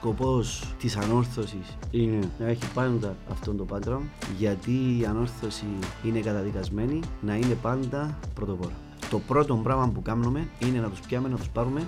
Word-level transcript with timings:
σκοπός 0.00 0.74
της 0.78 0.96
ανόρθωσης 0.96 1.76
είναι 1.90 2.18
να 2.38 2.46
έχει 2.46 2.72
πάντα 2.74 3.16
αυτόν 3.30 3.56
το 3.56 3.66
background 3.70 4.28
γιατί 4.38 4.70
η 4.70 5.04
ανόρθωση 5.08 5.66
είναι 6.04 6.20
καταδικασμένη 6.20 7.00
να 7.20 7.34
είναι 7.34 7.54
πάντα 7.62 8.18
πρωτοπόρα. 8.34 8.72
Το 9.10 9.18
πρώτο 9.18 9.54
πράγμα 9.54 9.88
που 9.88 10.02
κάνουμε 10.02 10.48
είναι 10.58 10.80
να 10.80 10.88
τους 10.88 11.00
πιάμε, 11.00 11.28
να 11.28 11.36
τους 11.36 11.48
πάρουμε 11.48 11.82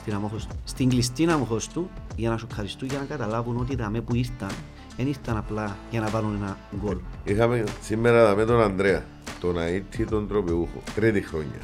στην 0.00 0.14
αμόχωση 0.14 0.48
του. 0.48 0.54
Στην 0.64 0.88
κλειστή 0.88 1.30
αμόχωση 1.30 1.70
του 1.70 1.90
για 2.16 2.30
να 2.30 2.36
σοκαριστούν 2.36 2.88
για 2.88 2.98
να 2.98 3.04
καταλάβουν 3.04 3.56
ότι 3.56 3.76
τα 3.76 3.90
με 3.90 4.00
που 4.00 4.14
ήρθαν 4.14 4.50
δεν 4.96 5.06
ήρθαν 5.06 5.36
απλά 5.36 5.76
για 5.90 6.00
να 6.00 6.10
πάρουν 6.10 6.34
ένα 6.34 6.58
γκολ. 6.80 6.96
Είχαμε 7.24 7.64
σήμερα 7.82 8.34
με 8.34 8.44
τον 8.44 8.60
Ανδρέα, 8.60 9.04
τον 9.40 9.58
Αίτη 9.58 10.04
τον 10.04 10.28
τροπιούχο, 10.28 10.82
τρίτη 10.94 11.20
χρόνια. 11.20 11.60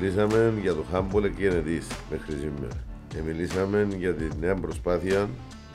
Μιλήσαμε 0.00 0.54
για 0.62 0.74
το 0.74 0.84
Χάμπολ 0.90 1.24
εκγενετής 1.24 1.86
μέχρι 2.10 2.32
σήμερα. 2.32 2.85
Και 3.08 3.16
μιλήσαμε 3.26 3.88
για 3.98 4.14
τη 4.14 4.24
νέα 4.40 4.54
προσπάθεια 4.54 5.28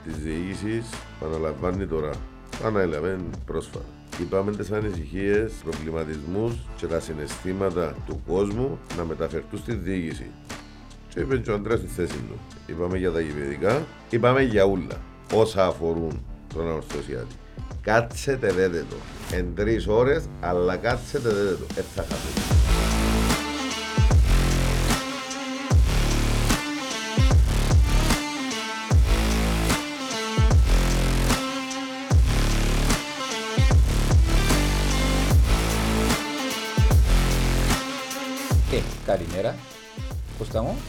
της 0.05 0.15
διοίκησης 0.15 0.89
που 1.19 1.25
αναλαμβάνει 1.25 1.87
τώρα. 1.87 2.11
Το 2.59 2.67
ανέλαβε 2.67 3.19
πρόσφατα. 3.45 3.85
Είπαμε 4.21 4.51
τις 4.51 4.71
ανησυχίες, 4.71 5.51
προβληματισμούς 5.63 6.53
και 6.77 6.87
τα 6.87 6.99
συναισθήματα 6.99 7.95
του 8.07 8.21
κόσμου 8.27 8.79
να 8.97 9.03
μεταφερθούν 9.03 9.59
στη 9.59 9.73
διοίκηση. 9.73 10.25
Και 11.13 11.19
είπε 11.19 11.37
και 11.37 11.51
ο 11.51 11.53
Αντρέας 11.53 11.79
στη 11.79 11.87
θέση 11.87 12.13
του. 12.13 12.39
Είπαμε 12.67 12.97
για 12.97 13.11
τα 13.11 13.21
γηπαιδικά, 13.21 13.85
είπαμε 14.09 14.41
για 14.41 14.65
όλα 14.65 15.01
όσα 15.33 15.65
αφορούν 15.65 16.25
τον 16.53 16.67
ανορθωσιάτη. 16.67 17.35
Κάτσετε 17.81 18.51
δέτε 18.51 18.85
το. 18.89 18.95
Εν 19.35 19.45
τρεις 19.55 19.87
ώρες, 19.87 20.23
αλλά 20.41 20.75
κάτσετε 20.75 21.29
δέτε 21.29 21.55
το. 21.55 21.65
Έτσι 21.75 21.91
θα 21.95 22.01
χάσετε. 22.01 22.60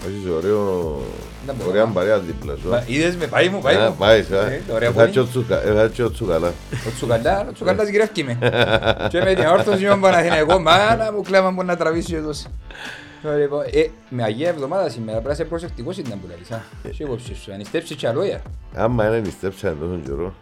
Έχεις 0.07 0.31
ωραίο... 0.37 1.01
Να 1.47 1.53
μπορώ 1.53 1.69
Ωραία 1.71 1.85
να- 1.85 1.91
μπαρέα 1.91 2.19
δίπλα 2.19 2.57
σου. 2.57 2.69
Μα, 2.69 2.85
Είδες 2.87 3.17
με, 3.17 3.27
πάει 3.27 3.49
μου, 3.49 3.61
πάει 3.61 3.77
Α, 3.77 3.89
μου. 3.91 3.97
Πάει, 3.99 4.19
Ε, 4.21 4.25
ωραία 4.73 4.89
α. 4.89 4.93
πολύ. 4.93 5.05
Έφα 5.05 5.09
και 5.89 6.03
ο 6.03 6.11
Τσουκαλά. 6.11 6.49
Ο 6.87 6.91
Τσουκαλά, 6.95 7.47
ο 7.49 7.53
Τσουκαλάς 7.53 7.89
γυρεύκει 7.89 8.25
με. 8.25 8.39
Και 9.11 9.21
με 9.23 9.35
την 9.35 9.45
όρθωση 9.47 9.87
μου 9.87 10.01
Παναθηναϊκό, 10.01 10.59
μάνα 10.59 11.13
μου 11.13 11.23
κλάμα 11.23 11.51
μου 11.51 11.63
να 11.65 11.77
τραβήσει 11.77 12.15
εδώ. 12.15 12.31
Λοιπόν, 13.39 13.63
ε, 13.71 13.87
με 14.09 14.23
Αγία 14.23 14.49
Εβδομάδα 14.49 14.89
σήμερα 14.89 15.13
πρέπει 15.13 15.27
να 15.27 15.33
είσαι 15.33 15.45
προσεκτικός 15.45 15.97
ήταν 15.99 16.21
που 16.21 16.27
λαλείς, 16.31 16.51
α. 16.51 16.63
Σε 16.93 17.03
υπόψη 17.03 17.35
σου, 17.35 17.53
αν 17.53 17.61
ιστέψεις 17.61 17.97
κι 17.97 18.07
αλόγια. 18.07 18.43
Άμα 18.75 19.07
είναι 19.07 19.19
νηστέψα 19.21 19.75
τόσο 19.81 20.01
καιρό, 20.05 20.35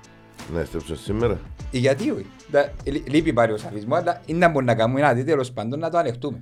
να 0.55 0.61
νηστέψω 0.61 0.97
σήμερα. 0.97 1.39
Ε, 1.73 1.79
Γιατί 1.79 2.11
όχι. 2.11 2.27
Τα- 2.51 2.73
λεί- 2.85 3.09
Λείπει 3.13 3.33
πάλι 3.33 3.53
ο 3.53 3.57
σαφισμός, 3.57 3.99
αλλά 3.99 4.21
είναι 4.27 4.39
να 4.39 4.49
μπορούμε 4.49 4.73
να 4.73 4.79
κάνουμε 4.79 5.01
ένα 5.01 5.13
δει 5.13 5.25
τέλος 5.25 5.51
πάντων 5.53 5.79
να 5.79 5.91
το 5.91 5.99
ανεχτούμε. 5.99 6.39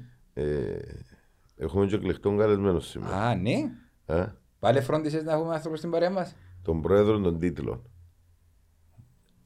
Ε, 1.58 1.64
Έχουμε 1.64 1.86
και 1.86 1.98
κλεκτόν 1.98 2.38
καλεσμένο 2.38 2.80
σήμερα. 2.80 3.16
Α, 3.22 3.34
ναι. 3.34 3.70
Α, 4.06 4.26
Πάλι 4.58 4.80
φρόντισες 4.80 5.22
να 5.24 5.32
έχουμε 5.32 5.54
άνθρωπος 5.54 5.78
στην 5.78 5.90
παρέα 5.90 6.10
μας; 6.10 6.34
Τον 6.62 6.82
πρόεδρο 6.82 7.18
των 7.20 7.38
τίτλων. 7.38 7.82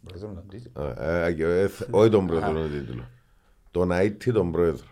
Μπορείς 0.04 0.22
να 0.22 0.34
το 0.34 0.44
δεις. 0.48 0.70
Α, 0.72 1.04
ε, 1.26 1.32
και, 1.32 1.44
ε, 1.44 1.68
θ- 1.68 1.88
Όχι 1.94 2.10
τον 2.10 2.26
πρόεδρο 2.26 2.52
των 2.52 2.70
τίτλων. 2.70 3.06
Τον 3.70 3.90
αίτη 3.90 4.32
τον 4.32 4.52
πρόεδρο. 4.52 4.86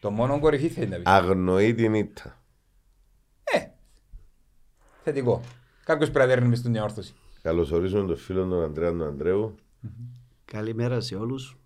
Το 0.00 0.10
μόνο 0.10 0.40
κορυφή 0.40 0.68
θέλει 0.68 0.88
να 0.88 0.96
πει. 0.96 1.02
Αγνοεί 1.06 1.74
την 1.74 1.94
ήττα. 1.94 2.42
Ε, 3.44 3.66
θετικό. 5.02 5.40
Κάποιος 5.84 6.10
πρέπει 6.10 6.26
να 6.28 6.34
δέρνει 6.34 6.48
μες 6.48 6.58
στην 6.58 6.72
διόρθωση. 6.72 7.14
Καλωσορίζουμε 7.42 8.06
τον 8.06 8.16
φίλο 8.16 8.48
τον 8.48 8.62
Αντρέα 8.62 8.90
τον 8.90 9.02
Ανδρέου. 9.02 9.54
Καλημέρα 10.44 11.00
σε 11.00 11.14
όλους. 11.16 11.56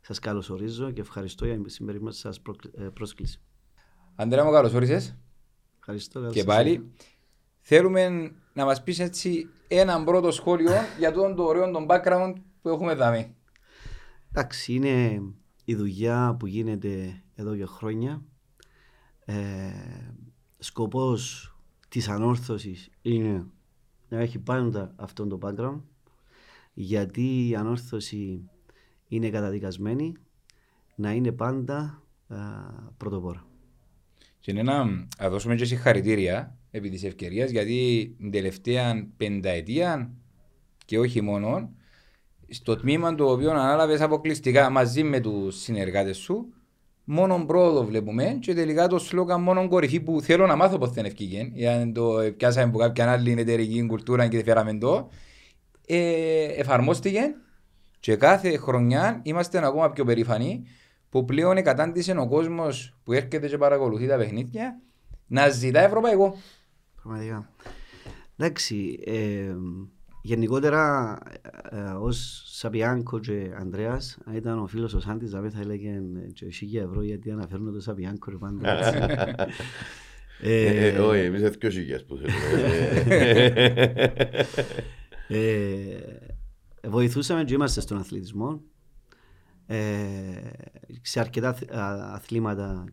Σας 0.00 0.18
καλωσορίζω 0.18 0.90
και 0.90 1.00
ευχαριστώ 1.00 1.46
για 1.46 1.54
την 1.54 1.68
σημερινή 1.68 2.12
σας 2.12 2.40
προκλ- 2.40 2.78
ε, 2.78 2.82
πρόσκληση. 2.82 3.40
Αντρέα 4.14 4.44
μου 4.44 4.50
καλώς 4.50 4.74
όρισες. 4.74 5.16
Ευχαριστώ. 5.78 6.18
καλώς 6.20 6.34
Και 6.34 6.40
σας 6.40 6.48
πάλι 6.48 6.92
θέλουμε 7.60 8.32
να 8.52 8.64
μας 8.64 8.82
πεις 8.82 8.98
έτσι 8.98 9.48
έναν 9.68 10.04
πρώτο 10.04 10.30
σχόλιο 10.30 10.72
για 10.98 11.12
τον 11.12 11.34
το 11.34 11.42
ωραίο 11.42 11.70
τον 11.70 11.86
background 11.88 12.34
που 12.62 12.68
έχουμε 12.68 12.94
δάμε. 12.94 13.34
Εντάξει, 14.32 14.74
είναι 14.74 15.22
η 15.64 15.74
δουλειά 15.74 16.36
που 16.38 16.46
γίνεται 16.46 17.22
εδώ 17.34 17.56
και 17.56 17.66
χρόνια. 17.66 18.22
Ε, 19.24 19.72
σκοπός 20.58 21.54
της 21.88 22.08
ανόρθωσης 22.08 22.90
είναι 23.02 23.46
να 24.08 24.18
έχει 24.18 24.38
πάντα 24.38 24.92
αυτόν 24.96 25.28
το 25.28 25.38
background 25.42 25.80
γιατί 26.72 27.48
η 27.48 27.54
ανόρθωση 27.54 28.50
είναι 29.08 29.30
καταδικασμένη 29.30 30.12
να 30.94 31.12
είναι 31.12 31.32
πάντα 31.32 32.02
α, 32.28 32.36
πρωτοπόρα. 32.96 33.49
Και 34.40 34.50
είναι 34.50 34.62
να 34.62 34.84
να 35.18 35.28
δώσουμε 35.28 35.54
και 35.54 35.64
συγχαρητήρια 35.64 36.58
επί 36.70 36.88
της 36.88 37.04
ευκαιρίας 37.04 37.50
γιατί 37.50 38.14
την 38.18 38.30
τελευταία 38.30 39.08
πενταετία 39.16 40.10
και 40.84 40.98
όχι 40.98 41.20
μόνο 41.20 41.70
στο 42.48 42.76
τμήμα 42.76 43.14
το 43.14 43.30
οποίο 43.30 43.50
ανάλαβες 43.50 44.00
αποκλειστικά 44.00 44.70
μαζί 44.70 45.02
με 45.02 45.20
τους 45.20 45.62
συνεργάτες 45.62 46.16
σου 46.16 46.52
μόνο 47.04 47.44
πρόοδο 47.46 47.84
βλέπουμε 47.84 48.38
και 48.40 48.54
τελικά 48.54 48.86
το 48.86 48.98
σλόγαν 48.98 49.42
μόνο 49.42 49.68
κορυφή 49.68 50.00
που 50.00 50.20
θέλω 50.20 50.46
να 50.46 50.56
μάθω 50.56 50.78
πως 50.78 50.90
δεν 50.90 51.04
ευκήγεν 51.04 51.50
γιατί 51.54 51.92
το 51.92 52.32
πιάσαμε 52.36 52.66
από 52.66 52.78
κάποια 52.78 53.10
άλλη 53.12 53.30
εταιρική 53.30 53.86
κουλτούρα 53.86 54.28
και 54.28 54.42
φέραμε 54.42 54.78
το 54.78 55.08
ε, 55.86 56.44
εφαρμόστηκε 56.44 57.34
και 58.00 58.16
κάθε 58.16 58.56
χρονιά 58.56 59.20
είμαστε 59.22 59.66
ακόμα 59.66 59.90
πιο 59.90 60.04
περήφανοι 60.04 60.62
που 61.10 61.24
πλέον 61.24 61.62
κατάντησε 61.62 62.12
ο 62.18 62.28
κόσμος 62.28 62.98
που 63.04 63.12
έρχεται 63.12 63.48
και 63.48 63.58
παρακολουθεί 63.58 64.06
τα 64.06 64.16
παιχνίδια 64.16 64.80
να 65.26 65.48
ζητά 65.48 65.80
ευρωπαϊκό. 65.80 66.36
Πραγματικά. 67.02 67.50
Εντάξει, 68.36 68.98
ε, 69.06 69.54
γενικότερα 70.22 71.16
ε, 71.70 71.76
ε, 71.78 71.80
ως 72.00 72.42
Σαπιάνκο 72.46 73.18
και 73.18 73.50
Ανδρέας, 73.58 74.18
αν 74.24 74.34
ήταν 74.34 74.58
ο 74.58 74.66
φίλος 74.66 74.94
ο 74.94 75.00
Σάντης, 75.00 75.28
δηλαδή 75.30 75.50
θα 75.50 75.60
έλεγε 75.60 75.88
ε, 75.90 76.30
και 76.32 76.50
χίλια 76.50 76.82
ευρώ 76.82 77.02
γιατί 77.02 77.30
αναφέρουμε 77.30 77.70
το 77.72 77.80
Σαπιάνκο 77.80 78.30
ρε 78.30 78.36
πάντα. 78.36 78.78
έτσι. 78.78 78.98
Ε, 80.42 80.66
Ε, 80.66 80.86
ε, 80.88 80.98
Όχι, 80.98 81.20
εμείς 81.20 81.40
είναι 81.40 81.48
δυο 81.48 81.70
χιλιάς 81.70 82.04
που 82.04 82.16
θέλουμε. 82.16 82.36
ε, 85.28 86.88
βοηθούσαμε 86.88 87.44
και 87.44 87.54
είμαστε 87.54 87.80
στον 87.80 87.98
αθλητισμό. 87.98 88.60
Ε, 89.72 90.50
σε 91.02 91.20
αρκετά 91.20 91.48
αθ- 91.48 91.72
α- 91.74 92.12
αθλήματα 92.14 92.84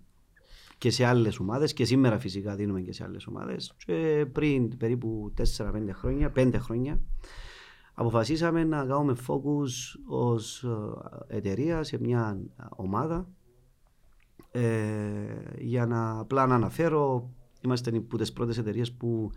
και 0.77 0.89
σε 0.89 1.05
άλλες 1.05 1.39
ομάδες 1.39 1.73
και 1.73 1.85
σήμερα 1.85 2.19
φυσικά 2.19 2.55
δίνουμε 2.55 2.81
και 2.81 2.93
σε 2.93 3.03
άλλες 3.03 3.27
ομάδες. 3.27 3.73
Και 3.85 4.25
πριν 4.31 4.77
περίπου 4.77 5.33
4-5 5.37 5.93
χρόνια, 5.93 6.31
5 6.35 6.53
χρόνια 6.59 6.99
αποφασίσαμε 7.93 8.63
να 8.63 8.85
κάνουμε 8.85 9.15
focus 9.27 9.99
ως 10.07 10.63
ε, 11.29 11.35
εταιρεία 11.35 11.83
σε 11.83 11.99
μια 11.99 12.39
ομάδα. 12.69 13.29
Ε, 14.51 14.61
για 15.57 15.85
να 15.85 16.19
απλά 16.19 16.45
να 16.45 16.55
αναφέρω 16.55 17.29
είμαστε 17.61 17.97
από 17.97 18.17
τις 18.17 18.33
πρώτες 18.33 18.57
εταιρείες 18.57 18.91
που 18.91 19.31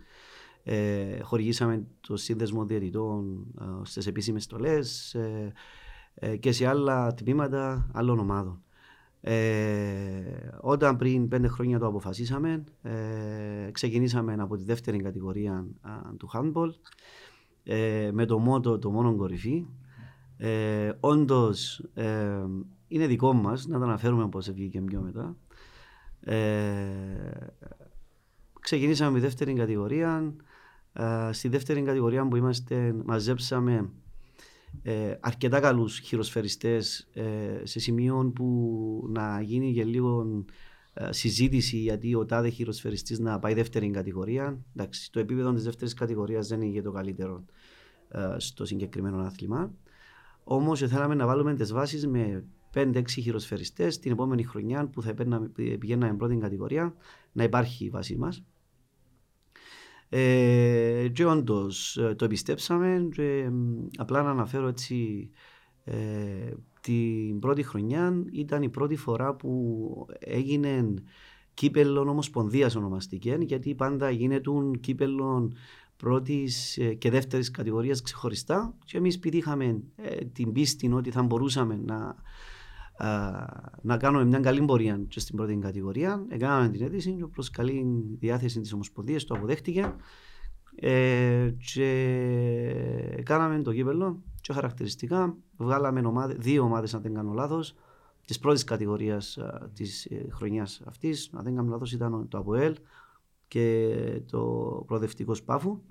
ε, 0.63 1.19
χορηγήσαμε 1.21 1.87
το 2.01 2.17
σύνδεσμο 2.17 2.65
διαιτητών 2.65 3.45
ε, 3.61 3.63
στις 3.83 4.07
επίσημες 4.07 4.43
στολές 4.43 5.13
ε, 5.13 5.19
ε, 5.19 5.51
και 6.39 6.51
σε 6.51 6.67
άλλα 6.67 7.13
τμήματα 7.13 7.89
άλλων 7.93 8.19
ομάδων. 8.19 8.63
Ε, 9.21 10.49
όταν 10.59 10.97
πριν 10.97 11.27
πέντε 11.27 11.47
χρόνια 11.47 11.79
το 11.79 11.87
αποφασίσαμε, 11.87 12.63
ε, 12.81 13.71
ξεκινήσαμε 13.71 14.33
από 14.33 14.57
τη 14.57 14.63
δεύτερη 14.63 14.97
κατηγορία 14.97 15.65
α, 15.81 15.91
του 16.17 16.29
handball 16.33 16.69
ε, 17.63 18.09
με 18.13 18.25
το 18.25 18.39
μότο 18.39 18.79
το 18.79 18.91
μόνο 18.91 19.15
κορυφή. 19.15 19.65
Ε, 20.37 20.91
όντως 20.99 21.83
ε, 21.93 22.45
είναι 22.87 23.07
δικό 23.07 23.33
μας 23.33 23.67
να 23.67 23.77
το 23.77 23.83
αναφέρουμε 23.83 24.29
πώς 24.29 24.51
βγήκε 24.51 24.81
πιο 24.81 25.01
μετά. 25.01 25.35
Ε, 26.19 26.35
ξεκινήσαμε 28.59 29.11
με 29.11 29.19
τη 29.19 29.25
δεύτερη 29.25 29.53
κατηγορία. 29.53 30.33
Ε, 30.93 31.29
στη 31.31 31.47
δεύτερη 31.47 31.81
κατηγορία 31.81 32.27
που 32.27 32.35
είμαστε 32.35 32.95
μαζέψαμε 33.05 33.89
ε, 34.83 35.13
αρκετά 35.19 35.59
καλούς 35.59 35.99
χειροσφαιριστές 35.99 37.07
ε, 37.13 37.61
σε 37.63 37.79
σημείο 37.79 38.31
που 38.35 39.05
να 39.09 39.41
γίνει 39.41 39.73
και 39.73 39.83
λίγο 39.83 40.43
ε, 40.93 41.11
συζήτηση 41.11 41.77
γιατί 41.77 42.15
ο 42.15 42.25
τάδε 42.25 42.49
χειροσφαιριστής 42.49 43.19
να 43.19 43.39
πάει 43.39 43.53
δεύτερη 43.53 43.89
κατηγορία. 43.89 44.59
Εντάξει, 44.75 45.11
το 45.11 45.19
επίπεδο 45.19 45.53
της 45.53 45.63
δεύτερης 45.63 45.93
κατηγορίας 45.93 46.47
δεν 46.47 46.61
είναι 46.61 46.73
και 46.73 46.81
το 46.81 46.91
καλύτερο 46.91 47.45
ε, 48.09 48.35
στο 48.37 48.65
συγκεκριμένο 48.65 49.17
άθλημα. 49.17 49.73
Όμως 50.43 50.79
θέλαμε 50.79 51.15
να 51.15 51.25
βάλουμε 51.25 51.55
τις 51.55 51.71
βάσεις 51.71 52.07
με 52.07 52.43
5-6 52.73 53.03
χειροσφαιριστές 53.07 53.99
την 53.99 54.11
επόμενη 54.11 54.43
χρονιά 54.43 54.87
που 54.87 55.01
θα 55.01 55.09
επέρνα- 55.09 55.51
πηγαίναμε 55.79 56.13
πρώτη 56.15 56.35
κατηγορία 56.35 56.93
να 57.31 57.43
υπάρχει 57.43 57.85
η 57.85 57.89
βάση 57.89 58.15
μας. 58.15 58.43
Ε, 60.13 61.07
και 61.13 61.25
όντως 61.25 61.97
ε, 61.97 62.15
το 62.15 62.25
επιστέψαμε 62.25 63.07
και 63.11 63.49
μ, 63.51 63.87
απλά 63.97 64.21
να 64.21 64.29
αναφέρω 64.29 64.67
έτσι 64.67 65.29
ε, 65.83 65.93
την 66.81 67.39
πρώτη 67.39 67.63
χρονιά 67.63 68.23
ήταν 68.31 68.61
η 68.61 68.69
πρώτη 68.69 68.95
φορά 68.95 69.35
που 69.35 70.05
έγινε 70.19 70.93
κύπελλον 71.53 72.07
ομοσπονδίας 72.07 72.75
ονομαστική 72.75 73.35
γιατί 73.39 73.75
πάντα 73.75 74.09
γίνεται 74.09 74.49
κύπελλον 74.79 75.53
πρώτης 76.01 76.77
ε, 76.77 76.93
και 76.93 77.09
δεύτερης 77.09 77.51
κατηγορίας 77.51 78.01
ξεχωριστά. 78.01 78.75
Και 78.85 78.97
εμείς 78.97 79.19
πετύχαμε 79.19 79.83
ε, 79.95 80.25
την 80.25 80.51
πίστη 80.51 80.91
ότι 80.93 81.11
θα 81.11 81.23
μπορούσαμε 81.23 81.81
να, 81.85 81.95
α, 81.95 82.15
να 83.81 83.97
κάνουμε 83.97 84.25
μια 84.25 84.39
καλή 84.39 84.61
πορεία 84.61 85.01
και 85.07 85.19
στην 85.19 85.35
πρώτη 85.35 85.55
κατηγορία. 85.55 86.25
Έκαναμε 86.29 86.69
την 86.69 86.81
αίτηση 86.85 87.11
και 87.11 87.25
προς 87.25 87.49
καλή 87.49 87.85
διάθεση 88.19 88.59
της 88.59 88.73
Ομοσπονδίας 88.73 89.23
το 89.23 89.35
αποδέχτηκε 89.35 89.95
ε, 90.75 91.53
και 91.73 93.21
κάναμε 93.23 93.61
το 93.61 93.73
κύπελλο 93.73 94.21
και 94.41 94.53
χαρακτηριστικά 94.53 95.37
βγάλαμε 95.57 95.99
ομάδες, 95.99 96.35
δύο 96.39 96.63
ομάδες 96.63 96.93
αν 96.93 97.01
δεν 97.01 97.13
κάνω 97.13 97.33
λάθος 97.33 97.75
της 98.25 98.39
πρώτης 98.39 98.63
κατηγορίας 98.63 99.37
α, 99.37 99.69
της 99.73 100.05
ε, 100.05 100.27
χρονιάς 100.31 100.81
αυτής, 100.85 101.29
αν 101.33 101.43
δεν 101.43 101.55
κάνω 101.55 101.69
λάθος 101.69 101.91
ήταν 101.91 102.27
το 102.27 102.37
ΑΠΟΕΛ 102.37 102.75
και 103.47 103.95
το 104.31 104.39
προοδευτικό 104.87 105.33
Σπάφου. 105.33 105.81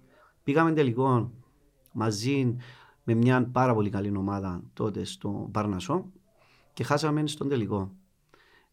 Πήγαμε 0.45 0.73
τελικό 0.73 1.33
μαζί 1.93 2.57
με 3.05 3.15
μια 3.15 3.49
πάρα 3.53 3.75
πολύ 3.75 3.91
καλή 3.91 4.17
ομάδα 4.17 4.63
τότε 4.73 5.05
στο 5.05 5.49
Παρνασό 5.53 6.13
και 6.73 6.85
χάσαμε 6.85 7.27
στον 7.27 7.49
τελικό. 7.49 7.95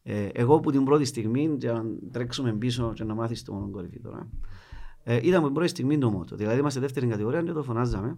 Ε, 0.03 0.29
εγώ 0.33 0.59
που 0.59 0.71
την 0.71 0.83
πρώτη 0.83 1.05
στιγμή, 1.05 1.55
για 1.59 1.73
να 1.73 1.83
τρέξουμε 2.11 2.53
πίσω 2.53 2.93
και 2.95 3.03
να 3.03 3.13
μάθεις 3.13 3.43
το 3.43 3.53
μόνο 3.53 3.69
κορυφή 3.69 3.99
τώρα, 3.99 4.29
ε, 5.03 5.19
είδαμε 5.21 5.45
την 5.45 5.53
πρώτη 5.53 5.69
στιγμή 5.69 5.97
το 5.97 6.09
μότο. 6.09 6.35
Δηλαδή 6.35 6.59
είμαστε 6.59 6.79
δεύτερη 6.79 7.07
κατηγορία 7.07 7.41
και 7.41 7.51
το 7.51 7.63
φωνάζαμε. 7.63 8.17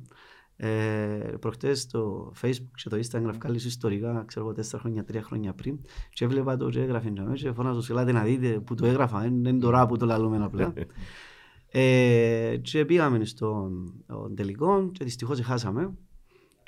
Ε, 0.55 0.67
Προχτές 1.39 1.81
στο 1.81 2.31
Facebook 2.41 2.71
και 2.83 2.89
το 2.89 2.97
Instagram 2.97 3.31
βγάλεις 3.41 3.65
ιστορικά, 3.65 4.23
ξέρω 4.27 4.45
εγώ, 4.45 4.53
τέσσερα 4.53 4.81
χρόνια, 4.81 5.03
τρία 5.03 5.21
χρόνια 5.21 5.53
πριν. 5.53 5.79
Και 6.13 6.25
έβλεπα 6.25 6.57
το 6.57 6.69
και 6.69 6.81
έγραφε 6.81 7.09
και 7.09 7.21
και 7.33 7.51
φωνάζω 7.51 7.81
σε 7.81 7.93
να 7.93 8.23
δείτε 8.23 8.59
που 8.59 8.75
το 8.75 8.85
έγραφα, 8.85 9.25
είναι 9.25 9.53
τώρα 9.53 9.87
που 9.87 9.97
το 9.97 10.05
λαλούμε 10.05 10.43
απλά. 10.43 10.73
ε, 11.71 12.57
και 12.61 12.85
πήγαμε 12.85 13.25
στον 13.25 13.93
τελικό 14.35 14.89
και 14.91 15.03
δυστυχώς 15.03 15.39
χάσαμε. 15.39 15.93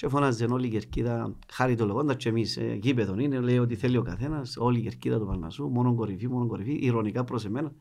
Και 0.01 0.07
φωνάζε 0.07 0.45
όλη 0.45 0.68
η 0.68 0.69
κερκίδα, 0.69 1.36
χάρη 1.51 1.75
το 1.75 1.86
λεγόντα 1.86 2.15
και 2.15 2.30
εμείς, 2.30 2.57
ε, 2.57 2.77
γήπεδον 2.81 3.19
είναι, 3.19 3.39
λέει 3.39 3.57
ότι 3.57 3.75
θέλει 3.75 3.98
ο 3.98 4.01
καθένας, 4.01 4.57
όλη 4.57 4.80
η 4.80 4.81
κερκίδα 4.81 5.19
του 5.19 5.25
Παρνασού, 5.25 5.68
μόνο 5.68 5.95
κορυφή, 5.95 6.27
μόνο 6.27 6.48
κορυφή, 6.48 6.74
ηρωνικά 6.81 7.24
προς 7.24 7.45
εμένα. 7.45 7.74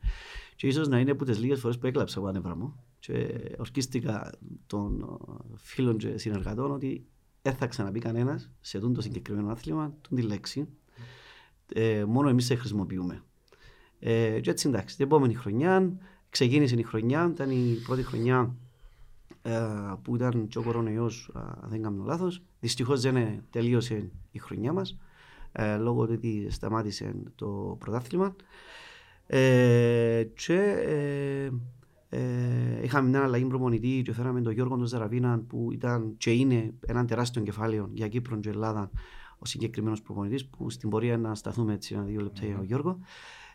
Και 0.55 0.67
ίσως 0.67 0.87
να 0.87 0.99
είναι 0.99 1.11
από 1.11 1.25
τις 1.25 1.39
λίγες 1.39 1.59
φορές 1.59 1.77
που 1.77 1.87
έκλαψα 1.87 2.19
εγώ 2.19 2.27
ανέβρα 2.27 2.55
μου 2.55 2.75
και 2.99 3.41
ορκίστηκα 3.57 4.31
των 4.67 5.01
ε, 5.01 5.53
φίλων 5.55 5.97
και 5.97 6.17
συνεργατών 6.17 6.71
ότι 6.71 7.05
δεν 7.41 7.53
θα 7.53 7.67
ξαναπεί 7.67 7.99
κανένας 7.99 8.51
σε 8.59 8.77
αυτό 8.77 8.91
το 8.91 9.01
συγκεκριμένο 9.01 9.51
άθλημα 9.51 9.93
τον 10.01 10.17
τη 10.17 10.23
λέξη. 10.23 10.67
Ε, 11.73 12.03
μόνο 12.07 12.29
εμείς 12.29 12.45
σε 12.45 12.55
χρησιμοποιούμε. 12.55 13.23
Ε, 13.99 14.39
και 14.39 14.49
έτσι 14.49 14.67
εντάξει, 14.67 14.95
την 14.95 15.05
επόμενη 15.05 15.33
χρονιά 15.33 15.97
ξεκίνησε 16.29 16.75
η 16.75 16.83
χρονιά, 16.83 17.29
ήταν 17.33 17.49
η 17.49 17.77
πρώτη 17.85 18.03
χρονιά 18.03 18.39
ε, 18.39 18.70
που 20.01 20.15
ήταν 20.15 20.47
και 20.47 20.57
ο 20.57 20.61
κορονοϊός, 20.63 21.31
αν 21.33 21.69
δεν 21.69 21.81
κάνω 21.81 22.03
λάθος. 22.03 22.43
Δυστυχώς 22.59 23.01
δεν 23.01 23.43
τελείωσε 23.49 24.11
η 24.31 24.39
χρονιά 24.39 24.73
μας, 24.73 24.97
ε, 25.51 25.77
λόγω 25.77 26.05
του 26.05 26.13
ότι 26.15 26.47
σταμάτησε 26.49 27.13
το 27.35 27.75
πρωτάθλημα. 27.79 28.35
Ε, 29.27 30.23
και 30.33 30.59
ε, 30.85 31.51
ε, 32.09 32.83
είχαμε 32.83 33.09
μια 33.09 33.23
αλλαγή 33.23 33.45
προπονητή 33.45 34.01
και 34.05 34.13
φέραμε 34.13 34.41
τον 34.41 34.53
Γιώργο 34.53 34.77
τον 34.77 34.85
Ζαραβίνα 34.85 35.43
που 35.47 35.69
ήταν 35.71 36.13
και 36.17 36.31
είναι 36.31 36.73
ένα 36.85 37.05
τεράστιο 37.05 37.41
κεφάλαιο 37.41 37.89
για 37.93 38.07
Κύπρο 38.07 38.37
και 38.39 38.49
Ελλάδα 38.49 38.91
ο 39.39 39.45
συγκεκριμένος 39.45 40.01
προπονητής 40.01 40.45
που 40.45 40.69
στην 40.69 40.89
πορεία 40.89 41.17
να 41.17 41.35
σταθούμε 41.35 41.73
έτσι 41.73 41.93
ένα 41.93 42.03
δύο 42.03 42.21
λεπτά 42.21 42.45
για 42.45 42.55
τον 42.55 42.65
Γιώργο. 42.65 42.99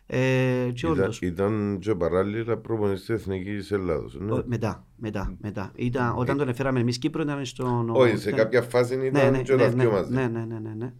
Ε, 0.09 0.69
και 0.73 0.87
ήταν, 0.87 1.11
ήταν 1.21 1.77
και 1.79 1.95
παράλληλα 1.95 2.57
προπονητής 2.57 3.05
τη 3.05 3.13
Εθνικής 3.13 3.71
Ελλάδος. 3.71 4.17
Ναι; 4.19 4.41
Μετά, 4.45 4.87
μετά, 4.95 5.35
μετά. 5.41 5.71
Ήταν, 5.75 6.17
όταν 6.17 6.37
τον 6.37 6.49
έφεραμε 6.49 6.79
εμείς 6.79 6.97
Κύπρο 6.97 7.21
ήταν 7.21 7.45
στον. 7.45 7.89
Όχι, 7.89 8.17
σε 8.17 8.31
κάποια 8.31 8.61
φάση 8.61 8.93
ήταν 8.93 9.11
ναι, 9.11 9.29
ναι, 9.29 9.41
και 9.41 9.55
ναι, 9.55 9.67
ναι, 9.67 9.87
μαζί. 9.87 10.13
Ναι, 10.13 10.27
ναι, 10.27 10.45
ναι, 10.45 10.59
ναι, 10.59 10.73
ναι. 10.73 10.93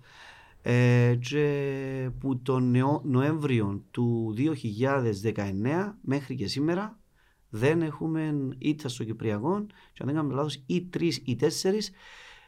Ε, 0.62 1.15
και 1.15 2.09
που 2.19 2.42
τον 2.42 2.75
Νοέμβριο 3.04 3.83
του 3.92 4.36
2019 4.38 5.94
μέχρι 6.01 6.36
και 6.36 6.48
σήμερα 6.48 7.00
δεν 7.50 7.81
έχουμε 7.81 8.36
ήττα 8.57 8.89
στο 8.89 9.03
Κυπριακό 9.03 9.65
και 9.68 10.00
αν 10.00 10.06
δεν 10.06 10.15
κάνουμε 10.15 10.33
λάθος 10.33 10.63
ή 10.65 10.88
τρεις 10.89 11.21
ή 11.25 11.36
τέσσερις 11.36 11.92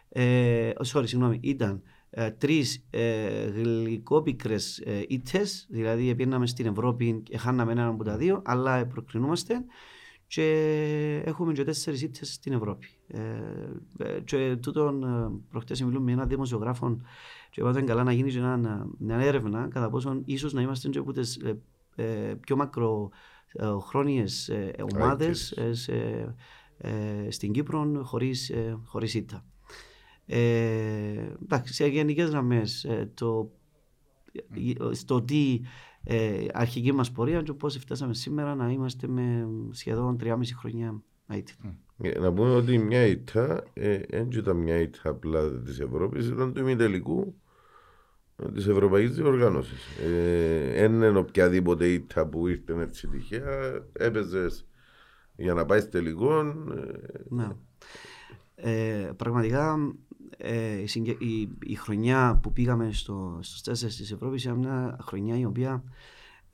ε, 0.09 0.71
sorry, 0.93 1.03
συγγνώμη, 1.05 1.39
ήταν 1.41 1.71
ε, 1.71 1.89
τρεις 2.37 2.85
ε, 2.89 3.45
γλυκόπικρες 3.49 4.79
ε, 4.79 5.05
ήττες, 5.07 5.67
δηλαδή 5.69 6.15
πήγαμε 6.15 6.47
στην 6.47 6.65
Ευρώπη 6.65 7.21
και 7.23 7.37
χάναμε 7.37 7.71
έναν 7.71 7.87
από 7.87 8.03
τα 8.03 8.17
δύο, 8.17 8.41
αλλά 8.45 8.85
προκρινούμαστε 8.85 9.65
και 10.29 11.21
έχουμε 11.25 11.53
και 11.53 11.63
τέσσερις 11.63 12.01
ήττες 12.01 12.33
στην 12.33 12.53
Ευρώπη. 12.53 12.87
Ε, 13.07 13.19
ε 13.97 14.19
και 14.19 14.57
τούτον 14.61 15.03
ε, 15.03 15.31
προχτές 15.49 15.81
μιλούμε 15.81 16.05
με 16.05 16.11
έναν 16.11 16.27
δημοσιογράφο 16.27 17.01
και 17.49 17.61
είπα 17.61 17.81
καλά 17.81 18.03
να 18.03 18.11
γίνει 18.11 18.33
μια, 18.33 18.87
μια 18.97 19.17
έρευνα 19.17 19.67
κατά 19.67 19.89
πόσον 19.89 20.21
ίσως 20.25 20.53
να 20.53 20.61
είμαστε 20.61 20.89
και 20.89 20.99
από 20.99 21.11
τις 21.11 21.35
ε, 21.35 21.61
ε, 21.95 22.33
πιο 22.39 22.55
μακρο 22.55 23.09
χρόνιες 23.79 24.51
ομάδες 24.93 25.53
στην 27.29 27.51
Κύπρο 27.51 28.01
χωρίς, 28.03 28.51
χωρίς 28.85 29.13
ήττα. 29.13 29.45
Ε, 30.31 31.33
εντάξει, 31.43 31.73
σε 31.73 31.87
γενικές 31.87 32.29
γραμμές 32.29 32.87
το, 33.13 33.51
στο 34.91 35.21
τι 35.21 35.61
ε, 36.03 36.45
αρχική 36.53 36.91
μας 36.91 37.11
πορεία 37.11 37.41
και 37.41 37.53
πώς 37.53 37.77
φτάσαμε 37.77 38.13
σήμερα 38.13 38.55
να 38.55 38.71
είμαστε 38.71 39.07
με 39.07 39.47
σχεδόν 39.71 40.17
3,5 40.23 40.39
χρόνια 40.59 41.01
ΑΕΤ. 41.27 41.47
Να 42.19 42.33
πούμε 42.33 42.55
ότι 42.55 42.77
μια 42.77 43.05
ήττα, 43.05 43.63
δεν 44.09 44.29
ήταν 44.31 44.57
μια 44.57 44.79
ήττα 44.79 45.09
απλά 45.09 45.61
της 45.61 45.79
Ευρώπης, 45.79 46.27
ήταν 46.27 46.53
του 46.53 46.59
ημιτελικού 46.59 47.35
της 48.53 48.67
Ευρωπαϊκής 48.67 49.15
Διοργάνωσης. 49.15 49.87
Δεν 50.73 50.93
είναι 50.93 51.17
οποιαδήποτε 51.17 51.87
ήττα 51.87 52.27
που 52.27 52.47
ήρθε 52.47 52.81
έτσι 52.81 53.07
τυχαία, 53.07 53.85
έπαιζες 53.91 54.67
για 55.35 55.53
να 55.53 55.65
πάεις 55.65 55.89
τελικό. 55.89 56.43
Ναι. 57.29 57.47
Ε, 58.61 59.11
πραγματικά 59.15 59.77
ε, 60.37 60.83
η, 61.19 61.49
η, 61.59 61.75
χρονιά 61.75 62.39
που 62.43 62.53
πήγαμε 62.53 62.91
στο, 62.91 63.39
στους 63.41 63.61
τέσσερις 63.61 63.95
της 63.95 64.11
Ευρώπης 64.11 64.43
ήταν 64.43 64.57
μια 64.57 64.97
χρονιά 65.01 65.37
η 65.37 65.45
οποία 65.45 65.83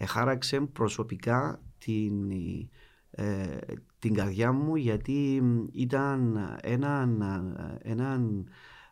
χάραξε 0.05 0.59
προσωπικά 0.59 1.61
την, 1.77 2.31
ε, 3.09 3.57
την 3.99 4.13
καρδιά 4.13 4.51
μου 4.51 4.75
γιατί 4.75 5.41
ήταν 5.71 6.37
έναν, 6.61 7.23
έναν 7.81 8.47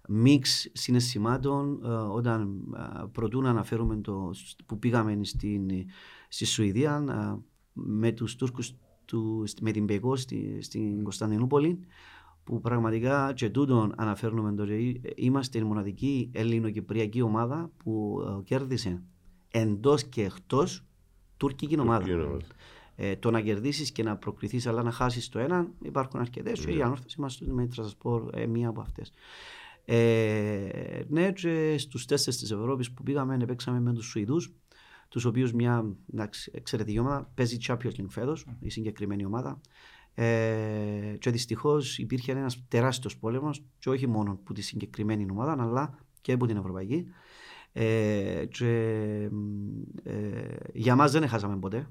μίξ 0.08 0.70
συναισθημάτων 0.74 1.82
ε, 1.84 1.88
όταν 1.88 2.62
ε, 2.76 3.04
προτού 3.12 3.42
να 3.42 3.50
αναφέρουμε 3.50 3.96
το 3.98 4.32
που 4.66 4.80
πήγαμε 4.80 5.20
στην, 5.22 5.70
στη 6.28 6.46
Σουηδία 6.46 7.06
ε, 7.10 7.42
με 7.74 8.12
τους 8.12 8.36
Τούρκους 8.36 8.76
του, 9.06 9.44
με 9.62 9.72
την 9.72 9.86
ΠΕΚΟ 9.86 10.16
στη, 10.16 10.58
στην 10.62 11.04
Κωνσταντινούπολη 11.04 11.80
που 12.44 12.62
πραγματικά 12.62 13.34
και 13.36 13.50
τούτον 13.50 13.94
αναφέρουμε 13.98 14.54
τώρα 14.54 14.74
είμαστε 15.16 15.58
η 15.58 15.64
μοναδική 15.64 16.30
ελληνοκυπριακή 16.34 17.22
ομάδα 17.22 17.72
που 17.84 18.22
κέρδισε 18.44 19.02
εντός 19.50 20.04
και 20.04 20.24
εκτός 20.24 20.84
τουρκική 21.38 21.80
ομάδα. 21.80 22.38
Ε, 22.96 23.16
το 23.16 23.32
να 23.32 23.42
κερδίσεις 23.42 23.92
και 23.92 24.04
να 24.04 24.18
προκριθείς, 24.18 24.68
αλλά 24.68 24.84
να 24.84 24.92
χάσεις 24.92 25.30
το 25.30 25.40
ένα, 25.40 25.68
υπάρχουν 25.82 26.20
αρκετές. 26.20 26.66
Mm. 26.66 26.76
Η 26.76 26.82
ανόρθωση 26.82 27.22
μα 27.22 27.30
με 27.40 27.68
Τρασπορ, 27.68 28.30
ε, 28.34 28.46
μία 28.46 28.70
από 28.70 28.82
αυτές. 28.82 29.12
Ε, 29.86 31.02
ναι, 31.08 31.32
και 31.32 31.76
στους 31.78 32.06
τέσσερις 32.06 32.40
της 32.40 32.52
Ευρώπης 32.52 32.92
που 32.92 33.04
πήγαμε, 33.04 33.38
παίξαμε 33.38 33.80
με 33.80 33.94
τους 33.94 34.06
Σουηδούς, 34.06 34.54
τους 35.10 35.26
οποίους 35.26 35.54
μια 35.54 35.96
εξαιρετική 36.52 37.00
ομάδα 37.00 37.32
παίζει 37.36 37.58
Champions 37.68 37.96
League 37.98 38.10
φέτος, 38.10 38.46
η 38.60 38.70
συγκεκριμένη 38.70 39.26
ομάδα. 39.26 39.62
Ε, 40.16 41.16
και 41.20 41.32
δυστυχώς 41.32 41.98
υπήρχε 41.98 42.32
ένας 42.32 42.64
τεράστιος 42.68 43.18
πόλεμος, 43.18 43.64
και 43.80 43.90
όχι 43.90 44.08
μόνο 44.08 44.32
από 44.32 44.54
τη 44.54 44.62
συγκεκριμένη 44.62 45.26
ομάδα, 45.32 45.64
αλλά 45.64 45.98
και 46.22 46.32
από 46.32 46.46
την 46.46 46.58
Ευρωπαϊκή. 46.58 47.06
Ε, 47.74 48.46
και, 48.50 48.70
ε, 50.04 50.56
για 50.74 50.96
μας 50.96 51.12
δεν 51.12 51.28
χάσαμε 51.28 51.58
ποτέ. 51.58 51.88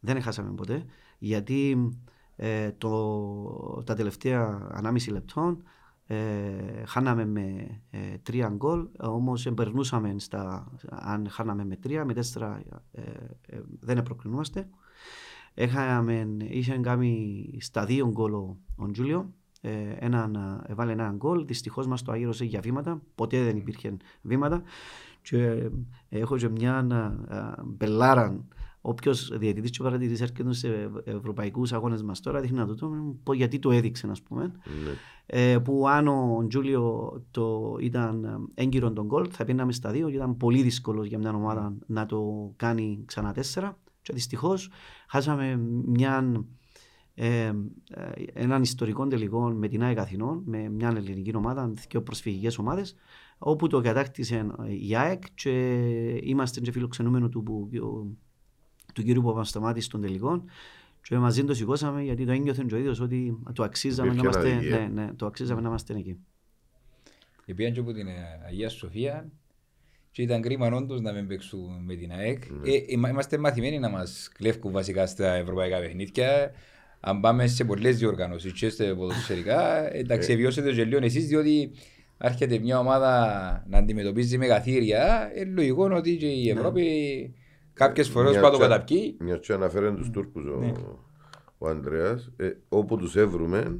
Δεν 0.00 0.22
χάσαμε 0.22 0.54
ποτέ. 0.54 0.84
Γιατί 1.18 1.90
ε, 2.36 2.72
το, 2.72 3.82
τα 3.86 3.94
τελευταία 3.94 4.68
ανάμιση 4.72 5.10
λεπτών 5.10 5.62
ε, 6.06 6.84
χάναμε 6.86 7.26
με 7.26 7.80
ε, 7.90 8.18
τρία 8.22 8.48
γκολ, 8.48 8.88
όμως 8.98 9.48
περνούσαμε 9.54 10.14
στα, 10.18 10.72
αν 10.88 11.28
χάναμε 11.30 11.64
με 11.64 11.76
τρία, 11.76 12.04
με 12.04 12.12
τέσσερα 12.12 12.62
ε, 12.92 13.02
ε, 13.46 13.60
δεν 13.80 14.02
προκρινούμαστε. 14.02 14.68
Έχαμε, 15.58 16.36
είχε 16.38 16.78
κάνει 16.78 17.48
στα 17.60 17.84
δύο 17.84 18.08
γκολ 18.08 18.32
ο, 18.32 18.56
ο 18.76 18.90
Τζούλιο. 18.90 19.32
Ε, 19.60 19.70
έναν, 19.98 20.62
έβαλε 20.66 20.92
έναν 20.92 21.16
γκολ. 21.16 21.46
Δυστυχώς 21.46 21.86
μας 21.86 22.02
το 22.02 22.12
άγιρωσε 22.12 22.44
για 22.44 22.60
βήματα. 22.60 23.02
Ποτέ 23.14 23.42
δεν 23.42 23.56
υπήρχε 23.56 23.96
βήματα. 24.22 24.62
Και 25.22 25.38
ε, 25.38 25.70
έχω 26.08 26.36
και 26.36 26.48
μια 26.48 26.86
ε, 27.28 27.62
μπελάρα 27.64 28.44
Όποιος 28.88 29.38
διαιτητής 29.38 29.70
και 29.70 29.82
παρατηρητής 29.82 30.20
έρχεται 30.20 30.52
σε 30.52 30.90
ευρωπαϊκούς 31.04 31.72
αγώνες 31.72 32.02
μας 32.02 32.20
τώρα, 32.20 32.40
δείχνει 32.40 32.58
να 32.58 32.66
το 32.66 32.90
πω 33.22 33.32
γιατί 33.32 33.58
το 33.58 33.70
έδειξε, 33.70 34.06
ας 34.10 34.22
πούμε. 34.22 34.52
Ναι. 34.84 34.90
Ε, 35.26 35.58
που 35.58 35.88
αν 35.88 36.08
ο 36.08 36.44
Τζούλιο 36.48 37.12
το 37.30 37.76
ήταν 37.80 38.48
έγκυρο 38.54 38.92
τον 38.92 39.06
γκολ, 39.06 39.28
θα 39.30 39.44
πίναμε 39.44 39.72
στα 39.72 39.90
δύο 39.90 40.08
και 40.08 40.14
ήταν 40.14 40.36
πολύ 40.36 40.62
δύσκολος 40.62 41.06
για 41.06 41.18
μια 41.18 41.34
ομάδα 41.34 41.74
να 41.86 42.06
το 42.06 42.52
κάνει 42.56 43.02
ξανά 43.04 43.32
τέσσερα. 43.32 43.78
Και 44.06 44.12
δυστυχώς 44.12 44.70
χάσαμε 45.08 45.56
μια, 45.86 46.44
ε, 47.14 47.52
έναν 48.32 48.62
ιστορικό 48.62 49.06
τελικό 49.06 49.50
με 49.50 49.68
την 49.68 49.82
ΑΕΚ 49.82 49.98
Αθηνών, 49.98 50.42
με 50.46 50.68
μια 50.68 50.92
ελληνική 50.96 51.36
ομάδα, 51.36 51.72
δύο 51.88 52.02
προσφυγικές 52.02 52.58
ομάδες, 52.58 52.94
όπου 53.38 53.66
το 53.66 53.80
κατάκτησε 53.80 54.46
η 54.88 54.96
ΑΕΚ 54.96 55.22
και 55.34 55.50
είμαστε 56.22 56.60
και 56.60 56.72
φιλοξενούμενοι 56.72 57.28
του 57.28 57.42
που 57.42 57.68
του 58.94 59.02
κύριου 59.02 59.22
Παπασταμάτη 59.22 59.80
στον 59.80 60.00
τελικό 60.00 60.44
και 61.02 61.18
μαζί 61.18 61.44
το 61.44 61.54
σηκώσαμε 61.54 62.02
γιατί 62.02 62.24
το 62.24 62.32
ένιωθε 62.32 62.66
ο 62.72 62.76
ίδιος 62.76 63.00
ότι 63.00 63.38
το 63.52 63.62
αξίζαμε, 63.62 64.12
να 64.12 64.20
είμαστε, 64.20 64.54
ναι, 64.54 64.88
ναι, 64.92 65.14
το 65.14 65.26
αξίζαμε 65.26 65.60
να 65.60 65.68
είμαστε 65.68 65.94
εκεί. 65.94 66.18
Επίαν 67.46 67.72
και 67.72 67.80
από 67.80 67.92
την 67.92 68.06
Αγία 68.46 68.68
Σοφία 68.68 69.30
και 70.16 70.22
ήταν 70.22 70.42
κρίμα 70.42 70.66
όντως 70.66 71.00
να 71.00 71.12
μην 71.12 71.26
παίξουν 71.26 71.84
με 71.84 71.94
την 71.94 72.12
ΑΕΚ. 72.12 72.42
Mm. 72.44 72.68
Ε, 72.68 72.80
είμαστε 72.86 73.38
μαθημένοι 73.38 73.78
να 73.78 73.88
μας 73.88 74.30
κλέφκουν 74.34 74.72
βασικά 74.72 75.06
στα 75.06 75.34
ευρωπαϊκά 75.34 75.78
παιχνίδια. 75.78 76.50
Αν 77.00 77.20
πάμε 77.20 77.46
σε 77.46 77.64
πολλές 77.64 77.98
διοργανώσεις 77.98 78.52
και 78.52 78.70
σε 78.70 78.94
ποδοσφαιρικά, 78.94 79.94
εντάξει, 79.94 80.32
ε. 80.32 80.36
βιώσετε 80.36 80.72
και 80.72 80.84
λίγο 80.84 81.04
εσείς 81.04 81.26
διότι 81.26 81.70
έρχεται 82.18 82.58
μια 82.58 82.78
ομάδα 82.78 83.64
να 83.68 83.78
αντιμετωπίζει 83.78 84.38
μεγαθύρια, 84.38 85.32
είναι 85.36 85.50
λογικό 85.50 85.90
ότι 85.94 86.16
και 86.16 86.26
η 86.26 86.48
Ευρώπη 86.50 86.82
ναι 86.82 87.34
Κάποιες 87.72 88.08
φορές 88.08 88.38
που 88.38 88.50
το 88.50 88.58
καταπιεί. 88.58 89.16
Μια 89.20 89.36
και 89.36 89.52
αναφέρει 89.52 89.94
τους 89.94 90.10
Τούρκους 90.10 90.44
ο, 90.44 90.58
ναι. 90.58 90.72
ο 91.58 91.68
Ανδρέας, 91.68 92.32
ε, 92.36 92.50
όπου 92.68 92.96
τους 92.96 93.16
έβρουμε, 93.16 93.76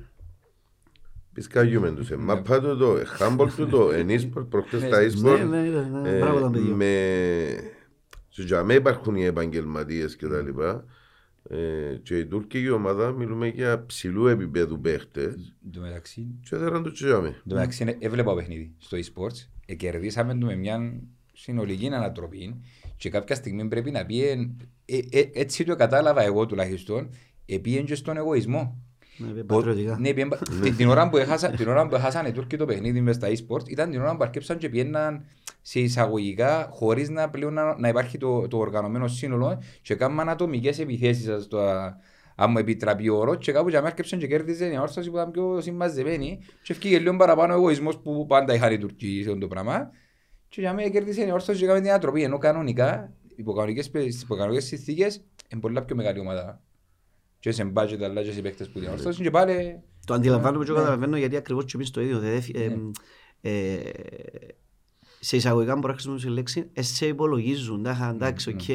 πισκάγιουμε 1.36 1.90
τους. 1.90 2.10
Ε, 2.10 2.16
μα 2.16 2.42
πάντο 2.42 2.76
το, 2.76 3.02
χάμπολ 3.06 3.54
του 3.54 3.66
το, 3.68 3.92
ενίσπορ, 3.92 4.44
προχτές 4.44 4.88
τα 4.88 5.02
ίσπορ. 5.02 5.38
Ναι, 5.38 5.60
ναι, 5.60 5.80
ναι, 6.00 6.08
ε, 6.08 6.74
με. 6.74 6.92
Στου 8.28 8.44
Τζαμέ 8.44 8.74
υπάρχουν 8.74 9.14
οι 9.14 9.24
επαγγελματίες 9.24 10.16
κτλ. 10.16 10.60
Ε, 11.48 11.96
και 12.02 12.18
η 12.18 12.26
τουρκική 12.26 12.70
ομάδα 12.70 13.10
μιλούμε 13.12 13.48
για 13.48 13.86
ψηλού 13.86 14.26
επίπεδου 14.26 14.80
παίχτες. 14.80 15.54
Το 15.72 15.80
μεταξύ. 15.80 16.26
Και 16.48 16.56
δεν 16.56 16.82
το 16.82 16.92
τσιάμε. 16.92 17.28
Το 17.46 17.54
μεταξύ 17.54 17.96
έβλεπα 17.98 18.34
παιχνίδι 18.34 18.74
στο 18.78 18.96
e-sports. 18.96 19.46
Ε, 19.66 19.74
κερδίσαμε 19.74 20.34
με 20.34 20.54
μια 20.54 21.00
συνολική 21.32 21.86
ανατροπή 21.86 22.60
και 22.96 23.10
κάποια 23.10 23.34
στιγμή 23.34 23.68
πρέπει 23.68 23.90
να 23.90 24.06
πει, 24.06 24.20
ε, 24.84 24.98
ε, 25.10 25.30
έτσι 25.32 25.64
το 25.64 25.76
κατάλαβα 25.76 26.22
εγώ 26.22 26.46
τουλάχιστον, 26.46 27.10
επίεν 27.46 27.84
και 27.84 27.94
στον 27.94 28.16
εγωισμό. 28.16 28.85
Ναι, 29.18 30.12
ναι, 30.60 30.70
την, 30.70 30.88
ώρα 30.88 31.08
που 31.08 31.16
έχασα, 31.16 31.50
την 31.50 31.68
ώρα 31.68 31.86
που 31.86 31.94
έχασαν 31.94 32.26
οι 32.26 32.32
Τούρκοι 32.32 32.56
το 32.56 32.64
παιχνίδι 32.64 33.00
μες 33.00 33.16
στα 33.16 33.28
e-sports 33.28 33.68
ήταν 33.68 33.90
την 33.90 34.00
ώρα 34.00 34.16
που 34.16 34.22
αρκέψαν 34.22 34.58
και 34.58 34.68
πιέναν 34.68 35.24
σε 35.62 35.80
εισαγωγικά 35.80 36.68
χωρίς 36.72 37.08
να, 37.08 37.30
πλέον 37.30 37.52
να, 37.52 37.78
να 37.78 37.88
υπάρχει 37.88 38.18
το, 38.18 38.48
το 38.48 38.58
οργανωμένο 38.58 39.08
σύνολο 39.08 39.62
και 39.82 39.94
κάναν 39.94 40.28
ατομικές 40.28 40.78
επιθέσεις 40.78 41.44
στο, 41.44 41.58
αν 42.36 42.50
μου 42.50 42.58
επιτραπεί 42.58 43.08
ο 43.08 43.16
όρο 43.16 43.34
και 43.34 43.52
κάπου 43.52 43.68
για 43.68 43.78
μένα 43.78 43.90
έρκεψαν 43.90 44.18
και 44.18 44.26
κέρδιζε 44.26 44.66
η 44.66 44.78
όρθωση 44.78 45.10
που 45.10 45.16
ήταν 45.16 45.30
πιο 45.30 45.60
συμμαζεμένη 45.60 46.38
και 46.62 46.72
ευκήγε 46.72 46.98
λίγο 46.98 47.16
παραπάνω 47.16 47.52
ο 47.52 47.56
εγωισμός 47.56 47.98
που 47.98 48.26
πάντα 48.26 48.54
είχαν 48.54 48.72
οι 48.72 48.78
Τουρκοί 48.78 49.20
σε 49.22 49.28
αυτό 49.28 49.40
το 49.40 49.48
πράγμα. 49.48 49.90
Και 50.48 50.60
για 50.60 50.72
μένα 50.72 50.88
κέρδισε 50.88 51.26
η 51.26 51.30
Όρθος 51.30 51.58
και 51.58 51.64
έκαμε 51.64 51.80
την 51.80 51.90
ανατροπή, 51.90 52.22
ενώ 52.22 52.38
κανονικά, 52.38 53.12
υπό 53.36 53.52
κανονικές 53.52 54.64
συνθήκες, 54.64 55.24
είναι 55.48 55.60
πολλά 55.60 55.82
πιο 55.82 55.96
μεγάλη 55.96 56.20
ομάδα. 56.20 56.60
Και 57.38 57.50
σε 57.50 57.64
μπάτζετ 57.64 58.02
αλλά 58.02 58.22
και 58.22 58.32
σε 58.32 58.40
παίκτες 58.40 58.68
που 58.68 58.78
την 58.78 58.88
Όρθος 58.88 59.16
και 59.16 59.30
πάλι... 59.30 59.82
Το 60.06 60.14
αντιλαμβάνομαι 60.14 60.64
και 60.64 60.72
καταλαβαίνω 60.72 61.16
γιατί 61.16 61.36
ακριβώς 61.36 61.64
και 61.64 61.72
εμείς 61.74 61.90
το 61.90 62.00
ίδιο. 62.00 62.20
Σε 65.20 65.36
εισαγωγικά 65.36 65.74
μπορώ 65.74 65.86
να 65.86 65.92
χρησιμοποιήσω 65.92 66.26
τη 66.26 66.32
λέξη, 66.32 66.70
σε 66.74 67.06
υπολογίζουν. 67.06 67.86
Εντάξει, 67.86 68.50
οκ, 68.50 68.68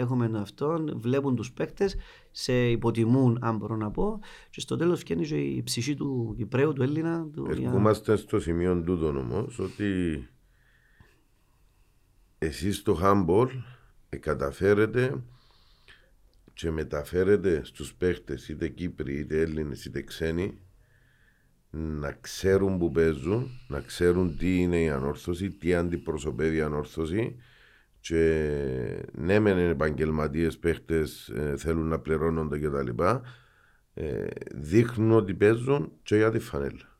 έχουμε 0.00 0.30
αυτό, 0.34 0.84
βλέπουν 0.94 1.36
τους 1.36 1.52
παίκτες, 1.52 1.96
σε 2.30 2.70
υποτιμούν, 2.70 3.38
αν 3.40 3.56
μπορώ 3.56 3.76
να 3.76 3.90
πω, 3.90 4.18
και 4.50 4.60
στο 4.60 4.76
τέλος 4.76 5.00
φτιάχνει 5.00 5.38
η 5.56 5.62
ψυχή 5.62 5.94
του 5.94 6.34
Κυπραίου, 6.36 6.72
του 6.72 6.82
Έλληνα. 6.82 7.26
Ερχόμαστε 7.48 8.16
στο 8.16 8.40
σημείο 8.40 8.82
τούτο 8.82 9.06
όμως, 9.06 9.58
ότι 9.58 9.84
εσείς 12.38 12.76
στο 12.76 12.98
handball 13.02 13.48
καταφέρετε 14.20 15.24
και 16.54 16.70
μεταφέρετε 16.70 17.60
στους 17.64 17.94
παίχτες 17.94 18.48
είτε 18.48 18.68
Κύπροι 18.68 19.18
είτε 19.18 19.40
Έλληνες 19.40 19.84
είτε 19.84 20.02
ξένοι 20.02 20.58
να 21.76 22.12
ξέρουν 22.12 22.78
που 22.78 22.90
παίζουν, 22.90 23.50
να 23.68 23.80
ξέρουν 23.80 24.36
τι 24.36 24.60
είναι 24.60 24.80
η 24.80 24.88
ανόρθωση, 24.88 25.50
τι 25.50 25.74
αντιπροσωπεύει 25.74 26.56
η 26.56 26.60
ανόρθωση 26.60 27.36
και 28.00 29.06
ναι 29.12 29.38
μεν 29.38 29.58
είναι 29.58 29.68
επαγγελματίες 29.68 30.58
παίχτες 30.58 31.28
ε, 31.28 31.56
θέλουν 31.56 31.86
να 31.88 31.98
πληρώνονται 31.98 32.58
κτλ. 32.58 33.02
Ε, 33.94 34.26
δείχνουν 34.54 35.12
ότι 35.12 35.34
παίζουν 35.34 35.92
και 36.02 36.16
για 36.16 36.30
τη 36.30 36.38
φανέλα. 36.38 36.98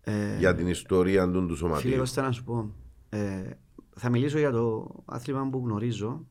Ε, 0.00 0.38
για 0.38 0.54
την 0.54 0.66
ιστορία 0.66 1.30
του 1.30 1.56
σωματείου. 1.56 1.90
Φίλε, 1.90 2.22
να 2.22 2.32
σου 2.32 2.44
πω. 2.44 2.74
Ε, 3.08 3.50
θα 3.96 4.10
μιλήσω 4.10 4.38
για 4.38 4.50
το 4.50 4.94
άθλημα 5.04 5.48
που 5.50 5.62
γνωρίζω. 5.64 6.26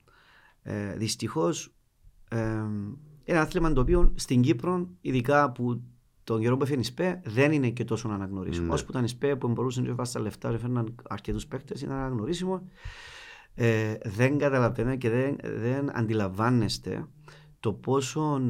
Ε, 0.62 0.96
Δυστυχώς, 0.96 1.66
ε, 1.66 1.72
ένα 3.24 3.42
άθλημα 3.42 3.74
το 3.74 3.82
οποίο 3.82 4.14
στην 4.16 4.42
Κύπρο, 4.42 4.90
ειδικά 5.02 5.52
που 5.52 5.82
τον 6.24 6.42
καιρό 6.42 6.58
που 6.58 6.64
έφερε 6.64 6.80
η 6.80 6.84
ΣΠΕ, 6.84 7.22
δεν 7.26 7.52
είναι 7.52 7.70
και 7.70 7.84
τόσο 7.84 8.08
αναγνωρίσιμο. 8.08 8.68
Ναι. 8.68 8.74
Όσο 8.74 8.86
που 8.86 8.92
ήταν 8.92 9.04
η 9.04 9.08
ΣΠΕ 9.08 9.36
που 9.36 9.48
μπορούσαν 9.48 9.84
να 9.84 9.96
βάσει 9.96 10.14
τα 10.14 10.20
λεφτά, 10.20 10.50
έφεραν 10.50 10.96
αρκετούς 11.10 11.48
παίκτες, 11.48 11.82
ήταν 11.82 11.96
αναγνωρίσιμο. 11.96 12.62
Ε, 13.56 13.98
δεν 14.04 14.38
καταλαβαίνετε 14.38 14.96
και 14.96 15.10
δεν, 15.10 15.36
δεν 15.44 15.98
αντιλαμβάνεστε 15.98 17.08
το 17.60 17.74
πόσο 17.74 18.42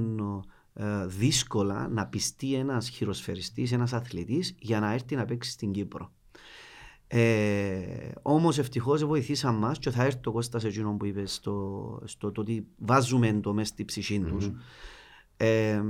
ε, 0.74 1.06
δύσκολα 1.06 1.88
να 1.88 2.08
πιστεί 2.08 2.54
ένας 2.54 2.90
χειροσφαιριστής, 2.90 3.72
ένας 3.72 3.94
αθλητής 3.94 4.56
για 4.60 4.80
να 4.80 4.94
έρθει 4.94 5.16
να 5.16 5.26
παίξει 5.26 5.52
στην 5.52 5.72
Κύπρο. 5.72 6.12
Ε, 7.14 8.12
Όμως 8.22 8.58
ευτυχώς 8.58 9.06
βοηθήσαν 9.06 9.56
μας 9.56 9.80
και 9.80 9.90
θα 9.90 10.04
έρθει 10.04 10.20
το 10.20 10.32
Κώστας 10.32 10.62
σε 10.62 10.68
εκείνο 10.68 10.94
που 10.94 11.06
είπε 11.06 11.26
στο, 11.26 12.02
στο 12.06 12.32
το 12.32 12.42
ότι 12.42 12.68
βάζουμε 12.78 13.40
το 13.42 13.54
μέσα 13.54 13.74
στη 13.74 13.86
ψυχή 13.86 14.20
τους. 14.20 14.50
Mm-hmm. 14.50 14.56
Ε, 15.38 15.82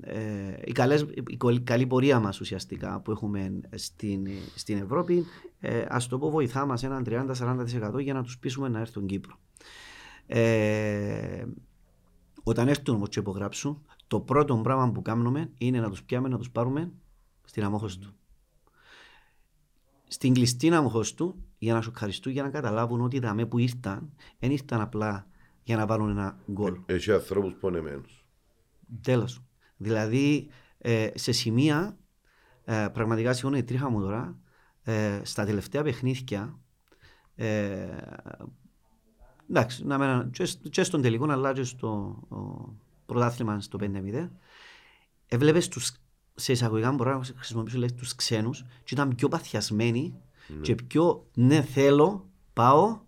ε, 0.00 0.60
η, 0.64 0.72
καλές, 0.72 1.06
η 1.26 1.60
καλή 1.64 1.86
πορεία 1.86 2.20
μας 2.20 2.40
ουσιαστικά 2.40 3.00
που 3.00 3.10
έχουμε 3.10 3.60
στην, 3.74 4.26
στην 4.54 4.78
Ευρώπη, 4.78 5.24
ε, 5.60 5.84
ας 5.88 6.06
το 6.06 6.18
πω, 6.18 6.30
βοηθά 6.30 6.66
μας 6.66 6.82
έναν 6.82 7.04
30-40% 7.06 8.00
για 8.00 8.14
να 8.14 8.22
τους 8.22 8.38
πείσουμε 8.38 8.68
να 8.68 8.80
έρθουν 8.80 9.06
Κύπρο. 9.06 9.38
Ε, 10.26 11.44
όταν 12.42 12.68
έρθουν 12.68 12.94
όμως 12.94 13.08
και 13.08 13.18
υπογράψουν, 13.18 13.82
το 14.06 14.20
πρώτο 14.20 14.56
πράγμα 14.56 14.92
που 14.92 15.02
κάνουμε 15.02 15.50
είναι 15.58 15.80
να 15.80 15.90
τους 15.90 16.02
πιάμε 16.02 16.28
να 16.28 16.38
τους 16.38 16.50
πάρουμε 16.50 16.92
στην 17.44 17.64
αμόχωση 17.64 17.98
του 17.98 18.14
στην 20.14 20.34
κλειστή 20.34 20.74
αμοχώς 20.74 21.14
του 21.14 21.44
για 21.58 21.74
να 21.74 21.80
σου 21.80 21.90
ευχαριστούν 21.90 22.32
για 22.32 22.42
να 22.42 22.50
καταλάβουν 22.50 23.00
ότι 23.00 23.20
τα 23.20 23.34
με 23.34 23.46
που 23.46 23.58
ήρθαν 23.58 24.12
δεν 24.38 24.50
ήρθαν 24.50 24.80
απλά 24.80 25.26
για 25.62 25.76
να 25.76 25.86
βάλουν 25.86 26.10
ένα 26.10 26.38
γκολ. 26.52 26.78
Έχει 26.86 27.12
ανθρώπους 27.12 27.54
πονεμένους. 27.54 28.24
Τέλος. 29.00 29.42
Δηλαδή 29.76 30.48
ε, 30.78 31.10
σε 31.14 31.32
σημεία 31.32 31.96
ε, 32.64 32.86
πραγματικά 32.92 33.32
συγγνώμη 33.32 33.64
τρίχα 33.64 33.90
μου 33.90 34.00
τώρα 34.00 34.38
ε, 34.82 35.20
στα 35.22 35.44
τελευταία 35.44 35.82
παιχνίδια 35.82 36.58
ε, 37.34 37.86
εντάξει, 39.50 39.84
να 39.86 39.98
μένα, 39.98 40.28
και, 40.32 40.44
και 40.70 40.82
στον 40.82 41.02
τελικό 41.02 41.30
αλλά 41.30 41.52
και 41.52 41.62
στο 41.62 42.18
πρωτάθλημα 43.06 43.60
στο 43.60 43.78
5-0 43.80 44.28
έβλεπες 45.26 45.68
τους 45.68 45.92
σε 46.34 46.52
εισαγωγικά 46.52 46.92
μπορώ 46.92 47.18
να 47.18 47.24
χρησιμοποιήσω 47.36 47.78
λέξη 47.78 47.94
τους 47.94 48.14
ξένους 48.14 48.64
και 48.84 48.94
ήταν 48.94 49.14
πιο 49.14 49.28
παθιασμένοι 49.28 50.14
ναι. 50.48 50.60
και 50.60 50.74
πιο 50.74 51.26
ναι 51.34 51.62
θέλω, 51.62 52.30
πάω 52.52 53.00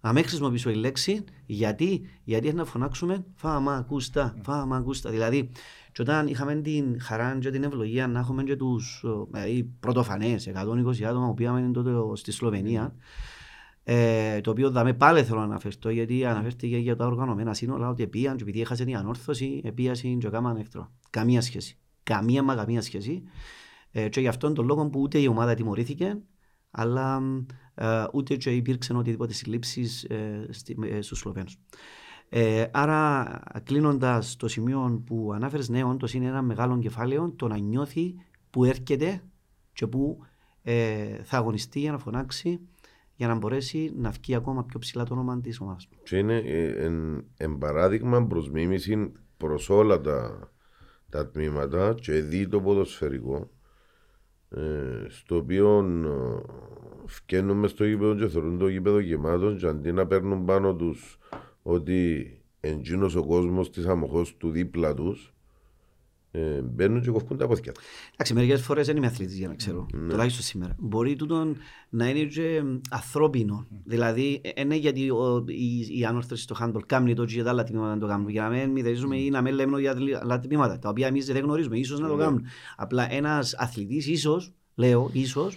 να 0.00 0.12
μην 0.12 0.24
χρησιμοποιήσω 0.24 0.70
η 0.70 0.74
λέξη 0.74 1.24
γιατί, 1.46 2.08
γιατί 2.24 2.52
να 2.52 2.64
φωνάξουμε 2.64 3.24
φάμα 3.34 3.74
ακούστα, 3.74 4.36
φάμα 4.42 4.76
ακούστα. 4.76 5.10
Δηλαδή, 5.10 5.50
και 5.92 6.02
όταν 6.02 6.26
είχαμε 6.26 6.54
την 6.54 7.00
χαρά 7.00 7.38
και 7.38 7.50
την 7.50 7.62
ευλογία 7.62 8.06
να 8.06 8.18
έχουμε 8.18 8.42
και 8.42 8.56
τους 8.56 9.04
δηλαδή, 9.30 9.70
πρωτοφανές, 9.80 10.48
120 10.54 11.02
άτομα 11.02 11.26
που 11.26 11.34
πήγαμε 11.34 11.70
τότε 11.72 11.90
στη 12.14 12.32
Σλοβενία, 12.32 12.94
Ε, 13.84 14.40
το 14.40 14.50
οποίο 14.50 14.70
δαμε 14.70 14.92
πάλι 14.92 15.22
θέλω 15.22 15.38
να 15.38 15.44
αναφερθώ 15.44 15.90
γιατί 15.90 16.24
αναφέρθηκε 16.24 16.76
για 16.76 16.96
τα 16.96 17.06
οργανωμένα 17.06 17.54
σύνολα 17.54 17.88
ότι 17.88 18.02
επίαν 18.02 18.36
και 18.36 18.42
επειδή 18.42 18.60
έχασε 18.60 18.84
την 18.84 18.96
ανόρθωση 18.96 19.60
επίασαν 19.64 20.18
και 20.18 20.26
έκαναν 20.26 20.56
εχθρό. 20.56 20.90
Καμία 21.10 21.40
σχέση. 21.40 21.81
Καμία 22.02 22.42
μα 22.42 22.54
καμία 22.54 22.82
σχέση. 22.82 23.22
Ε, 23.90 24.08
και 24.08 24.20
γι' 24.20 24.28
αυτόν 24.28 24.54
τον 24.54 24.66
λόγο 24.66 24.88
που 24.90 25.00
ούτε 25.00 25.18
η 25.18 25.26
ομάδα 25.26 25.54
τιμωρήθηκε 25.54 26.18
αλλά 26.70 27.22
ε, 27.74 28.04
ούτε 28.12 28.36
και 28.36 28.50
υπήρξαν 28.50 28.96
οτιδήποτε 28.96 29.32
συλλήψεις 29.32 30.04
ε, 30.04 30.48
ε, 30.84 31.00
στους 31.00 31.18
Σλοβαίνους. 31.18 31.58
Ε, 32.28 32.64
άρα, 32.72 33.42
κλείνοντας 33.64 34.36
το 34.36 34.48
σημείο 34.48 35.02
που 35.06 35.32
ανάφερες, 35.34 35.68
ναι, 35.68 35.84
όντως 35.84 36.14
είναι 36.14 36.26
ένα 36.26 36.42
μεγάλο 36.42 36.78
κεφάλαιο 36.78 37.32
το 37.36 37.48
να 37.48 37.58
νιώθει 37.58 38.14
που 38.50 38.64
έρχεται 38.64 39.22
και 39.72 39.86
που 39.86 40.18
ε, 40.62 41.22
θα 41.22 41.36
αγωνιστεί 41.36 41.80
για 41.80 41.92
να 41.92 41.98
φωνάξει 41.98 42.60
για 43.14 43.28
να 43.28 43.34
μπορέσει 43.34 43.92
να 43.96 44.10
βγει 44.10 44.34
ακόμα 44.34 44.64
πιο 44.64 44.78
ψηλά 44.78 45.04
το 45.04 45.14
όνομα 45.14 45.40
της 45.40 45.60
ομάδας. 45.60 45.88
Και 46.02 46.16
είναι 46.16 46.36
ε, 46.36 46.84
εν, 46.84 47.24
εν 47.36 47.58
παράδειγμα 47.58 48.26
προς 48.26 48.50
μίμηση 48.50 49.12
προς 49.36 49.70
όλα 49.70 50.00
τα, 50.00 50.51
τα 51.12 51.28
τμήματα 51.28 51.94
και 52.00 52.12
δει 52.12 52.48
το 52.48 52.60
ποδοσφαιρικό 52.60 53.50
ε, 54.48 54.60
στο 55.08 55.36
οποίο 55.36 55.78
ε, 56.04 56.42
φκαίνουμε 57.06 57.68
στο 57.68 57.84
γήπεδο 57.84 58.14
και 58.14 58.28
θεωρούν 58.28 58.58
το 58.58 58.68
γήπεδο 58.68 58.98
γεμάτος 58.98 59.60
και 59.60 59.66
αντί 59.66 59.92
να 59.92 60.06
παίρνουν 60.06 60.44
πάνω 60.44 60.74
τους 60.74 61.18
ότι 61.62 62.30
εντζήνος 62.60 63.14
ο 63.14 63.24
κόσμος 63.24 63.70
της 63.70 63.86
αμοχώς 63.86 64.36
του 64.36 64.50
δίπλα 64.50 64.94
τους 64.94 65.34
ε, 66.34 66.60
μπαίνουν 66.62 67.00
και 67.02 67.10
κοφκούν 67.10 67.36
τα 67.36 67.46
πόθηκια. 67.46 67.72
Εντάξει, 68.12 68.34
μερικές 68.34 68.62
φορές 68.62 68.86
δεν 68.86 68.96
είμαι 68.96 69.06
αθλητής 69.06 69.38
για 69.38 69.48
να 69.48 69.54
ξέρω. 69.54 69.86
Ναι. 69.92 70.10
Τουλάχιστον 70.10 70.44
σήμερα. 70.44 70.74
Μπορεί 70.78 71.16
τούτο 71.16 71.54
να 71.88 72.08
είναι 72.08 72.24
και 72.24 72.62
ανθρώπινο. 72.90 73.66
Δηλαδή, 73.84 74.40
είναι 74.56 74.76
γιατί 74.76 75.10
ο, 75.10 75.44
η, 75.46 75.98
η 75.98 76.04
άνορθωση 76.04 76.42
στο 76.42 76.56
handball 76.60 76.82
κάνει 76.86 77.14
το 77.14 77.24
και 77.24 77.42
τα 77.42 77.50
άλλα 77.50 77.64
τμήματα 77.64 77.94
να 77.94 78.00
το 78.00 78.06
κάνουν. 78.06 78.28
Για 78.28 78.42
να 78.42 78.48
μην 78.48 78.70
μηδενίζουμε 78.70 79.16
ή 79.16 79.30
να 79.30 79.40
μην 79.40 79.54
λέμε 79.54 79.80
για 79.80 79.96
άλλα 80.20 80.38
τμήματα, 80.38 80.78
τα 80.78 80.88
οποία 80.88 81.06
εμείς 81.06 81.26
δεν 81.26 81.42
γνωρίζουμε. 81.42 81.82
σω 81.82 81.98
να 81.98 82.08
το 82.08 82.16
κάνουν. 82.16 82.44
Απλά 82.76 83.12
ένας 83.12 83.54
αθλητής, 83.54 84.06
ίσως, 84.06 84.52
λέω, 84.74 85.10
ίσως, 85.12 85.56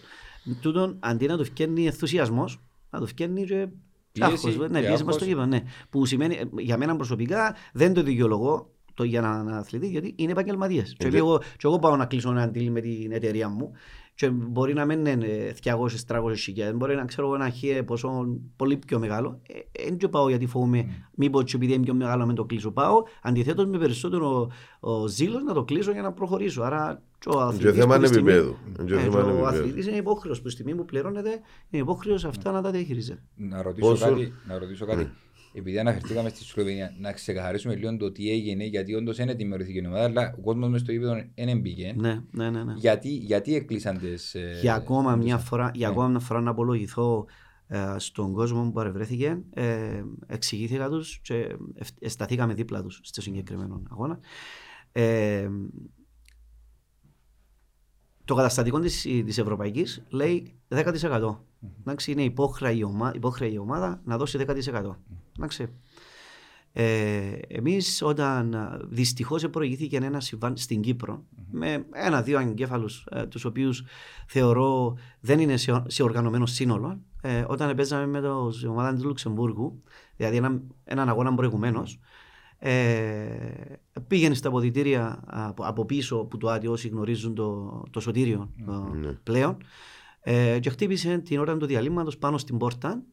τούτον 0.62 0.98
αντί 1.00 1.26
να 1.26 1.38
του 1.38 1.46
φτιάχνει 1.46 1.86
ενθουσιασμός, 1.86 2.60
να 2.90 3.00
του 3.00 3.08
φτιάχνει 3.08 3.46
και 3.46 3.68
Πίεση, 4.12 4.58
ναι, 4.70 4.80
πίεση 4.80 5.04
μας 5.04 5.18
το 5.18 5.26
είπα, 5.26 5.46
ναι. 5.46 5.64
Που 5.90 6.06
σημαίνει, 6.06 6.40
για 6.58 6.78
μένα 6.78 6.96
προσωπικά 6.96 7.56
δεν 7.74 7.94
το 7.94 8.04
δικαιολογώ 8.04 8.75
το 8.96 9.04
για 9.04 9.22
να, 9.22 9.44
να 9.44 9.58
αθλητή, 9.58 9.88
γιατί 9.88 10.14
είναι 10.16 10.32
επαγγελματίες. 10.32 10.96
Και, 10.98 11.08
εγώ, 11.08 11.38
και 11.38 11.64
εγώ 11.64 11.80
πάω 11.80 11.96
να 11.96 12.06
κλείσω 12.06 12.30
ένα 12.30 12.52
deal 12.54 12.68
με 12.70 12.82
την 12.82 13.12
εταιρεία 13.12 13.50
μου 13.50 13.72
και 14.16 14.30
μπορεί 14.30 14.74
να 14.74 14.86
μην 14.86 15.06
είναι 15.06 15.54
200-300 15.64 16.36
χιλιάδες, 16.36 16.76
μπορεί 16.76 16.96
να 16.96 17.06
ξέρω 17.06 17.36
ένα 17.36 17.50
χι 17.50 17.84
ποσό 17.84 18.40
πολύ 18.56 18.78
πιο 18.78 19.00
μεγάλο. 19.00 19.42
Δεν 19.86 19.98
ε, 20.02 20.08
πάω 20.08 20.30
γιατί 20.30 20.46
φοβούμαι 20.46 20.86
mm. 20.88 21.10
μήπως 21.16 21.54
επειδή 21.54 21.74
είναι 21.74 21.84
πιο 21.84 21.94
μεγάλο 21.94 22.26
με 22.26 22.34
το 22.34 22.46
κλείσω. 22.46 22.72
Πάω 22.72 23.04
αντιθέτως 23.22 23.66
με 23.66 23.78
περισσότερο 23.78 24.52
ο 24.80 25.08
ζήλος 25.08 25.44
να 25.44 25.54
το 25.54 25.64
κλείσω 25.64 25.92
για 25.92 26.02
να 26.02 26.12
προχωρήσω. 26.12 26.62
Άρα 26.62 27.02
ο 27.28 27.40
αθλητής 27.40 27.80
θέμα 27.80 27.96
είναι 27.96 28.08
επίπεδο. 28.08 28.56
Ο 29.42 29.46
αθλητής 29.46 29.88
είναι 29.88 29.98
υπόχρεος 29.98 30.42
που 30.42 30.50
στη 30.50 30.62
στιγμή 30.62 30.80
που 30.80 30.86
πληρώνεται 30.86 31.40
είναι 31.70 31.82
υπόχρεος 31.82 32.26
αυτά 32.26 32.52
να 32.52 32.62
τα 32.62 32.72
διαχειρίζεται. 32.72 33.24
Να 33.36 33.62
ρωτήσω 33.62 33.98
κάτι. 33.98 34.34
Να 34.48 34.60
ρωτήσω 34.60 34.86
κάτι 34.86 35.10
επειδή 35.58 35.80
αναφερθήκαμε 35.80 36.30
στη 36.30 36.44
Σλοβενία, 36.44 36.96
να 37.00 37.12
ξεκαθαρίσουμε 37.12 37.76
λίγο 37.76 37.98
το 37.98 38.12
τι 38.12 38.32
έγινε, 38.32 38.64
γιατί 38.64 38.94
όντως 38.94 39.18
δεν 39.18 39.38
τιμωρήθηκε 39.38 39.80
η 39.80 39.86
ομάδα, 39.86 40.04
αλλά 40.04 40.36
ο 40.38 40.42
κόσμος 40.42 40.70
μες 40.70 40.82
στο 40.82 40.92
επίπεδο 40.92 41.24
δεν 41.36 41.60
μπήκε. 41.60 41.94
Ναι, 41.98 42.22
ναι, 42.32 42.50
ναι, 42.50 42.64
ναι. 42.64 42.74
Γιατί, 42.78 43.10
γιατί 43.10 43.56
έκλεισαν 43.56 43.98
τις. 43.98 44.36
Ε, 44.36 44.60
για 44.62 44.76
ακόμα 44.76 45.16
μια 45.16 45.38
φορά, 45.38 45.72
για 45.74 45.88
ναι. 45.88 45.94
ακόμα 45.94 46.08
μια 46.08 46.20
φορά 46.20 46.42
να 46.42 46.50
απολογηθώ 46.50 47.26
ε, 47.68 47.96
στον 47.98 48.34
κόσμο 48.34 48.64
που 48.64 48.72
παρευρέθηκε, 48.72 49.38
ε, 49.54 50.04
εξηγήθηκα 50.28 50.90
τους 50.90 51.20
και 51.20 51.56
σταθήκαμε 52.06 52.54
δίπλα 52.54 52.82
τους 52.82 53.00
στο 53.04 53.22
συγκεκριμένο 53.22 53.82
αγώνα. 53.92 54.20
Ε, 54.92 55.50
το 58.26 58.36
καταστατικό 58.36 58.80
της, 58.80 59.02
της 59.02 59.38
Ευρωπαϊκής 59.38 60.04
λέει 60.10 60.54
10%. 60.68 61.38
Εντάξει, 61.80 62.12
είναι 62.12 62.24
υπόχρεα 62.24 62.72
η, 62.72 62.84
ομάδα, 62.84 63.16
υπόχρεα 63.16 63.50
η 63.50 63.58
ομάδα 63.58 64.02
να 64.06 64.18
δώσει 64.18 64.46
10%. 64.48 64.96
Εντάξει. 65.38 65.68
Ε, 66.78 67.40
Εμείς, 67.48 68.02
όταν 68.02 68.56
δυστυχώς 68.90 69.50
προηγήθηκε 69.50 69.98
ένα 69.98 70.20
συμβάν 70.20 70.58
στην 70.58 70.82
Κύπρο 70.82 71.24
με 71.52 71.86
ένα-δύο 71.92 72.40
εγκέφαλους, 72.40 73.08
ε, 73.12 73.26
τους 73.26 73.46
οποίους 73.46 73.84
θεωρώ 74.28 74.98
δεν 75.20 75.40
είναι 75.40 75.58
σε, 75.58 75.84
σε 75.88 76.04
οργανωμένο 76.04 76.46
σύνολο, 76.46 77.00
ε, 77.22 77.46
όταν 77.48 77.76
παίζαμε 77.76 78.06
με 78.06 78.22
το 78.22 78.52
ομάδα 78.68 78.96
του 78.96 79.08
Λουξεμβούργου, 79.08 79.84
δηλαδή 80.16 80.38
έναν, 80.38 80.62
έναν 80.84 81.10
αγώνα 81.10 81.36
προηγουμένως, 81.36 82.00
ε, 82.58 83.78
πήγαινε 84.08 84.34
στα 84.34 84.48
αποδητήρια 84.48 85.24
από, 85.58 85.86
πίσω 85.86 86.18
που 86.18 86.38
το 86.38 86.50
άδειο 86.50 86.72
όσοι 86.72 86.88
γνωρίζουν 86.88 87.36
το, 87.36 87.84
το 87.90 88.00
σωτήριο 88.00 88.52
ναι. 88.94 89.12
πλέον 89.12 89.58
ε, 90.22 90.60
και 90.60 90.70
χτύπησε 90.70 91.18
την 91.18 91.40
ώρα 91.40 91.58
του 91.58 91.66
διαλύματος 91.66 92.18
πάνω 92.18 92.38
στην 92.38 92.58
πόρτα 92.58 93.04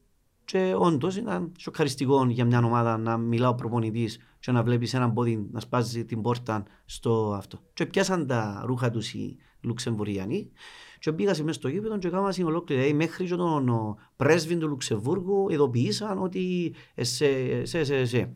και 0.45 0.75
όντως 0.79 1.17
ήταν 1.17 1.53
σοκαριστικό 1.59 2.25
για 2.29 2.45
μια 2.45 2.59
ομάδα 2.59 2.99
να 2.99 3.17
μιλά 3.17 3.49
ο 3.49 3.55
προπονητής 3.55 4.19
και 4.39 4.53
να 4.53 4.63
βλέπεις 4.63 4.95
έναν 4.95 5.13
πόδι 5.13 5.49
να 5.53 5.61
σπάζει 5.61 6.05
την 6.05 6.23
πόρτα 6.23 6.65
στο 6.85 7.35
αυτό. 7.37 7.59
Και 7.73 7.87
πιάσαν 7.87 8.27
τα 8.27 8.63
ρούχα 8.67 8.91
τους 8.91 9.13
οι 9.13 9.37
Λουξεμβουριανοί 9.61 10.51
και 10.99 11.13
πήγα 11.13 11.31
μέσα 11.31 11.53
στο 11.53 11.69
γήπεδο 11.69 11.99
και 11.99 12.07
έκανα 12.07 12.35
ολόκληρη. 12.45 12.81
Δηλαδή, 12.81 12.97
μέχρι 12.97 13.25
και 13.27 13.35
τον 13.35 13.97
πρέσβη 14.17 14.57
του 14.57 14.69
Λουξεμβούργου 14.69 15.51
ειδοποιήσαν 15.51 16.23
ότι 16.23 16.75
σε, 16.97 17.27
σε, 17.65 17.85
σε, 17.85 18.05
σε. 18.05 18.35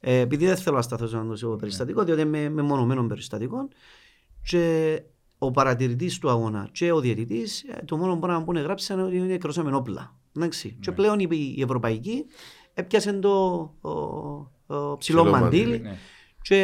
Ε, 0.00 0.18
επειδή 0.18 0.46
δεν 0.46 0.56
θέλω 0.56 0.76
να 0.76 0.82
σταθώ 0.82 1.06
σε 1.06 1.16
ένα 1.16 1.24
ναι. 1.24 1.56
περιστατικό, 1.56 2.04
διότι 2.04 2.20
είμαι 2.20 2.48
μεμονωμένο 2.48 3.06
περιστατικό 3.06 3.68
και 4.42 5.02
ο 5.38 5.50
παρατηρητής 5.50 6.18
του 6.18 6.30
αγώνα 6.30 6.68
και 6.72 6.92
ο 6.92 7.00
διαιτητής, 7.00 7.62
ε, 7.62 7.84
το 7.84 7.96
μόνο 7.96 8.18
πράγμα 8.18 8.44
που 8.44 8.52
είναι 8.52 8.60
γράψαν 8.60 8.98
είναι 8.98 9.06
ότι 9.06 9.16
είναι 9.16 9.38
κρόσαμε 9.38 9.76
όπλα. 9.76 10.16
Ναι. 10.38 10.48
Και 10.80 10.92
πλέον 10.92 11.18
η, 11.18 11.62
Ευρωπαϊκή 11.62 12.24
έπιασε 12.74 13.12
το 13.12 13.54
ο, 13.80 13.90
ο 14.74 14.96
ψηλό 14.96 15.24
μαντίλι 15.24 15.78
ναι. 15.78 15.96
και 16.42 16.62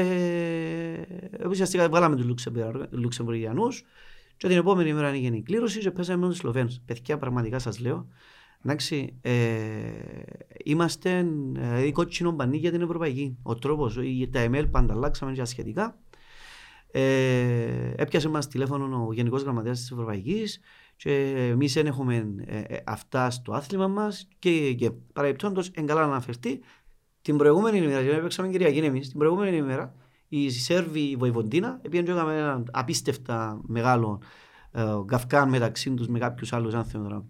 ε, 1.40 1.46
ουσιαστικά 1.48 1.88
βγάλαμε 1.88 2.16
τους 2.16 2.46
Λουξεμβουργιανούς 2.90 3.84
και 4.36 4.48
την 4.48 4.56
επόμενη 4.56 4.92
μέρα 4.92 5.08
έγινε 5.08 5.36
η 5.36 5.42
κλήρωση 5.42 5.78
και 5.78 5.90
πέσαμε 5.90 6.26
με 6.26 6.32
του 6.32 6.36
Σλοβαίνου. 6.36 6.74
Παιδιά, 6.86 7.18
πραγματικά 7.18 7.58
σας 7.58 7.78
λέω, 7.78 8.06
Εντάξει, 8.64 9.18
ε, 9.20 9.32
είμαστε 10.64 11.26
ε, 11.58 11.90
κότσινο 11.90 12.32
πανί 12.32 12.56
για 12.56 12.70
την 12.70 12.80
Ευρωπαϊκή. 12.80 13.38
Ο 13.42 13.54
τρόπος, 13.54 13.94
τα 14.30 14.46
email 14.46 14.70
πάντα 14.70 14.94
αλλάξαμε 14.94 15.32
για 15.32 15.44
σχετικά. 15.44 15.98
Ε, 16.90 17.92
έπιασε 17.96 18.28
μας 18.28 18.48
τηλέφωνο 18.48 19.06
ο 19.08 19.12
Γενικός 19.12 19.42
Γραμματέας 19.42 19.78
της 19.78 19.90
Ευρωπαϊκής 19.90 20.60
και 21.02 21.34
εμείς 21.50 21.72
δεν 21.72 21.86
έχουμε 21.86 22.34
ε, 22.46 22.58
ε, 22.58 22.82
αυτά 22.86 23.30
στο 23.30 23.52
άθλημα 23.52 23.88
μας 23.88 24.28
και, 24.38 24.72
και 24.72 24.90
παρεμπιπτόντως 24.90 25.68
εγκαλά 25.68 26.00
να 26.00 26.06
αναφερθεί 26.06 26.60
την 27.22 27.36
προηγούμενη 27.36 27.78
ημέρα, 27.78 28.00
γιατί 28.00 28.16
έπαιξαμε 28.18 28.48
Κυριακή 28.48 28.78
εμείς, 28.78 29.08
την 29.08 29.18
προηγούμενη 29.18 29.56
ημέρα 29.56 29.94
η 30.28 30.50
Σέρβη 30.50 31.00
η 31.00 31.16
Βοηβοντίνα 31.16 31.80
πήγαν 31.90 32.04
και 32.04 32.10
ένα 32.10 32.62
απίστευτα 32.70 33.60
μεγάλο 33.62 34.20
ε, 34.72 34.82
γκαφκάν 35.04 35.48
μεταξύ 35.48 35.94
τους 35.94 36.08
με 36.08 36.18
κάποιους 36.18 36.52
άλλους 36.52 36.74
άνθρωπου 36.74 37.28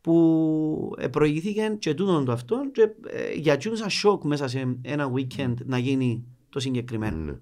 που 0.00 0.90
προηγήθηκε 1.10 1.76
και 1.78 1.94
τούτον 1.94 2.24
το 2.24 2.32
αυτό 2.32 2.70
και 2.72 2.82
ε, 2.82 3.32
για 3.34 3.58
ένα 3.64 3.88
σοκ 3.88 4.24
μέσα 4.24 4.48
σε 4.48 4.78
ένα 4.82 5.12
weekend 5.14 5.54
να 5.64 5.78
γίνει 5.78 6.24
το 6.48 6.60
συγκεκριμένο. 6.60 7.32
Mm. 7.32 7.38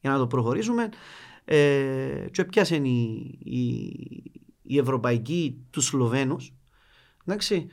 Για 0.00 0.10
να 0.10 0.18
το 0.18 0.26
προχωρήσουμε 0.26 0.88
ε, 1.44 2.26
και 2.30 2.44
πιάσε 2.44 2.76
η, 2.76 3.38
η, 3.38 3.92
η 4.62 4.78
Ευρωπαϊκή 4.78 5.66
τους 5.70 5.84
Σλοβαίνους 5.84 6.54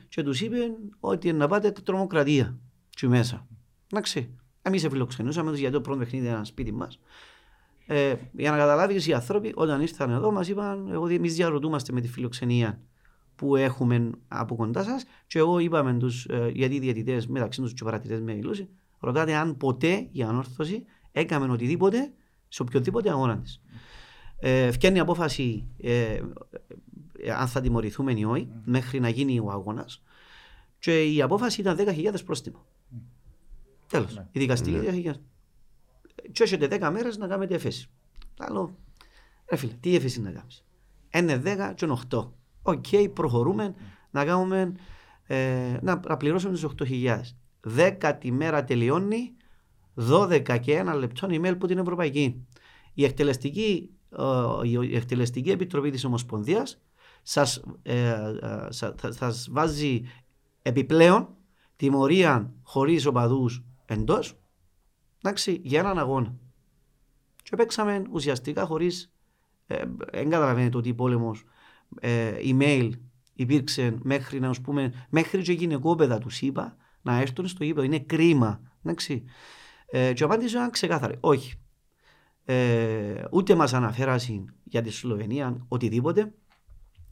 και 0.08 0.22
τους 0.22 0.40
είπε 0.40 0.58
ότι 1.00 1.32
να 1.32 1.48
πάτε 1.48 1.70
τρομοκρατία 1.70 2.58
και 2.90 3.08
μέσα. 3.08 3.46
Εντάξει, 3.92 4.34
εμείς 4.62 4.86
φιλοξενούσαμε 4.88 5.50
τους 5.50 5.58
γιατί 5.58 5.74
το 5.74 5.80
πρώτο 5.80 5.98
παιχνίδι 5.98 6.26
ήταν 6.26 6.44
σπίτι 6.44 6.72
μας. 6.72 7.00
Ε, 7.86 8.14
για 8.32 8.50
να 8.50 8.56
καταλάβεις, 8.56 9.06
οι 9.06 9.12
άνθρωποι 9.12 9.52
όταν 9.54 9.80
ήρθαν 9.80 10.10
εδώ 10.10 10.32
μας 10.32 10.48
είπαν: 10.48 10.96
ότι 10.96 11.14
εμείς 11.14 11.34
διαρωτούμαστε 11.34 11.92
με 11.92 12.00
τη 12.00 12.08
φιλοξενία 12.08 12.80
που 13.36 13.56
έχουμε 13.56 14.10
από 14.28 14.56
κοντά 14.56 14.82
σας. 14.82 15.04
Και 15.26 15.38
εγώ 15.38 15.58
είπαμε 15.58 15.94
τους, 15.94 16.24
ε, 16.24 16.50
γιατί 16.54 16.74
οι 16.74 16.78
διαιτητές 16.78 17.26
μεταξύ 17.26 17.60
τους 17.60 17.74
και 17.74 17.84
παρατηρητές 17.84 18.22
με 18.22 18.34
μιλούσε, 18.34 18.68
ρωτάτε 19.00 19.34
αν 19.34 19.56
ποτέ 19.56 20.08
η 20.12 20.22
ανόρθωση 20.22 20.84
έκαμε 21.12 21.52
οτιδήποτε 21.52 22.12
σε 22.52 22.62
οποιοδήποτε 22.62 23.10
αγώνα 23.10 23.38
της. 23.38 23.60
Ε, 24.38 24.70
φτιάχνει 24.70 24.98
απόφαση 24.98 25.66
ε, 25.80 26.20
αν 27.38 27.48
θα 27.48 27.60
τιμωρηθούμε 27.60 28.12
ή 28.12 28.24
όχι, 28.24 28.48
μέχρι 28.64 29.00
να 29.00 29.08
γίνει 29.08 29.38
ο 29.38 29.50
αγώνας. 29.50 30.02
Και 30.78 31.04
η 31.04 31.22
απόφαση 31.22 31.60
ήταν 31.60 31.76
10.000 31.78 32.14
πρόστιμο. 32.24 32.66
Τέλος. 33.86 34.14
Ναι. 34.14 34.26
Η 34.32 34.38
δικαστική 34.38 34.76
ναι. 34.76 35.12
10.000. 35.12 35.14
Και 36.32 36.42
έχετε 36.42 36.78
10 36.80 36.90
μέρες 36.92 37.16
να 37.16 37.26
κάνετε 37.26 37.54
εφέση. 37.54 37.88
Άλλο, 38.38 38.76
ρε 39.50 39.56
φίλε, 39.56 39.72
τι 39.80 39.94
εφέση 39.94 40.20
να 40.20 40.30
κάνεις. 40.30 40.64
Είναι 41.14 41.42
10 41.44 41.72
και 41.74 41.86
8. 42.10 42.28
Ok, 42.62 42.84
okay, 42.90 43.10
προχωρούμε 43.12 43.74
να 44.10 44.24
κάνουμε 44.24 44.74
ε, 45.26 45.78
να, 45.82 46.00
να 46.08 46.16
πληρώσουμε 46.16 46.54
τις 46.54 47.06
8.000. 47.06 47.20
10 48.00 48.16
τη 48.20 48.32
μέρα 48.32 48.64
τελειώνει 48.64 49.36
12 49.94 50.58
και 50.60 50.84
1 50.86 50.94
λεπτό 50.98 51.28
email 51.30 51.58
που 51.58 51.66
την 51.66 51.78
Ευρωπαϊκή. 51.78 52.46
Η 52.94 53.04
εκτελεστική, 53.04 53.90
ε, 54.62 54.68
η 54.68 54.96
εκτελεστική 54.96 55.50
επιτροπή 55.50 55.90
της 55.90 56.04
Ομοσπονδίας 56.04 56.82
σας, 57.22 57.62
ε, 57.82 58.08
ε, 58.08 58.66
σα- 58.68 58.94
θα- 58.94 59.12
σας 59.12 59.48
βάζει 59.50 60.02
επιπλέον 60.62 61.28
τιμωρία 61.76 62.52
χωρίς 62.62 63.06
οπαδούς 63.06 63.64
εντός 63.84 64.36
εντάξει, 65.24 65.60
για 65.64 65.80
έναν 65.80 65.98
αγώνα. 65.98 66.34
Και 67.42 67.56
παίξαμε 67.56 68.02
ουσιαστικά 68.12 68.64
χωρίς 68.64 69.12
ε, 69.66 69.84
δεν 70.12 70.30
καταλαβαίνετε 70.30 70.76
ότι 70.76 70.94
πόλεμος 70.94 71.44
ε, 72.00 72.32
email 72.44 72.90
υπήρξε 73.34 73.98
μέχρι 74.02 74.40
να 74.40 74.52
σου 74.52 74.60
πούμε, 74.60 75.06
μέχρι 75.10 75.42
και 75.42 75.52
γυναικόπαιδα 75.52 76.18
τους 76.18 76.40
είπα 76.42 76.76
να 77.02 77.20
έρθουν 77.20 77.46
στο 77.46 77.64
γήπεδο. 77.64 77.86
Είναι 77.86 77.98
κρίμα. 77.98 78.60
Εντάξει. 78.84 79.24
Ε, 79.94 80.12
και 80.12 80.22
η 80.22 80.26
απάντηση 80.26 80.54
ήταν 80.54 80.70
ξεκάθαρη. 80.70 81.16
Όχι. 81.20 81.54
Ε, 82.44 83.24
ούτε 83.30 83.54
μας 83.54 83.72
αναφέρασαν 83.72 84.54
για 84.64 84.82
τη 84.82 84.90
Σλοβενία 84.90 85.64
οτιδήποτε. 85.68 86.32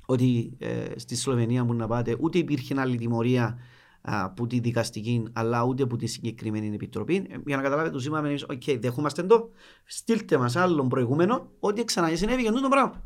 Ότι 0.07 0.57
ε, 0.59 0.85
στη 0.97 1.17
Σλοβενία 1.17 1.65
που 1.65 1.75
να 1.75 1.87
πάτε 1.87 2.17
ούτε 2.21 2.39
υπήρχε 2.39 2.81
άλλη 2.81 2.97
τιμωρία 2.97 3.59
από 4.01 4.47
τη 4.47 4.61
δικαστική 4.61 5.23
αλλά 5.33 5.65
ούτε 5.65 5.83
από 5.83 5.97
τη 5.97 6.07
συγκεκριμένη 6.07 6.75
επιτροπή. 6.75 7.17
Ε, 7.17 7.37
για 7.47 7.57
να 7.57 7.63
καταλάβετε, 7.63 7.95
τους 7.95 8.07
είπαμε 8.07 8.29
εμείς, 8.29 8.43
οκ, 8.43 8.63
δεχόμαστε 8.79 9.23
το, 9.23 9.51
στείλτε 9.85 10.39
μας 10.39 10.57
άλλον 10.57 10.89
προηγούμενο 10.89 11.51
ότι 11.61 11.85
ξανά 11.85 12.17
συνέβη 12.17 12.45
το 12.45 12.69
πράγμα. 12.71 13.03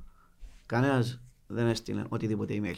Κανένας 0.67 1.21
δεν 1.47 1.67
έστειλε 1.67 2.05
οτιδήποτε 2.09 2.61
email. 2.63 2.77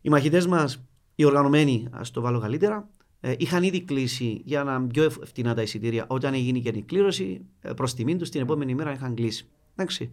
Οι 0.00 0.08
μαχητές 0.08 0.46
μας, 0.46 0.84
οι 1.14 1.24
οργανωμένοι, 1.24 1.88
ας 1.90 2.10
το 2.10 2.20
βάλω 2.20 2.40
καλύτερα, 2.40 2.76
ε, 2.76 3.03
είχαν 3.38 3.62
ήδη 3.62 3.80
κλείσει 3.82 4.42
για 4.44 4.64
να 4.64 4.86
πιο 4.86 5.02
ευ- 5.02 5.24
φτηνά 5.24 5.54
τα 5.54 5.62
εισιτήρια. 5.62 6.04
Όταν 6.08 6.34
έγινε 6.34 6.58
και 6.58 6.68
η 6.68 6.82
κλήρωση, 6.82 7.44
προς 7.76 7.94
τιμήν 7.94 8.18
τους 8.18 8.28
την 8.30 8.40
επόμενη 8.40 8.74
μέρα 8.74 8.92
είχαν 8.92 9.14
κλείσει. 9.14 9.48
Εντάξει. 9.76 10.10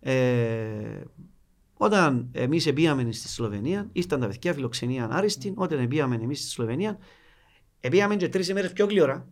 Ε, 0.00 1.02
όταν 1.74 2.28
εμείς 2.32 2.72
πήγαμε 2.72 3.12
στη 3.12 3.28
Σλοβενία, 3.28 3.88
ήρθαν 3.92 4.20
τα 4.20 4.26
παιδιά 4.26 4.54
φιλοξενία 4.54 5.08
άριστη. 5.10 5.52
Όταν 5.56 5.88
πήγαμε 5.88 6.14
εμείς 6.14 6.38
στη 6.40 6.48
Σλοβενία, 6.48 6.98
πήγαμε 7.90 8.16
και 8.16 8.28
τρεις 8.28 8.48
ημέρες 8.48 8.72
πιο 8.72 8.86
γλυόρα. 8.86 9.28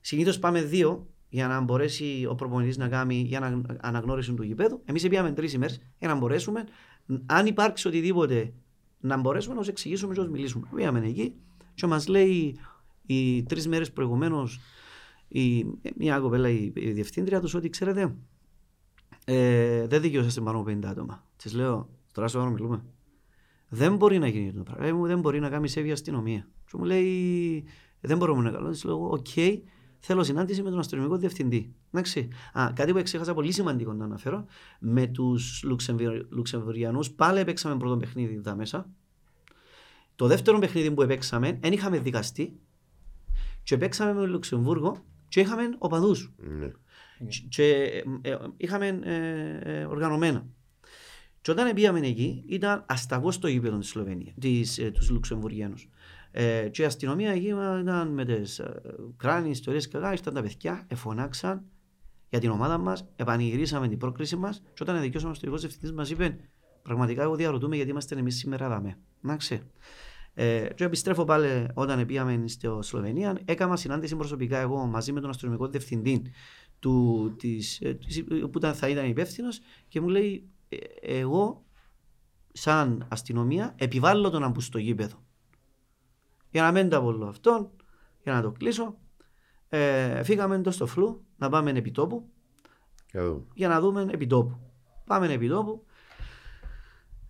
Συνήθως 0.00 0.38
πάμε 0.38 0.62
δύο 0.62 1.06
για 1.28 1.46
να 1.48 1.60
μπορέσει 1.60 2.26
ο 2.28 2.34
προπονητής 2.34 2.76
να 2.76 2.88
κάνει 2.88 3.14
για 3.14 3.40
να 3.40 3.62
αναγνώριση 3.80 4.32
του 4.32 4.42
γηπέδου. 4.42 4.82
Εμείς 4.84 5.08
πήγαμε 5.08 5.32
τρεις 5.32 5.52
ημέρες 5.52 5.80
για 5.98 6.08
να 6.08 6.14
μπορέσουμε, 6.14 6.64
αν 7.26 7.46
υπάρξει 7.46 7.88
οτιδήποτε, 7.88 8.52
να 9.00 9.16
μπορέσουμε 9.16 9.54
να 9.54 9.60
τους 9.60 9.68
εξηγήσουμε 9.68 10.12
και 10.14 10.18
να 10.18 10.24
τους 10.26 10.34
μιλήσουμε. 10.34 10.68
Πήγαμε 10.74 11.06
εκεί 11.06 11.34
και 11.78 11.86
μας 11.86 12.08
λέει 12.08 12.58
οι 13.06 13.42
τρεις 13.42 13.68
μέρες 13.68 13.92
προηγουμένως 13.92 14.60
μια 15.96 16.18
κοπέλα, 16.18 16.48
η, 16.48 16.72
η 16.74 16.90
διευθύντρια 16.90 17.40
τους, 17.40 17.54
ότι 17.54 17.68
ξέρετε, 17.68 18.14
ε, 19.24 19.86
δεν 19.86 20.00
δικαιούσαστε 20.00 20.40
πάνω 20.40 20.58
από 20.58 20.70
50 20.70 20.84
άτομα. 20.84 21.24
Της 21.36 21.54
λέω, 21.54 21.88
τώρα 22.12 22.28
σου 22.28 22.50
μιλούμε. 22.50 22.84
Δεν 23.68 23.96
μπορεί 23.96 24.18
να 24.18 24.28
γίνει 24.28 24.52
το 24.52 24.62
πράγμα. 24.62 24.86
Ε, 24.86 24.92
μου, 24.92 25.06
δεν 25.06 25.20
μπορεί 25.20 25.40
να 25.40 25.48
κάνει 25.48 25.68
σέβεια 25.68 25.92
αστυνομία. 25.92 26.48
Και 26.70 26.76
μου 26.76 26.84
λέει, 26.84 27.64
δεν 28.00 28.16
μπορούμε 28.18 28.42
να 28.42 28.50
κάνουμε. 28.50 28.70
Της 28.70 28.84
λέω, 28.84 29.10
οκ, 29.10 29.26
θέλω 29.98 30.22
συνάντηση 30.22 30.62
με 30.62 30.70
τον 30.70 30.78
αστυνομικό 30.78 31.16
διευθυντή. 31.16 31.74
Εντάξει. 31.92 32.28
Α, 32.52 32.72
κάτι 32.74 32.92
που 32.92 33.02
ξέχασα 33.02 33.34
πολύ 33.34 33.52
σημαντικό 33.52 33.92
να 33.92 34.04
αναφέρω. 34.04 34.44
Με 34.80 35.06
τους 35.06 35.64
Λουξεμβουριανούς 36.30 37.10
πάλι 37.10 37.44
παίξαμε 37.44 37.76
πρώτο 37.76 37.96
παιχνίδι 37.96 38.34
εδώ 38.34 38.56
μέσα. 38.56 38.90
Το 40.18 40.26
δεύτερο 40.26 40.58
παιχνίδι 40.58 40.90
που 40.90 41.06
παίξαμε, 41.06 41.58
δεν 41.60 41.72
είχαμε 41.72 41.98
δικαστή. 41.98 42.60
Και 43.62 43.76
παίξαμε 43.76 44.12
με 44.12 44.20
το 44.20 44.26
Λουξεμβούργο 44.26 45.04
και 45.28 45.40
είχαμε 45.40 45.62
οπαδούς. 45.78 46.32
Ναι. 46.36 46.70
Και 47.48 47.64
ε, 48.22 48.30
ε, 48.30 48.36
είχαμε 48.56 49.00
ε, 49.02 49.80
ε, 49.80 49.84
οργανωμένα. 49.84 50.46
Και 51.40 51.50
όταν 51.50 51.74
πήγαμε 51.74 51.98
εκεί, 51.98 52.44
ήταν 52.46 52.84
ασταγός 52.88 53.38
το 53.38 53.48
γήπεδο 53.48 53.78
της 53.78 53.88
Σλοβενία, 53.88 54.32
της, 54.40 54.78
ε, 54.78 54.90
τους 54.90 55.10
Λουξεμβουργιάνους. 55.10 55.88
Ε, 56.30 56.68
και 56.68 56.82
η 56.82 56.84
αστυνομία 56.84 57.30
εκεί 57.30 57.54
ήταν 57.80 58.08
με 58.08 58.24
τις 58.24 58.58
ε, 58.58 58.80
κράνη, 59.16 59.50
ιστορίες 59.50 59.86
και 59.88 59.92
καλά, 59.92 60.12
ήρθαν 60.12 60.34
τα 60.34 60.42
παιδιά, 60.42 60.84
εφωνάξαν 60.88 61.64
για 62.28 62.40
την 62.40 62.50
ομάδα 62.50 62.78
μας, 62.78 63.08
επανηγυρίσαμε 63.16 63.88
την 63.88 63.98
πρόκριση 63.98 64.36
μας 64.36 64.62
και 64.74 64.82
όταν 64.82 65.00
δικαιώσαμε 65.00 65.34
στο 65.34 65.46
ειδικό 65.46 65.60
διευθυντής 65.60 65.92
μας 65.92 66.10
είπε 66.10 66.38
πραγματικά 66.82 67.22
εγώ 67.22 67.34
διαρωτούμε 67.34 67.76
γιατί 67.76 67.90
είμαστε 67.90 68.16
εμείς 68.18 68.36
σήμερα 68.36 68.64
εδώ. 68.64 68.94
Να 69.20 69.36
ξέρει. 69.36 69.62
Ε, 70.40 70.68
και 70.74 70.84
επιστρέφω 70.84 71.24
πάλι 71.24 71.66
όταν 71.74 72.06
πήγαμε 72.06 72.48
στο 72.48 72.82
Σλοβενία, 72.82 73.38
έκανα 73.44 73.76
συνάντηση 73.76 74.16
προσωπικά 74.16 74.58
εγώ 74.58 74.86
μαζί 74.86 75.12
με 75.12 75.20
τον 75.20 75.30
αστυνομικό 75.30 75.66
διευθυντή 75.66 76.22
του, 76.78 77.34
της, 77.38 77.80
ε, 77.80 77.94
της, 77.94 78.24
που 78.24 78.58
ήταν, 78.58 78.74
θα 78.74 78.88
ήταν 78.88 79.08
υπεύθυνος 79.08 79.60
και 79.88 80.00
μου 80.00 80.08
λέει 80.08 80.48
«Ε, 80.68 80.76
εγώ 81.00 81.64
σαν 82.52 83.06
αστυνομία 83.08 83.74
επιβάλλω 83.76 84.30
τον 84.30 84.40
να 84.40 84.48
μπουν 84.48 84.60
στο 84.60 84.78
γήπεδο. 84.78 85.24
Για 86.50 86.62
να 86.62 86.72
μην 86.72 86.88
τα 86.88 86.96
απολώ 86.96 87.26
αυτόν, 87.26 87.70
για 88.22 88.32
να 88.32 88.42
το 88.42 88.50
κλείσω, 88.50 88.98
ε, 89.68 90.22
φύγαμε 90.22 90.54
εντός 90.54 90.74
στο 90.74 90.86
φλού 90.86 91.24
να 91.36 91.48
πάμε 91.48 91.70
επί 91.70 91.90
τόπου 91.90 92.30
Για 93.12 93.20
να 93.20 93.26
δούμε. 93.26 93.44
για 93.54 93.68
να 93.68 93.80
δούμε 93.80 94.06
επιτόπου. 94.10 94.58
Πάμε 95.04 95.32
επιτόπου. 95.32 95.84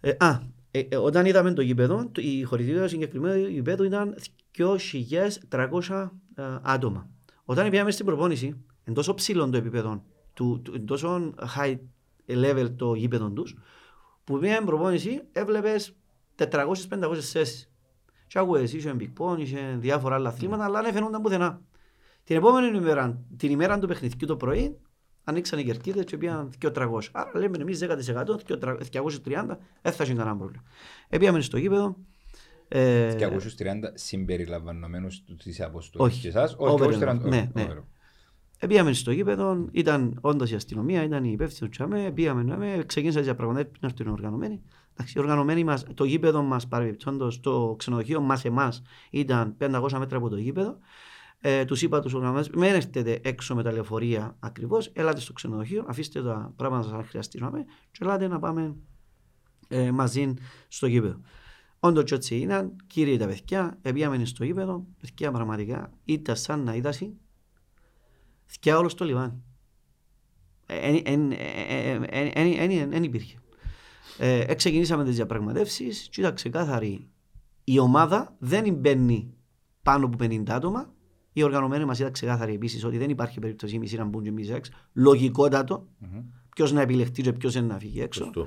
Ε, 0.01 0.17
α, 0.19 0.57
ε, 0.71 0.79
ε, 0.81 0.97
όταν 0.97 1.27
είδαμε 1.27 1.53
το 1.53 1.63
γήπεδο, 1.63 2.09
το- 2.13 2.21
η 2.21 2.43
χωρητήριο 2.43 2.83
του 2.83 2.89
συγκεκριμένου 2.89 3.47
γήπεδου 3.47 3.85
ήταν 3.85 4.15
2.300 4.57 6.11
ε, 6.35 6.43
άτομα. 6.63 7.09
Όταν 7.45 7.71
πήγαμε 7.71 7.91
στην 7.91 8.05
προπόνηση, 8.07 8.65
εν 8.85 8.95
τόσο 8.95 9.15
ψηλό 9.15 9.51
το 9.51 9.57
επίπεδο, 9.57 10.05
του, 10.35 10.61
του, 10.65 10.73
εν 10.75 10.87
τόσο 10.87 11.35
high 11.57 11.79
level 12.29 12.71
το 12.77 12.95
γήπεδο 12.95 13.31
τους, 13.31 13.57
που 14.25 14.39
πήγαμε 14.39 14.67
προπόνηση, 14.67 15.23
έβλεπες 15.33 15.97
400-500 16.35 17.15
θέσεις. 17.21 17.71
Και 18.27 18.39
άκουες, 18.39 18.73
είχε 18.73 18.97
Big 19.01 19.13
Pong, 19.19 19.39
είχε 19.39 19.77
διάφορα 19.79 20.15
άλλα 20.15 20.29
αθλήματα, 20.29 20.65
αλλά 20.65 20.83
δεν 20.83 20.93
φαινόταν 20.93 21.23
πουθενά. 21.23 21.61
Την 22.25 22.37
επόμενη 22.37 22.77
ημέρα, 22.77 23.21
την 23.37 23.51
ημέρα 23.51 23.79
του 23.79 23.87
παιχνιδιού 23.87 24.27
το 24.27 24.37
πρωί, 24.37 24.79
ανοίξαν 25.29 25.59
οι 25.59 25.65
κερκίδες 25.65 26.05
και 26.05 26.17
πήγαν 26.17 26.51
200. 26.63 27.11
Άρα 27.13 27.31
λέμε 27.35 27.57
εμείς 27.61 27.79
10%, 27.79 27.89
230, 28.93 29.59
δεν 29.83 29.93
θα 29.93 30.03
έχει 30.03 30.15
κανένα 30.15 30.37
πρόβλημα. 30.37 30.63
Επήγαμε 31.09 31.41
στο 31.41 31.57
γήπεδο. 31.59 31.97
Ε, 32.69 33.15
230 33.15 33.91
συμπεριλαμβανομένους 33.95 35.25
της 35.43 35.61
αποστολής 35.61 36.13
Όχι. 36.13 36.21
και 36.21 36.29
εσάς; 36.29 36.55
Over 36.59 36.87
Όχι, 36.87 36.99
and 37.01 37.09
230. 37.09 37.11
above. 37.11 37.29
Ναι, 37.29 37.51
ναι. 37.55 37.63
Over. 37.63 37.83
Επήγαμε 38.59 38.93
στο 38.93 39.11
γήπεδο, 39.11 39.69
ήταν 39.73 40.19
όντως 40.21 40.51
η 40.51 40.55
αστυνομία, 40.55 41.03
ήταν 41.03 41.25
η 41.25 41.31
υπεύθυνη 41.33 41.71
του 41.71 41.85
ΑΜΕ, 41.85 42.11
πήγαμε 42.11 42.43
να 42.43 42.57
με, 42.57 42.83
ξεκίνησα 42.87 43.19
τις 43.19 43.27
διαπραγματεύσεις 43.27 43.79
πριν 43.79 43.91
έρθουν 43.91 44.07
οι 44.07 44.11
οργανωμένοι. 44.11 44.63
Εντάξει, 44.93 45.19
οι 45.19 45.21
οργανωμένοι 45.21 45.65
μας, 45.65 45.85
το 45.95 46.05
γήπεδο 46.05 46.43
μας 46.43 46.67
παρεμπιπτόντως, 46.69 47.41
το 47.41 47.75
ξενοδοχείο 47.79 48.21
μας 48.21 48.45
εμάς 48.45 48.83
ήταν 49.11 49.55
500 49.59 49.99
μέτρα 49.99 50.17
από 50.17 50.29
το 50.29 50.37
γήπεδο. 50.37 50.79
Ε, 51.41 51.65
τους 51.65 51.83
είπα 51.83 52.01
τους 52.01 52.15
οργανωμένου, 52.15 52.47
μην 52.55 52.63
έρθετε 52.63 53.21
έξω 53.23 53.55
με 53.55 53.63
τα 53.63 53.73
λεωφορεία 53.73 54.37
ακριβώς, 54.41 54.91
ελάτε 54.93 55.21
στο 55.21 55.33
ξενοδοχείο, 55.33 55.85
αφήστε 55.89 56.23
τα 56.23 56.53
πράγματα 56.57 56.97
αν 56.97 57.05
χρειαστεί 57.05 57.39
να 57.39 57.47
ΑΜΕ, 57.47 57.65
και 57.91 57.99
ελάτε 58.01 58.29
να 58.29 58.39
πάμε 58.39 58.77
ε, 59.69 59.91
μαζί 59.91 60.35
στο 60.69 60.87
γήπεδο. 60.87 61.21
Όντως 61.81 62.05
και 62.05 62.15
έτσι 62.15 62.37
ήταν, 62.37 62.77
κύριε 62.87 63.17
τα 63.17 63.27
παιδιά, 63.27 63.79
πήγαμε 63.83 64.25
στο 64.25 64.45
γήπεδο, 64.45 64.87
παιδιά 65.01 65.31
πραγματικά 65.31 65.93
ήταν 66.05 66.37
σαν 66.37 66.65
να 66.65 66.75
είδασαι 66.75 67.13
θυκιά 68.47 68.79
όλο 68.79 68.89
στο 68.89 69.05
λιβάνι. 69.05 69.43
Δεν 72.89 73.03
υπήρχε. 73.03 73.39
Ε, 74.19 74.55
ξεκινήσαμε 74.55 75.05
τις 75.05 75.15
διαπραγματεύσεις 75.15 76.09
και 76.11 76.21
ήταν 76.21 76.35
ξεκάθαρη. 76.35 77.09
Η 77.65 77.79
ομάδα 77.79 78.37
δεν 78.39 78.75
μπαίνει 78.75 79.35
πάνω 79.83 80.07
από 80.07 80.17
50 80.25 80.43
άτομα. 80.49 80.93
Οι 81.33 81.43
οργανωμένοι 81.43 81.85
μας 81.85 81.99
ήταν 81.99 82.13
ξεκάθαροι 82.13 82.55
επίσης 82.55 82.85
ότι 82.85 82.99
δεν 82.99 83.11
υπάρχει 83.11 83.39
περίπτωση 83.39 83.75
οι 83.75 83.79
μισοί 83.79 83.97
να 83.97 84.05
μπουν 84.05 84.23
και 84.23 84.29
οι 84.29 84.33
μισοί 84.33 84.53
έξω. 84.53 84.73
Λογικότατο. 84.93 85.87
Μμμ. 85.99 86.23
Ποιος 86.55 86.73
να 86.73 86.81
επιλεχτεί 86.81 87.23
και 87.23 87.33
ποιος 87.33 87.55
να 87.55 87.79
φύγει 87.79 88.01
έξω. 88.01 88.25
Σωστό. 88.25 88.47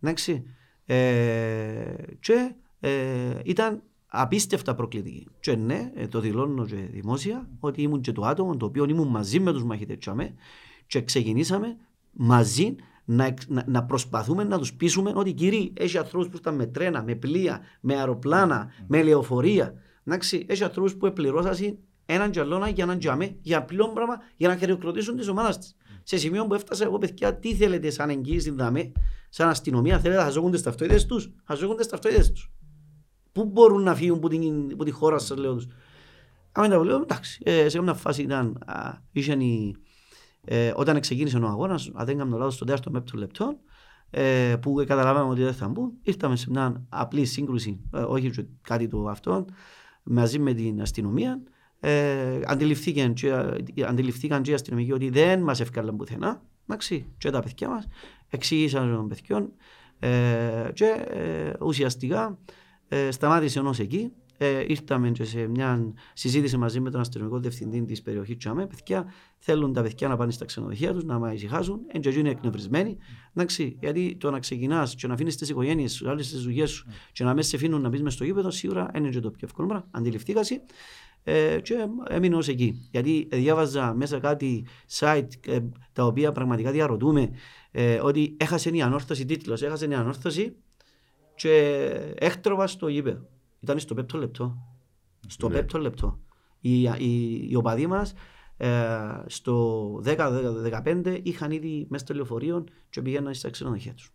Εντάξει. 0.00 0.44
Ε, 0.86 1.94
και 2.20 2.54
ε, 2.80 3.38
ήταν 3.44 3.82
απίστευτα 4.06 4.74
προκλητική. 4.74 5.26
Και 5.40 5.56
ναι, 5.56 5.92
ε, 5.94 6.06
το 6.06 6.20
δηλώνω 6.20 6.66
και 6.66 6.74
δημόσια, 6.74 7.48
ότι 7.60 7.82
ήμουν 7.82 8.00
και 8.00 8.12
το 8.12 8.22
άτομο 8.22 8.56
το 8.56 8.66
οποίο 8.66 8.84
ήμουν 8.88 9.08
μαζί 9.08 9.40
με 9.40 9.52
τους 9.52 9.64
μαχητές 9.64 9.98
τσάμε, 9.98 10.34
και 10.86 11.02
ξεκινήσαμε 11.02 11.76
μαζί 12.12 12.74
να, 13.04 13.24
εξ- 13.24 13.48
να, 13.48 13.64
να 13.66 13.84
προσπαθούμε 13.84 14.44
να 14.44 14.58
τους 14.58 14.74
πείσουμε 14.74 15.12
ότι 15.14 15.32
κύριοι 15.32 15.72
έχει 15.76 15.98
ανθρώπους 15.98 16.28
που 16.28 16.36
ήταν 16.36 16.54
με 16.54 16.66
τρένα, 16.66 17.02
με 17.02 17.14
πλοία, 17.14 17.60
με 17.80 17.94
αεροπλάνα, 17.94 18.68
με 18.86 19.02
λεωφορεία. 19.02 19.74
Εντάξει, 20.04 20.46
έχει 20.48 20.64
ανθρώπους 20.64 20.94
που 20.96 21.06
επληρώσαν 21.06 21.78
έναν 22.06 22.30
τζαλόνα 22.30 22.68
για 22.68 22.84
έναν 22.84 22.98
τζαμέ, 22.98 23.36
για 23.40 23.58
απλό 23.58 23.88
πράγμα, 23.88 24.16
για 24.36 24.48
να 24.48 24.56
χειροκροτήσουν 24.56 25.16
τις 25.16 25.28
ομάδες 25.28 25.58
της. 25.58 25.76
Σε 26.02 26.16
σημείο 26.16 26.46
που 26.46 26.54
έφτασα 26.54 26.84
εγώ, 26.84 26.98
παιδιά, 26.98 27.38
τι 27.38 27.54
θέλετε 27.54 27.90
σαν 27.90 28.10
εγγύηση 28.10 28.50
δαμέ, 28.50 28.92
σαν 29.28 29.48
αστυνομία, 29.48 29.98
θέλετε 29.98 30.18
να 30.20 30.24
χαζόκουν 30.24 30.50
τις 30.50 30.62
ταυτότητες 30.62 31.06
τους, 31.06 31.32
χαζόκουν 31.44 31.76
τις 31.76 31.86
ταυτότητες 31.86 32.32
τους. 32.32 32.52
Πού 33.32 33.44
μπορούν 33.44 33.82
να 33.82 33.94
φύγουν 33.94 34.16
από 34.16 34.28
την, 34.28 34.72
από 34.72 34.84
τη 34.84 34.90
χώρα 34.90 35.18
σας, 35.18 35.38
λέω 35.38 35.54
τους. 35.54 35.66
Αν 36.52 36.70
τα 36.70 36.84
λέω, 36.84 36.96
εντάξει, 36.96 37.42
ε, 37.44 37.68
σε 37.68 37.82
μια 37.82 37.94
φάση 37.94 38.22
ήταν, 38.22 38.62
α, 38.66 38.92
είχε 39.12 39.32
η, 39.32 39.76
ε, 40.44 40.72
όταν 40.76 41.00
ξεκίνησε 41.00 41.38
ο 41.38 41.46
αγώνας, 41.46 41.90
αν 41.94 42.06
δεν 42.06 42.18
κάνω 42.18 42.36
λάθος, 42.36 42.54
στο 42.54 42.64
τέλος 42.64 42.80
των 42.80 42.92
πέπτων 42.92 43.20
λεπτών, 43.20 43.56
ε, 44.10 44.56
που 44.60 44.84
καταλάβαμε 44.86 45.30
ότι 45.30 45.42
δεν 45.42 45.54
θα 45.54 45.68
μπουν, 45.68 45.92
ήρθαμε 46.02 46.36
σε 46.36 46.50
μια 46.50 46.86
απλή 46.88 47.24
σύγκρουση, 47.24 47.80
ε, 47.92 47.98
όχι 47.98 48.30
και 48.30 48.46
κάτι 48.60 48.88
το 48.88 49.08
αυτό, 49.08 49.44
μαζί 50.02 50.38
με 50.38 50.52
την 50.52 50.80
αστυνομία. 50.80 51.42
Ε, 51.86 52.40
αντιληφθήκαν, 52.46 53.12
και, 53.12 53.32
αντιληφθήκαν 53.86 54.42
και 54.42 54.50
οι 54.50 54.54
αστυνομικοί 54.54 54.92
ότι 54.92 55.10
δεν 55.10 55.40
μας 55.40 55.60
ευκάλαν 55.60 55.96
πουθενά, 55.96 56.42
εντάξει, 56.66 57.06
και 57.18 57.30
τα 57.30 57.40
παιδιά 57.40 57.68
μας, 57.68 57.86
εξήγησαν 58.28 58.94
των 58.94 59.08
παιδιών 59.08 59.52
ε, 59.98 60.70
και 60.72 61.06
ε, 61.08 61.52
ουσιαστικά 61.60 62.38
ε, 62.88 63.10
σταμάτησε 63.10 63.58
όμως 63.58 63.78
εκεί 63.78 64.12
ε, 64.38 64.64
ήρθαμε 64.66 65.10
και 65.10 65.24
σε 65.24 65.46
μια 65.46 65.94
συζήτηση 66.12 66.56
μαζί 66.56 66.80
με 66.80 66.90
τον 66.90 67.00
αστυνομικό 67.00 67.38
διευθυντή 67.38 67.82
της 67.82 68.02
περιοχής 68.02 68.36
Τσαμέ. 68.36 68.66
Παιδιά 68.66 69.12
θέλουν 69.38 69.72
τα 69.72 69.82
παιδιά 69.82 70.08
να 70.08 70.16
πάνε 70.16 70.32
στα 70.32 70.44
ξενοδοχεία 70.44 70.92
τους, 70.92 71.04
να 71.04 71.18
μας 71.18 71.32
ησυχάσουν. 71.32 71.80
Εν 71.86 72.02
είναι 72.02 72.30
εκνευρισμένοι. 72.30 72.96
Εντάξει, 73.34 73.76
γιατί 73.80 74.16
το 74.20 74.30
να 74.30 74.38
ξεκινάς 74.38 74.94
και 74.94 75.06
να 75.06 75.14
αφήνεις 75.14 75.36
τις 75.36 75.48
οικογένειες 75.48 75.92
σου, 75.92 76.10
άλλες 76.10 76.30
τις 76.30 76.42
δουλειές 76.42 76.70
σου 76.70 76.86
και 77.12 77.24
να 77.24 77.34
μες 77.34 77.46
σε 77.46 77.56
αφήνουν 77.56 77.80
να 77.80 77.88
μπεις 77.88 78.14
στο 78.14 78.24
γήπεδο, 78.24 78.50
σίγουρα 78.50 78.90
είναι 78.96 79.08
και 79.08 79.20
το 79.20 79.30
πιο 79.30 79.46
εύκολο 79.46 79.68
πράγμα. 79.68 79.88
Αντιληφθήκασαι. 79.90 80.62
Ε, 81.24 81.60
και 81.60 81.74
έμεινε 82.08 82.36
ως 82.36 82.48
εκεί. 82.48 82.88
Γιατί 82.90 83.28
διάβαζα 83.32 83.94
μέσα 83.94 84.18
κάτι 84.18 84.66
site 84.98 85.28
ε, 85.46 85.58
τα 85.92 86.06
οποία 86.06 86.32
πραγματικά 86.32 86.70
διαρωτούμε 86.70 87.30
ε, 87.70 88.00
ότι 88.00 88.36
έχασε 88.40 88.70
η 88.70 88.82
ανόρθωση 88.82 89.24
τίτλος, 89.24 89.62
έχασε 89.62 89.86
η 89.86 89.94
ανόρθωση 89.94 90.56
και 91.34 91.84
έκτροβα 92.14 92.66
στο 92.66 92.88
γήπεδο. 92.88 93.26
Ήταν 93.60 93.78
στο 93.78 93.94
πέπτο 93.94 94.18
λεπτό. 94.18 94.56
Στο 95.26 95.48
ναι. 95.48 95.54
πέπτο 95.54 95.78
λεπτό. 95.78 96.18
Οι, 96.60 96.82
οι, 96.82 97.46
οι 97.50 97.54
οπαδοί 97.54 97.86
μας 97.86 98.14
ε, 98.56 98.68
στο 99.26 100.02
10-15 100.04 101.20
είχαν 101.22 101.50
ήδη 101.50 101.86
μέσα 101.88 102.04
στο 102.04 102.14
λεωφορείο 102.14 102.64
και 102.90 103.02
πήγαιναν 103.02 103.34
στα 103.34 103.50
ξενοδοχεία 103.50 103.94
τους. 103.94 104.12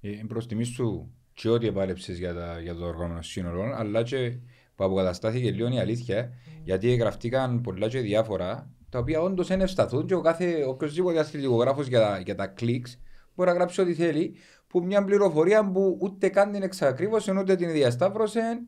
Ε, 0.00 0.10
Προς 0.28 0.46
τιμή 0.46 0.64
σου 0.64 1.12
και 1.32 1.48
ό,τι 1.48 1.66
επάλεψε 1.66 2.12
για, 2.12 2.60
για 2.62 2.74
το 2.74 2.84
οργανωμένο 2.84 3.22
σύνολο, 3.22 3.62
αλλά 3.74 4.02
και 4.02 4.38
που 4.78 4.84
αποκαταστάθηκε 4.84 5.50
λίγο 5.50 5.68
η 5.68 5.78
αλήθεια, 5.78 6.32
γιατί 6.64 6.94
γραφτήκαν 6.94 7.60
πολλά 7.60 7.88
και 7.88 8.00
διάφορα, 8.00 8.70
τα 8.88 8.98
οποία 8.98 9.20
όντως 9.20 9.46
δεν 9.46 9.60
ευσταθούν 9.60 10.06
και 10.06 10.14
ο 10.14 10.20
κάθε 10.20 10.64
οποιοδήποτε 10.64 11.18
αθλητικογράφος 11.18 11.86
για, 11.86 12.20
για 12.24 12.34
τα 12.34 12.46
κλικς 12.46 12.98
μπορεί 13.34 13.50
να 13.50 13.56
γράψει 13.56 13.80
ό,τι 13.80 13.94
θέλει, 13.94 14.34
που 14.66 14.84
μια 14.84 15.04
πληροφορία 15.04 15.70
που 15.70 15.98
ούτε 16.00 16.28
καν 16.28 16.52
την 16.52 16.62
εξακρίβωσε, 16.62 17.32
ούτε 17.38 17.56
την 17.56 17.72
διασταύρωσε. 17.72 18.60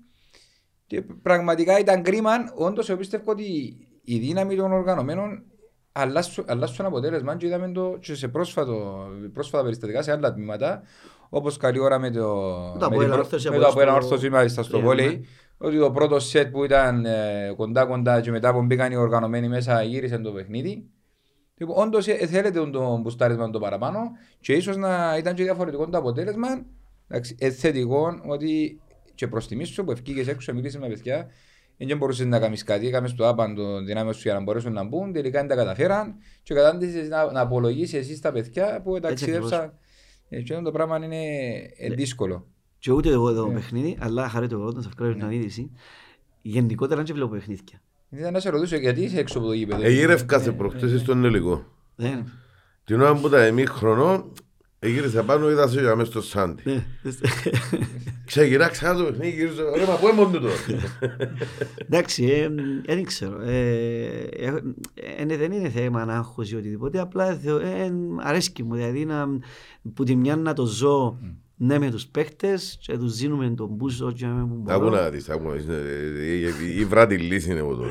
Και 0.87 1.03
πραγματικά 1.03 1.79
ήταν 1.79 2.03
κρίμα, 2.03 2.31
όντως 2.55 2.88
εγώ 2.88 2.99
πιστεύω 2.99 3.31
ότι 3.31 3.77
η 4.03 4.18
δύναμη 4.18 4.57
των 4.57 4.73
οργανωμένων 4.73 5.42
αλλάσσουν 6.46 6.87
αποτέλεσμα 6.87 7.37
και 7.37 7.46
είδαμε 7.46 7.73
το 7.73 7.96
και 8.01 8.14
σε 8.14 8.29
πρόσφατο, 8.29 9.07
πρόσφατα 9.33 9.62
περιστατικά 9.62 10.03
σε 10.03 10.12
άλλα 10.12 10.33
τμήματα 10.33 10.83
όπως 11.29 11.57
καλή 11.57 11.79
ώρα 11.79 11.99
με 11.99 12.11
το, 12.11 12.37
με 13.51 13.59
το 13.59 13.66
Αποέλα 13.66 13.94
Όρθωση 13.94 14.29
μάλιστα 14.29 14.62
στο 14.62 14.81
βόλεϊ 14.81 15.27
ότι 15.62 15.79
το 15.79 15.90
πρώτο 15.90 16.18
σετ 16.18 16.51
που 16.51 16.64
ήταν 16.64 17.05
ε, 17.05 17.53
κοντά 17.57 17.87
κοντά 17.87 18.20
και 18.20 18.31
μετά 18.31 18.53
που 18.53 18.62
μπήκαν 18.62 18.92
οι 18.92 18.96
οργανωμένοι 18.96 19.49
μέσα 19.49 19.83
γύρισε 19.83 20.18
το 20.18 20.33
παιχνίδι 20.33 20.90
Λοιπόν, 21.61 21.83
όντως 21.83 22.09
ε, 22.09 22.27
θέλετε 22.27 22.70
το 22.70 22.96
μπουστάρισμα 22.96 23.51
το 23.51 23.59
παραπάνω 23.59 24.01
και 24.40 24.53
ίσως 24.53 24.77
να 24.77 25.16
ήταν 25.18 25.35
και 25.35 25.42
διαφορετικό 25.42 25.88
το 25.88 25.99
αποτέλεσμα. 25.99 26.49
Εντάξει, 27.09 27.37
ε, 27.38 27.51
θετικό 27.51 28.20
ότι 28.27 28.81
και 29.14 29.29
προς 29.29 29.46
τιμή 29.46 29.64
σου 29.64 29.85
που 29.85 29.90
ευκήγε 29.90 30.31
έξω, 30.31 30.55
μιλήσει 30.55 30.79
με 30.79 30.88
παιδιά, 30.88 31.31
δεν 31.77 31.96
μπορούσες 31.96 32.27
να 32.27 32.38
κάνεις 32.38 32.64
κάτι. 32.64 32.87
Έκαμες 32.87 33.11
στο 33.11 33.29
άπαν 33.29 33.55
το 33.55 33.81
δυνάμιο 33.85 34.12
σου 34.12 34.20
για 34.23 34.35
να 34.35 34.40
μπορέσουν 34.40 34.73
να 34.73 34.85
μπουν. 34.85 35.12
Τελικά 35.12 35.38
δεν 35.38 35.49
τα 35.49 35.55
καταφέραν. 35.55 36.14
Και 36.42 36.55
κατάντησες 36.55 37.09
να, 37.09 37.33
να 37.33 37.40
απολογήσεις 37.40 37.99
εσύ 37.99 38.20
τα 38.20 38.33
παιδιά 38.33 38.81
που 38.85 39.01
ταξίδεψαν. 39.01 39.79
Έτσι 40.29 40.55
ε, 40.55 40.62
το 40.62 40.70
πράγμα 40.70 40.96
είναι 40.96 41.16
ναι. 41.88 41.94
δύσκολο. 41.94 42.46
Και 42.81 42.93
ούτε 42.93 43.11
εγώ 43.11 43.29
εδώ 43.29 43.53
παιχνίδι, 43.53 43.97
αλλά 44.01 44.29
χαρέτω 44.29 44.55
εγώ 44.55 44.64
όταν 44.64 44.83
σα 44.83 45.05
να 45.05 45.27
δείτε 45.27 45.69
Γενικότερα 46.43 47.03
δεν 47.03 47.14
βλέπω 47.14 47.31
παιχνίδια. 47.31 47.81
Ήθελα 48.09 48.31
να 48.31 48.40
σε 48.40 48.51
ρωτήσω 48.51 48.77
γιατί 48.77 49.03
είσαι 49.03 49.19
έξω 49.19 49.38
από 49.38 49.47
το 49.47 49.53
γήπεδο; 49.53 49.83
Εγύρευκα 49.83 50.40
σε 50.40 50.53
προχτές 50.53 51.01
στον 51.01 51.25
Ελικό. 51.25 51.64
Την 52.85 53.01
ώρα 53.01 53.14
που 53.14 53.27
ήταν 53.27 53.40
εμείς 53.40 53.69
χρονών, 53.69 54.33
εγύρισα 54.79 55.23
πάνω, 55.23 55.51
είδα 55.51 55.69
σε 55.69 55.81
μέσα 55.81 56.05
στο 56.05 56.23
Σάντι. 56.23 56.62
Ξεγυρά 58.25 58.69
ξανά 58.69 58.99
το 58.99 59.05
παιχνίδι, 59.05 59.37
γύρισα, 59.37 59.62
ρε 59.77 59.87
μα 59.87 59.97
πού 59.97 60.09
έμον 60.09 60.33
το 60.33 60.49
Εντάξει, 61.79 62.49
δεν 62.87 63.05
ξέρω. 63.05 63.38
Δεν 65.27 65.53
είναι 65.53 65.69
θέμα 65.69 66.05
να 66.05 66.14
έχω 66.14 66.43
ή 66.43 66.55
οτιδήποτε, 66.55 67.01
απλά 67.01 67.40
αρέσκει 68.19 68.62
μου, 68.62 68.75
δηλαδή 68.75 69.07
που 69.95 70.05
τη 70.05 70.16
μια 70.16 70.37
να 70.37 70.53
το 70.53 70.66
ζω 70.66 71.19
ναι 71.62 71.79
με 71.79 71.90
τους 71.90 72.07
παίχτες 72.07 72.79
και 72.81 72.96
τους 72.99 73.16
δίνουμε 73.16 73.51
τον 73.51 73.68
μπούσο 73.68 74.12
και 74.12 74.27
με 74.27 74.46
που 74.46 74.55
μπορώ. 74.55 74.77
Άκου 74.77 74.90
να 74.90 75.11
δεις, 75.11 75.29
άκου 75.29 75.49
να 75.49 75.55
δεις, 75.55 75.66
η 76.79 76.85
βράτη 76.85 77.18
λύση 77.18 77.51
είναι 77.51 77.59
εδώ. 77.59 77.85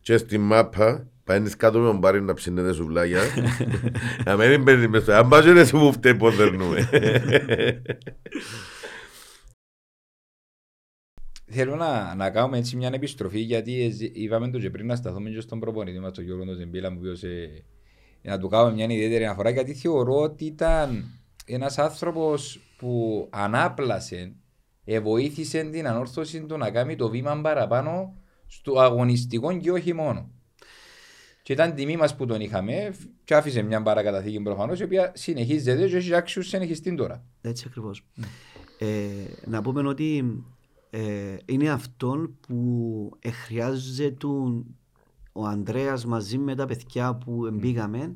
Και 0.00 0.16
στη 0.16 0.38
μάπα, 0.38 1.06
παίρνεις 1.24 1.56
κάτω 1.56 1.78
με 1.78 1.86
τον 1.86 1.98
μπάρι 1.98 2.22
να 2.22 2.34
ψήνετε 2.34 2.72
σουβλάκια, 2.72 3.20
να 4.26 4.36
μην 4.36 4.64
παίρνεις 4.64 4.88
μες 4.88 5.02
στο, 5.02 5.12
αν 5.12 5.28
πας 5.28 5.46
είναι 5.46 5.64
σου 5.64 5.78
που 5.78 5.92
φταίει 5.92 6.14
πως 6.14 6.36
δερνούμε. 6.36 6.88
Θέλω 11.52 11.76
να, 11.76 12.14
να 12.14 12.30
κάνουμε 12.30 12.58
έτσι 12.58 12.76
μια 12.76 12.90
επιστροφή 12.92 13.40
γιατί 13.40 13.94
είπαμε 14.12 14.50
το 14.50 14.58
και 14.58 14.70
πριν 14.70 14.86
να 14.86 14.96
σταθούμε 14.96 15.30
και 15.30 15.40
στον 15.40 15.60
προπονητή 15.60 15.98
μας 15.98 16.12
τον 16.12 16.24
Γιώργο 16.24 16.52
Ζεμπίλα 16.52 16.92
που 16.92 17.14
σε, 17.14 17.28
να 18.22 18.38
του 18.38 18.48
κάνουμε 18.48 18.74
μια 18.74 18.84
ιδιαίτερη 18.84 19.24
αναφορά 19.24 19.50
γιατί 19.50 19.74
θεωρώ 19.74 20.16
ότι 20.16 20.44
ήταν 20.44 21.04
ένας 21.46 21.78
άνθρωπος 21.78 22.60
που 22.80 23.28
ανάπλασε, 23.30 24.32
βοήθησε 25.02 25.62
την 25.62 25.86
ανόρθωση 25.86 26.40
του 26.40 26.56
να 26.56 26.70
κάνει 26.70 26.96
το 26.96 27.08
βήμα 27.08 27.40
παραπάνω 27.40 28.14
στο 28.46 28.80
αγωνιστικό 28.80 29.58
και 29.58 29.70
όχι 29.70 29.92
μόνο. 29.92 30.30
Και 31.42 31.52
ήταν 31.52 31.74
τιμή 31.74 31.96
μας 31.96 32.16
που 32.16 32.26
τον 32.26 32.40
είχαμε 32.40 32.94
και 33.24 33.34
άφησε 33.34 33.62
μια 33.62 33.82
παρακαταθήκη 33.82 34.40
προφανώς 34.40 34.80
η 34.80 34.82
οποία 34.82 35.12
συνεχίζεται 35.14 35.88
και 35.88 35.96
έχει 35.96 36.14
άξιους 36.14 36.48
συνεχιστεί 36.48 36.94
τώρα. 36.94 37.24
Έτσι 37.40 37.64
ακριβώς. 37.68 38.04
Ε, 38.78 38.86
να 39.46 39.62
πούμε 39.62 39.88
ότι 39.88 40.42
ε, 40.90 41.36
είναι 41.44 41.70
αυτόν 41.70 42.38
που 42.40 43.10
χρειάζεται 43.44 44.26
ο 45.32 45.44
Ανδρέας 45.46 46.04
μαζί 46.04 46.38
με 46.38 46.54
τα 46.54 46.66
παιδιά 46.66 47.14
που 47.14 47.50
μπήκαμε 47.52 48.14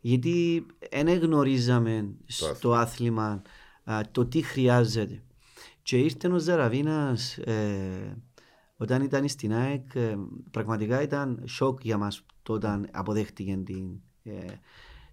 γιατί 0.00 0.66
δεν 0.90 1.18
γνωρίζαμε 1.18 2.08
στο 2.26 2.72
άθλημα 2.72 3.42
το 4.10 4.26
τι 4.26 4.42
χρειάζεται. 4.42 5.22
Και 5.82 5.98
ήρθε 5.98 6.28
ο 6.28 6.38
Ζαραβίνας 6.38 7.38
ε, 7.38 8.22
όταν 8.76 9.02
ήταν 9.02 9.28
στην 9.28 9.54
ΑΕΚ, 9.54 9.94
ε, 9.94 10.16
πραγματικά 10.50 11.02
ήταν 11.02 11.42
σοκ 11.46 11.82
για 11.82 11.96
μας 11.96 12.26
όταν 12.48 12.88
αποδέχτηκε 12.92 13.56
την, 13.64 14.00
ε, 14.22 14.44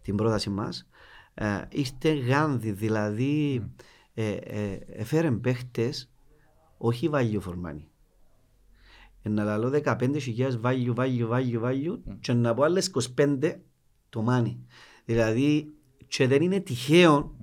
την 0.02 0.16
πρόταση 0.16 0.50
μας. 0.50 0.88
Ε, 1.34 1.62
ήρθε 1.70 2.14
γάνδι, 2.14 2.72
δηλαδή 2.72 3.64
mm. 4.16 4.80
έφερε 4.88 5.32
παίχτες, 5.32 6.12
όχι 6.78 7.10
βάλιο 7.10 7.42
φορμάνι. 7.42 7.88
Να 9.22 9.44
λαλώ 9.44 9.82
15.000 9.84 10.58
βάλιο, 10.60 10.94
βάλιο, 10.94 11.28
βάλιο, 11.28 11.60
βάλιο 11.60 12.02
και 12.20 12.34
να 12.34 12.54
πω 12.54 12.64
άλλες 12.64 12.92
25 13.18 13.56
το 14.10 14.22
μάνι. 14.22 14.66
Δηλαδή 15.06 15.74
και 16.08 16.28
δεν 16.28 16.42
είναι 16.42 16.60
τυχαίο 16.60 17.36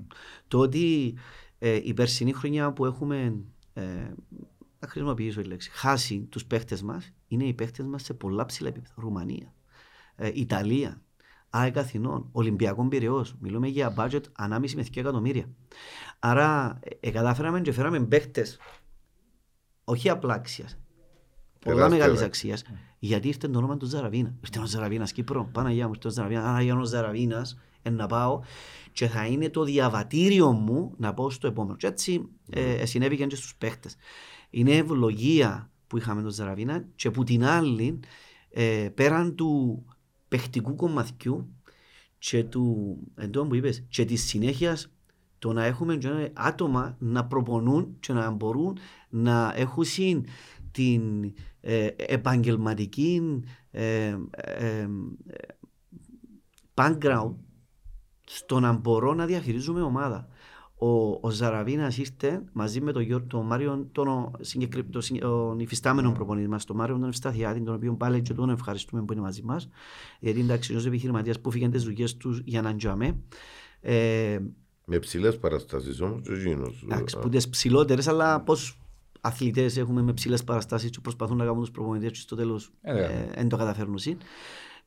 το 0.52 0.58
ότι 0.58 1.14
ε, 1.58 1.80
η 1.82 1.94
περσινή 1.94 2.32
χρονιά 2.32 2.72
που 2.72 2.84
έχουμε 2.84 3.34
ε, 3.72 3.82
να 4.78 4.88
χρησιμοποιήσω 4.88 5.40
η 5.40 5.44
λέξη, 5.44 5.70
χάσει 5.70 6.26
τους 6.30 6.44
παίχτες 6.44 6.82
μας, 6.82 7.12
είναι 7.28 7.44
οι 7.44 7.52
παίχτες 7.52 7.86
μας 7.86 8.02
σε 8.02 8.14
πολλά 8.14 8.46
ψηλά 8.46 8.68
επίπεδα. 8.68 8.94
Ρουμανία, 8.96 9.54
ε, 10.16 10.30
Ιταλία, 10.34 11.02
ΑΕΚ 11.50 11.76
Αθηνών, 11.76 12.28
Ολυμπιακό 12.32 12.88
Πυραιός. 12.88 13.34
Μιλούμε 13.40 13.68
για 13.68 13.94
budget 13.98 14.22
ανάμιση 14.32 14.76
με 14.76 14.82
2 14.82 15.00
εκατομμύρια. 15.00 15.48
Άρα, 16.18 16.78
ε, 17.00 17.10
κατάφεραμε 17.10 17.60
και 17.60 17.72
φέραμε 17.72 18.00
παίχτες 18.00 18.58
όχι 19.84 20.08
απλά 20.08 20.34
αξίας, 20.34 20.78
πολλά 21.58 21.88
μεγάλης 21.88 22.22
αξίας, 22.22 22.62
γιατί 22.98 23.28
ήρθε 23.28 23.48
το 23.48 23.58
όνομα 23.58 23.76
του 23.76 23.86
Ζαραβίνα. 23.86 24.34
Ήρθε 24.40 24.58
ο 24.58 24.66
Ζαραβίνα 24.66 25.04
Κύπρο, 25.04 25.48
Παναγία 25.52 25.86
μου, 25.86 25.92
ήρθε 25.94 26.08
ο 26.08 26.10
Ζαραβίνα, 26.10 26.54
Άρα, 26.54 26.80
ο 26.80 26.84
Ζαραβίνα, 26.84 27.46
να 27.90 28.06
πάω 28.06 28.40
και 28.92 29.06
θα 29.06 29.26
είναι 29.26 29.50
το 29.50 29.64
διαβατήριο 29.64 30.52
μου 30.52 30.94
να 30.96 31.14
πάω 31.14 31.30
στο 31.30 31.46
επόμενο. 31.46 31.76
Και 31.76 31.86
έτσι 31.86 32.28
ε, 32.50 32.86
συνέβη 32.86 33.16
και 33.16 33.36
στους 33.36 33.56
παίχτες. 33.56 33.96
Είναι 34.50 34.76
ευλογία 34.76 35.70
που 35.86 35.98
είχαμε 35.98 36.22
τον 36.22 36.30
Ζαραβίνα 36.30 36.84
και 36.94 37.10
που 37.10 37.24
την 37.24 37.44
άλλη 37.44 38.00
ε, 38.50 38.88
πέραν 38.94 39.34
του 39.34 39.84
παιχτικού 40.28 40.74
κομματιού 40.74 41.54
και 42.18 42.44
του 42.44 42.96
εντό 43.14 43.46
που 43.46 43.54
είπες, 43.54 43.84
και 43.88 44.04
της 44.04 44.22
συνέχειας 44.22 44.92
το 45.38 45.52
να 45.52 45.64
έχουμε 45.64 45.98
άτομα 46.32 46.96
να 46.98 47.26
προπονούν 47.26 47.96
και 48.00 48.12
να 48.12 48.30
μπορούν 48.30 48.78
να 49.08 49.52
έχουν 49.56 49.84
την 50.70 51.32
ε, 51.60 51.88
επαγγελματική 51.96 53.42
ε, 53.70 54.16
ε, 54.30 54.88
background 56.74 57.34
στο 58.34 58.60
να 58.60 58.72
μπορώ 58.72 59.14
να 59.14 59.26
διαχειρίζουμε 59.26 59.82
ομάδα. 59.82 60.28
Ο, 60.78 61.18
ο 61.20 61.30
Ζαραβίνα 61.30 61.92
ήρθε 61.96 62.44
μαζί 62.52 62.80
με 62.80 62.92
τον, 62.92 63.02
Γιώργο, 63.02 63.26
τον 63.26 63.46
Μάριο, 63.46 63.88
τον, 63.92 64.30
συγκεκρι... 64.40 64.84
τον, 64.84 65.02
τον 65.18 65.58
υφιστάμενο 65.58 66.12
προπονητή 66.12 66.48
μας, 66.48 66.64
τον 66.64 66.76
Μάριο 66.76 66.98
τον 66.98 67.08
Ευσταθιάδη, 67.08 67.60
τον 67.60 67.74
οποίο 67.74 67.94
πάλι 67.94 68.22
και 68.22 68.34
τον 68.34 68.50
ευχαριστούμε 68.50 69.02
που 69.02 69.12
είναι 69.12 69.22
μαζί 69.22 69.42
μας. 69.42 69.68
Γιατί 70.20 70.38
είναι 70.38 70.48
ταξινό 70.48 70.80
επιχειρηματίας 70.86 71.40
που 71.40 71.50
φύγαν 71.50 71.70
τις 71.70 71.84
δουλειές 71.84 72.16
τους 72.16 72.40
για 72.44 72.62
να 72.62 72.76
τζάμε. 72.76 73.16
Ε, 73.80 74.38
με 74.84 74.98
ψηλές 74.98 75.38
παραστάσεις 75.38 76.00
όμως, 76.00 76.28
ο 76.28 76.34
Ζήνος. 76.34 76.84
Εντάξει, 76.84 77.18
που 77.18 77.28
τις 77.28 77.48
ψηλότερες, 77.48 78.08
αλλά 78.08 78.40
πόσου 78.40 78.76
αθλητές 79.20 79.76
έχουμε 79.76 80.02
με 80.02 80.12
ψηλές 80.12 80.44
παραστάσεις 80.44 80.90
που 80.90 81.00
προσπαθούν 81.00 81.36
να 81.36 81.44
κάνουν 81.44 81.60
τους 81.60 81.70
προπονητές 81.70 82.10
και 82.10 82.18
στο 82.18 82.36
τέλος 82.36 82.70
δεν 83.34 83.48
το 83.48 83.56
καταφέρνουν. 83.56 83.98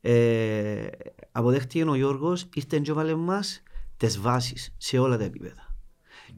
Ε, 0.01 0.88
αποδέχτηκε 1.31 1.84
ο 1.84 1.95
Γιώργος, 1.95 2.45
ήρθε 2.53 2.79
και 2.79 2.91
έβαλε 2.91 3.15
μας 3.15 3.63
τις 3.97 4.19
βάσεις 4.19 4.73
σε 4.77 4.97
όλα 4.97 5.17
τα 5.17 5.23
επίπεδα. 5.23 5.75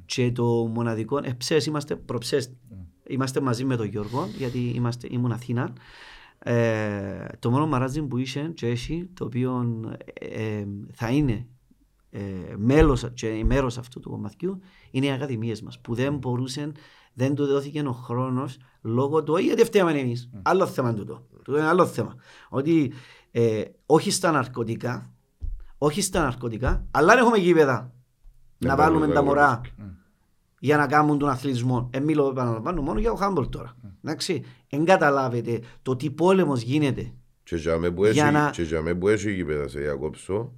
Και 0.05 0.31
το 0.31 0.43
μοναδικό, 0.45 1.19
εψές 1.23 1.65
είμαστε, 1.65 1.95
προψές, 1.95 2.53
είμαστε 3.07 3.39
μαζί 3.39 3.65
με 3.65 3.75
τον 3.75 3.85
Γιώργο, 3.85 4.27
γιατί 4.37 4.59
είμαστε, 4.59 5.07
ήμουν 5.11 5.31
Αθήνα. 5.31 5.73
Ε, 6.39 7.25
το 7.39 7.49
μόνο 7.49 7.67
μαράζι 7.67 8.01
που 8.01 8.17
είσαι 8.17 8.51
και 8.55 8.67
έχει, 8.67 9.09
το 9.13 9.25
οποίο 9.25 9.79
ε, 10.13 10.65
θα 10.93 11.09
είναι 11.09 11.47
ε, 12.09 12.21
μέλος 12.57 13.11
και 13.13 13.43
μέρος 13.45 13.77
αυτού 13.77 13.99
του 13.99 14.09
κομματιού, 14.09 14.59
είναι 14.91 15.05
οι 15.05 15.11
ακαδημίες 15.11 15.61
μας, 15.61 15.81
που 15.81 15.93
δεν 15.93 16.17
μπορούσαν, 16.17 16.75
δεν 17.13 17.35
του 17.35 17.45
δόθηκε 17.45 17.81
ο 17.87 17.91
χρόνος 17.91 18.57
λόγω 18.81 19.23
του, 19.23 19.37
γιατί 19.37 19.63
φταίμε 19.63 19.91
εμείς. 19.91 20.29
Άλλο 20.41 20.67
θέμα 20.67 20.93
τούτο. 20.93 21.27
Τούτο 21.43 21.57
είναι 21.57 21.67
άλλο 21.67 21.85
θέμα. 21.85 22.15
Ότι 22.49 22.93
ε, 23.31 23.63
όχι 23.85 24.11
στα 24.11 24.31
ναρκωτικά, 24.31 25.13
όχι 25.77 26.01
στα 26.01 26.21
ναρκωτικά, 26.21 26.85
αλλά 26.91 27.13
αν 27.13 27.17
έχουμε 27.17 27.37
γήπεδα 27.37 27.93
να 28.57 28.75
βάλουμε 28.75 29.07
τα 29.07 29.23
μωρά 29.23 29.61
για 30.59 30.77
να 30.77 30.87
κάνουν 30.87 31.17
τον 31.17 31.29
αθλητισμό. 31.29 31.89
Ε, 31.93 31.99
μιλώ, 31.99 32.27
επαναλαμβάνω 32.27 32.81
μόνο 32.81 32.99
για 32.99 33.09
το 33.09 33.15
Χάμπολ 33.15 33.49
τώρα. 33.49 33.75
Εντάξει, 34.03 34.43
εν 34.69 34.85
καταλάβετε 34.85 35.59
το 35.81 35.95
τι 35.95 36.09
πόλεμος 36.11 36.61
γίνεται. 36.61 37.11
Και 37.43 37.55
για 37.55 37.77
με 37.77 37.91
που 37.91 38.05
έχει, 38.05 38.21
να... 38.21 38.49
και 38.49 38.61
για 38.61 38.81
με 38.81 38.93
που 38.95 39.07
έχει 39.07 39.33
γήπεδα 39.33 39.67
σε 39.67 39.79
Ιακώψο, 39.79 40.53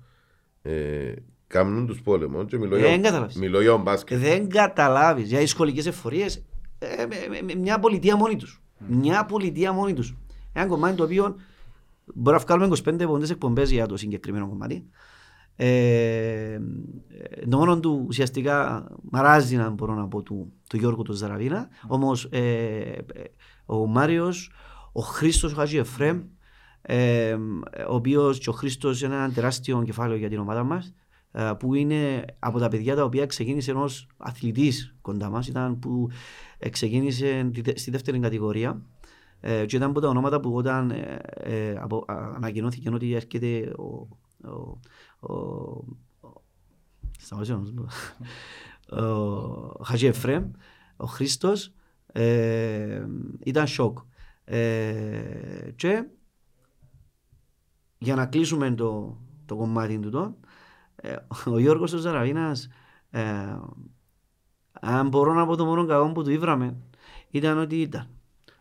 ε, 0.62 1.14
κάνουν 1.48 1.88
τους 1.88 2.02
πόλεμους 2.02 2.46
και 2.46 2.58
μιλώ, 2.58 2.76
ε, 2.76 2.96
για, 2.96 3.30
μιλώ 3.36 3.62
για 3.62 3.78
μπάσκετ. 3.78 4.20
Δεν 4.20 4.50
καταλάβεις, 4.50 5.28
για 5.28 5.40
τις 5.40 5.50
σχολικές 5.50 5.86
εφορίες, 5.86 6.46
ε, 6.80 7.06
με, 7.06 7.42
με, 7.42 7.56
μια 7.56 7.80
πολιτεία 7.80 8.16
μόνη 8.16 8.36
τους. 8.36 8.62
Mm. 8.80 8.86
Μια 8.88 9.26
πολιτεία 9.26 9.72
μόνη 9.72 9.94
τους. 9.94 10.16
Ένα 10.54 10.66
κομμάτι 10.66 10.96
το 10.96 11.04
οποίο 11.04 11.36
μπορεί 12.14 12.38
να 12.38 12.44
βγάλουμε 12.44 12.78
25 12.86 13.04
πόντες 13.08 13.30
εκπομπές 13.30 13.72
για 13.72 13.86
το 13.86 13.98
συγκεκριμένο 13.98 14.48
κομμάτι. 14.48 14.90
Ε, 15.56 16.60
το 17.50 17.58
μόνο 17.58 17.80
του 17.80 18.06
ουσιαστικά 18.08 18.88
μαράζει 19.12 19.56
να 19.56 19.70
μπορώ 19.70 19.94
να 19.94 20.08
πω 20.08 20.22
του, 20.22 20.54
του 20.70 20.78
Γιώργου 20.78 21.04
του 21.04 21.14
Ζαραβίνα 21.14 21.68
mm. 21.68 21.86
όμως 21.88 22.26
ε, 22.26 22.98
ο 23.66 23.88
Μάριος 23.88 24.52
ο 24.92 25.02
Χρήστος 25.02 25.54
Χατζη 25.54 25.78
Εφρέμ 25.78 26.22
ε, 26.82 27.34
ο 27.90 27.96
οποίος 27.96 28.40
και 28.40 28.50
ο 28.50 28.54
Χρήστος 28.54 29.02
είναι 29.02 29.16
ένα 29.16 29.32
τεράστιο 29.32 29.84
κεφάλαιο 29.84 30.18
για 30.18 30.30
την 30.30 30.40
ομάδα 30.40 30.64
μας 30.64 30.94
ε, 31.32 31.52
που 31.60 31.74
είναι 31.74 32.26
από 32.40 32.60
τα 32.60 32.68
παιδιά 32.68 32.96
τα 32.96 33.04
οποία 33.04 33.26
ξεκίνησε 33.26 33.72
ενό 33.72 33.86
αθλητής 34.18 34.96
κοντά 35.02 35.30
μας, 35.30 35.48
ήταν 35.48 35.80
που 35.80 36.10
ξεκίνησε 36.70 37.52
στη 37.76 37.92
δεύτερη 37.92 38.20
κατηγορία. 38.20 38.82
Ε, 39.42 39.66
και 39.66 39.76
ήταν 39.76 39.90
από 39.90 40.00
τα 40.00 40.08
ονόματα 40.08 40.40
που 40.40 40.56
όταν 40.56 40.92
ε, 40.92 41.20
ε, 41.34 41.76
απο, 41.80 42.06
ανακοινώθηκε 42.08 42.90
ότι 42.90 43.14
έρχεται 43.14 43.74
ο, 43.78 44.08
ο, 44.44 44.80
ο, 45.20 45.34
ο, 47.30 47.44
ο 49.04 49.84
Χατζη 49.84 50.06
Εφρέμ, 50.06 50.52
ο 50.98 51.06
Χρήστος, 51.06 51.74
ε, 52.12 53.06
ήταν 53.44 53.68
σοκ. 53.68 53.98
Ε, 54.44 55.72
και 55.76 56.08
για 57.98 58.16
να 58.16 58.26
κλείσουμε 58.26 58.72
το, 58.72 59.18
το 59.46 59.56
κομμάτι 59.56 60.00
του 60.00 60.10
τώρα, 60.10 60.36
ε, 60.96 61.16
ο 61.46 61.60
Γιώργος 61.60 61.94
ο 61.94 61.98
Ζαραβίνας, 61.98 62.68
ε, 63.10 63.60
αν 64.72 65.08
μπορώ 65.08 65.34
να 65.34 65.46
πω 65.46 65.56
το 65.56 65.66
μόνο 65.66 65.86
κακό 65.86 66.12
που 66.12 66.24
του 66.24 66.30
ήβραμε, 66.30 66.78
ήταν 67.30 67.58
ότι 67.58 67.82
ήταν 67.82 68.19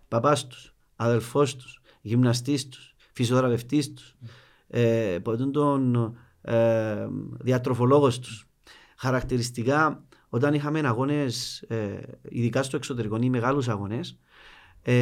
παπάς 0.08 0.46
τους, 0.46 0.74
αδελφός 0.96 1.56
τους, 1.56 1.80
γυμναστής 2.00 2.68
τους, 2.68 2.94
φυσιοθεραπευτής 3.12 3.92
τους, 3.92 4.16
ε, 4.68 5.18
τον 5.52 6.16
ε, 6.40 7.06
διατροφολόγος 7.40 8.18
τους. 8.18 8.46
Χαρακτηριστικά, 8.96 10.04
όταν 10.28 10.54
είχαμε 10.54 10.80
αγώνες, 10.84 11.62
ε, 11.62 12.00
ειδικά 12.28 12.62
στο 12.62 12.76
εξωτερικό 12.76 13.18
ή 13.20 13.30
μεγάλους 13.30 13.68
αγώνες, 13.68 14.18
ε, 14.82 14.94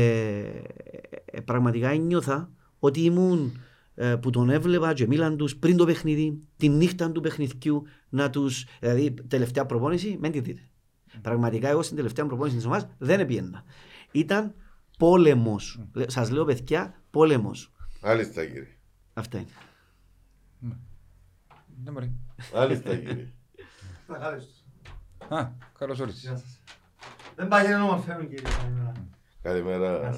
ε, 1.25 1.41
πραγματικά 1.41 1.95
νιώθα 1.95 2.51
ότι 2.79 3.01
ήμουν 3.01 3.61
ε, 3.95 4.17
που 4.17 4.31
τον 4.31 4.51
έβλεπα 4.51 4.93
και 4.93 5.07
μίλαν 5.07 5.37
τους 5.37 5.57
πριν 5.57 5.77
το 5.77 5.85
παιχνίδι, 5.85 6.39
τη 6.57 6.69
νύχτα 6.69 7.13
του 7.13 7.21
παιχνιδιού, 7.21 7.83
να 8.09 8.31
τους, 8.31 8.65
δηλαδή 8.81 9.15
τελευταία 9.29 9.67
προπόνηση, 9.67 10.19
μην 10.21 10.33
τη 10.33 10.41
δείτε. 10.41 10.61
Mm. 10.63 11.19
Πραγματικά 11.23 11.69
εγώ 11.69 11.83
στην 11.83 11.97
τελευταία 11.97 12.27
προπόνηση 12.27 12.57
της 12.57 12.65
ομάδας 12.65 12.89
δεν 12.99 13.21
έπιαινα. 13.21 13.65
Ήταν 14.13 14.55
πόλεμος. 14.97 15.81
Mm. 15.95 16.05
Σας 16.07 16.31
λέω 16.31 16.45
παιδιά, 16.45 17.03
πόλεμος. 17.11 17.73
Άλιστα 18.01 18.45
κύριε. 18.47 18.77
Αυτά 19.15 19.39
είναι. 19.39 19.51
Δεν 21.85 21.93
μπορεί. 21.93 22.13
Άλιστα 22.55 22.97
κύριε. 22.97 23.33
Α, 25.29 25.49
καλώς 25.79 26.01
όρισες. 26.01 26.61
Δεν 27.37 27.49
πάει 27.49 27.69
να 27.69 27.79
μας 27.79 28.05
φέρουν 28.05 28.29
κύριε. 28.29 28.49
Καλημέρα. 29.43 30.15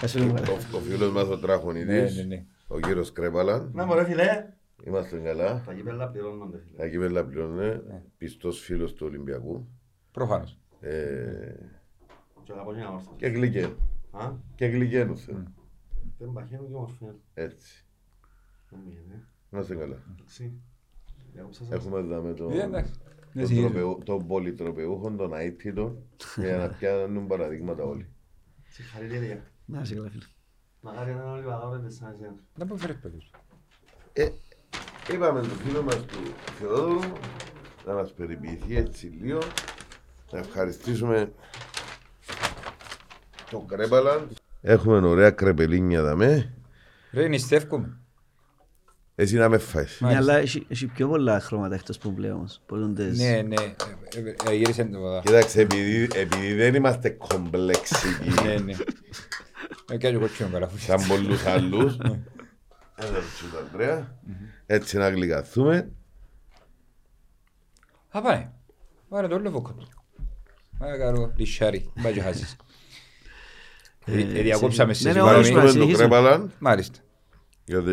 Καλημέρα. 0.00 0.54
Ο 0.74 0.78
φίλος 0.78 1.12
μας 1.12 1.28
ο 1.28 1.38
Τράχονιδης, 1.38 2.16
Ναι, 2.16 2.22
ναι, 2.22 2.28
ναι. 2.28 2.44
ο 2.66 2.80
κύριος 2.80 3.12
Κρέπαλα. 3.12 3.70
Να 3.72 3.86
μωρέ 3.86 4.04
φίλε. 4.04 4.52
Είμαστε 4.84 5.18
καλά. 5.18 5.62
Τα 5.66 5.74
κύπελα 5.74 6.08
πληρώνονται 6.08 6.58
φίλε. 6.58 6.76
Τα 6.76 6.88
κύπελα 6.88 7.24
πληρώνουν. 7.24 7.82
Πιστός 8.18 8.60
φίλος 8.60 8.92
του 8.92 9.06
Ολυμπιακού. 9.06 9.68
Προφανώς. 10.10 10.58
Ε, 12.50 12.52
Και 12.52 12.58
αγαπώ 12.58 12.72
και 12.74 12.80
να 12.80 12.90
μάρθω. 12.90 13.14
Και 13.16 13.26
γλυκένου. 13.26 13.76
Α, 14.10 14.32
Και 14.54 14.66
γλυκένους 14.66 15.24
θέλω. 15.24 15.44
δεν 16.18 16.32
παχαίνουν 16.32 16.68
και 16.68 16.74
όμως 16.74 16.96
φαίνουν. 16.98 17.20
Έτσι. 17.34 17.84
Δεν 18.70 18.80
μείνει, 18.84 19.22
Είμαστε 19.52 19.74
καλά. 19.74 19.96
εντάξει. 20.14 20.52
Διάκοψα 21.32 21.64
σας. 21.64 21.72
Έχουμε 21.72 22.00
δάμε 22.00 22.34
το, 22.34 22.50
Ε, 22.50 22.62
εντάξει. 22.62 22.92
Ναι, 23.32 23.40
τον, 23.42 23.50
συγγνώμη. 23.50 23.74
τροπεού- 23.74 24.04
τον 24.04 24.26
πολυτροπεούχο, 24.26 25.10
τον 25.10 25.32
αίτητο, 25.34 26.02
για 26.36 26.56
να 26.56 26.68
πιάνουν 26.68 27.26
παραδείγματα 27.26 27.84
όλοι. 27.84 28.08
Συγχαρητήρια. 28.68 29.42
Να 29.66 29.80
είσαι 29.80 29.94
καλά 29.94 30.10
φίλε. 30.10 30.24
Μακάρι 30.80 31.14
να 31.14 31.20
είναι 31.22 31.30
όλοι 31.30 31.42
παγάπητες 31.44 31.94
σαν 31.94 32.12
εσένα. 32.14 32.34
Δεν 32.54 32.66
μπορεί 32.66 32.80
να 32.80 32.86
φέρεις 32.86 33.00
παιδούς. 33.02 33.30
Ε, 34.12 34.28
είπαμε 35.12 35.40
τον 35.40 35.50
φίλο 35.50 35.82
μας 35.82 36.06
του 36.06 36.18
Θεόδωρου 36.58 37.12
να 37.86 37.94
μας 37.94 38.12
περιποιηθεί 38.12 38.76
έτσι 38.76 39.06
λίγο. 39.06 39.38
Να 40.32 40.38
ευχαριστήσουμε 40.38 41.32
τον 43.50 43.66
Κρέπαλα. 43.66 44.26
Έχουμε 44.60 45.06
ωραία 45.06 45.30
κρεπελίνια 45.30 46.02
δαμέ. 46.02 46.54
Ρε, 47.12 47.28
νηστεύκομαι. 47.28 47.96
Εσύ 49.14 49.36
να 49.36 49.48
με 49.48 49.58
φάεις. 49.58 50.00
Ναι, 50.00 50.16
αλλά 50.16 50.36
έχει, 50.36 50.66
έχει 50.68 50.86
πιο 50.86 51.08
πολλά 51.08 51.40
χρώματα 51.40 51.74
εκτός 51.74 51.98
που 51.98 52.10
μπλε 52.10 52.30
όμως. 52.30 52.60
Μπορούν 52.68 52.94
τες... 52.94 53.18
Ναι, 53.18 53.42
ναι. 53.42 53.54
ε, 53.54 53.74
ε, 54.46 54.50
ε, 54.50 54.54
Γύρισε 54.54 54.84
το. 54.84 55.20
Κοίταξε, 55.24 55.60
επειδή, 55.60 56.08
επειδή 56.14 56.54
δεν 56.54 56.74
είμαστε 56.74 57.08
κομπλεξικοί, 57.10 58.28
Ναι, 58.44 58.54
ναι. 58.54 58.72
Ε, 59.90 59.96
και 59.96 60.06
εγώ 60.06 60.20
κότσινο 60.20 60.48
καλά. 60.48 60.70
σαν 60.76 61.06
πολλούς 61.08 61.46
άλλους, 61.46 61.96
έλα 62.96 63.20
σου 63.36 63.50
τον 63.50 63.64
Ανδρέα, 63.64 64.18
έτσι 64.66 64.96
να 64.96 65.08
γλυκαθούμε. 65.08 65.90
Α, 68.10 68.20
πάνε. 68.20 68.52
Πάρε 69.08 69.28
το 69.28 69.34
όλο 69.34 69.50
βόκο. 69.50 69.74
Πάρε 70.78 70.96
καρό, 70.98 71.32
λισάρι. 71.36 71.92
Πάει 72.02 72.12
και 72.12 72.20
χάσεις. 72.20 72.56
Ε, 74.04 74.20
ε, 74.20 74.42
Διακόψαμε 74.42 74.92
σε 74.94 75.08
Ναι, 75.12 75.14
ναι, 75.14 75.20
συγγνώμη. 75.20 75.38
όχι, 75.40 75.48
Ευχαριστούμε 75.48 75.62
τον 75.62 75.70
συνεχίζουμε. 75.70 76.08
Κρέπαλα 76.08 76.46
Μάλιστα. 76.58 76.98
για 77.64 77.82
τη 77.82 77.92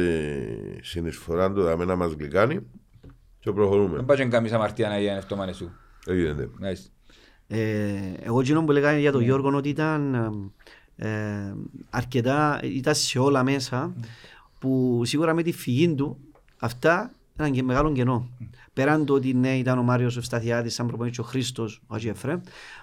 συνεισφορά 0.82 1.52
του 1.54 1.62
δαμέ 1.62 1.86
να 1.86 1.96
μας 1.96 2.12
γλυκάνει 2.14 2.56
και 3.40 3.44
Δεν 3.44 3.54
προχωρούμε. 3.54 4.04
πάει 4.04 4.18
και 4.18 4.26
καμίς 4.26 4.52
αμαρτία 4.52 4.90
να 4.90 4.98
γίνει 5.00 5.18
αυτό 5.18 5.36
μάνε 5.36 5.52
σου. 5.54 5.72
Έγινε. 6.06 6.50
Μάλιστα. 6.60 6.90
Ε, 7.48 8.14
εγώ 8.24 8.40
εκείνο 8.40 8.64
που 8.64 8.72
λέγα 8.72 8.98
για 8.98 9.12
τον 9.12 9.22
Γιώργο 9.22 9.56
ότι 9.58 9.70
ήταν 9.70 10.14
ε, 10.96 11.08
αρκετά, 11.90 12.60
ήταν 12.64 12.96
σε 12.96 13.20
όλα 13.20 13.44
μέσα 13.44 13.94
που 14.60 15.02
σίγουρα 15.06 15.34
με 15.34 15.44
τη 15.44 15.52
φυγή 15.52 15.94
του 15.96 16.18
αυτά 16.60 17.12
ήταν 17.36 17.52
και 17.52 17.64
μεγάλο 17.64 17.92
κενό. 17.92 18.30
πέραν 18.74 19.06
το 19.06 19.14
ότι 19.14 19.34
ναι, 19.34 19.58
ήταν 19.58 19.78
ο 19.78 19.84
Μάριος 19.84 20.18
Ευσταθιάδης, 20.18 20.74
σαν 20.74 20.88
προπονητής, 20.88 21.20
ο 21.20 21.24
Χρήστος, 21.24 21.82
ο 21.88 21.96
Ατζιεφρέ. 21.96 22.42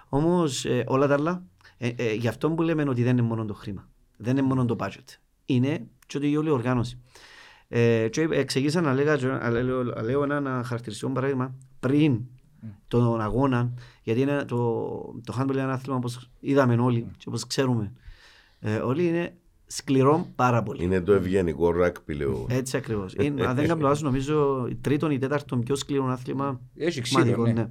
Όμως 0.09 0.64
ε, 0.64 0.85
όλα 0.87 1.07
τα 1.07 1.14
άλλα, 1.14 1.43
ε, 1.79 1.89
ε, 1.97 2.12
γι' 2.12 2.29
αυτό 2.29 2.51
που 2.51 2.62
λέμε 2.62 2.85
ότι 2.89 3.03
δεν 3.03 3.18
είναι 3.18 3.27
μόνο 3.27 3.45
το 3.45 3.55
χρήμα. 3.55 3.89
Δεν 4.16 4.37
είναι 4.37 4.47
μόνο 4.47 4.64
το 4.64 4.77
budget. 4.81 5.18
Είναι 5.45 5.87
και 6.07 6.16
ότι 6.16 6.31
η 6.31 6.37
όλη 6.37 6.51
οργάνωση. 6.51 7.01
Ε, 7.68 8.09
και 8.09 8.29
εξηγήσα 8.31 8.81
να, 8.81 8.93
λέγα, 8.93 9.16
να 9.16 9.51
λέω, 9.51 9.83
να 9.83 10.03
λέω 10.03 10.22
ένα 10.22 10.62
χαρακτηριστικό 10.64 11.12
παράδειγμα 11.12 11.55
πριν 11.81 12.20
τον 12.89 13.20
αγώνα, 13.20 13.72
γιατί 14.03 14.20
είναι 14.20 14.45
το, 14.45 14.57
το 15.25 15.37
handball 15.39 15.53
είναι 15.53 15.61
ένα 15.61 15.72
άθλημα 15.72 15.97
όπως 15.97 16.31
είδαμε 16.41 16.75
όλοι 16.75 17.11
και 17.16 17.25
όπως 17.29 17.47
ξέρουμε 17.47 17.93
ε, 18.61 18.77
όλοι 18.77 19.07
είναι 19.07 19.37
σκληρό 19.66 20.27
πάρα 20.37 20.62
πολύ. 20.62 20.85
Είναι 20.85 21.01
το 21.01 21.12
ευγενικό 21.12 21.70
ράκπι, 21.72 22.14
λέω. 22.14 22.47
Έτσι 22.49 22.77
ακριβώς. 22.77 23.14
αν 23.18 23.55
δεν 23.55 23.66
κάνω 23.66 23.81
λάθος, 23.81 24.03
νομίζω 24.03 24.68
τρίτον 24.81 25.11
ή 25.11 25.18
τέταρτον 25.18 25.62
πιο 25.62 25.77
σκληρό 25.77 26.07
άθλημα. 26.07 26.61
Έχει 26.77 27.01
ξύλο, 27.01 27.47
ναι. 27.47 27.53
ναι. 27.53 27.68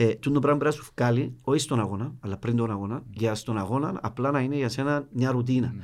Ε, 0.00 0.14
το 0.14 0.30
πράγμα 0.30 0.58
πρέπει 0.58 0.64
να 0.64 0.70
σου 0.70 0.92
βγάλει, 0.96 1.36
όχι 1.42 1.60
στον 1.60 1.80
αγώνα, 1.80 2.14
αλλά 2.20 2.36
πριν 2.36 2.56
τον 2.56 2.70
αγώνα, 2.70 3.02
για 3.10 3.34
στον 3.34 3.58
αγώνα 3.58 3.98
απλά 4.02 4.30
να 4.30 4.40
είναι 4.40 4.56
για 4.56 4.68
σένα 4.68 5.08
μια 5.12 5.30
ρουτίνα. 5.30 5.74
Mm. 5.76 5.82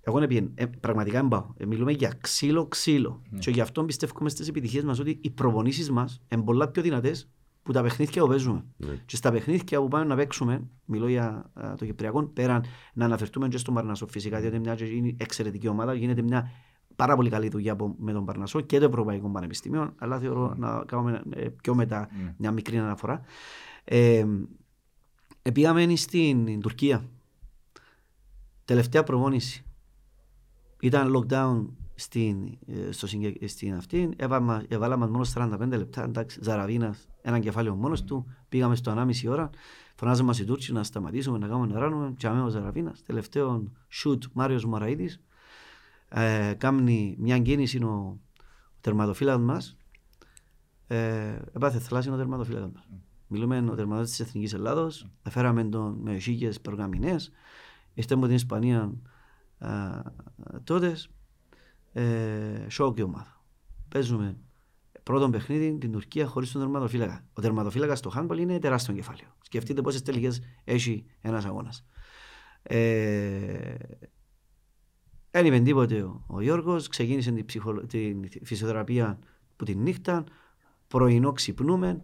Εγώ 0.00 0.20
ναι, 0.20 0.26
πήγαινε, 0.26 0.50
ε, 0.54 0.66
πραγματικά 0.66 1.20
δεν 1.20 1.28
πάω. 1.28 1.46
Ε, 1.56 1.66
μιλούμε 1.66 1.92
για 1.92 2.12
ξύλο, 2.20 2.66
ξύλο. 2.66 3.22
Ναι. 3.30 3.38
Και 3.38 3.50
γι' 3.50 3.60
αυτό 3.60 3.84
πιστεύουμε 3.84 4.28
στις 4.28 4.48
επιτυχίες 4.48 4.84
μας 4.84 4.98
ότι 4.98 5.18
οι 5.20 5.30
προπονήσεις 5.30 5.90
μας 5.90 6.22
είναι 6.28 6.42
πολλά 6.42 6.68
πιο 6.68 6.82
δυνατές 6.82 7.28
που 7.62 7.72
τα 7.72 7.82
παιχνίδια 7.82 8.22
που 8.22 8.28
παίζουμε. 8.28 8.64
Ναι. 8.76 9.02
Και 9.06 9.16
στα 9.16 9.32
παιχνίδια 9.32 9.80
που 9.80 9.88
πάμε 9.88 10.04
να 10.04 10.16
παίξουμε, 10.16 10.68
μιλώ 10.84 11.08
για 11.08 11.50
α, 11.54 11.74
το 11.74 11.84
Κυπριακό, 11.84 12.24
πέραν 12.24 12.64
να 12.94 13.04
αναφερθούμε 13.04 13.48
και 13.48 13.58
στον 13.58 13.74
Παρνασό 13.74 14.06
φυσικά, 14.06 14.40
διότι 14.40 14.58
μια 14.58 14.74
και 14.74 14.84
είναι 14.84 15.14
εξαιρετική 15.18 15.68
ομάδα, 15.68 15.94
γίνεται 15.94 16.22
μια 16.22 16.50
πάρα 16.96 17.16
πολύ 17.16 17.30
καλή 17.30 17.48
δουλειά 17.48 17.72
από- 17.72 17.94
με 17.98 18.12
τον 18.12 18.24
Παρνασό 18.24 18.60
και 18.60 18.78
το 18.78 18.84
Ευρωπαϊκό 18.84 19.28
Πανεπιστήμιο, 19.28 19.92
αλλά 19.98 20.18
θεωρώ 20.18 20.54
να 20.56 20.82
κάνουμε 20.86 21.22
ε, 21.30 21.48
πιο 21.48 21.74
μετά 21.74 22.08
Ναι. 22.22 22.34
μια 22.38 22.50
μικρή 22.50 22.78
αναφορά. 22.78 23.20
Ε, 23.84 24.24
ε, 25.42 25.50
πήγαμε 25.50 25.96
στην 25.96 26.60
Τουρκία. 26.60 27.04
Τελευταία 28.64 29.02
προπόνηση. 29.02 29.64
Ήταν 30.80 31.12
lockdown 31.16 31.66
στην, 31.94 32.58
ε, 32.66 32.90
στο, 32.92 33.06
συγκε- 33.06 33.48
στην 33.48 33.74
αυτή. 33.74 34.10
Έβαλα, 34.16 34.64
έβαλα 34.68 34.96
μας 34.96 35.10
μόνος 35.10 35.28
45 35.30 35.76
λεπτά. 35.76 36.02
Εντάξει, 36.02 36.38
Ζαραβίνας, 36.42 37.08
ένα 37.22 37.38
κεφάλαιο 37.38 37.74
μόνος 37.74 38.04
του. 38.04 38.26
Πήγαμε 38.48 38.74
στο 38.76 38.90
1,5 38.90 39.28
ώρα. 39.28 39.50
Φωνάζαμε 39.94 40.26
μας 40.26 40.38
οι 40.38 40.44
Τούρκοι 40.44 40.72
να 40.72 40.82
σταματήσουμε, 40.84 41.38
να 41.38 41.46
κάνουμε 41.48 41.66
να 41.72 41.78
ράνουμε. 41.78 42.14
Και 42.16 42.26
αμέσως 42.26 42.46
ο 42.48 42.50
Ζαραβίνας. 42.50 43.02
Τελευταίο 43.02 43.72
shoot 44.04 44.18
Μάριος 44.32 44.64
Μωραΐδης. 44.66 45.20
Ε, 46.08 46.54
κάνει 46.58 47.16
μια 47.18 47.38
κίνηση 47.38 47.82
ο, 47.82 47.88
ο 47.88 48.18
τερματοφύλακας 48.80 49.42
μας. 49.42 49.76
Ε, 50.86 51.38
έπαθε 51.52 51.78
θαλάσσινο 51.78 52.16
τερματοφύλακας 52.16 52.70
μας. 52.74 52.88
Μιλούμε 53.26 53.56
ο 53.56 53.60
τερματοφύλακας 53.60 54.10
της 54.10 54.20
Εθνικής 54.20 54.52
Ελλάδος. 54.52 55.06
Έφεραμε 55.22 55.64
τον 55.64 55.98
με 56.02 56.18
χίλιες 56.18 56.60
περγαμηνές. 56.60 57.32
Ήρθε 57.94 58.14
από 58.14 58.26
την 58.26 58.34
Ισπανία 58.34 58.92
α, 59.58 60.00
τότες. 60.64 61.10
Ε, 61.92 62.66
σοκ 62.68 62.98
η 62.98 63.02
ομάδα. 63.02 63.42
Παίζουμε 63.88 64.36
πρώτο 65.02 65.30
παιχνίδι 65.30 65.78
την 65.78 65.92
Τουρκία 65.92 66.26
χωρίς 66.26 66.52
τον 66.52 66.60
τερματοφύλακα. 66.60 67.24
Ο 67.32 67.40
τερματοφύλακας 67.40 67.98
στο 67.98 68.12
handball 68.16 68.38
είναι 68.38 68.58
τεράστιο 68.58 68.94
κεφάλαιο. 68.94 69.28
Σκεφτείτε 69.40 69.82
πόσες 69.82 70.02
τελικές 70.02 70.40
έχει 70.64 71.04
ένας 71.20 71.44
αγώνας. 71.44 71.86
Ε, 72.62 73.74
δεν 75.42 75.52
είπε 75.52 75.64
τίποτε 75.64 76.02
ο, 76.02 76.24
ο 76.26 76.40
Γιώργος, 76.40 76.88
ξεκίνησε 76.88 77.32
την, 77.32 77.44
ψυχολο... 77.44 77.86
την 77.86 78.28
φυσιοθεραπεία 78.42 79.18
που 79.56 79.64
την 79.64 79.82
νύχτα, 79.82 80.24
πρωινό 80.88 81.32
ξυπνούμε. 81.32 82.00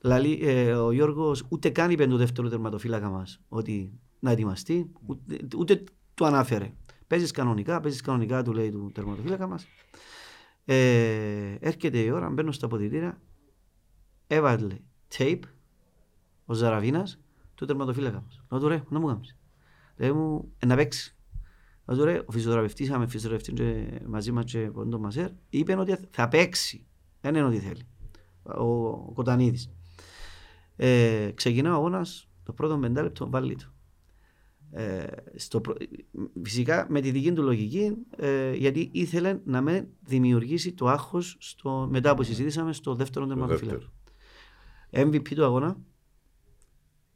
Λαλή, 0.00 0.38
ε, 0.42 0.72
ο 0.72 0.92
Γιώργος 0.92 1.44
ούτε 1.48 1.70
καν 1.70 1.90
είπε 1.90 2.06
το 2.06 2.16
δεύτερο 2.16 2.48
τερματοφύλακα 2.48 3.08
μας 3.08 3.40
ότι 3.48 3.92
να 4.18 4.30
ετοιμαστεί, 4.30 4.92
ούτε, 5.06 5.38
ούτε 5.56 5.84
του 6.14 6.26
ανάφερε. 6.26 6.72
Παίζεις 7.06 7.30
κανονικά, 7.30 7.80
παίζεις 7.80 8.00
κανονικά 8.00 8.42
του 8.42 8.52
λέει 8.52 8.70
του 8.70 8.90
τερματοφύλακα 8.94 9.46
μας. 9.46 9.66
Ε, 10.64 11.54
έρχεται 11.60 11.98
η 11.98 12.10
ώρα, 12.10 12.30
μπαίνω 12.30 12.52
στα 12.52 12.66
αποδητήρια, 12.66 13.20
έβαλε 14.26 14.76
tape 15.18 15.40
ο 16.44 16.54
Ζαραβίνας 16.54 17.20
του 17.54 17.64
τερματοφύλακα 17.64 18.22
μας. 18.26 18.42
Λέω 18.50 18.60
του 18.60 18.68
ρε, 18.68 18.82
να 18.88 18.98
μου 18.98 19.06
κάνεις. 19.06 19.36
Λέει 19.96 20.12
μου, 20.12 20.52
«Ε, 20.58 20.66
να 20.66 20.76
παίξεις. 20.76 21.19
Λέω 21.90 21.98
του 21.98 22.04
ρε, 22.04 22.22
ο 22.26 22.32
φυσιοθεραπευτής, 22.32 22.86
είχαμε 22.88 23.06
φυσιοθεραπευτής 23.06 23.54
και 23.54 24.00
μαζί 24.06 24.32
μας 24.32 24.44
και 24.44 24.58
πόντο 24.58 24.98
μασέρ, 24.98 25.30
είπε 25.48 25.76
ότι 25.78 25.96
θα 26.10 26.28
παίξει. 26.28 26.86
Δεν 27.20 27.34
είναι 27.34 27.44
ότι 27.44 27.58
θέλει. 27.58 27.82
Ο, 28.42 28.62
ο 28.88 29.12
Κοτανίδης. 29.14 29.70
Ε, 30.76 31.30
ξεκινά 31.34 31.70
ο 31.72 31.74
αγώνας, 31.74 32.28
το 32.42 32.52
πρώτο 32.52 32.78
πεντάλεπτο 32.78 33.30
βάλει 33.30 33.56
το. 33.56 33.64
Ε, 34.72 35.06
στο, 35.36 35.60
πρω- 35.60 35.76
φυσικά 36.42 36.86
με 36.90 37.00
τη 37.00 37.10
δική 37.10 37.32
του 37.32 37.42
λογική, 37.42 37.92
ε, 38.16 38.52
γιατί 38.52 38.88
ήθελε 38.92 39.40
να 39.44 39.60
με 39.60 39.88
δημιουργήσει 40.00 40.72
το 40.72 40.86
άγχος 40.88 41.36
στο, 41.40 41.88
μετά 41.90 42.14
που 42.14 42.22
συζήτησαμε 42.22 42.72
στο 42.72 42.94
δεύτερο 42.94 43.26
Το 43.26 43.34
τερματοφύλακα. 43.34 43.78
δεύτερο. 44.90 45.10
MVP 45.10 45.34
του 45.34 45.44
αγώνα, 45.44 45.76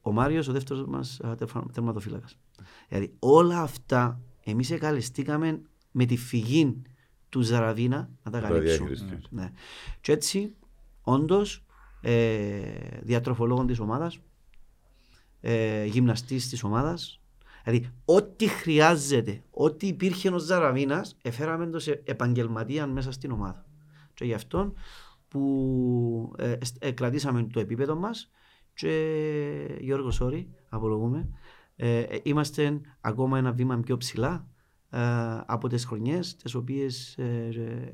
ο 0.00 0.12
Μάριος 0.12 0.48
ο 0.48 0.52
δεύτερος 0.52 0.84
μας 0.86 1.20
α, 1.20 1.34
τερφα- 1.34 1.70
τερματοφύλακας. 1.72 2.38
Δηλαδή 2.88 3.14
όλα 3.18 3.60
αυτά 3.60 4.20
εμείς 4.44 4.70
εκαλεστήκαμε 4.70 5.60
με 5.90 6.04
τη 6.04 6.16
φυγή 6.16 6.82
του 7.28 7.40
Ζαραβίνα 7.40 8.10
να 8.22 8.30
τα 8.30 8.40
Τα 8.40 8.48
καλύψουμε. 8.48 8.88
διαχειριστείς. 8.88 9.26
Ναι. 9.30 9.50
Και 10.00 10.12
έτσι, 10.12 10.54
όντως, 11.02 11.64
ε, 12.00 12.62
διατροφολόγων 13.02 13.66
της 13.66 13.78
ομάδας, 13.78 14.18
ε, 15.40 15.84
γυμναστής 15.84 16.48
της 16.48 16.62
ομάδας, 16.62 17.20
δηλαδή 17.64 17.90
ό,τι 18.04 18.46
χρειάζεται, 18.48 19.42
ό,τι 19.50 19.86
υπήρχε 19.86 20.28
ο 20.30 20.38
Ζαραβίνας, 20.38 21.16
εφέραμε 21.22 21.66
το 21.66 21.78
σε 21.78 22.02
επαγγελματία 22.04 22.86
μέσα 22.86 23.12
στην 23.12 23.30
ομάδα. 23.30 23.64
Και 24.14 24.24
γι' 24.24 24.34
αυτό 24.34 24.72
που 25.28 26.34
ε, 26.38 26.52
εσ- 26.52 26.84
ε, 26.84 26.90
κρατήσαμε 26.90 27.42
το 27.42 27.60
επίπεδο 27.60 27.94
μας 27.96 28.30
και 28.74 29.78
Γιώργο, 29.80 30.10
sorry, 30.20 30.44
απολογούμε, 30.68 31.18
ε, 31.18 31.22
ε, 31.22 31.28
είμαστε 32.22 32.80
ακόμα 33.00 33.38
ένα 33.38 33.52
βήμα 33.52 33.80
πιο 33.80 33.96
ψηλά 33.96 34.46
ε, 34.90 34.98
από 35.46 35.68
τις 35.68 35.84
χρονιές 35.84 36.36
τις 36.36 36.54
οποίες 36.54 37.14
ε, 37.18 37.48
ε, 37.56 37.92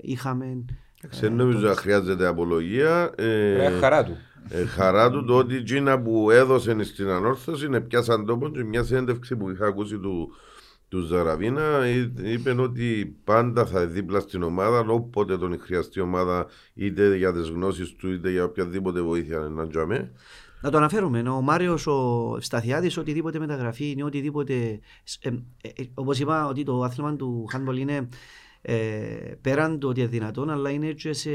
είχαμε 0.00 0.64
Εντάξει, 1.02 1.20
Δεν 1.20 1.34
νομίζω 1.34 1.68
να 1.68 1.74
χρειάζεται 1.74 2.26
απολογία. 2.26 3.12
Ε, 3.16 3.64
Ε, 3.64 3.70
χαρά 3.70 4.04
του. 4.04 4.16
ε, 4.48 4.64
χαρά 4.64 5.10
του 5.10 5.24
το 5.24 5.36
ότι 5.36 5.54
η 5.54 5.62
Τζίνα 5.62 6.00
που 6.02 6.30
έδωσε 6.30 6.82
στην 6.84 7.08
ανόρθωση 7.08 7.66
είναι 7.66 7.80
πιάσαν 7.80 8.26
τόπο 8.26 8.48
και 8.50 8.64
μια 8.64 8.82
συνέντευξη 8.84 9.36
που 9.36 9.50
είχα 9.50 9.66
ακούσει 9.66 9.98
του, 9.98 10.28
του 10.88 11.00
Ζαραβίνα 11.00 11.88
εί- 11.88 12.18
είπε 12.22 12.50
ότι 12.60 13.16
πάντα 13.24 13.66
θα 13.66 13.86
δίπλα 13.86 14.20
στην 14.20 14.42
ομάδα 14.42 14.78
όποτε 14.80 15.38
τον 15.38 15.58
χρειαστεί 15.60 15.98
η 15.98 16.02
ομάδα 16.02 16.46
είτε 16.74 17.16
για 17.16 17.32
τις 17.32 17.48
γνώσεις 17.48 17.96
του 17.96 18.12
είτε 18.12 18.30
για 18.30 18.44
οποιαδήποτε 18.44 19.00
βοήθεια 19.00 19.38
να 19.38 19.68
τζαμέ. 19.68 20.12
Να 20.60 20.70
το 20.70 20.76
αναφέρουμε. 20.76 21.28
Ο 21.28 21.40
Μάριος 21.40 21.86
ο 21.86 22.36
Σταθιάδη, 22.40 22.98
οτιδήποτε 22.98 23.38
μεταγραφή 23.38 23.90
είναι, 23.90 24.04
οτιδήποτε. 24.04 24.80
Ε, 25.20 25.28
ε, 25.60 25.84
Όπως 25.94 26.18
είπα, 26.18 26.46
ότι 26.46 26.62
το 26.62 26.82
άθλημα 26.82 27.16
του 27.16 27.46
handball 27.52 27.78
είναι 27.78 28.08
ε, 28.62 28.74
πέραν 29.40 29.78
το 29.78 29.88
ότι 29.88 30.00
είναι 30.00 30.08
δυνατόν, 30.08 30.50
αλλά 30.50 30.70
είναι 30.70 30.92
και 30.92 31.12
σε 31.12 31.30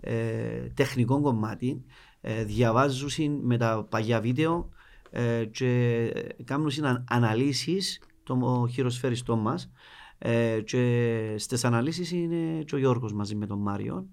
ε, 0.00 0.60
τεχνικό 0.74 1.20
κομμάτι. 1.20 1.84
Ε, 2.20 2.44
διαβάζουν 2.44 3.40
με 3.42 3.56
τα 3.56 3.86
παλιά 3.90 4.20
βίντεο 4.20 4.68
ε, 5.10 5.44
και 5.44 6.12
κάνουν 6.44 6.70
αναλύσεις 7.08 8.00
των 8.22 8.68
χειροσφαιριστών 8.68 9.38
μας 9.38 9.70
ε, 10.18 10.60
και 10.64 11.34
στις 11.38 11.64
αναλύσεις 11.64 12.10
είναι 12.12 12.62
και 12.62 12.74
ο 12.74 12.78
Γιώργος 12.78 13.12
μαζί 13.12 13.34
με 13.34 13.46
τον 13.46 13.58
Μάριο 13.58 14.08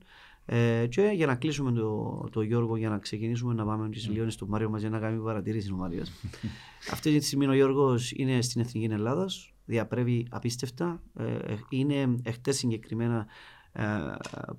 ε, 0.46 0.88
και 0.90 1.12
για 1.14 1.26
να 1.26 1.36
κλείσουμε 1.36 1.72
το, 1.72 2.28
το 2.32 2.42
Γιώργο, 2.42 2.78
για 2.78 2.90
να 2.90 3.00
ξεκινήσουμε 3.00 3.54
να 3.54 3.66
πάμε 3.66 3.88
στις 3.92 4.10
Λιώνες 4.10 4.36
του 4.36 4.48
Μάριο 4.48 4.70
μας 4.70 4.82
για 4.82 4.90
να 4.90 5.00
κάνουμε 5.00 5.24
παρατηρήσεις 5.24 5.72
ο 5.72 5.76
Μάριος. 5.76 6.12
Αυτή 6.92 7.18
τη 7.18 7.26
στιγμή 7.26 7.48
ο 7.48 7.54
Γιώργος 7.54 8.12
είναι 8.12 8.42
στην 8.42 8.62
Εθνική 8.62 8.94
Ελλάδας, 8.94 9.54
διαπρέπει 9.66 10.28
απίστευτα. 10.30 11.02
Ε, 11.18 11.56
είναι 11.70 12.16
εχθές 12.24 12.58
συγκεκριμένα 12.58 13.28
ε, 13.72 13.84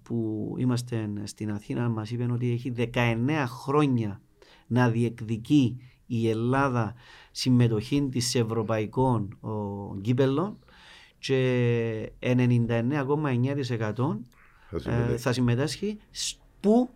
που 0.03 0.55
είμαστε 0.59 1.11
στην 1.24 1.51
Αθήνα 1.51 1.89
μας 1.89 2.11
είπε 2.11 2.26
ότι 2.32 2.53
έχει 2.53 2.72
19 2.95 3.45
χρόνια 3.47 4.20
να 4.66 4.91
διεκδικεί 4.91 5.80
η 6.07 6.28
Ελλάδα 6.28 6.95
συμμετοχή 7.30 8.09
της 8.11 8.28
σε 8.28 8.39
ευρωπαϊκών 8.39 9.39
ο, 9.41 9.97
κύπελλων 10.01 10.59
και 11.18 12.12
99,9% 12.20 12.34
Θα 14.81 14.91
ε, 14.91 14.95
συμμετέχει. 14.95 15.18
θα 15.22 15.33
συμμετάσχει 15.33 15.99
σ- 16.11 16.39
που 16.61 16.91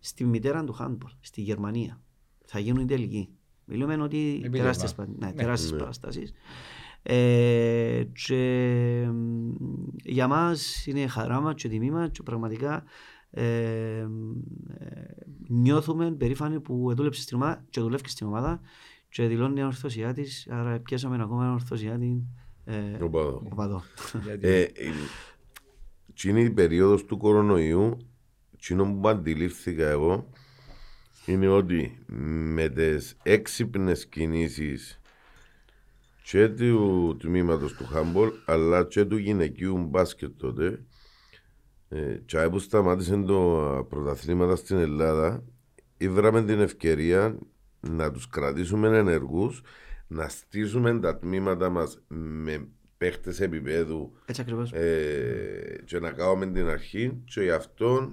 στη 0.00 0.24
μητέρα 0.24 0.64
του 0.64 0.76
handball, 0.80 1.10
στη 1.20 1.40
Γερμανία. 1.40 2.00
Θα 2.44 2.58
γίνουν 2.58 2.82
οι 2.82 2.86
τελικοί. 2.86 3.28
Μιλούμε 3.64 3.94
ότι 4.02 4.16
Επίτευγμα. 4.28 4.56
τεράστιες, 4.58 4.94
πα- 4.94 5.06
ναι, 5.18 5.26
Ναι. 5.26 5.32
τεράστιες 5.32 5.72
Ναι. 5.72 5.78
παραστάσεις. 5.78 6.32
Ε, 7.02 8.02
και 8.26 9.06
μ, 9.12 9.50
για 10.04 10.28
μας 10.28 10.86
είναι 10.86 11.06
χαρά 11.06 11.40
μας 11.40 11.54
και 11.54 11.68
τιμή 11.68 11.90
μας 11.90 12.08
και 12.12 12.22
πραγματικά 12.22 12.84
Ε, 13.30 13.42
ε, 13.98 14.06
νιώθουμε 15.48 16.10
περήφανοι 16.12 16.60
που 16.60 16.94
δούλεψε 16.94 17.20
στην 17.22 17.36
ομάδα 17.36 17.64
και 17.70 17.80
δουλεύει 17.80 18.08
στην 18.08 18.26
ομάδα 18.26 18.60
και 19.08 19.26
δηλώνει 19.26 19.60
ανορθωσιά 19.60 20.12
της, 20.12 20.46
άρα 20.50 20.78
πιάσαμε 20.80 21.22
ακόμα 21.22 21.44
ανορθωσιά 21.46 21.98
την 21.98 22.22
ε, 22.64 23.02
Οπαδό. 23.04 23.42
οπαδό. 23.52 23.82
Γιατί- 24.24 24.46
Ε, 24.48 24.66
ε, 26.18 26.22
Τι 26.22 26.28
είναι 26.28 26.40
η 26.40 26.50
περίοδος 26.50 27.04
του 27.04 27.16
κορονοϊού, 27.16 27.96
εκείνο 28.54 28.98
που 29.00 29.08
αντιλήφθηκα 29.08 29.88
εγώ, 29.88 30.30
είναι 31.26 31.48
ότι 31.48 31.98
με 32.54 32.68
τις 32.68 33.16
έξυπνες 33.22 34.06
κινήσεις 34.06 35.00
και 36.22 36.48
του 36.48 37.16
τμήματος 37.18 37.72
του 37.72 37.86
Χάμπολ, 37.86 38.30
αλλά 38.46 38.84
και 38.84 39.04
του 39.04 39.16
γυναικείου 39.16 39.78
μπάσκετ 39.78 40.30
τότε, 40.36 40.84
ε, 41.88 42.18
και 42.24 42.48
που 42.50 42.58
σταμάτησε 42.58 43.16
το 43.16 43.66
α, 43.66 43.84
πρωταθλήματα 43.84 44.56
στην 44.56 44.76
Ελλάδα, 44.76 45.44
ήβραμε 45.96 46.44
την 46.44 46.60
ευκαιρία 46.60 47.38
να 47.80 48.10
τους 48.10 48.28
κρατήσουμε 48.28 48.98
ενεργούς, 48.98 49.62
να 50.06 50.28
στήσουμε 50.28 51.00
τα 51.00 51.18
τμήματα 51.18 51.68
μας 51.68 51.98
με 52.08 52.68
παίχτες 52.98 53.40
επίπεδου 53.40 54.12
Έτσι 54.24 54.40
ακριβώς. 54.40 54.72
ε, 54.72 55.82
και 55.84 55.98
να 55.98 56.10
κάνουμε 56.10 56.46
την 56.46 56.68
αρχή 56.68 57.22
και 57.24 57.40
γι' 57.42 57.50
αυτό 57.50 58.12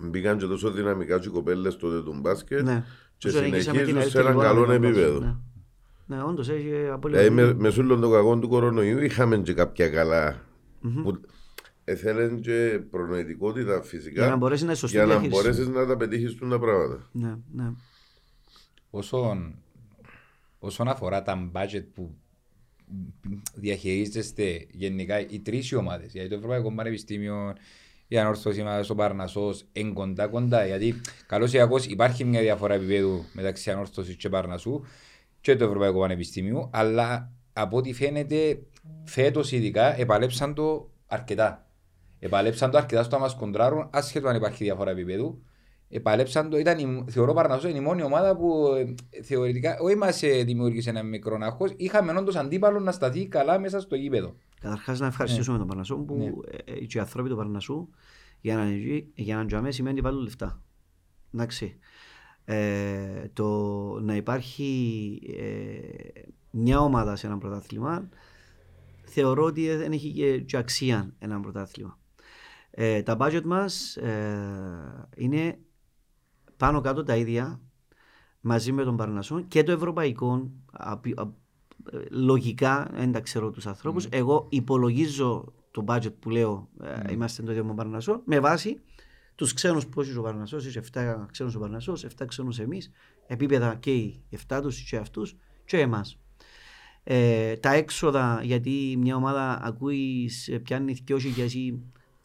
μπήκαν 0.00 0.38
και 0.38 0.46
τόσο 0.46 0.70
δυναμικά 0.70 1.18
και 1.18 1.28
οι 1.28 1.30
κοπέλες 1.30 1.76
τότε 1.76 2.02
του 2.02 2.18
μπάσκετ 2.20 2.62
Ναι. 2.62 2.84
και 3.18 3.28
Όσο 3.28 3.40
νικήσαμε 3.40 3.78
την 3.78 3.86
συνεχίζουν 3.86 4.10
σε 4.10 4.18
ελεύθερη 4.18 4.24
έναν 4.26 4.34
χώρα 4.34 4.48
καλό 4.48 4.60
με 4.66 4.66
τον 4.74 4.84
επίπεδο. 4.84 5.12
κόσμο, 5.18 5.40
Ναι, 6.06 6.16
ναι 6.16 6.22
όντως 6.22 6.48
έχει 6.48 6.72
απόλυτα. 6.92 7.18
Δηλαδή 7.20 7.34
με, 7.34 7.42
δίκιο. 7.46 7.60
με 7.62 7.70
σούλον 7.70 8.00
το 8.00 8.10
κακό 8.10 8.38
του 8.38 8.48
κορονοϊού 8.48 8.98
είχαμε 9.02 9.36
και 9.38 9.52
κάποια 9.54 9.88
καλά 9.88 10.44
που 11.02 11.20
έθελαν 11.84 12.40
και 12.40 12.80
προνοητικότητα 12.90 13.82
φυσικά 13.82 14.20
Για 14.20 14.30
να 14.30 14.36
μπορέσεις 14.36 14.62
να 14.64 14.68
είναι 14.70 14.78
σωστή 14.78 14.96
για 14.96 15.06
να 15.06 15.12
διαχείριση. 15.12 15.40
μπορέσεις 15.42 15.68
να 15.68 15.86
τα 15.86 15.96
πετύχεις 15.96 16.38
τα 16.38 16.58
πράγματα. 16.58 17.08
Ναι, 17.12 17.34
ναι. 17.54 17.70
Όσον, 18.90 19.54
όσον 20.58 20.88
αφορά 20.88 21.22
τα 21.22 21.50
budget 21.52 21.84
που 21.94 22.14
διαχειρίζεστε 23.54 24.66
γενικά 24.70 25.20
οι 25.20 25.40
τρεις 25.40 25.72
ομάδες, 25.72 26.12
γιατί 26.12 26.28
το 26.28 26.34
Ευρωπαϊκό 26.34 26.74
Πανεπιστήμιο, 26.74 27.54
η 28.08 28.18
ανόρθωση 28.18 28.62
μα, 28.62 28.84
ο 28.88 28.94
Παρνασός, 28.94 29.64
εν 29.72 29.92
κοντά 29.92 30.26
κοντά. 30.26 30.66
Γιατί 30.66 31.00
καλώς 31.26 31.52
ή 31.52 31.56
κακώς 31.56 31.86
υπάρχει 31.86 32.24
μια 32.24 32.40
διαφορά 32.40 32.74
επίπεδου 32.74 33.24
μεταξύ 33.32 33.70
ανόρθωσης 33.70 34.16
και 34.16 34.28
Παρνασού 34.28 34.84
και 35.40 35.56
του 35.56 35.64
Ευρωπαϊκού 35.64 35.98
Πανεπιστήμιου, 35.98 36.68
αλλά 36.72 37.32
από 37.52 37.76
ό,τι 37.76 37.92
φαίνεται 37.92 38.62
φέτος 39.04 39.52
ειδικά 39.52 40.00
επαλέψαν 40.00 40.54
το 40.54 40.90
αρκετά. 41.06 41.66
Επαλέψαν 42.18 42.70
το 42.70 42.78
αρκετά 42.78 43.02
στο 43.02 43.16
να 43.16 43.22
μας 43.22 43.34
κοντράρουν, 43.34 43.88
άσχετο 43.92 44.28
αν 44.28 44.36
υπάρχει 44.36 44.64
διαφορά 44.64 44.90
επίπεδου. 44.90 45.42
Επαλέψαν 45.94 46.50
το, 46.50 46.58
ήταν, 46.58 46.78
η- 46.78 47.04
θεωρώ 47.10 47.32
Παρνασό 47.32 47.68
είναι 47.68 47.78
η 47.78 47.80
μόνη 47.80 48.02
ομάδα 48.02 48.36
που 48.36 48.66
ε, 49.14 49.22
θεωρητικά 49.22 49.76
όχι 49.80 49.96
μας 49.96 50.20
δημιούργησε 50.44 50.90
ένα 50.90 51.02
μικρό 51.02 51.38
άγχος, 51.40 51.72
είχαμε 51.76 52.12
όντως 52.18 52.36
αντίπαλο 52.36 52.80
να 52.80 52.92
σταθεί 52.92 53.26
καλά 53.26 53.58
μέσα 53.58 53.80
στο 53.80 53.94
γήπεδο. 53.96 54.34
Καταρχάς 54.60 55.00
να 55.00 55.06
ευχαριστήσουμε 55.06 55.58
τον 55.58 55.66
Παρνασσό 55.66 55.96
που 55.96 56.16
Ναι. 56.16 56.24
ε, 56.24 56.72
ε, 56.72 56.84
και 56.84 56.98
οι 56.98 57.00
άνθρωποι 57.00 57.28
του 57.28 57.36
Παρνασσού 57.36 57.88
για 58.40 58.56
να, 58.56 58.64
είναι 58.64 58.74
εκεί- 58.74 59.10
για 59.14 59.36
να 59.36 59.46
τζαμέ 59.46 59.70
σημαίνει 59.70 59.98
ότι 59.98 60.06
βάλουν 60.08 60.22
λεφτά. 60.22 60.62
Εντάξει. 61.34 61.76
Ε, 62.44 63.28
το 63.32 63.48
να 64.00 64.16
υπάρχει 64.16 65.20
ε, 65.38 66.20
μια 66.50 66.80
ομάδα 66.80 67.16
σε 67.16 67.26
ένα 67.26 67.38
πρωτάθλημα 67.38 68.08
θεωρώ 69.04 69.44
ότι 69.44 69.74
δεν 69.76 69.92
έχει 69.92 70.12
και, 70.12 70.38
και 70.38 70.56
αξία 70.56 71.14
ένα 71.18 71.40
πρωτάθλημα. 71.40 71.98
Ε, 72.70 73.02
τα 73.02 73.16
budget 73.20 73.42
μας 73.44 73.96
ε, 73.96 75.08
είναι 75.16 75.58
πάνω 76.62 76.80
κάτω 76.80 77.02
τα 77.02 77.16
ίδια 77.16 77.60
μαζί 78.40 78.72
με 78.72 78.84
τον 78.84 78.96
Παρνασσό 78.96 79.40
και 79.40 79.62
το 79.62 79.72
ευρωπαϊκό 79.72 80.50
απ- 80.72 81.18
απ- 81.20 81.36
ε, 81.92 81.98
λογικά 82.10 82.90
δεν 82.94 83.12
τα 83.12 83.20
ξέρω 83.20 83.50
τους 83.50 83.66
ανθρώπους. 83.66 84.06
Εγώ 84.10 84.46
υπολογίζω 84.50 85.52
το 85.70 85.84
budget 85.88 86.12
που 86.18 86.30
λέω 86.30 86.68
ε, 86.82 87.12
είμαστε 87.12 87.42
το 87.42 87.50
ίδιο 87.50 87.62
με 87.62 87.68
τον 87.68 87.76
Παρνασσό 87.76 88.22
με 88.24 88.40
βάση 88.40 88.80
τους 89.34 89.52
ξένους 89.52 89.86
που 89.86 90.00
έχει 90.00 90.16
ο 90.16 90.22
Παρνασσός 90.22 90.66
είσαι 90.66 90.82
7 90.92 91.26
ξένους 91.30 91.54
ο 91.54 91.58
Παρνασσός 91.58 92.06
7 92.18 92.24
ξένους 92.26 92.58
εμείς 92.58 92.90
επίπεδα 93.26 93.74
και 93.74 93.94
οι 93.94 94.22
7 94.48 94.58
τους 94.62 94.82
και 94.90 94.96
αυτούς 94.96 95.36
και 95.64 95.78
εμάς. 95.80 96.18
Ε, 97.04 97.56
τα 97.56 97.72
έξοδα 97.74 98.40
γιατί 98.42 98.94
μια 98.98 99.16
ομάδα 99.16 99.60
ακούεις 99.62 100.42
σε- 100.42 100.58
πιάνεις 100.58 101.02
2.000 101.08 101.78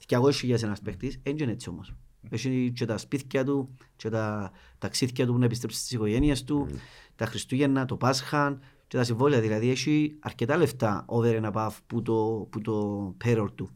200.000 0.08 0.64
ένας 0.64 0.82
παίκτης 0.82 1.20
δεν 1.24 1.38
είναι 1.38 1.52
έτσι 1.52 1.70
όμως 1.70 1.94
έχει 2.30 2.72
και 2.76 2.86
τα 2.86 2.98
σπίτια 2.98 3.44
του 3.44 3.78
και 3.96 4.10
τα 4.10 4.52
ταξίδια 4.78 5.26
του 5.26 5.32
που 5.32 5.40
να 5.40 5.46
επιστρέψει 5.46 5.80
στις 5.80 5.92
οικογένειες 5.92 6.44
του 6.44 6.68
τα 7.16 7.26
Χριστούγεννα, 7.26 7.86
το 7.86 7.96
Πάσχα 7.98 8.60
και 8.88 8.98
τα 8.98 9.04
συμβόλαια 9.04 9.40
δηλαδή 9.42 9.70
έχει 9.70 10.16
αρκετά 10.20 10.58
λεφτά 10.58 11.06
over 11.08 11.42
and 11.42 11.52
above 11.52 11.76
που 11.88 12.02
το, 12.02 12.48
που 12.52 12.62
το 12.62 13.16
payroll 13.26 13.50
του 13.56 13.70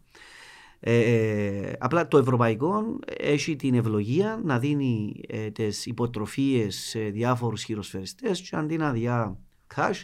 ε, 0.84 1.00
ε, 1.00 1.74
απλά 1.80 2.08
το 2.08 2.18
ευρωπαϊκό 2.18 3.00
έχει 3.18 3.56
την 3.56 3.74
ευλογία 3.74 4.42
να 4.44 4.60
δίνει 4.60 5.22
ε, 5.28 5.50
τις 5.50 5.86
υποτροφίες 5.86 6.76
σε 6.76 7.00
διάφορους 7.00 7.64
χειροσφαιριστές 7.64 8.42
και 8.42 8.56
αντί 8.56 8.78
να 8.78 8.92
διά 8.92 9.38
cash 9.76 10.02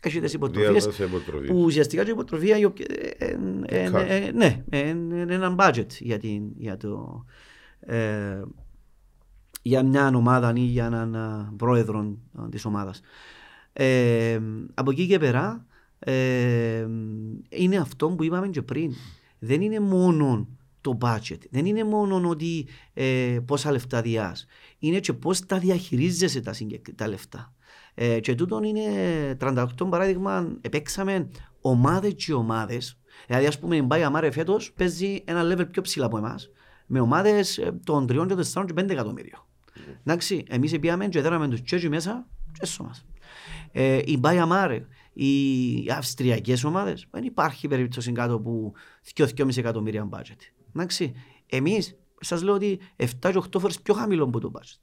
έχει 0.00 0.20
τις 0.20 0.32
υποτροφίες 0.32 0.70
Διάδοση 0.72 1.02
υποτροφής. 1.02 1.50
που 1.50 1.62
ουσιαστικά 1.62 2.02
και 2.02 2.08
η 2.08 2.12
υποτροφία 2.12 2.58
η 2.58 2.64
οποία- 2.64 2.86
ε, 3.18 3.26
ε, 3.66 3.84
ε, 3.84 3.90
Cash. 3.92 4.06
ε, 4.08 4.30
ναι, 4.34 4.64
ε, 4.70 4.88
είναι 4.88 5.34
ένα 5.34 5.54
budget 5.58 5.86
για, 5.98 6.18
την, 6.18 6.42
για, 6.56 6.76
το, 6.76 7.24
ε, 7.80 8.42
για 9.62 9.82
μια 9.82 10.12
ομάδα 10.14 10.52
ή 10.56 10.60
για 10.60 10.86
έναν 10.86 11.16
α, 11.16 11.52
πρόεδρο 11.56 12.16
α, 12.40 12.48
της 12.48 12.64
ομάδας. 12.64 13.00
Ε, 13.72 14.40
από 14.74 14.90
εκεί 14.90 15.06
και 15.06 15.18
πέρα 15.18 15.66
ε, 15.98 16.86
είναι 17.48 17.76
αυτό 17.76 18.08
που 18.08 18.24
είπαμε 18.24 18.48
και 18.48 18.62
πριν. 18.62 18.92
Δεν 19.38 19.60
είναι 19.60 19.80
μόνο 19.80 20.48
το 20.80 20.98
budget. 21.00 21.38
Δεν 21.50 21.66
είναι 21.66 21.84
μόνο 21.84 22.28
ότι 22.28 22.66
ε, 22.94 23.38
πόσα 23.44 23.72
λεφτά 23.72 24.00
διάς. 24.02 24.46
Είναι 24.78 25.00
και 25.00 25.12
πώς 25.12 25.46
τα 25.46 25.58
διαχειρίζεσαι 25.58 26.40
τα, 26.40 26.52
συγκεκ- 26.52 26.94
τα 26.94 27.08
λεφτά. 27.08 27.54
Ε, 27.94 28.20
και 28.20 28.34
τούτον 28.34 28.62
είναι 28.62 28.82
38 29.40 29.66
παράδειγμα, 29.88 30.56
επέξαμε 30.60 31.28
ομάδες 31.60 32.14
και 32.14 32.32
ομάδες. 32.32 32.98
Δηλαδή, 33.26 33.46
ας 33.46 33.58
πούμε, 33.58 33.76
η 33.76 33.82
Μπάια 33.84 34.06
Αμάρε 34.06 34.30
φέτος 34.30 34.72
παίζει 34.72 35.22
ένα 35.24 35.42
level 35.42 35.70
πιο 35.70 35.82
ψηλά 35.82 36.06
από 36.06 36.18
εμάς, 36.18 36.50
με 36.92 37.00
ομάδες 37.00 37.58
ε, 37.58 37.80
των 37.84 38.06
3, 38.08 38.20
4 38.20 38.64
και 38.66 38.72
5 38.76 38.90
εκατομμύριων. 38.90 39.46
Εντάξει, 40.04 40.44
εμείς 40.48 40.78
πήγαμε 40.78 41.08
και 41.08 41.20
δέραμε 41.20 41.48
τους 41.48 41.62
τσέτσι 41.62 41.88
μέσα 41.88 42.26
και 42.52 42.60
έσω 42.62 42.84
μας. 42.84 43.04
Ε, 43.72 44.00
η 44.04 44.16
Μπάια 44.18 44.46
Μάρε, 44.46 44.86
οι 45.12 45.34
αυστριακές 45.96 46.64
ομάδες, 46.64 47.06
δεν 47.10 47.24
υπάρχει 47.24 47.68
περίπτωση 47.68 48.12
κάτω 48.12 48.40
που 48.40 48.72
2-2,5 49.14 49.56
εκατομμύρια 49.56 50.08
budget. 50.12 50.38
Εντάξει, 50.74 51.12
εμείς 51.46 51.98
σας 52.20 52.42
λέω 52.42 52.54
ότι 52.54 52.80
7 52.96 53.06
και 53.20 53.38
8 53.38 53.58
φορές 53.60 53.80
πιο 53.80 53.94
χαμηλό 53.94 54.24
από 54.24 54.40
το 54.40 54.50
budget. 54.54 54.80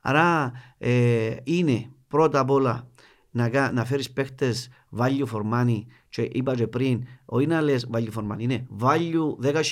Άρα 0.00 0.52
ε, 0.78 1.36
είναι 1.44 1.90
πρώτα 2.08 2.38
απ' 2.40 2.50
όλα 2.50 2.88
να, 3.30 3.48
κα- 3.48 3.72
να 3.72 3.84
φέρεις 3.84 4.10
παίχτες 4.12 4.68
value 4.98 5.26
for 5.32 5.42
money 5.52 5.78
και 6.14 6.28
είπα 6.32 6.54
και 6.54 6.66
πριν, 6.66 7.06
όχι 7.24 7.46
να 7.46 7.60
λες 7.60 7.86
value 7.92 8.08
for 8.16 8.22
money, 8.32 8.38
είναι 8.38 8.66
value 8.80 9.46
10.000 9.46 9.62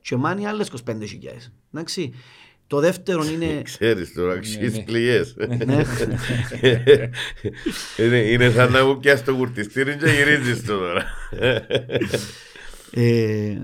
και 0.00 0.16
money 0.24 0.42
άλλες 0.42 0.70
25.000. 0.86 0.94
Εντάξει. 1.72 2.12
Το 2.66 2.80
δεύτερο 2.80 3.24
είναι... 3.24 3.62
Ξέρεις 3.62 4.12
τώρα, 4.12 4.32
αξίες 4.32 4.76
ναι. 4.76 4.82
πληγές. 4.82 5.36
ναι. 5.38 5.84
είναι, 8.04 8.16
είναι 8.16 8.50
σαν 8.50 8.72
να 8.72 8.84
μου 8.84 8.98
πιάσει 8.98 9.24
το 9.24 9.36
κουρτιστήρι 9.36 9.96
και 9.96 10.06
γυρίζεις 10.06 10.64
το 10.64 10.78
τώρα. 10.78 11.04
Ε, 12.96 13.58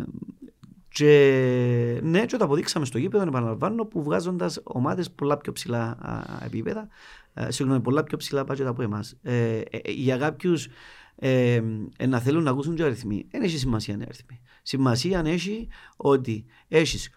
και 0.88 2.00
ναι, 2.02 2.24
και 2.24 2.36
το 2.36 2.44
αποδείξαμε 2.44 2.84
στο 2.84 2.98
γήπεδο, 2.98 3.22
επαναλαμβάνω, 3.22 3.84
που 3.84 4.02
βγάζοντας 4.02 4.60
ομάδες 4.62 5.10
πολλά 5.10 5.36
πιο 5.36 5.52
ψηλά 5.52 5.82
α, 5.82 6.44
επίπεδα, 6.44 6.88
α, 7.34 7.50
συγγνώμη, 7.50 7.80
πολλά 7.80 8.02
πιο 8.02 8.16
ψηλά 8.16 8.44
budget 8.48 8.64
από 8.64 8.82
εμάς. 8.82 9.16
Ε, 9.22 9.58
ε, 9.58 9.60
ε, 9.70 9.90
για 9.90 10.16
κάποιους 10.16 10.68
ε, 11.22 11.62
ε, 11.96 12.06
να 12.06 12.20
θέλουν 12.20 12.42
να 12.42 12.50
ακούσουν 12.50 12.74
και 12.74 12.82
αριθμοί, 12.82 13.26
δεν 13.30 13.42
έχει 13.42 13.58
σημασία 13.58 13.96
οι 13.98 14.02
αριθμοί. 14.02 14.40
Σημασία 14.62 15.22
έχει 15.24 15.68
ότι 15.96 16.44
έχεις 16.68 17.10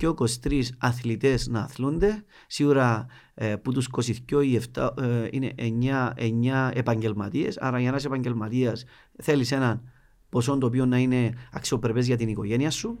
22-23 0.00 0.62
αθλητές 0.78 1.48
να 1.48 1.60
αθλούνται, 1.60 2.24
σίγουρα 2.46 3.06
ε, 3.34 3.56
που 3.56 3.72
τους 3.72 3.88
22 4.30 4.44
ή 4.44 4.60
7 4.74 4.88
ε, 5.00 5.28
είναι 5.30 5.54
9, 5.56 6.10
9 6.16 6.70
επαγγελματίες, 6.74 7.58
άρα 7.58 7.80
για 7.80 7.90
να 7.90 7.96
είσαι 7.96 8.06
επαγγελματίας 8.06 8.84
θέλεις 9.22 9.52
έναν 9.52 9.90
ποσό 10.28 10.58
το 10.58 10.66
οποίο 10.66 10.86
να 10.86 10.98
είναι 10.98 11.32
αξιοπρεπές 11.52 12.06
για 12.06 12.16
την 12.16 12.28
οικογένεια 12.28 12.70
σου. 12.70 12.98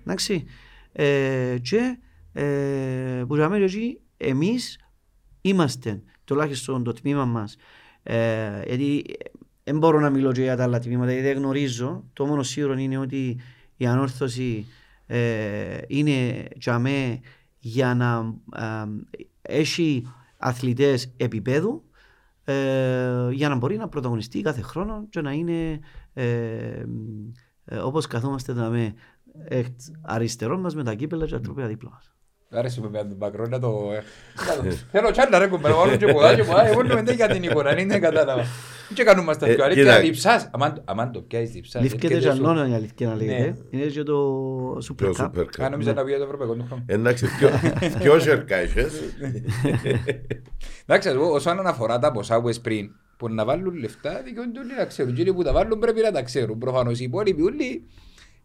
Εντάξει. 0.00 0.44
Ε, 0.92 1.56
και 1.62 1.98
ε, 2.32 3.24
που 3.26 3.34
λέμε 3.34 3.64
ότι 3.64 4.00
εμείς 4.16 4.78
είμαστε 5.40 6.02
τουλάχιστον 6.24 6.84
το 6.84 6.92
τμήμα 6.92 7.24
μας 7.24 7.56
ε, 8.02 8.62
γιατί 8.66 9.04
δεν 9.68 9.78
μπορώ 9.78 10.00
να 10.00 10.10
μιλώ 10.10 10.32
και 10.32 10.42
για 10.42 10.56
τα 10.56 10.62
άλλα 10.62 10.78
τμήματα 10.78 11.12
γιατί 11.12 11.26
δεν 11.26 11.36
γνωρίζω 11.36 12.04
το 12.12 12.26
μόνο 12.26 12.42
σίγουρο 12.42 12.72
είναι 12.72 12.98
ότι 12.98 13.40
η 13.76 13.86
ανόρθωση 13.86 14.66
ε, 15.06 15.78
είναι 15.86 16.48
για 16.54 16.78
μέ 16.78 17.20
για 17.58 17.94
να 17.94 18.34
ε, 18.56 18.86
έχει 19.42 20.06
αθλητές 20.36 21.12
επίπεδου 21.16 21.84
ε, 22.44 23.28
για 23.30 23.48
να 23.48 23.56
μπορεί 23.56 23.76
να 23.76 23.88
πρωταγωνιστεί 23.88 24.40
κάθε 24.40 24.60
χρόνο 24.60 25.06
και 25.10 25.20
να 25.20 25.32
είναι 25.32 25.80
ε, 26.12 26.84
ε, 27.64 27.76
όπως 27.78 28.06
καθόμαστε 28.06 28.52
να 28.52 28.68
με 28.68 28.94
αριστερό 30.02 30.58
μας 30.58 30.74
με 30.74 30.84
τα 30.84 30.94
κύπελα 30.94 31.26
και 31.26 31.32
τα 31.32 31.40
τροπέα 31.40 31.66
δίπλα 31.66 31.90
μας. 31.90 32.12
Άρεσε 32.50 32.80
με 32.80 32.98
τον 32.98 33.18
background 33.20 33.48
να 33.48 33.58
το... 33.58 33.88
Θέλω 34.90 35.10
τσάντα 35.10 35.38
ρε 35.38 35.46
κουμπέρα, 35.46 35.74
βάλω 35.74 35.96
και 35.96 36.06
ποδά 36.06 36.34
και 36.34 36.44
ποδά, 36.44 36.66
εγώ 36.68 36.80
λέμε 36.80 37.12
για 37.12 37.28
την 37.28 37.42
εικόνα, 37.42 37.80
είναι 37.80 37.98
κατάλαβα. 37.98 38.42
Και 38.94 39.02
κάνουμε 39.04 39.32
στα 39.32 39.46
Ε, 39.46 39.54
πιο 39.54 39.56
κοίτα. 39.68 39.74
αλήθεια, 39.94 40.00
διψάς, 40.00 40.48
αμάν- 40.52 40.82
αμάν 40.84 41.12
το 41.12 41.20
πιάσεις 41.20 41.50
διψάς. 41.50 41.82
Λήφκεται 41.82 42.14
έρχεται 42.14 42.30
και 42.30 42.36
σου. 42.36 42.48
ανώνα 42.48 42.68
η 42.68 42.74
αλήθεια 42.74 43.08
να 43.08 43.14
λέγεται. 43.14 43.38
Ναι. 43.70 43.78
Είναι 43.80 43.84
και 43.90 44.02
το 44.02 44.16
Super 44.76 44.96
Το 45.02 45.14
Cup. 45.18 45.24
Super 45.24 45.44
Cup. 45.44 45.64
Α, 45.64 45.68
νόμιζα 45.70 45.92
να 45.92 46.02
πει 46.02 46.08
για 46.08 46.18
το 46.18 46.24
ευρωπαϊκό 46.24 46.54
του 46.54 46.64
χρόνου. 46.68 46.84
Εντάξει, 46.86 47.26
ποιο- 47.38 47.50
ποιος 47.98 48.22
σερκά 48.22 48.62
είχες. 48.62 48.92
Εντάξει, 50.86 51.08
εγώ 51.08 51.30
όσον 51.32 51.66
αφορά 51.66 51.98
τα 51.98 52.12
ποσά 52.12 52.34
που 52.40 52.46
είπες 52.48 52.60
πριν, 52.60 52.90
που 53.16 53.28
να 53.28 53.44
βάλουν 53.44 53.74
λεφτά, 53.74 54.22
δικαιούνται 54.24 54.58
όλοι 54.58 54.74
να 54.78 54.84
ξέρουν. 54.84 55.14
Και 55.14 55.20
όλοι 55.20 55.34
που 55.34 55.42
τα 55.42 55.52
βάλουν 55.52 55.78
πρέπει 55.78 56.00
να 56.00 56.10
τα 56.12 56.22
ξέρουν. 56.22 56.58
Προφανώς 56.58 57.00
οι 57.00 57.04
υπόλοιποι 57.04 57.42
όλοι 57.42 57.84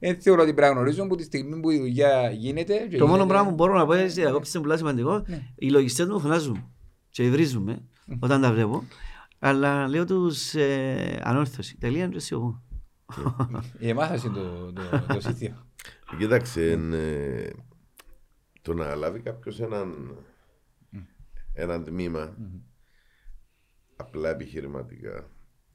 δεν 0.05 0.21
θεωρώ 0.21 0.41
ότι 0.41 0.53
πρέπει 0.53 0.73
να 0.73 0.79
γνωρίζουν 0.79 1.07
που 1.07 1.15
τη 1.15 1.23
στιγμή 1.23 1.59
που 1.59 1.69
η 1.69 1.77
δουλειά 1.79 2.31
γίνεται. 2.31 2.77
και 2.77 2.97
Το 2.97 3.03
μόνο 3.07 3.11
γίνεται- 3.17 3.27
πράγμα 3.29 3.49
που 3.49 3.55
μπορώ 3.55 3.73
να 3.77 3.85
πω 3.85 3.93
είναι 3.93 4.05
διακόψη 4.05 4.57
είναι 4.57 4.65
πολύ 4.65 4.77
σημαντικό. 4.77 5.23
Ναι. 5.27 5.47
Οι 5.55 5.69
λογιστές 5.69 6.07
μου 6.07 6.19
φωνάζουν 6.19 6.71
και 7.09 7.29
βρίζουν 7.29 7.63
με 7.63 7.87
όταν 8.19 8.41
τα 8.41 8.51
βλέπω. 8.53 8.83
Αλλά 9.39 9.87
λέω 9.87 10.05
τους 10.05 10.53
ε, 10.55 11.19
ανόρθωση. 11.23 11.77
Τελεία 11.77 12.03
είναι 12.03 12.15
εγώ. 12.31 12.63
Ε, 13.79 13.87
Εμάς 13.89 14.23
είναι 14.23 14.33
το- 14.33 14.73
το- 14.73 15.05
το 15.13 15.19
σύστημα. 15.21 15.65
Κοίταξε, 16.17 16.71
εν, 16.71 16.93
ε, 16.93 17.49
το 18.61 18.73
να 18.73 18.95
λάβει 18.95 19.19
κάποιος 19.19 19.59
έναν, 19.59 20.15
έναν 21.53 21.83
τμήμα 21.83 22.37
απλά 23.95 24.29
επιχειρηματικά 24.29 25.29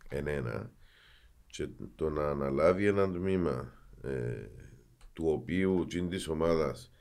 εν 0.09 0.26
ένα 0.26 0.70
και 1.47 1.68
το 1.95 2.11
να 2.11 2.29
αναλάβει 2.31 2.87
έναν 2.87 3.12
τμήμα 3.12 3.72
ε, 4.03 4.47
του 5.13 5.25
οποίου 5.27 5.85
τζιν 5.89 6.09
της 6.09 6.29
ομάδας 6.29 6.93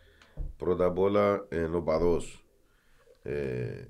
πρώτα 0.58 0.86
απ' 0.86 1.00
όλα 1.00 1.48
είναι 1.52 1.76
ο 1.76 1.84
παδός 1.84 2.46
ε, 3.22 3.86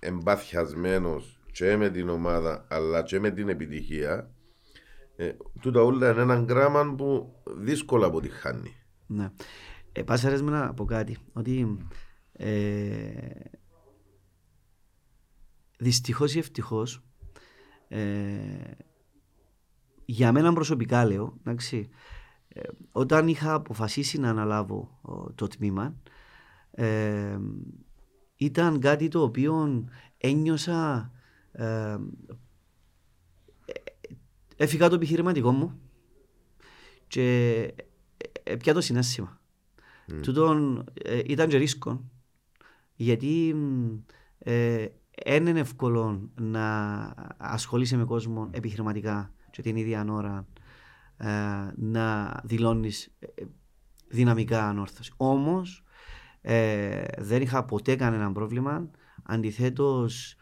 εμπαθιασμένος 0.00 1.40
και 1.52 1.76
με 1.76 1.90
την 1.90 2.08
ομάδα 2.08 2.66
αλλά 2.68 3.02
και 3.02 3.20
με 3.20 3.30
την 3.30 3.48
επιτυχία 3.48 4.34
ε, 5.16 5.32
τούτα 5.60 5.82
όλα 5.82 6.10
είναι 6.10 6.20
έναν 6.20 6.44
γράμμα 6.44 6.94
που 6.94 7.34
δύσκολα 7.56 8.06
αποτυχάνει. 8.06 8.74
Ναι. 9.06 9.30
Ε, 9.92 10.02
πας 10.02 10.24
αρέσει 10.24 10.42
με 10.42 10.50
να 10.50 10.74
πω 10.74 10.84
κάτι. 10.84 11.18
Ότι 11.32 11.78
ε, 12.32 13.10
δυστυχώς 15.78 16.34
ή 16.34 16.38
ευτυχώς 16.38 17.04
ε, 17.88 18.70
για 20.04 20.32
μένα 20.32 20.52
προσωπικά 20.52 21.04
λέω, 21.04 21.36
εντάξει, 21.40 21.76
ε, 21.76 21.94
όταν 22.92 23.28
είχα 23.28 23.54
αποφασίσει 23.54 24.18
να 24.18 24.28
αναλάβω 24.28 24.98
ο, 25.02 25.32
το 25.32 25.46
τμήμα 25.46 25.94
ε, 26.70 27.38
ήταν 28.36 28.80
κάτι 28.80 29.08
το 29.08 29.22
οποίο 29.22 29.84
ένιωσα 30.16 31.10
ε, 31.52 31.64
ε, 31.64 31.98
έφυγα 34.56 34.88
το 34.88 34.94
επιχειρηματικό 34.94 35.50
μου 35.50 35.80
και 37.06 37.58
ε, 38.42 38.56
πια 38.56 38.74
το 38.74 38.80
συνέστημα. 38.80 39.40
Τούτον 40.22 40.84
ε, 40.94 41.20
ήταν 41.26 41.48
και 41.48 41.56
ρίσκο 41.56 42.04
γιατί 42.94 43.54
μ, 43.54 43.98
ε, 44.38 44.86
δεν 45.26 45.46
είναι 45.46 45.60
εύκολο 45.60 46.30
να 46.34 46.98
ασχολείσαι 47.36 47.96
με 47.96 48.04
κόσμο 48.04 48.50
επιχειρηματικά 48.52 49.32
και 49.50 49.62
την 49.62 49.76
ίδια 49.76 50.06
ώρα 50.08 50.46
ε, 50.52 50.53
να 51.76 52.40
δηλώνεις 52.44 53.14
ε, 53.18 53.26
δυναμικά 54.08 54.68
ανόρθωση. 54.68 55.12
Όμως 55.16 55.84
ε, 56.40 57.04
δεν 57.18 57.42
είχα 57.42 57.64
ποτέ 57.64 57.96
κανένα 57.96 58.32
πρόβλημα. 58.32 58.90
Αντιθέτως, 59.22 60.36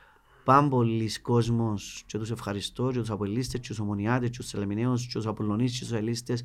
πάμπολοι 0.44 1.20
κόσμος 1.20 2.02
και 2.06 2.18
τους 2.18 2.30
ευχαριστώ 2.30 2.90
και 2.92 2.98
τους 2.98 3.10
απολύστες 3.10 3.60
και 3.60 3.68
τους 3.68 3.78
ομονιάτες 3.78 4.30
και 4.30 4.38
τους 4.38 4.54
ελεμιναίους 4.54 5.06
και 5.06 5.12
τους 5.12 5.26
απολωνείς 5.26 5.72
και 5.78 5.84
τους 5.84 5.92
ελίστες 5.92 6.44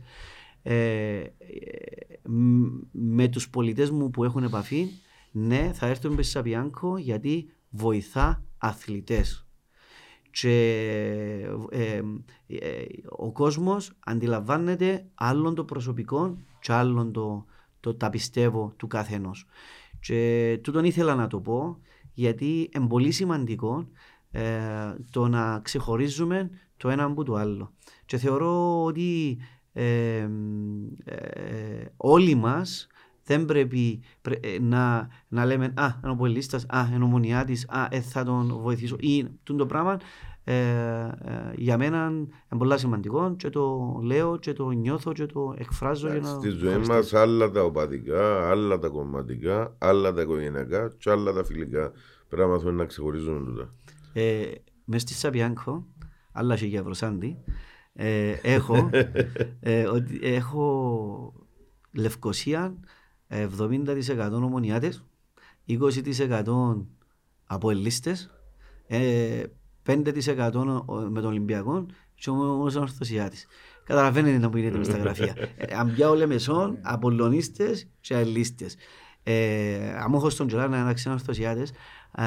ε, 0.61 1.19
ε, 1.19 1.29
μ- 2.23 2.81
με 2.91 3.27
τους 3.27 3.49
πολιτές 3.49 3.91
μου 3.91 4.09
που 4.09 4.23
έχουν 4.23 4.43
επαφή 4.43 4.87
ναι 5.31 5.71
θα 5.73 5.85
έρθουν 5.87 6.13
με 6.13 6.21
Σαπιάνκο 6.21 6.97
γιατί 6.97 7.49
βοηθά 7.69 8.43
αθλητές 8.57 9.46
και 10.41 10.55
ε, 11.69 12.01
ε, 12.47 12.85
ο 13.09 13.31
κόσμος 13.31 13.91
αντιλαμβάνεται 13.99 15.05
άλλον 15.13 15.55
το 15.55 15.63
προσωπικό 15.63 16.37
και 16.59 16.73
άλλον 16.73 17.11
το, 17.11 17.45
το 17.79 17.95
τα 17.95 18.09
πιστεύω 18.09 18.73
του 18.77 18.87
καθενός. 18.87 19.45
Και 19.99 20.59
τούτον 20.63 20.85
ήθελα 20.85 21.15
να 21.15 21.27
το 21.27 21.39
πω 21.39 21.77
γιατί 22.13 22.69
είναι 22.75 22.87
πολύ 22.87 23.11
σημαντικό 23.11 23.87
ε, 24.31 24.43
το 25.11 25.27
να 25.27 25.59
ξεχωρίζουμε 25.59 26.49
το 26.77 26.89
ένα 26.89 27.03
από 27.03 27.23
το 27.23 27.35
άλλο. 27.35 27.73
Και 28.05 28.17
θεωρώ 28.17 28.83
ότι 28.83 29.37
ε, 29.73 30.29
ε, 31.03 31.85
όλοι 31.97 32.35
μας 32.35 32.87
δεν 33.27 33.45
πρέπει 33.45 34.01
πρέ- 34.21 34.45
ε, 34.45 34.59
να, 34.61 35.07
να 35.27 35.45
λέμε 35.45 35.65
«Α, 35.75 35.87
είναι 36.03 36.11
ο 36.11 36.15
πολίτης, 36.15 36.65
α, 36.67 36.89
είναι 36.93 37.03
ο 37.03 37.07
μονιάτης, 37.07 37.65
α, 37.69 37.87
ε, 37.89 38.01
θα 38.01 38.23
τον 38.23 38.57
βοηθήσω» 38.61 38.95
ή 38.99 39.23
τούτο 39.43 39.57
το 39.57 39.65
πράγμα 39.65 39.97
ε, 40.43 40.53
ε, 40.53 41.53
για 41.55 41.77
μένα 41.77 42.07
είναι 42.07 42.57
πολύ 42.57 42.79
σημαντικό 42.79 43.35
και 43.35 43.49
το 43.49 43.95
λέω 44.03 44.37
και 44.37 44.53
το 44.53 44.69
νιώθω 44.69 45.13
και 45.13 45.25
το 45.25 45.53
εκφράζω 45.57 46.07
για 46.07 46.19
να 46.19 46.27
Στη 46.27 46.49
ζωή 46.49 46.67
ευχαριστήσω. 46.67 46.93
μας 46.93 47.13
άλλα 47.13 47.51
τα 47.51 47.63
οπαδικά, 47.63 48.49
άλλα 48.49 48.79
τα 48.79 48.87
κομματικά, 48.87 49.75
άλλα 49.77 50.13
τα 50.13 50.21
οικογενειακά 50.21 50.91
και 50.97 51.09
άλλα 51.09 51.33
τα 51.33 51.43
φιλικά. 51.43 51.91
Πρέπει 52.27 52.41
να 52.41 52.47
μάθουμε 52.47 52.71
να 52.71 52.85
ξεχωρίζουμε 52.85 53.39
τούτα. 53.45 53.73
Ε, 54.13 54.43
μες 54.85 55.01
στη 55.01 55.13
Σαπιάνκο, 55.13 55.85
άλλα 56.31 56.55
και 56.55 56.65
για 56.65 56.83
Βροσάντη, 56.83 57.37
ε, 57.93 58.31
έχω, 58.41 58.89
ε, 59.59 59.85
ότι 59.87 60.19
έχω 60.21 61.33
Λευκοσία 61.91 62.75
70% 63.29 64.31
ομονιάτες, 64.43 65.03
20% 65.65 66.85
από 67.45 67.69
ελίστες, 67.69 68.29
ε, 68.87 69.43
5% 69.83 70.83
ο- 70.85 70.93
με 70.95 71.21
τον 71.21 71.29
Ολυμπιακό 71.29 71.85
και 72.15 72.29
όμως 72.29 72.75
ο 72.75 72.79
Ορθωσιάτης. 72.79 73.47
Καταλαβαίνετε 73.83 74.37
να 74.37 74.49
που 74.49 74.57
γίνεται 74.57 74.77
μες 74.77 74.87
στα 74.87 74.97
γραφεία. 74.97 75.35
Ε, 75.57 75.75
αν 75.75 75.93
πιάω 75.93 76.13
λεμεσόν, 76.15 76.77
απολωνίστες 76.81 77.87
και 77.99 78.15
ελίστες. 78.15 78.75
Ε, 79.23 79.89
αν 79.97 80.13
έχω 80.13 80.29
στον 80.29 80.47
Τζολάνα 80.47 80.83
να 80.83 80.93
ξένο 80.93 81.13
Ορθωσιάτες, 81.15 81.71
Α, 82.11 82.25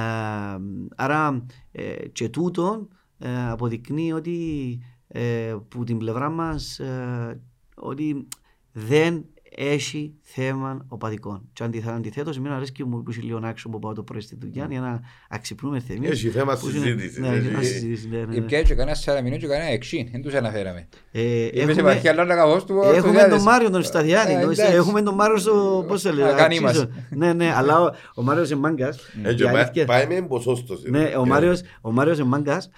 άρα 0.96 1.44
ε, 1.72 2.08
και 2.12 2.28
τούτο 2.28 2.88
ε, 3.18 3.48
αποδεικνύει 3.50 4.12
ότι 4.12 4.78
ε, 5.08 5.56
που 5.68 5.84
την 5.84 5.98
πλευρά 5.98 6.30
μας 6.30 6.78
ε, 6.78 7.40
ότι 7.74 8.26
δεν 8.72 9.24
έχει 9.56 10.14
θέμα 10.22 10.84
οπαδικών. 10.88 11.48
Και 11.52 11.62
αντιθέτως, 11.64 11.96
αντιθέτως 11.96 12.36
εμένα 12.36 12.56
αρέσκει 12.56 12.84
μου 12.84 13.02
που 13.02 13.10
έχει 13.10 13.20
λίγο 13.20 13.40
άξιο 13.42 13.70
που 13.70 13.78
πάω 13.78 13.92
το 13.94 14.02
πρωί 14.02 14.20
στη 14.20 14.36
δουλειά 14.40 14.66
για 14.70 14.80
να 14.80 15.00
αξυπνούμε 15.28 15.80
θεμείς. 15.80 16.10
Έχει 16.10 16.28
θέμα 16.28 16.56
που 16.56 16.68
είναι- 16.68 16.78
συζήτηση. 16.78 17.20
Ναι, 17.20 17.28
έχει- 17.28 17.46
θέμα 17.48 17.62
συζήτηση, 17.62 18.08
ναι, 18.08 18.16
ναι, 18.18 18.34
Η 18.36 18.40
ναι. 18.40 18.46
πια 18.46 18.62
και 18.62 18.74
κανένα 18.74 18.96
σαραμινό 18.96 19.36
και 19.36 19.46
κανένα 19.46 19.70
εξήν, 19.70 20.08
δεν 20.12 20.22
τους 20.22 20.34
αναφέραμε. 20.34 20.88
Ε, 21.12 21.20
Είμαι 21.22 21.50
σε 21.52 21.60
έχουμε- 21.60 21.82
βαθιά 21.82 22.10
αλλά 22.10 22.34
καβός 22.34 22.64
του 22.64 22.72
Έχουμε 22.72 22.88
Ορθοδιάδες. 22.96 23.34
τον 23.34 23.42
Μάριο 23.42 23.70
τον 23.70 23.82
Σταδιάνη, 23.82 24.32
Ε, 24.32 24.40
το- 24.44 24.50
εντάξει. 24.50 24.74
έχουμε 24.74 25.02
τον 25.02 25.14
Μάριο 25.14 25.36
στο, 25.36 25.84
πώς 25.88 26.02
το 26.02 26.12
λέω, 26.12 26.26
Α, 26.26 26.32
κάνει 26.34 26.58
αξίζω. 26.64 26.86
μας. 26.88 27.04
Ναι, 27.10 27.32
ναι, 27.32 27.52
αλλά 27.54 27.80
ο, 27.80 27.90
ο 28.14 28.22
Μάριος 28.22 28.50
είναι 28.50 28.60
μάγκας. 28.60 28.98
Έτσι, 29.22 29.42
Η 29.42 29.46
πάει- 29.46 29.56
αλήθεια- 29.56 29.84
Πάει 29.84 30.06
με 30.06 30.22
ποσόστοση. 30.26 30.90
Ναι, 30.90 31.12
ο 31.16 31.22
Και- 31.22 31.28
Μάριος, 31.28 31.60
ο 31.80 31.92
Μάριος 31.92 32.18
είναι 32.18 32.28
μάγκας. 32.28 32.70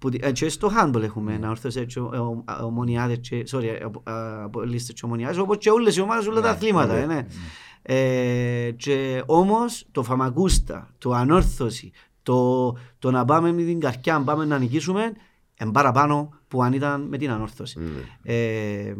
Που, 0.00 0.08
τη- 0.08 0.18
ε, 0.26 0.32
και 0.32 0.48
στο 0.48 0.70
handball 0.78 1.02
έχουμε 1.02 1.38
να 1.38 1.48
ορθώσει 1.50 1.80
έτσι 1.80 1.98
ο- 1.98 2.44
ο- 2.50 2.64
ομονιάδες 2.64 3.18
και, 3.20 3.44
sorry, 3.50 3.64
απο- 3.84 4.02
α, 4.10 4.42
από 4.44 4.60
λίστες 4.62 4.94
και 4.94 5.00
ομονιάδες, 5.04 5.38
όπως 5.38 5.56
και 5.58 5.70
όλες 5.70 5.96
οι 5.96 6.00
ομάδες, 6.00 6.26
όλα 6.26 6.40
τα 6.40 6.50
αθλήματα, 6.50 6.94
ε, 6.94 7.06
ναι. 7.06 7.26
Ε, 7.82 8.70
και 8.70 9.22
όμως 9.26 9.86
το 9.92 10.02
φαμακούστα, 10.02 10.88
το 10.98 11.12
ανόρθωση, 11.12 11.90
το, 12.22 12.72
το 12.98 13.10
να 13.10 13.24
πάμε 13.24 13.52
με 13.52 13.62
την 13.62 13.80
καρκιά, 13.80 14.18
να 14.18 14.24
πάμε 14.24 14.44
να 14.44 14.58
νικήσουμε, 14.58 15.12
είναι 15.62 15.72
παραπάνω 15.72 16.34
που 16.48 16.62
αν 16.62 16.72
ήταν 16.72 17.00
με 17.02 17.16
την 17.18 17.30
ανόρθωση. 17.30 17.78
Ναι. 17.80 18.32
Ε, 18.34 18.94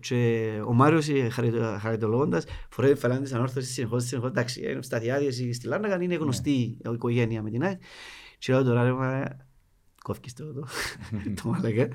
και 0.00 0.50
ο 0.66 0.72
Μάριος 0.72 1.08
ε, 1.08 1.28
χαριτο- 1.28 1.76
χαριτολογώντας 1.80 2.44
φοράει 2.70 2.92
τη 2.92 2.98
φαλάνη 2.98 3.22
της 3.22 3.32
ανόρθωσης 3.32 3.72
συνεχώς, 3.72 4.04
συνεχώς, 4.04 4.30
εντάξει, 4.30 4.70
είναι 4.70 4.82
σταδιάδες 4.82 5.34
στη 5.52 5.66
Λάρνακα, 5.66 6.02
είναι 6.02 6.14
γνωστή 6.14 6.50
η 6.50 6.78
οικογένεια 6.94 7.42
με 7.42 7.50
την 7.50 7.62
ΑΕΚ. 7.64 7.80
Και 8.38 8.52
λέω 8.52 8.62
τώρα, 8.64 8.82
ρε, 8.82 8.92
μα, 8.92 9.22
κόφκεις 10.04 10.32
το, 10.34 10.44
το, 10.54 10.66
το 11.42 11.48
μαλακά. 11.48 11.88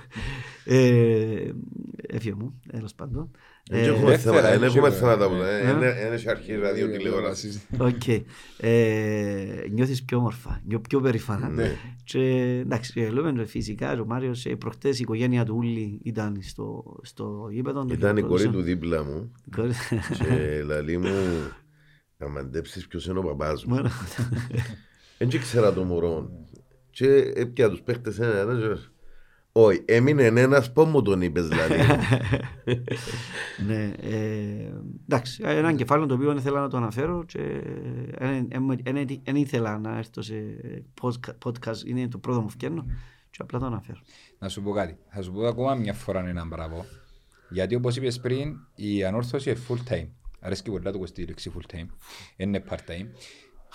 Ε, 0.65 1.51
Έφυγε 2.07 2.33
μου, 2.33 2.59
τέλος 2.71 2.93
πάντων. 2.95 3.31
Δεν 3.69 3.79
Ε, 3.83 3.87
έχουμε 3.87 4.07
Ελεύθερα, 4.07 4.35
θέματα- 4.35 4.59
δεν 4.59 4.63
έχουμε 4.67 4.89
σίγουρα. 4.89 5.15
θέματα 5.15 5.27
που 5.29 5.41
Ε. 5.43 5.69
είναι 5.71 6.13
έχει 6.13 6.29
αρχή 6.29 6.55
ραδιοτηλεόραση. 6.55 7.61
Οκ. 7.77 8.07
Ε, 8.57 9.65
Νιώθεις 9.71 10.03
πιο 10.03 10.17
όμορφα, 10.17 10.61
νιώ 10.67 10.79
πιο 10.79 11.01
περήφανα. 11.01 11.49
Ναι. 11.49 11.71
Και 12.03 12.19
εντάξει, 12.63 12.93
και 12.93 13.09
λέμε 13.09 13.45
φυσικά 13.45 14.01
ο 14.01 14.05
Μάριος 14.05 14.45
ε, 14.45 14.55
προχτές 14.55 14.97
η 14.97 15.01
οικογένεια 15.01 15.45
του 15.45 15.55
Ούλη 15.57 15.99
ήταν 16.03 16.37
στο, 16.41 16.95
στο 17.03 17.47
γήπεδο. 17.51 17.85
το 17.85 17.93
Ήταν 17.93 18.17
η 18.17 18.21
κόρη 18.21 18.41
χειροκρότησαν. 18.41 18.51
του 18.51 18.61
δίπλα 18.61 19.03
μου 19.03 19.31
Η 19.45 19.49
κόρη- 19.55 19.73
και 20.17 20.63
λαλή 20.65 20.97
μου 20.97 21.09
να 22.17 22.27
μαντέψεις 22.29 22.87
ποιος 22.87 23.05
είναι 23.05 23.19
ο 23.19 23.23
παπάς 23.23 23.65
μου. 23.65 23.75
Μόνο. 23.75 23.89
Δεν 25.17 25.29
ήξερα 25.31 25.73
το 25.73 25.83
μωρό. 25.83 26.29
Και 26.89 27.31
έπια 27.35 27.69
τους 27.69 27.81
παίχτες 27.81 28.19
ένα 28.19 28.37
ένας 28.37 28.59
και 28.59 28.89
όχι, 29.51 29.81
έμεινε 29.85 30.23
ένας, 30.23 30.71
πώς 30.71 30.85
μου 30.85 31.01
τον 31.01 31.21
είπες 31.21 31.47
δηλαδή. 31.47 31.75
Ναι, 33.67 33.93
ε, 34.01 34.71
εντάξει, 35.07 35.43
ένα 35.45 35.73
κεφάλαιο 35.73 36.07
το 36.07 36.13
οποίο 36.13 36.31
ήθελα 36.31 36.61
να 36.61 36.69
το 36.69 36.77
αναφέρω 36.77 37.23
και 37.23 37.61
δεν 39.23 39.35
ήθελα 39.35 39.77
να 39.77 39.97
έρθω 39.97 40.21
σε 40.21 40.33
podca- 41.01 41.37
podcast, 41.45 41.85
είναι 41.85 42.07
το 42.07 42.17
πρώτο 42.17 42.41
μου 42.41 42.49
φκένο 42.49 42.85
και 43.29 43.37
απλά 43.41 43.59
το 43.59 43.65
αναφέρω. 43.65 43.99
Να 44.39 44.49
σου 44.49 44.61
πω 44.61 44.71
κάτι. 44.71 44.97
Θα 45.09 45.21
σου 45.21 45.31
πω 45.31 45.47
ακόμα 45.47 45.75
μια 45.75 45.93
φορά 45.93 46.27
ένα 46.27 46.45
μπράβο. 46.45 46.85
Γιατί 47.49 47.75
όπως 47.75 47.95
είπες 47.95 48.19
πριν, 48.19 48.55
η 48.75 49.03
ανόρθωση 49.03 49.49
είναι 49.49 49.59
full 49.67 49.93
time. 49.93 50.07
Αρέσκει 50.39 50.69
πολλά 50.69 50.91
το 50.91 50.97
κοστί 50.97 51.21
η 51.21 51.25
λέξη 51.25 51.51
full 51.55 51.75
time. 51.75 51.87
Είναι 52.37 52.63
part 52.69 52.91
time. 52.91 53.07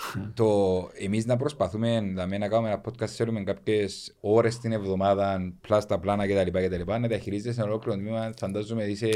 το, 0.35 0.91
εμείς 0.95 1.27
να 1.27 1.37
προσπαθούμε 1.37 2.01
δηλαδή, 2.01 2.39
να 2.39 2.49
κάνουμε 2.49 2.69
ένα 2.69 2.81
podcast, 2.85 3.07
θέλουμε 3.07 3.43
κάποιες 3.43 4.15
ώρες 4.21 4.59
την 4.59 4.73
εβδομάδα, 4.73 5.55
πλάς 5.61 5.87
τα 5.87 5.99
πλάνα 5.99 6.27
κτλ. 6.27 6.59
κτλ 6.59 6.91
να 6.91 7.09
διαχειρίζεσαι 7.09 7.61
ένα 7.61 7.71
ολόκληρο 7.71 7.99
τμήμα, 7.99 8.33
φαντάζομαι 8.37 8.85
είσαι 8.85 9.09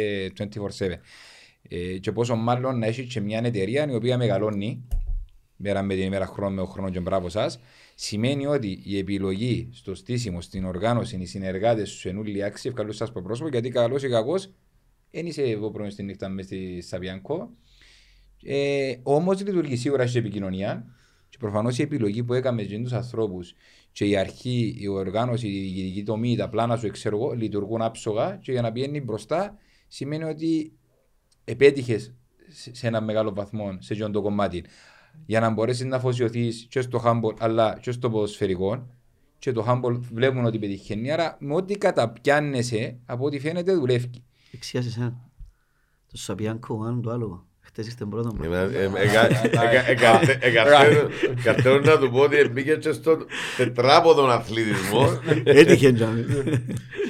24-7. 0.79 1.01
Ε, 1.69 1.99
και 1.99 2.13
πόσο 2.13 2.35
μάλλον 2.37 2.79
να 2.79 2.87
έχεις 2.87 3.13
και 3.13 3.21
μια 3.21 3.41
εταιρεία 3.45 3.91
η 3.91 3.95
οποία 3.95 4.17
μεγαλώνει 4.17 4.89
μέρα 5.57 5.83
με 5.83 5.95
την 5.95 6.05
ημέρα, 6.05 6.27
χρόνο 6.27 6.63
με 6.63 6.69
χρόνο 6.69 6.91
και 6.91 7.01
μπράβο 7.01 7.29
σας, 7.29 7.61
σημαίνει 7.95 8.47
ότι 8.47 8.81
η 8.85 8.99
επιλογή 8.99 9.69
στο 9.73 9.95
στήσιμο, 9.95 10.41
στην 10.41 10.65
οργάνωση, 10.65 11.17
οι 11.17 11.27
συνεργάτες 11.27 11.91
σου 11.91 12.09
εν 12.09 12.19
ούλοι 12.19 12.45
άξιοι, 12.45 12.69
ευχαριστώ 12.69 13.05
σας 13.05 13.09
από 13.09 13.23
πρόσωπο, 13.23 13.49
γιατί 13.49 13.69
καλός 13.69 14.03
ή 14.03 14.09
κακός, 14.09 14.51
δεν 15.11 15.27
είσαι 15.27 15.43
εγώ 15.43 15.71
πρώην 15.71 15.91
στη 15.91 16.03
νύχτα 16.03 16.29
μες 16.29 16.45
στη 16.45 16.81
Σαβιανκό. 16.81 17.51
Ε, 18.43 18.95
Όμως 19.03 19.43
λειτουργεί 19.45 19.77
σίγουρα 19.77 20.07
στην 20.07 20.21
επικοινωνία 20.21 20.87
και 21.29 21.37
προφανώς 21.39 21.79
η 21.79 21.83
επιλογή 21.83 22.25
που 22.25 22.35
έκαμε 22.35 22.67
με 22.71 22.79
τους 22.79 22.93
ανθρώπους 22.93 23.55
και 23.93 24.05
η 24.05 24.17
αρχή, 24.17 24.77
η 24.79 24.89
οργάνωση, 24.89 25.49
η 25.49 25.61
διοικητική 25.61 26.03
τομή, 26.03 26.37
τα 26.37 26.49
πλάνα 26.49 26.77
σου, 26.77 26.91
ξέρω 26.91 27.17
εγώ, 27.17 27.33
λειτουργούν 27.33 27.83
άψογα 27.83 28.37
και 28.37 28.53
για 28.53 28.63
να 28.63 28.73
πηγαίνει 28.73 29.01
μπροστά 29.01 29.57
σημαίνει 29.89 30.25
ότι 30.25 30.73
επέτυχες 31.45 32.15
σε 32.49 32.87
ένα 32.87 33.01
μεγάλο 33.01 33.35
βαθμό 33.35 33.77
σε 33.81 33.93
αυτό 33.93 34.11
το 34.11 34.23
κομμάτι. 34.23 34.65
Για 35.27 35.41
να 35.41 35.51
μπορέσεις 35.51 35.85
να 35.85 35.97
αφοσιωθείς 35.97 36.67
και 36.71 36.81
στο 36.81 37.03
handball 37.05 37.37
αλλά 37.39 37.79
και 37.81 37.91
στο 37.91 38.11
ποδοσφαιρικό. 38.11 38.87
Και 39.39 39.53
το 39.53 39.65
handball 39.69 40.01
βλέπουν 40.13 40.45
ότι 40.45 40.59
πετυχαίνει. 40.59 41.11
Άρα 41.11 41.37
με 41.41 41.55
ό,τι 41.55 41.79
καταπιάνεσαι, 41.79 42.99
από 43.07 43.25
ό,τι 43.25 43.39
φαίνεται 43.39 43.75
δουλεύει. 43.75 44.11
Εξιάς 44.53 44.87
εσένα. 44.87 45.31
Το 46.11 46.17
Σαπιάνκο, 46.17 46.83
αν 46.83 47.03
το 47.03 47.11
άλλο. 47.11 47.48
Χτες 47.81 47.93
ήρθε 47.93 48.05
πρώτο 48.05 48.35
μου. 48.35 48.41
Κατέρω 51.45 51.81
να 51.81 51.99
του 51.99 52.11
πω 52.11 52.21
ότι 52.21 52.49
μπήκε 52.53 52.75
και 52.75 52.93
στον 52.93 53.27
τετράποδον 53.57 54.31
αθλητισμό. 54.31 55.21
Έτυχε 55.45 55.93
τζάμι. 55.93 56.25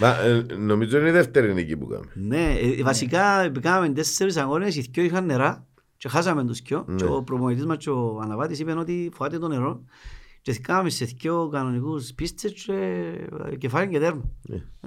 Μα, 0.00 0.20
ε, 0.20 0.46
Νομίζω 0.56 0.98
είναι 0.98 1.08
η 1.08 1.12
δεύτερη 1.12 1.54
νίκη 1.54 1.76
που 1.76 1.86
κάνουμε. 1.86 2.10
Ναι, 2.14 2.54
ε, 2.78 2.82
βασικά 2.82 3.52
κάναμε 3.60 3.88
τέσσερις 3.88 4.36
αγώνες, 4.36 4.76
οι 4.76 4.88
δυο 4.92 5.02
είχαν 5.02 5.24
νερά 5.24 5.66
και 5.96 6.08
χάσαμε 6.08 6.44
τους 6.44 6.60
δυο 6.60 6.86
και 6.96 7.04
ο 7.04 7.22
προπονητής 7.22 7.66
μας 7.66 7.76
και 7.76 7.90
ο 7.90 8.20
Αναβάτης 8.22 8.58
είπε 8.58 8.72
ότι 8.72 9.10
φοβάται 9.14 9.38
το 9.38 9.48
νερό 9.48 9.82
και 10.52 10.58
κάναμε 10.62 10.90
σε 10.90 11.04
δυο 11.20 11.48
κανονικούς 11.52 12.12
πίστες 12.14 12.52
και 12.52 12.72
ε, 13.52 13.56
κεφάλι 13.56 13.88
και 13.88 13.98
τέρμα. 13.98 14.22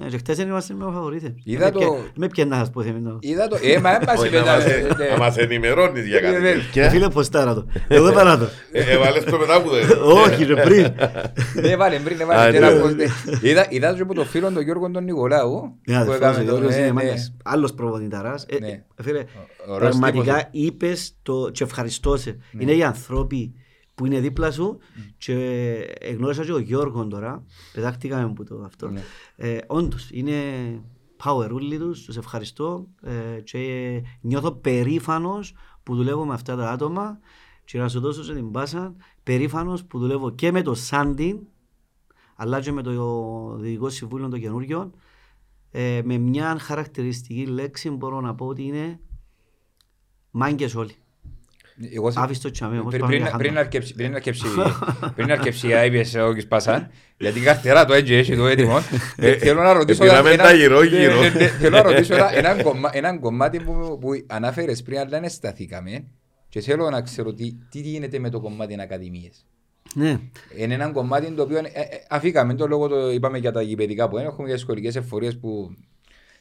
Ε, 0.06 0.10
Και 0.10 0.18
χτες 0.18 0.38
δεν 0.38 0.48
είμαστε 0.48 0.74
με 0.74 0.84
φαβορίτες. 0.84 1.32
Είδα 1.44 1.72
το- 1.72 1.98
Με 2.16 2.28
πιέν 2.28 2.48
να 2.48 2.56
σας 2.56 2.70
πω 2.70 2.82
θέμενο. 2.84 3.18
Είδα 3.22 3.48
το. 3.48 3.58
Ε, 3.64 3.80
μα 3.80 3.96
έμπασε 3.96 4.22
Όχι, 4.26 4.34
να 4.34 4.40
μετά. 4.40 4.54
μας- 4.54 4.66
ε, 4.66 4.88
ναι. 4.98 5.08
Να 5.10 5.18
μας 5.18 5.38
ενημερώνεις 5.38 6.08
για 6.08 6.20
κάτι 6.20 6.36
Ε, 6.36 6.40
ναι. 6.40 6.52
τέτοια. 6.52 6.90
Φίλε 6.90 7.10
ποστάρα 7.10 7.54
το. 7.54 7.66
Εγώ 7.88 8.06
δεν 8.06 8.14
παρά 8.14 8.38
το. 8.38 8.48
Ε, 8.72 8.84
Έβαλες 8.94 9.24
το 9.24 9.38
μετά 9.38 9.62
που 9.62 9.70
το 9.70 9.80
είδα. 9.80 10.02
Όχι 10.02 10.44
ρε 10.44 10.62
πριν. 10.62 10.94
Ναι, 11.62 11.76
βάλε 11.76 12.00
πριν, 12.00 12.22
Α, 12.22 12.26
βάλε. 12.26 12.52
ναι. 12.52 12.68
και 12.68 12.74
να 12.76 12.82
πω, 12.82 12.88
ναι. 12.90 13.06
Είδα- 13.42 13.68
Είδας 13.70 13.96
και 13.96 14.02
από 14.02 14.14
το 14.14 14.24
φίλο 14.24 14.52
τον 14.52 14.64
Γιώργο 14.64 14.92
τον 14.92 15.04
Νικολάου. 15.04 15.52
Ναι, 15.88 15.96
που 15.96 16.02
αδερφός, 16.02 16.16
έκαμε 16.16 16.34
ο 16.36 16.38
το- 16.38 16.44
Γιώργος 16.44 16.70
ναι, 16.70 16.76
είναι 16.78 16.86
ναι. 16.86 16.92
μάγκας. 16.94 17.34
Άλλος 17.44 17.74
προπονηταράς. 17.74 18.46
Ε, 18.50 18.58
Ναι. 18.60 18.68
ε, 18.68 18.84
Φίλε, 19.04 19.24
ωραίος 19.68 19.90
πραγματικά 19.90 20.36
τύπος. 20.36 20.50
είπες 20.52 21.16
το 21.22 21.50
και 21.54 21.64
ευχαριστώ 21.64 22.18
σε. 22.18 22.38
Ναι. 22.52 22.64
Είναι 22.64 22.72
οι 22.74 22.84
ανθρώποι 22.84 23.54
που 23.96 24.06
είναι 24.06 24.20
δίπλα 24.20 24.52
σου 24.52 24.78
και 25.18 25.36
εγνώρισα 26.00 26.46
και 26.46 26.54
ο 26.54 26.60
Γιώργο 26.60 27.08
τώρα, 27.08 27.46
πετάχτηκαμε 27.74 28.24
από 28.24 28.44
το 28.44 28.62
αυτό. 28.66 28.90
Ναι. 28.90 29.02
Ε, 29.36 29.58
όντως, 29.68 30.10
είναι 30.12 30.34
power 31.24 31.50
όλοι 31.52 31.78
τους, 31.78 32.06
τους 32.06 32.18
ευχαριστώ 32.18 32.88
ε, 33.02 33.42
και 33.44 34.04
νιώθω 34.22 34.52
περήφανος 34.52 35.54
που 35.84 35.96
δουλεύω 35.96 36.26
με 36.26 36.34
αυτά 36.34 36.56
τα 36.56 36.72
άτομα 36.72 37.20
και 37.66 37.78
να 37.78 37.90
σου 37.90 38.00
δώσω 38.00 38.24
σε 38.24 38.34
την 38.34 38.52
πάσα, 38.52 38.96
περήφανος 39.24 39.86
που 39.86 40.00
δουλεύω 40.00 40.30
και 40.30 40.52
με 40.52 40.62
το 40.62 40.74
Σάντιν 40.74 41.40
αλλά 42.36 42.62
και 42.62 42.72
με 42.72 42.82
το 42.82 43.56
Διοικητικό 43.60 43.90
Συμβούλιο 43.90 44.30
των 44.30 44.40
Καινούριων 44.40 44.94
ε, 45.72 46.02
με 46.04 46.18
μια 46.18 46.60
χαρακτηριστική 46.60 47.46
λέξη 47.46 47.90
μπορώ 47.90 48.22
να 48.22 48.36
πω 48.36 48.46
ότι 48.46 48.64
είναι 48.64 49.00
μάγκες 50.32 50.76
όλοι. 50.76 50.96
Πριν- 52.90 53.02
πάμε 53.02 53.12
πριν- 53.16 53.28
για 53.28 53.38
πριν 53.38 53.48
χάντο. 53.50 53.60
αρκεψει- 53.60 53.96
πριν 53.96 54.14
αρκεψει- 54.16 54.46
πριν 55.16 55.32
αρκεψει 55.32 55.68
η 55.68 55.72
IBS 55.74 56.28
ο 56.30 56.34
Κις 56.34 56.48
Πασάν, 56.48 56.90
γιατί 57.18 57.40
η 57.40 57.42
καρτερά 57.44 57.86
το 57.86 57.94
έτσι 57.94 58.14
έχει 58.14 58.36
το 58.36 58.48
έτοιμο. 58.48 58.78
Ε, 59.18 59.38
Θέλω 59.38 59.62
να 59.62 59.74
ρωτήσω... 59.74 60.04
Επήραμε 60.04 60.30
ένα- 60.32 60.44
τα 60.44 60.54
γύρω-γύρω. 60.54 61.22
Ναι, 61.22 61.30
ναι, 61.30 61.40
ναι, 61.40 61.48
Θέλω 61.48 61.76
να 61.78 61.82
ρωτήσω 61.82 62.14
ένα- 62.16 62.38
έναν 62.48 62.62
κομμά- 62.64 62.96
έναν 62.96 63.20
κομμάτι 63.20 63.60
που 63.60 63.98
που 64.02 64.10
ανάφερες 64.28 64.82
πριν, 64.84 64.98
αλλά 65.00 65.10
δεν 65.10 65.30
σταθήκαμε. 65.30 66.04
Και 66.50 66.60
θέλω 66.62 66.90
να 66.90 67.02
ξέρω 67.02 67.34
τι 67.34 67.54
τι 67.70 67.80
γίνεται 67.80 68.20
με 68.20 68.30
το 68.30 68.40
κομμάτι 68.40 68.82
ακαδημίες. 68.82 69.46
Ναι, 69.96 70.20
Είναι 70.58 70.74
ένα 70.74 70.90
κομμάτι 70.92 71.32
το 71.32 71.42
οποίο 71.44 71.58
ε, 71.58 71.62
ε, 71.74 71.86
αφήκαμε 72.10 72.54
το 72.54 72.68
λόγο, 72.68 72.88
το 72.88 73.12
είπαμε 73.12 73.38
για 73.38 73.52
τα 73.52 73.62
γηπαιδικά 73.62 74.10
που 74.10 74.18
είναι, 74.18 74.28
έχουμε 74.28 74.48
για 74.48 74.58
σχολικές 74.58 74.96
εφορίες 74.96 75.38
που 75.38 75.76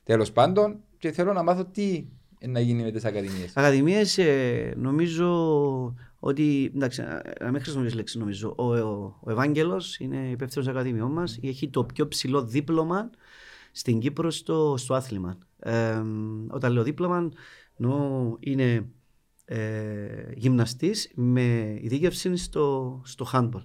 τέλος 0.05 0.32
πάντων 0.32 0.76
και 0.99 1.12
θέλω 1.12 1.32
να 1.32 1.43
μάθω 1.43 1.64
τι 1.64 2.05
να 2.47 2.61
γίνει 2.61 2.82
με 2.82 2.91
τις 2.91 3.05
ακαδημίες. 3.05 3.57
Ακαδημίες 3.57 4.18
ε, 4.18 4.74
νομίζω 4.76 5.95
ότι, 6.18 6.72
εντάξει, 6.74 7.03
να 7.41 7.51
μην 7.51 7.61
χρησιμοποιήσω 7.61 7.97
λέξη 7.97 8.18
νομίζω, 8.18 8.55
ο, 8.57 8.76
ο, 8.76 9.18
ο 9.20 9.30
Ευάγγελος 9.30 9.99
είναι 9.99 10.28
υπεύθυνος 10.30 10.68
ακαδημιών 10.68 11.12
μας, 11.12 11.38
έχει 11.43 11.68
το 11.68 11.84
πιο 11.84 12.09
ψηλό 12.09 12.45
δίπλωμα 12.45 13.11
στην 13.72 13.99
Κύπρο 13.99 14.30
στο, 14.30 14.74
στο 14.78 14.95
άθλημα. 14.95 15.38
Ε, 15.59 16.03
όταν 16.49 16.72
λέω 16.72 16.82
δίπλωμα, 16.82 17.30
εννοώ 17.78 18.36
είναι 18.41 18.86
ε, 19.45 20.32
γυμναστής 20.34 21.11
με 21.14 21.78
ειδίκευση 21.80 22.36
στο, 22.36 23.01
στο 23.05 23.26
handball. 23.32 23.64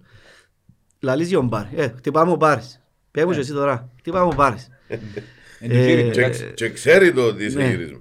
Λαλείς 0.99 1.27
για 1.27 1.37
ο 1.37 1.41
Μπάρ, 1.41 1.65
ε, 1.73 1.93
χτυπάμε 1.95 2.31
ο 2.31 2.35
Μπάρης. 2.35 2.81
Πες 3.11 3.25
μου 3.25 3.31
και 3.31 3.39
εσύ 3.39 3.53
τώρα, 3.53 3.91
χτυπάμε 3.97 4.25
ο 4.25 4.33
Μπάρης. 4.35 4.67
Εν 5.59 5.69
του 5.69 5.75
γύρι, 5.75 5.91
Ε, 5.91 6.09
Και- 6.11 6.19
εντάξει. 6.21 6.51
Και 6.55 6.69
ξέρει 6.69 7.13
το 7.13 7.21
ότι 7.27 7.45
είσαι 7.45 7.57
Ναι. 7.57 7.67
γύρισμα. 7.69 7.99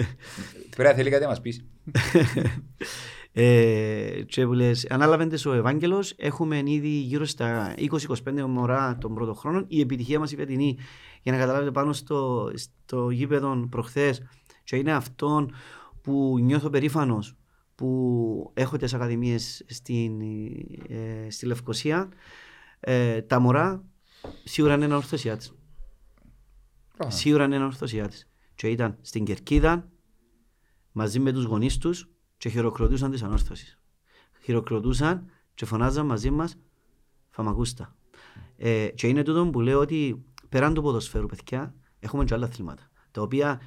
Πρέπει 0.76 0.88
να 0.88 0.94
θέλει 0.94 1.10
κάτι 1.10 1.22
να 1.22 1.28
μας 1.28 1.40
πεις. 1.40 1.64
Ε, 3.34 4.22
και 4.26 4.46
που 4.46 4.52
λες, 4.52 4.86
ανάλαβε 4.90 5.26
τις 5.26 5.46
ο 5.46 5.52
Ευάγγελος, 5.52 6.14
έχουμε 6.16 6.62
ήδη 6.66 6.88
γύρω 6.88 7.24
στα 7.24 7.74
20-25 7.76 8.46
μωρά 8.48 8.98
των 9.00 9.14
πρώτων 9.14 9.34
χρόνων. 9.34 9.64
Η 9.68 9.80
επιτυχία 9.80 10.18
μας 10.18 10.32
η 10.32 10.36
φετινή, 10.36 10.76
για 11.22 11.32
να 11.32 11.38
καταλάβετε 11.38 11.70
πάνω 11.70 11.92
στο, 11.92 12.50
στο 12.54 13.10
γήπεδο 13.10 13.66
προχθές, 13.70 14.22
και 14.64 14.76
είναι 14.76 14.92
αυτό 14.92 15.48
που 16.02 16.38
νιώθω 16.42 16.70
περήφανος 16.70 17.36
που 17.74 18.50
έχω 18.54 18.76
τις 18.76 18.94
ακαδημίες 18.94 19.64
στην, 19.68 20.20
ε, 20.88 21.30
στη 21.30 21.46
Λευκοσία. 21.46 22.08
Ε, 22.80 23.20
τα 23.22 23.38
μωρά 23.40 23.84
σίγουρα 24.44 24.74
είναι 24.74 24.94
ορθωσιά 24.94 25.36
της. 25.36 25.52
Σίγουρα 27.10 27.44
είναι 27.44 27.64
ορθωσιά 27.64 28.08
της. 28.08 28.28
Και 28.54 28.68
ήταν 28.68 28.98
στην 29.00 29.24
Κερκίδα 29.24 29.90
μαζί 30.92 31.18
με 31.18 31.32
τους 31.32 31.44
γονείς 31.44 31.78
τους 31.78 32.10
και 32.36 32.48
χειροκροτούσαν 32.48 33.10
τις 33.10 33.22
ανόρθωσεις. 33.22 33.78
Χειροκροτούσαν 34.42 35.30
και 35.54 35.64
φωνάζαν 35.64 36.06
μαζί 36.06 36.30
μας 36.30 36.56
φαμακούστα. 37.30 37.96
Ε, 38.56 38.88
και 38.94 39.06
είναι 39.06 39.22
τούτο 39.22 39.46
που 39.46 39.60
λέω 39.60 39.78
ότι 39.80 40.24
πέραν 40.48 40.74
του 40.74 40.82
ποδοσφαίρου, 40.82 41.26
παιδιά, 41.26 41.74
έχουμε 41.98 42.24
και 42.24 42.34
άλλα 42.34 42.46
αθλήματα. 42.46 42.90
Τα 43.10 43.22
οποία 43.22 43.60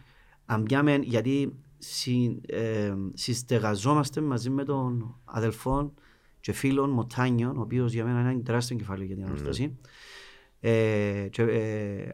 αν 0.45 0.63
πιάμε, 0.63 0.95
γιατί 0.95 1.55
συ, 1.77 2.39
ε, 2.45 2.93
συστεγαζόμαστε 3.13 4.21
μαζί 4.21 4.49
με 4.49 4.63
τον 4.63 5.19
αδελφό 5.23 5.93
και 6.39 6.51
φίλον 6.51 6.89
Μοτάνιο, 6.89 7.53
ο 7.57 7.61
οποίος 7.61 7.93
για 7.93 8.05
μένα 8.05 8.19
είναι 8.19 8.29
ένα 8.29 8.41
τεράστιο 8.41 8.77
κεφάλαιο 8.77 9.05
για 9.05 9.15
την 9.15 9.25
ανόρθωση. 9.25 9.77
ε, 10.59 11.27
και, 11.31 11.41
ε, 11.41 12.01
ε, 12.01 12.13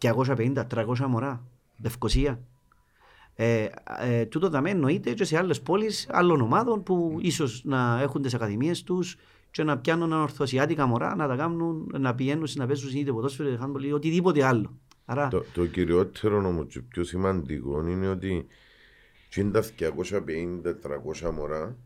250-300 0.00 1.06
μωρά, 1.08 1.42
Λευκοσία. 1.82 2.40
Ε, 3.34 3.68
ε, 4.00 4.24
τούτο 4.24 4.48
δαμέ 4.48 4.70
εννοείται 4.70 5.12
και 5.12 5.24
σε 5.24 5.38
άλλες 5.38 5.60
πόλεις 5.60 6.06
άλλων 6.10 6.40
ομάδων 6.40 6.82
που 6.82 7.18
ίσως 7.20 7.62
να 7.64 8.00
έχουν 8.00 8.22
τις 8.22 8.34
ακαδημίες 8.34 8.82
τους 8.82 9.16
και 9.50 9.62
να 9.62 9.78
πιάνουν 9.78 10.12
ορθωσιάτικα 10.12 10.86
μωρά, 10.86 11.14
να 11.16 11.28
τα 11.28 11.36
κάνουν, 11.36 11.92
να 11.98 12.14
πηγαίνουν 12.14 12.48
να 12.54 12.66
παίζουν 12.66 12.90
είτε 12.94 13.12
ποδόσφαιρο, 13.12 13.48
είτε 13.48 13.58
handball 13.64 13.82
ή 13.82 13.92
οτιδήποτε 13.92 14.44
άλλο. 14.44 14.78
Άρα, 15.04 15.28
Το, 15.28 15.44
το 15.54 15.66
κυριότερο 15.66 16.46
όμως 16.46 16.66
και 16.66 16.80
πιο 16.80 17.04
σημαντικό 17.04 17.88
είναι 17.88 18.08
ότι 18.08 18.46
τι 19.28 19.40
είναι 19.40 19.50
τα 19.50 19.64
250-300 21.24 21.30
μωρά 21.34 21.76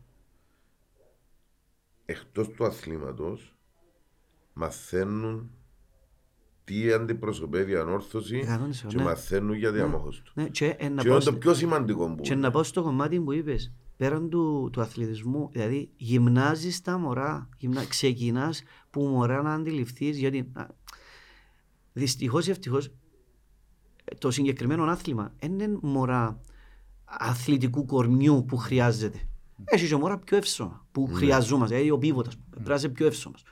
εκτός 2.05 2.49
του 2.49 2.65
αθλήματος 2.65 3.55
μαθαίνουν 4.53 5.51
τι 6.71 6.91
αντιπροσωπεύει 6.91 7.71
η 7.71 7.75
ανόρθωση 7.75 8.43
100%, 8.47 8.87
και 8.87 8.97
ναι. 8.97 9.03
μαθαίνουν 9.03 9.53
για 9.53 9.71
διαμόχους 9.71 10.21
τους. 10.21 10.31
ναι, 10.35 10.47
και, 10.47 10.65
ε, 10.65 10.89
να 10.89 11.01
Και 11.01 11.07
πάω 11.07 11.15
είναι 11.15 11.15
το 11.15 11.21
στο- 11.21 11.33
πιο 11.33 11.53
σημαντικό 11.53 12.15
που 12.15 12.21
Και 12.21 12.35
να 12.35 12.51
πάω 12.51 12.63
στο 12.63 12.81
κομμάτι 12.83 13.19
που 13.19 13.31
είπες, 13.31 13.71
πέραν 13.97 14.29
του, 14.29 14.69
του 14.71 14.81
αθλητισμού, 14.81 15.49
δηλαδή 15.51 15.89
γυμνάζεις 15.97 16.81
τα 16.81 16.97
μωρά, 16.97 17.49
γυμνα, 17.57 17.85
ξεκινάς 17.85 18.63
που 18.89 19.01
μωρά 19.01 19.41
να 19.41 19.53
αντιληφθείς. 19.53 20.17
Γιατί 20.17 20.51
δυστυχώς 21.93 22.47
ή 22.47 22.49
ευτυχώς 22.51 22.89
το 24.17 24.31
συγκεκριμένο 24.31 24.83
άθλημα 24.83 25.33
δεν 25.39 25.51
είναι 25.59 25.77
μωρά 25.81 26.41
αθλητικού 27.05 27.85
κορμιού 27.85 28.45
που 28.47 28.57
χρειάζεται. 28.57 29.19
Έχεις 29.63 29.89
και 29.89 29.95
μωρά 29.95 30.17
πιο 30.19 30.37
εύσωμα 30.37 30.85
που 30.91 31.07
χρειαζόμαστε. 31.13 31.73
Δηλαδή 31.75 31.91
ο 31.91 31.97
πίβοτας 31.97 32.37
πρέπει 32.49 32.69
να 32.69 32.75
είσαι 32.75 32.89
πιο 32.89 33.05
εύσωμας. 33.05 33.43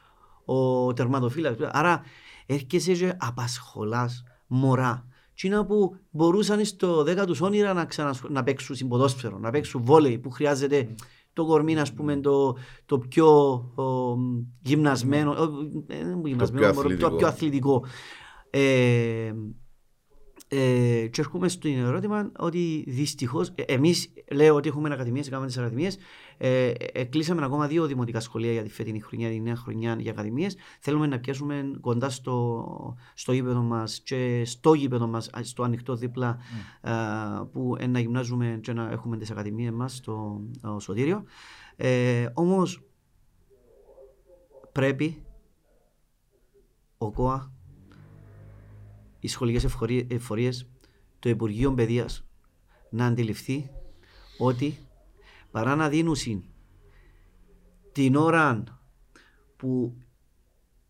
Ο 0.52 0.94
τερματοφύλακας. 0.94 1.70
Άρα 1.72 2.02
έρχεσαι 2.46 2.94
και 2.94 3.14
απασχολάς 3.18 4.24
μωρά. 4.48 5.08
Τι 5.36 5.48
είναι 5.48 5.64
που 5.64 5.96
μπορούσαν 6.10 6.66
στο 6.66 7.02
10 7.02 7.24
τους 7.26 7.42
όνειρα 7.42 7.74
να, 7.74 7.86
ξανασχ... 7.86 8.24
να 8.30 8.44
παίξουν 8.44 8.76
συμποδόσφαιρο, 8.76 9.38
να 9.38 9.50
παίξουν 9.50 9.82
βόλεϊ 9.84 10.18
που 10.18 10.30
χρειάζεται 10.30 10.96
το 11.34 11.46
κορμί, 11.46 11.80
ας 11.80 11.94
πούμε, 11.94 12.16
το, 12.16 12.58
το 12.86 13.00
πιο 13.00 13.28
ο, 13.76 14.16
γυμνασμένο, 14.62 15.32
ο, 15.32 15.44
ε, 15.88 16.04
δεν 16.04 16.10
είναι 16.10 16.30
γυμνασμένο, 16.30 16.66
πιο 16.66 16.76
μωρό, 16.76 16.88
το 16.88 16.96
αθλητικό. 16.96 17.16
πιο 17.16 17.28
αθλητικό. 17.28 17.86
Ε, 18.50 19.34
ε, 20.52 21.08
και 21.08 21.22
έρχομαι 21.22 21.48
στο 21.48 21.68
ερώτημα 21.68 22.32
ότι 22.38 22.84
δυστυχώς 22.88 23.54
εμείς 23.66 24.14
λέω 24.32 24.56
ότι 24.56 24.68
έχουμε 24.68 24.94
ακαδημίες, 24.94 25.30
κάνουμε 25.30 25.48
τις 25.48 25.58
ακαδημίες. 25.58 25.98
Ε, 26.38 26.72
ε, 26.92 27.04
κλείσαμε 27.04 27.46
ακόμα 27.46 27.68
δύο 27.68 27.86
δημοτικά 27.86 28.20
σχολεία 28.20 28.52
για 28.52 28.64
τη 28.64 28.70
φετινή 28.70 29.00
χρονιά, 29.00 29.30
τη 29.30 29.40
νέα 29.40 29.56
χρονιά 29.56 29.96
για 30.00 30.12
ακαδημίες. 30.12 30.56
Θέλουμε 30.80 31.08
να 31.08 31.20
πιάσουμε 31.20 31.72
κοντά 31.82 32.10
στο, 32.10 32.96
στο 33.14 33.32
γήπεδο 33.32 33.62
μας 33.62 34.00
και 34.00 34.44
στο 34.46 34.74
γήπεδο 34.74 35.08
μας, 35.08 35.30
στο 35.42 35.64
ανοιχτό 35.64 35.96
δίπλα, 35.96 36.38
α, 36.82 37.46
που 37.46 37.76
ε, 37.80 37.88
να 37.88 38.00
γυμνάζουμε 38.00 38.60
και 38.62 38.74
να 38.74 38.90
έχουμε 38.92 39.18
τις 39.18 39.32
ακαδημίες 39.32 39.72
μας 39.72 39.96
στο 39.96 40.42
ο, 40.62 40.80
Σωτήριο. 40.80 41.24
Ε, 41.76 42.26
Όμως 42.34 42.84
πρέπει 44.72 45.24
ο 46.98 47.12
ΚΟΑ 47.12 47.54
οι 49.20 49.28
σχολικές 49.28 49.64
ευφορίε- 49.64 50.12
εφορίες, 50.12 50.68
το 51.20 51.30
Υπουργείο 51.30 51.74
Παιδείας 51.74 52.24
να 52.90 53.06
αντιληφθεί 53.06 53.70
ότι 54.38 54.78
παρά 55.52 55.76
να 55.76 55.90
δίνουν 55.90 56.16
την 57.92 58.16
ώρα 58.16 58.64
που 59.56 59.98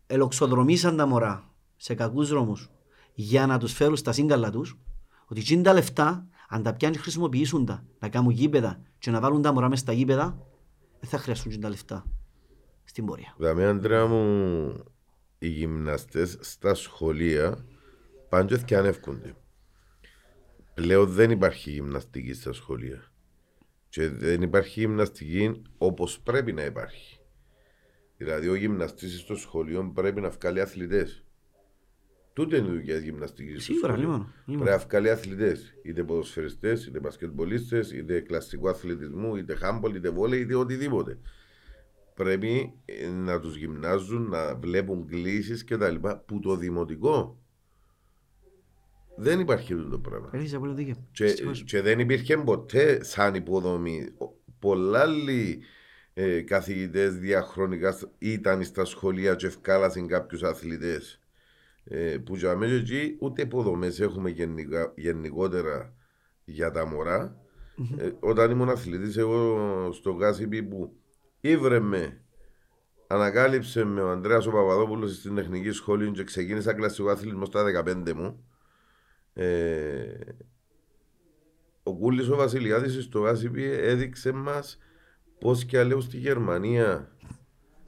ελοξοδρομήσαν 0.06 0.96
τα 0.96 1.06
μωρά 1.06 1.54
σε 1.76 1.94
κακούς 1.94 2.28
δρόμους 2.28 2.70
για 3.14 3.46
να 3.46 3.58
τους 3.58 3.72
φέρουν 3.72 3.96
στα 3.96 4.12
σύγκαλα 4.12 4.50
τους, 4.50 4.78
ότι 5.26 5.40
εκείνα 5.40 5.62
τα 5.62 5.72
λεφτά, 5.72 6.26
αν 6.48 6.62
τα 6.62 6.74
πιάνουν 6.74 6.96
και 6.96 7.02
χρησιμοποιήσουν 7.02 7.64
τα, 7.64 7.84
να 7.98 8.08
κάνουν 8.08 8.30
γήπεδα 8.30 8.80
και 8.98 9.10
να 9.10 9.20
βάλουν 9.20 9.42
τα 9.42 9.52
μωρά 9.52 9.68
μέσα 9.68 9.82
στα 9.82 9.92
γήπεδα, 9.92 10.46
δεν 11.00 11.10
θα 11.10 11.18
χρειαστούν 11.18 11.50
εκείνα 11.50 11.64
τα 11.64 11.70
λεφτά 11.70 12.06
στην 12.84 13.04
πορεία. 13.04 13.34
Δηλαδή, 13.36 13.64
Αντρέα 13.64 14.06
μου, 14.06 14.72
οι 15.38 15.48
γυμναστές 15.48 16.38
στα 16.40 16.74
σχολεία 16.74 17.64
πάντως 18.30 18.64
και 18.64 18.76
ανεύκονται. 18.76 19.34
Πλέον 20.74 21.08
δεν 21.08 21.30
υπάρχει 21.30 21.70
γυμναστική 21.70 22.32
στα 22.32 22.52
σχολεία. 22.52 23.12
Και 23.88 24.08
δεν 24.08 24.42
υπάρχει 24.42 24.80
γυμναστική 24.80 25.62
όπως 25.78 26.20
πρέπει 26.20 26.52
να 26.52 26.64
υπάρχει. 26.64 27.20
Δηλαδή, 28.16 28.48
ο 28.48 28.54
γυμναστής 28.54 29.18
στο 29.20 29.36
σχολείο 29.36 29.92
πρέπει 29.94 30.20
να 30.20 30.28
βγάλει 30.30 30.60
αθλητές. 30.60 31.24
Τούτε 32.32 32.56
είναι 32.56 32.66
η 32.66 32.70
δουλειά 32.70 32.94
της 32.94 33.04
γυμναστικής. 33.04 33.62
στο 33.64 33.72
Σίγουρα, 33.72 33.92
σχολείο. 33.92 34.32
λοιπόν. 34.46 34.64
Πρέπει 34.64 34.78
να 34.78 34.86
βγάλει 34.86 35.10
αθλητές. 35.10 35.74
Είτε 35.82 36.04
ποδοσφαιριστές, 36.04 36.86
είτε 36.86 37.00
μπασκετμπολίστες, 37.00 37.92
είτε 37.92 38.20
κλασικού 38.20 38.68
αθλητισμού, 38.68 39.36
είτε 39.36 39.54
χάμπολ, 39.54 39.94
είτε 39.94 40.10
βόλεϊ, 40.10 40.40
είτε 40.40 40.54
οτιδήποτε 40.54 41.18
πρέπει 42.14 42.72
ε, 42.84 43.08
να 43.08 43.40
τους 43.40 43.56
γυμνάζουν, 43.56 44.28
να 44.28 44.54
βλέπουν 44.56 45.06
κλήσεις 45.06 45.64
και 45.64 45.76
τα 45.76 45.90
λοιπά, 45.90 46.18
που 46.26 46.40
το 46.40 46.56
δημοτικό 46.56 47.38
δεν 49.20 49.40
υπάρχει 49.40 49.72
αυτό 49.74 49.88
το 49.88 49.98
πράγμα. 49.98 50.30
Έχεις 50.32 50.54
απόλυτο 50.54 50.76
δίκιο. 50.76 50.94
Και, 51.12 51.24
Δυστυχώς. 51.24 51.64
και 51.64 51.80
δεν 51.80 51.98
υπήρχε 51.98 52.36
ποτέ 52.36 53.04
σαν 53.04 53.34
υποδομή. 53.34 54.08
Ο- 54.18 54.38
Πολλά 54.58 55.00
άλλοι 55.00 55.60
ε, 56.14 56.40
καθηγητές 56.40 57.16
διαχρονικά 57.16 57.92
σ- 57.92 58.08
ήταν 58.18 58.64
στα 58.64 58.84
σχολεία 58.84 59.34
και 59.34 59.46
ευκάλασαν 59.46 60.06
κάποιους 60.06 60.42
αθλητές. 60.42 61.20
Ε, 61.84 62.16
που 62.24 62.36
για 62.36 62.56
μένα 62.56 62.74
εκεί 62.74 63.16
ούτε 63.20 63.42
υποδομές 63.42 64.00
έχουμε 64.00 64.30
γενικά, 64.30 64.92
γενικότερα 64.96 65.94
για 66.44 66.70
τα 66.70 66.86
μωρά. 66.86 67.36
Ε, 67.98 68.10
όταν 68.20 68.50
ήμουν 68.50 68.68
αθλητής 68.68 69.16
εγώ 69.16 69.58
στο 69.92 70.14
Κάσιπι 70.14 70.62
που 70.62 70.92
ήβρε 71.40 71.80
με 71.80 72.20
ανακάλυψε 73.06 73.84
με 73.84 74.00
ο 74.00 74.10
Ανδρέας 74.10 74.46
ο 74.46 74.50
Παπαδόπουλος 74.50 75.14
στην 75.16 75.34
τεχνική 75.34 75.70
σχολή 75.70 76.10
και 76.10 76.24
ξεκίνησα 76.24 76.72
κλασικό 76.72 77.08
αθλητισμό 77.08 77.44
στα 77.44 77.64
15 77.84 78.12
μου. 78.14 78.44
Ε, 79.32 80.18
ο 81.82 81.96
Κούλης 81.96 82.28
ο 82.28 82.36
Βασιλιάδης 82.36 83.04
στο 83.04 83.22
Κάσιπι 83.22 83.64
έδειξε 83.64 84.32
μας 84.32 84.78
πως 85.38 85.64
και 85.64 85.78
αλλιώς 85.78 86.04
στη 86.04 86.16
Γερμανία 86.16 87.16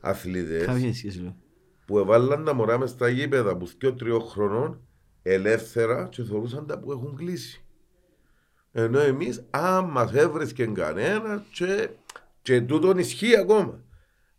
αθλητές 0.01 0.66
Καμία 0.66 0.95
σχέση, 0.95 1.20
λέω. 1.20 1.36
που 1.86 1.99
εβάλλαν 1.99 2.45
τα 2.45 2.55
μωρά 2.55 2.78
μες 2.78 2.90
στα 2.90 3.09
γήπεδα 3.09 3.57
που 3.57 3.68
2-3 3.82 4.20
χρονών 4.28 4.80
ελεύθερα 5.22 6.09
και 6.11 6.22
θεωρούσαν 6.22 6.66
τα 6.66 6.78
που 6.78 6.93
έχουν 6.93 7.16
κλείσει. 7.16 7.64
Ενώ 8.72 8.99
εμείς, 8.99 9.47
αν 9.51 9.84
μας 9.84 10.12
έβρισκε 10.12 10.66
κανένα 10.66 11.45
και, 11.53 11.88
και 12.43 12.61
τούτον 12.61 12.99
ισχύει 12.99 13.36
ακόμα. 13.36 13.80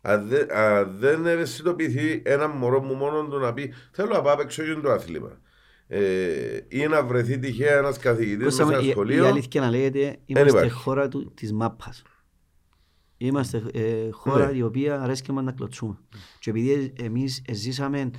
Αν 0.00 0.28
δεν, 0.28 0.52
αν 0.52 0.96
δεν 0.98 1.26
ευαισθητοποιηθεί 1.26 2.22
ένα 2.24 2.48
μωρό 2.48 2.82
μου 2.82 2.94
μόνο 2.94 3.26
του 3.26 3.38
να 3.38 3.52
πει 3.52 3.72
θέλω 3.92 4.12
να 4.12 4.22
πάω 4.22 4.40
έξω 4.40 4.62
για 4.62 4.80
το 4.80 4.90
άθλημα. 4.90 5.40
Ε, 5.86 6.58
ή 6.68 6.86
να 6.86 7.04
βρεθεί 7.04 7.38
τυχαία 7.38 7.78
ένας 7.78 7.98
καθηγητής 7.98 8.44
Κώστα 8.44 8.62
σε 8.64 8.70
μου, 8.70 8.74
ένα 8.76 8.84
η, 8.84 8.88
η 8.88 8.90
σχολείο. 8.90 9.26
αλήθεια 9.26 9.60
να 9.60 9.70
λέγεται, 9.70 10.16
είμαστε 10.26 10.58
υπάρχει. 10.58 10.74
χώρα 10.74 11.08
του, 11.08 11.32
της 11.34 11.52
μάπας. 11.52 12.02
Είμαστε 13.16 13.62
ε, 13.72 14.10
χώρα 14.10 14.50
Ναι. 14.50 14.56
η 14.56 14.62
οποία 14.62 15.00
αρέσκει 15.00 15.32
μας 15.32 15.44
να 15.44 15.52
κλωτσούμε. 15.52 15.98
Και 16.38 16.50
επειδή 16.50 16.92
εμείς 17.02 17.42
ζήσαμε 17.52 18.10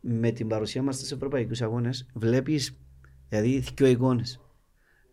με 0.00 0.30
την 0.30 0.48
παρουσία 0.48 0.82
μας 0.82 0.96
στους 0.96 1.10
ευρωπαϊκούς 1.10 1.62
αγώνες, 1.62 2.06
βλέπεις 2.14 2.76
δηλαδή 3.28 3.64
δύο 3.74 3.86
εικόνες. 3.86 4.38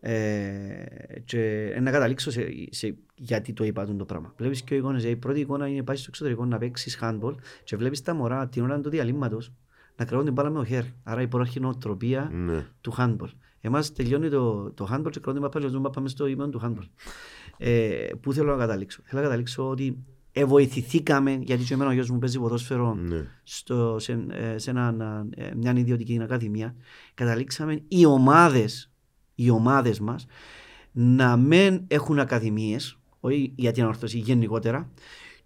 Ε, 0.00 0.84
και 1.24 1.72
ε, 1.74 1.80
να 1.80 1.90
καταλήξω 1.90 2.30
σε, 2.30 2.46
σε, 2.70 2.96
γιατί 3.14 3.52
το 3.52 3.64
είπα 3.64 3.86
το 3.96 4.04
πράγμα. 4.04 4.34
Βλέπεις 4.36 4.62
δύο 4.68 4.76
εικόνες. 4.78 5.04
Η 5.04 5.16
πρώτη 5.16 5.40
εικόνα 5.40 5.68
είναι 5.68 5.82
πάει 5.82 5.96
στο 5.96 6.06
εξωτερικό 6.08 6.44
να 6.44 6.58
παίξεις 6.58 6.98
handball 7.02 7.34
και 7.64 7.76
βλέπεις 7.76 8.02
τα 8.02 8.14
μωρά 8.14 8.48
την 8.48 8.62
ώρα 8.62 8.80
του 8.80 8.90
διαλύματος 8.90 9.52
να 10.02 10.08
κρατούν 10.08 10.24
την 10.24 10.34
μπάλα 10.34 10.50
με 10.50 10.58
το 10.58 10.64
χέρι. 10.64 10.94
Άρα 11.02 11.22
υπάρχει 11.22 11.60
νοοτροπία 11.60 12.30
Ναι. 12.32 12.66
του 12.80 12.94
handball. 12.98 13.30
Εμάς 13.60 13.92
τελειώνει 13.92 14.28
το, 14.28 14.70
το 14.70 14.88
handball 14.92 15.10
και 15.10 15.20
κρατούμε 15.20 15.48
παπά 15.48 15.60
και 15.60 15.68
ζούμε 15.68 15.90
πάμε 15.90 16.08
στο 16.08 16.26
ήμον 16.26 16.50
του 16.50 16.60
handball. 16.64 16.88
Ε, 17.58 18.06
πού 18.20 18.32
θέλω 18.32 18.50
να 18.52 18.58
καταλήξω; 18.58 19.00
Θέλω 19.04 19.20
να 19.20 19.26
καταλήξω 19.26 19.68
ότι 19.68 19.98
εβοηθηθήκαμε, 20.32 21.38
γιατί 21.42 21.64
και 21.64 21.74
εμένα 21.74 21.90
ο 21.90 21.92
γιος 21.92 22.10
μου 22.10 22.18
παίζει 22.18 22.38
ποδόσφαιρο 22.38 22.94
Ναι. 22.94 23.26
στο, 23.42 23.96
σε, 23.98 24.24
ε, 24.30 24.58
σε 24.58 24.70
ένα, 24.70 25.26
ε, 25.36 25.50
μια 25.56 25.72
ιδιωτική 25.76 26.18
ακαδημία. 26.22 26.74
Καταλήξαμε 27.14 27.82
οι 27.88 28.04
ομάδες, 28.04 28.90
οι 29.34 29.50
ομάδες 29.50 30.00
μας 30.00 30.26
να 30.92 31.36
μην 31.36 31.80
έχουν 31.88 32.18
ακαδημίες, 32.18 32.98
όχι 33.20 33.52
για 33.56 33.72
την 33.72 33.84
ορθώση 33.84 34.18
γενικότερα, 34.18 34.90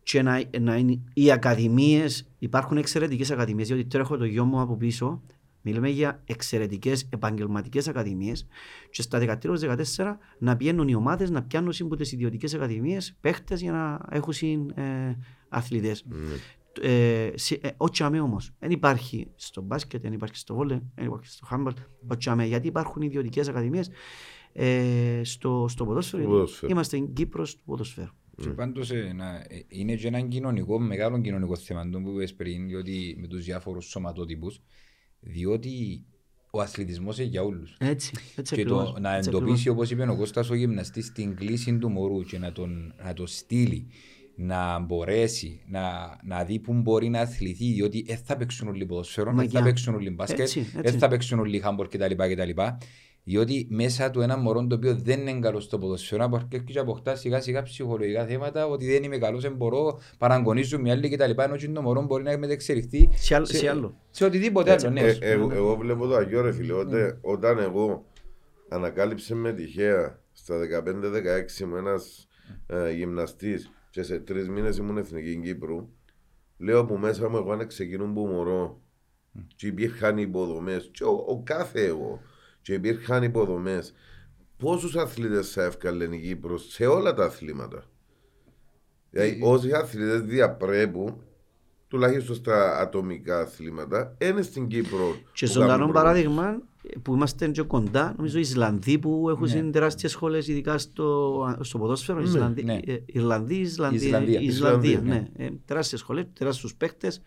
και 0.07 0.23
να, 0.23 0.43
να 0.61 0.77
είναι, 0.77 1.01
οι 1.15 1.31
ακαδημίες, 1.31 2.29
υπάρχουν 2.39 2.77
εξαιρετικές 2.77 3.31
ακαδημίες, 3.31 3.67
διότι 3.69 3.85
τώρα 3.85 4.05
έχω 4.05 4.17
το 4.17 4.25
γιο 4.25 4.45
μου 4.45 4.61
από 4.61 4.77
πίσω, 4.77 5.23
μιλάμε 5.63 5.89
για 5.89 6.23
εξαιρετικές 6.25 7.07
επαγγελματικές 7.11 7.89
ακαδημίες 7.89 8.47
και 8.91 9.03
στα 9.03 9.39
13-14 9.97 10.17
να 10.39 10.57
πιένουν 10.57 10.89
οι 10.89 10.95
ομάδες 10.95 11.31
να 11.31 11.43
πιάνουν 11.43 11.73
από 11.81 11.97
τις 11.97 12.13
ιδιωτικές 12.13 12.55
ακαδημίες 12.55 13.17
παίχτες 13.21 13.61
για 13.61 13.73
να 13.73 14.01
έχουν 14.11 14.33
ε, 14.75 15.17
αθλητές. 15.49 16.05
Ναι. 16.09 16.89
Ε, 16.89 17.33
σε- 17.35 17.59
ε, 17.63 17.69
όχι 17.77 18.03
αμέ 18.03 18.21
όμως. 18.21 18.51
Δεν 18.59 18.71
υπάρχει 18.71 19.27
στο 19.35 19.63
μπάσκετ, 19.63 20.03
δεν 20.03 20.13
υπάρχει 20.13 20.37
στο 20.37 20.55
βόλε, 20.55 20.81
δεν 20.95 21.05
υπάρχει 21.07 21.29
στο 21.31 21.47
χάμπαλ, 21.47 21.73
όχι 22.13 22.29
αμέ. 22.29 22.45
Γιατί 22.47 22.67
υπάρχουν 22.67 23.03
ιδιωτικές 23.03 23.49
ακαδημίες 23.49 23.91
ε, 24.53 25.21
στο, 25.25 25.67
στο 25.69 25.85
ποδόσφαιρο. 25.85 26.23
Στο 26.23 26.29
γιατί 26.29 26.33
ποδόσφαιρο. 26.33 26.73
Είμαστε 26.73 26.97
η 26.97 27.11
Κύπρος 27.15 27.57
του 27.57 27.63
ποδοσφαίρου. 27.65 28.11
Και 28.43 28.49
πάντως 28.49 28.91
ε, 28.91 29.12
να- 29.16 29.37
ε, 29.49 29.64
είναι 29.68 29.95
και 29.95 30.07
ένα 30.07 30.20
κοινωνικό, 30.20 30.78
μεγάλο 30.80 31.20
κοινωνικό 31.20 31.57
θέμα 31.57 31.89
το 31.91 32.01
που 32.01 32.11
είπες 32.11 32.34
πριν, 32.34 32.66
διότι 32.68 33.16
με 33.20 33.26
τους 33.26 33.45
διάφορους 33.45 33.84
σωματότυπους, 33.87 34.61
διότι 35.20 36.05
ο 36.51 36.61
αθλητισμός 36.61 37.18
είναι 37.18 37.28
για 37.28 37.43
όλους. 37.43 37.76
Έτσι, 37.78 38.12
έτσι 38.37 38.55
Και 38.55 38.61
ακριβώς. 38.61 38.93
το, 38.93 39.01
να 39.01 39.14
έτσι 39.16 39.28
εντοπίσει 39.28 39.53
ακριβώς. 39.53 39.74
όπως 39.76 39.91
είπε 39.91 40.11
ο 40.11 40.16
Κώστας 40.16 40.51
ο 40.51 40.55
γυμναστής 40.55 41.12
την 41.12 41.34
κλίση 41.37 41.78
του 41.78 41.91
μωρού 41.91 42.22
και 42.22 42.39
να, 42.39 42.53
τον, 42.53 42.95
να 43.05 43.12
το 43.12 43.26
στείλει 43.26 43.87
να 44.37 44.78
μπορέσει 44.78 45.61
να, 45.68 45.82
να 46.24 46.45
δει 46.45 46.59
που 46.59 46.72
μπορεί 46.74 47.09
να 47.09 47.20
αθληθεί 47.20 47.72
διότι 47.72 48.03
δεν 48.07 48.16
θα 48.18 48.37
παίξουν 48.37 48.68
όλοι 48.68 48.87
ποδοσφαίρο, 48.87 49.26
δεν 49.26 49.37
θα 49.37 49.43
Μαγιά. 49.43 49.62
παίξουν 49.62 49.95
όλοι 49.95 50.11
μπάσκετ, 50.11 50.39
Έτσι, 50.41 50.59
έτσι. 50.61 50.80
δεν 50.82 50.99
θα 50.99 51.09
παίξουν 51.09 51.39
όλοι 51.39 51.59
χάμπορ 51.59 51.89
κτλ. 51.89 52.14
κτλ. 52.14 52.51
Διότι 53.29 53.66
μέσα 53.70 54.11
του 54.11 54.20
ένα 54.20 54.37
μωρό 54.37 54.66
το 54.66 54.74
οποίο 54.74 54.95
δεν 54.97 55.27
είναι 55.27 55.41
καλό 55.41 55.61
στο 55.61 55.79
ποδοσφαίρο 55.79 56.31
αρχίζει 56.35 56.64
και 56.64 56.79
αποκτά 56.79 57.14
σιγά 57.16 57.41
σιγά 57.41 57.62
ψυχολογικά 57.62 58.27
θέματα 58.27 58.66
ότι 58.66 58.87
δεν 58.93 59.03
είμαι 59.03 59.18
καλό, 59.18 59.39
δεν 59.39 59.53
μπορώ, 59.55 59.99
παραγωνίζω 60.18 60.79
μια 60.79 60.93
άλλη 60.93 61.09
κτλ. 61.09 61.31
Ενώ 61.43 61.57
και 61.57 61.68
το 61.68 61.83
μωρό 61.83 62.03
μπορεί 62.03 62.22
να 62.22 62.39
μετεξελιχθεί 62.39 63.09
Σε 63.14 63.35
άλλο- 63.35 63.45
σε 63.47 63.68
άλλο. 63.68 64.01
σε 64.11 64.24
οτιδήποτε 64.24 64.72
άλλο. 64.72 64.91
Ναι. 64.91 65.01
Ε, 65.01 65.18
εγώ, 65.20 65.51
εγώ 65.53 65.77
βλέπω 65.77 66.07
το 66.07 66.14
αγιό 66.16 66.41
ρε 66.43 66.53
φίλε, 66.53 66.72
ότι 66.72 67.18
όταν 67.20 67.59
εγώ 67.59 68.05
ανακάλυψε 68.68 69.35
με 69.35 69.53
τυχαία 69.53 70.22
στα 70.33 70.57
15-16 70.59 71.64
μου 71.64 71.77
ένας 71.77 72.29
ε, 72.66 72.93
γυμναστής 72.93 73.70
και 73.91 74.03
σε 74.03 74.18
τρεις 74.18 74.49
μήνες 74.49 74.77
ήμουν 74.77 74.99
εθνική 74.99 75.41
Κύπρου, 75.43 75.89
λέω 76.57 76.85
που 76.85 76.97
μέσα 76.97 77.29
μου 77.29 77.37
εγώ 77.37 77.53
αν 77.53 77.66
ξεκινούν 77.66 78.14
που 78.14 78.27
μωρό 78.27 78.81
και 79.57 79.66
υπήρχαν 79.66 80.18
υποδομές 80.18 80.91
και 80.93 81.05
ο, 81.05 81.24
ο 81.29 81.43
κάθε 81.43 81.85
εγώ 81.87 82.20
και 82.67 82.73
υπήρχαν 82.73 83.23
υποδομές 83.23 83.95
πόσους 84.57 84.97
αθλητές 84.97 85.53
θα 85.53 85.62
εύκαλε 85.62 86.05
η 86.05 86.21
Κύπρος 86.21 86.67
σε 86.69 86.87
όλα 86.87 87.14
τα 87.14 87.25
αθλήματα; 87.25 87.85
Δηλαδή, 89.11 89.41
όσοι 89.43 89.73
αθλητές 89.73 90.21
διαπρέπουν 90.21 91.21
τουλάχιστον 91.89 92.35
στα 92.37 92.81
ατομικά 92.81 93.41
αθλήματα, 93.41 94.17
είναι 94.19 94.43
στην 94.43 94.67
Κύπρο. 94.67 95.17
Και 95.33 95.47
που 95.47 95.53
ζωντανό 95.53 95.73
κάνουν 95.73 95.93
παράδειγμα 95.93 96.62
που 97.03 97.14
είμαστε 97.14 97.49
και 97.49 97.62
κοντά, 97.62 98.14
νομίζω 98.17 98.39
οι 98.39 98.41
Ισλανδοί 98.41 98.99
που 98.99 99.27
έχουν 99.31 99.49
Ναι. 99.49 99.61
ναι. 99.61 99.71
τεράστιες 99.71 100.12
σχολές 100.12 100.49
ειδικά 100.49 100.79
στο, 100.79 101.59
στο 101.61 101.79
ποδόσφαιρο, 101.79 102.19
Ναι, 102.19 102.25
Ισλανδοί, 102.25 102.64
ναι. 102.64 102.81
ε, 102.87 103.03
Ιρλανδοί, 103.07 103.55
Ισλανδοί, 103.55 103.97
Ισλανδία. 103.97 104.41
Ισλανδία, 104.41 104.91
Ισλανδία, 104.91 105.01
ναι. 105.37 105.45
Ε, 105.45 105.49
τεράστιες 105.64 106.01
σχολές, 106.01 106.27
τεράστιους 106.33 106.75
παίκτες 106.75 107.21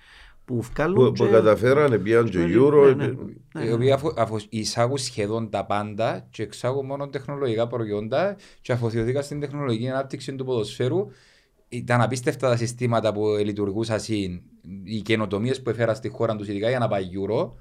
που 0.49 0.61
βγάλουν 0.61 0.95
Που, 0.95 1.11
που 1.11 1.23
και- 1.25 1.31
καταφέρανε 1.31 1.97
πιάνουν 1.97 2.29
και 2.29 2.37
Ναι, 2.37 2.53
Euro. 2.57 2.95
ναι, 2.95 3.05
ναι. 3.05 3.13
Ναι, 3.53 3.63
οι 3.63 3.67
ναι. 3.67 3.73
οποίοι 3.73 3.91
αφο, 3.91 4.13
αφο, 4.17 4.37
εισάγουν 4.49 4.97
σχεδόν 4.97 5.49
τα 5.49 5.65
πάντα 5.65 6.27
και 6.31 6.43
εξάγουν 6.43 6.85
μόνο 6.85 7.07
τεχνολογικά 7.09 7.67
προϊόντα 7.67 8.35
και 8.61 8.71
αφοσιωθήκαν 8.71 9.23
στην 9.23 9.39
τεχνολογική 9.39 9.89
ανάπτυξη 9.89 10.35
του 10.35 10.45
ποδοσφαίρου. 10.45 11.07
Ήταν 11.69 12.01
απίστευτα 12.01 12.49
τα 12.49 12.55
συστήματα 12.55 13.13
που 13.13 13.25
λειτουργούσαν 13.43 13.99
συν, 13.99 14.41
οι 14.83 15.01
καινοτομίες 15.01 15.61
που 15.61 15.69
έφεραν 15.69 15.95
στη 15.95 16.09
χώρα 16.09 16.35
τους, 16.35 16.47
ειδικά 16.47 16.69
για 16.69 16.79
να 16.79 16.87
πάει 16.87 17.03
Euro. 17.03 17.51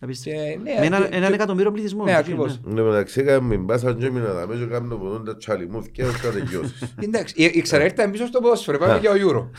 Απίστευτο. 0.00 0.40
Και, 0.42 0.58
ναι, 0.62 0.80
Με 0.80 0.86
ένα- 0.86 1.00
και- 1.08 1.16
έναν 1.16 1.32
εκατομμύριο 1.32 1.70
πληθυσμό. 1.72 2.04
Ναι, 2.04 2.10
έτσι, 2.10 2.22
ακριβώς. 2.22 2.60
Ναι, 2.64 2.82
μεταξύ 2.82 3.20
έκαμε 3.20 3.56
μην 3.56 3.66
πάσαν 3.66 3.98
και 3.98 4.10
μην 4.10 4.22
αδάμε 4.24 4.54
και 4.56 4.64
κάνουν 4.64 4.88
ποτούν 4.98 5.24
τα 5.24 5.36
τσαλιμούθηκια 5.36 6.06
ως 6.08 6.20
τα 6.20 6.30
τελειώσεις. 6.30 6.94
Εντάξει, 7.04 7.34
η- 7.36 7.50
η 7.54 7.60
ξαναέρθα 7.60 8.10
πίσω 8.10 8.26
στο 8.26 8.40
ποδόσφαιρο, 8.40 8.78
πάμε 8.78 8.98
για 8.98 9.10
ο 9.10 9.14
Euro. 9.14 9.50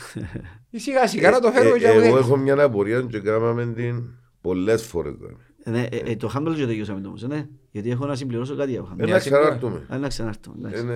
Σιγά 0.84 1.06
σιγά 1.06 1.30
να 1.30 1.40
το 1.40 1.48
Ε, 1.48 1.52
φέρουμε 1.52 1.76
για 1.78 1.88
Εγώ 1.90 1.98
ούτε. 1.98 2.08
έχω 2.18 2.36
μια 2.36 2.62
απορία 2.62 3.00
και 3.10 3.18
κάναμε 3.20 3.72
την 3.76 4.02
πολλές 4.40 4.82
φορές. 4.82 5.12
δηλαδή. 5.16 5.36
Ναι, 5.64 5.86
ε, 5.90 6.10
ε, 6.10 6.16
το 6.16 6.32
handball 6.36 6.54
και 6.56 6.66
τελειώσαμε 6.66 7.00
το 7.00 7.08
όμως, 7.08 7.22
ναι. 7.22 7.46
Γιατί 7.70 7.90
έχω 7.90 8.06
να 8.06 8.14
συμπληρώσω 8.14 8.56
κάτι 8.56 8.76
από 8.76 8.88
handball. 8.92 9.08
Ε, 9.08 9.10
Να 9.10 9.18
ξανάρθουμε. 9.18 9.86
Α, 9.88 9.98
Να 9.98 10.08
ξανάρθω. 10.08 10.54
εντάξει. 10.58 10.82
Είναι 10.82 10.94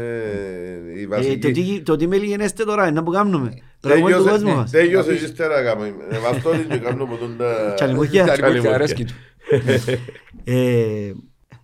η 0.97 1.01
Ε, 1.01 1.05
Το 1.05 1.09
βασική. 1.09 1.51
τι- 1.53 1.81
Το 1.83 1.97
τι 1.97 2.07
με 2.07 2.17
λιγενέστε 2.17 2.65
τώρα, 2.65 2.83
είναι 2.83 2.93
να 2.95 3.03
που 3.03 3.11
κάνουμε. 3.11 3.53
Τραγούμε 3.81 4.11
του 4.11 4.17
Τέλειωσε- 4.17 4.31
κόσμου 4.33 4.49
ναι, 4.49 4.55
μας. 4.55 4.71
Τέλειωσε 4.71 5.15
και 5.17 5.25
ύστερα 5.25 5.63
κάνουμε. 5.63 5.87
Ε, 6.11 6.19
βαστώ 6.19 6.51
την 6.51 6.69
και 6.69 6.77
κάνουμε 6.79 7.05
ποτούν 7.11 7.37
τα... 7.37 7.73
Τσαλιμούχια. 7.75 8.25
Τα 8.27 8.33
Τσαλιμούχια. 8.33 8.49
λιγούκια, 8.51 8.75
αρέσκει 8.75 9.05
του. 9.05 9.13
Ε, 10.45 11.13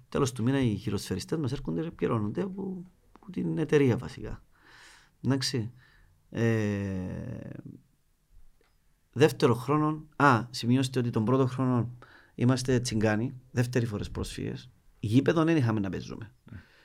τέλος 0.08 0.32
του 0.32 0.42
μήνα 0.42 0.60
οι 0.60 0.76
χειροσφαιριστές 0.76 1.38
μας 1.38 1.52
έρχονται 1.52 1.82
και 1.82 1.90
πληρώνονται 1.90 2.42
από, 2.42 2.84
από 3.12 3.30
την 3.30 3.58
εταιρεία 3.58 3.96
βασικά. 3.96 4.42
Εντάξει. 5.24 5.72
Ε, 6.30 7.50
δεύτερο 9.12 9.54
χρόνο, 9.54 10.06
α, 10.16 10.46
σημειώστε 10.50 10.98
ότι 10.98 11.10
τον 11.10 11.24
πρώτο 11.24 11.46
χρόνο 11.46 11.96
είμαστε 12.34 12.80
τσιγκάνοι, 12.80 13.34
δεύτερη 13.50 13.86
φορές 13.86 14.10
πρόσφυγες. 14.10 14.70
Γήπεδο 15.00 15.44
δεν 15.44 15.56
είχαμε 15.56 15.80
να 15.80 15.90
παίζουμε. 15.90 16.32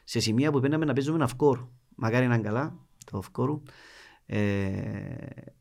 Σε 0.04 0.20
σημεία 0.20 0.52
που 0.52 0.60
πήγαμε 0.60 0.86
να 0.86 0.94
παίζουμε 0.94 1.24
αυκόρ. 1.24 1.68
Μακάρι 1.96 2.28
να 2.28 2.34
είναι 2.34 2.44
καλά, 2.44 2.78
το 3.06 3.18
αυκόρου. 3.18 3.62
Ε, 4.26 4.40
ε, 4.40 5.54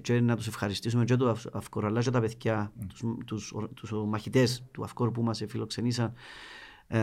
και 0.00 0.20
να 0.20 0.36
τους 0.36 0.46
ευχαριστήσουμε 0.46 1.04
και 1.04 1.16
το 1.16 1.28
αυ- 1.28 1.56
αυκόρ, 1.56 1.84
αλλά 1.86 2.00
και 2.02 2.10
τα 2.10 2.20
παιδιά, 2.20 2.72
τους, 2.88 3.02
τους, 3.26 3.54
τους 3.74 3.92
μαχητές 4.06 4.64
του 4.70 4.84
αυκόρ 4.84 5.10
που 5.10 5.22
μας 5.22 5.42
φιλοξενήσαν 5.48 6.12
ε, 6.86 7.00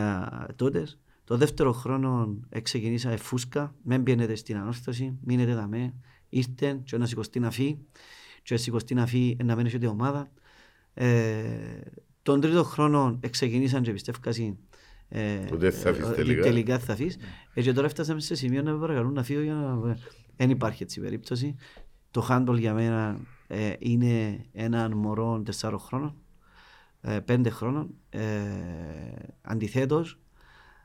τότε. 0.55 0.87
Το 1.23 1.37
δεύτερο 1.37 1.71
χρόνο 1.71 2.39
ξεκινήσα 2.61 3.17
φούσκα, 3.17 3.75
μην 3.83 4.03
πιένετε 4.03 4.35
στην 4.35 4.57
ανόρθωση, 4.57 5.17
μείνετε 5.23 5.53
δαμέ, 5.53 5.93
ήρθε 6.29 6.81
και 6.83 6.97
να 6.97 7.05
σηκωστεί 7.05 7.39
να 7.39 7.51
φύγει 7.51 7.79
και 8.43 8.53
να 8.53 8.59
σηκωστεί 8.59 8.93
να 8.93 9.05
φύγει 9.05 9.37
να 9.43 9.55
μένει 9.55 9.69
την 9.69 9.87
ομάδα. 9.87 10.31
Ε, 10.93 11.79
τον 12.21 12.41
τρίτο 12.41 12.63
χρόνο 12.63 13.19
ξεκινήσαν 13.29 13.81
και 13.83 13.91
πιστεύκασαν 13.91 14.57
ε, 15.09 15.37
Ότι 15.37 15.57
δεν 15.57 15.71
θα 15.71 15.93
φύγεις 15.93 16.09
ε, 16.09 16.13
τελικά. 16.13 16.41
τελικά 16.41 16.79
θα 16.79 16.95
φύγεις. 16.95 17.17
Ε, 17.53 17.61
και 17.61 17.73
τώρα 17.73 17.89
φτάσαμε 17.89 18.19
σε 18.19 18.35
σημείο 18.35 18.61
να 18.61 18.71
με 18.71 18.79
παρακαλούν 18.79 19.13
να 19.13 19.23
φύγω 19.23 19.41
για 19.41 19.53
να... 19.53 19.97
Δεν 20.35 20.49
υπάρχει 20.49 20.83
έτσι 20.83 20.99
περίπτωση. 21.01 21.55
Το 22.17 22.27
handball 22.29 22.57
για 22.59 22.73
μένα 22.73 23.19
ε, 23.47 23.73
είναι 23.79 24.45
έναν 24.51 24.97
μωρό 24.97 25.41
τεσσάρων 25.45 25.79
χρόνων, 25.79 26.15
ε, 27.01 27.19
πέντε 27.19 27.49
χρόνων. 27.49 27.89
Ε, 28.09 28.21
αντιθέτως, 29.41 30.19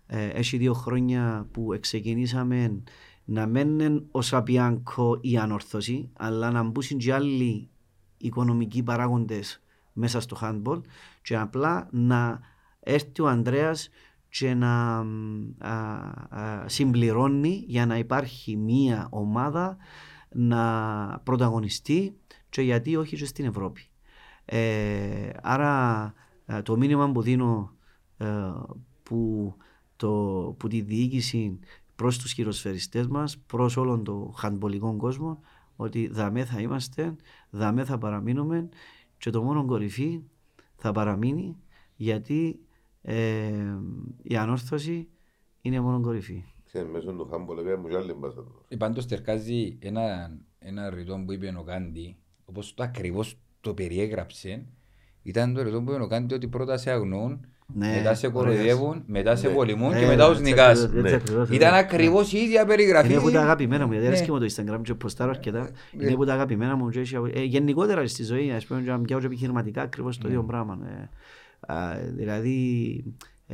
ε, 0.07 0.27
έχει 0.27 0.57
δύο 0.57 0.73
χρόνια 0.73 1.49
που 1.51 1.77
ξεκινήσαμε 1.81 2.83
να 3.25 3.47
μένουν 3.47 4.07
ως 4.11 4.33
απιάνκο 4.33 5.19
η 5.21 5.37
ανόρθωση, 5.39 6.11
αλλά 6.17 6.51
να 6.51 6.63
μπουν 6.63 6.99
και 6.99 7.13
άλλοι 7.13 7.69
οικονομικοί 8.17 8.83
παράγοντες 8.83 9.63
μέσα 9.93 10.21
στο 10.21 10.37
handball 10.41 10.81
και 11.23 11.37
απλά 11.37 11.89
να 11.91 12.41
έρθει 12.81 13.23
ο 13.23 13.29
Ανδρέας 13.29 13.89
και 14.29 14.55
να 14.55 15.03
μ, 15.05 15.51
α, 15.59 15.73
α, 16.29 16.69
συμπληρώνει 16.69 17.65
για 17.67 17.87
να 17.87 17.99
υπάρχει 17.99 18.57
μία 18.57 19.07
ομάδα 19.11 19.77
να 20.35 21.21
πρωταγωνιστεί 21.25 22.17
και 22.49 22.63
γιατί 22.63 22.97
όχι 22.97 23.17
και 23.17 23.25
στην 23.25 23.45
Ευρώπη. 23.45 23.87
Ε, 24.45 25.31
άρα 25.43 26.15
ε, 26.47 26.63
το 26.63 26.77
μήνυμα 26.77 27.13
που 27.13 27.23
δίνω 27.23 27.73
ε, 28.17 28.53
που, 29.03 29.55
το, 29.97 30.11
που 30.59 30.69
τη 30.69 30.81
διοίκηση 30.81 31.59
προς 31.95 32.19
τους 32.19 32.33
χειροσφαιριστές 32.33 33.07
μας, 33.07 33.39
προς 33.39 33.77
όλον 33.77 34.05
το 34.05 34.33
χαντμπολικό 34.37 34.97
κόσμο, 34.97 35.41
ότι 35.77 36.09
δαμέ 36.09 36.45
θα 36.45 36.61
είμαστε, 36.61 37.17
δαμέ 37.51 37.85
θα 37.85 37.99
παραμείνουμε 37.99 38.69
και 39.19 39.31
το 39.31 39.43
μόνο 39.43 39.65
κορυφή 39.65 40.23
θα 40.77 40.93
παραμείνει 40.93 41.57
γιατί 41.97 42.61
ε, 43.03 43.77
η 44.23 44.37
ανόρθωση 44.37 45.09
είναι 45.61 45.81
μόνο 45.81 46.01
κορυφή. 46.01 46.45
Και 46.73 46.83
μέσω 46.93 47.13
του 47.13 47.29
χάμπολ 47.31 47.59
έκαμε 47.59 47.77
μου 47.77 47.89
και 47.89 47.97
άλλη 47.97 48.13
μπάσα 48.13 48.35
τώρα. 48.35 48.65
Ε, 48.69 48.77
Πάντως 48.77 49.07
τερκάζει 49.07 49.77
ένα, 49.81 50.31
ένα 50.59 50.91
ρητό 50.91 51.23
που 51.27 51.33
είπε 51.33 51.55
ο 51.59 51.63
Κάντι, 51.63 52.17
όπως 52.45 52.75
το 52.75 52.83
ακριβώς 52.83 53.39
το 53.61 53.75
περιέγραψε, 53.75 54.67
ήταν 55.23 55.55
το 55.55 55.63
ρητό 55.63 55.83
που 55.83 55.93
είπε 55.93 56.03
ο 56.03 56.07
Κάντι 56.07 56.35
ότι 56.35 56.49
πρώτα 56.49 56.77
σε 56.77 56.91
αγνοούν, 56.91 57.47
Ναι, 57.75 57.95
μετά 57.97 58.15
σε 58.15 58.27
ωραίος. 58.27 58.43
κοροϊδεύουν, 58.43 59.03
μετά 59.07 59.37
σε 59.37 59.49
Ναι. 59.49 59.55
πολεμούν 59.55 59.91
και 59.93 59.99
Ε, 60.05 60.07
μετά 60.07 60.29
τους 60.29 60.39
έτσι 60.39 60.51
νικάς. 60.51 60.83
ακριβώς, 60.85 61.05
έτσι 61.05 61.11
Ναι. 61.11 61.23
ακριβώς, 61.23 61.49
Ήταν 61.57 61.73
ναι. 61.73 61.79
ακριβώς 61.79 62.33
η 62.33 62.39
ίδια 62.39 62.65
περιγραφή. 62.65 63.09
Είναι 63.09 63.17
από 63.17 63.31
τα 63.31 63.41
αγαπημένα 63.41 63.87
μου, 63.87 63.93
γιατί 63.93 64.07
Ναι. 64.07 64.13
αρέσκει 64.15 64.31
μου 64.31 64.39
το 64.39 64.47
Instagram 64.55 64.81
και 64.83 64.95
ποστάρω 64.95 65.31
αρκετά. 65.31 65.61
Ναι. 65.93 66.03
Είναι 66.05 66.13
από 66.13 66.25
τα 66.25 66.33
αγαπημένα 66.33 66.77
μου. 66.77 66.89
και 66.91 67.01
έχει- 67.01 67.17
ε, 67.35 67.43
γενικότερα 67.43 68.07
στη 68.07 68.25
ζωή, 68.25 68.51
ας 68.51 68.67
πούμε, 68.67 68.81
και 68.81 68.91
να 68.91 69.01
πιάω 69.01 69.21
και 69.21 69.27
επιχειρηματικά 69.27 69.83
ακριβώς 69.83 70.19
το 70.19 70.29
ίδιο 70.29 70.45
πράγμα. 70.45 70.79
ε. 70.87 71.09
Α, 71.73 71.97
Δηλαδή... 72.15 73.05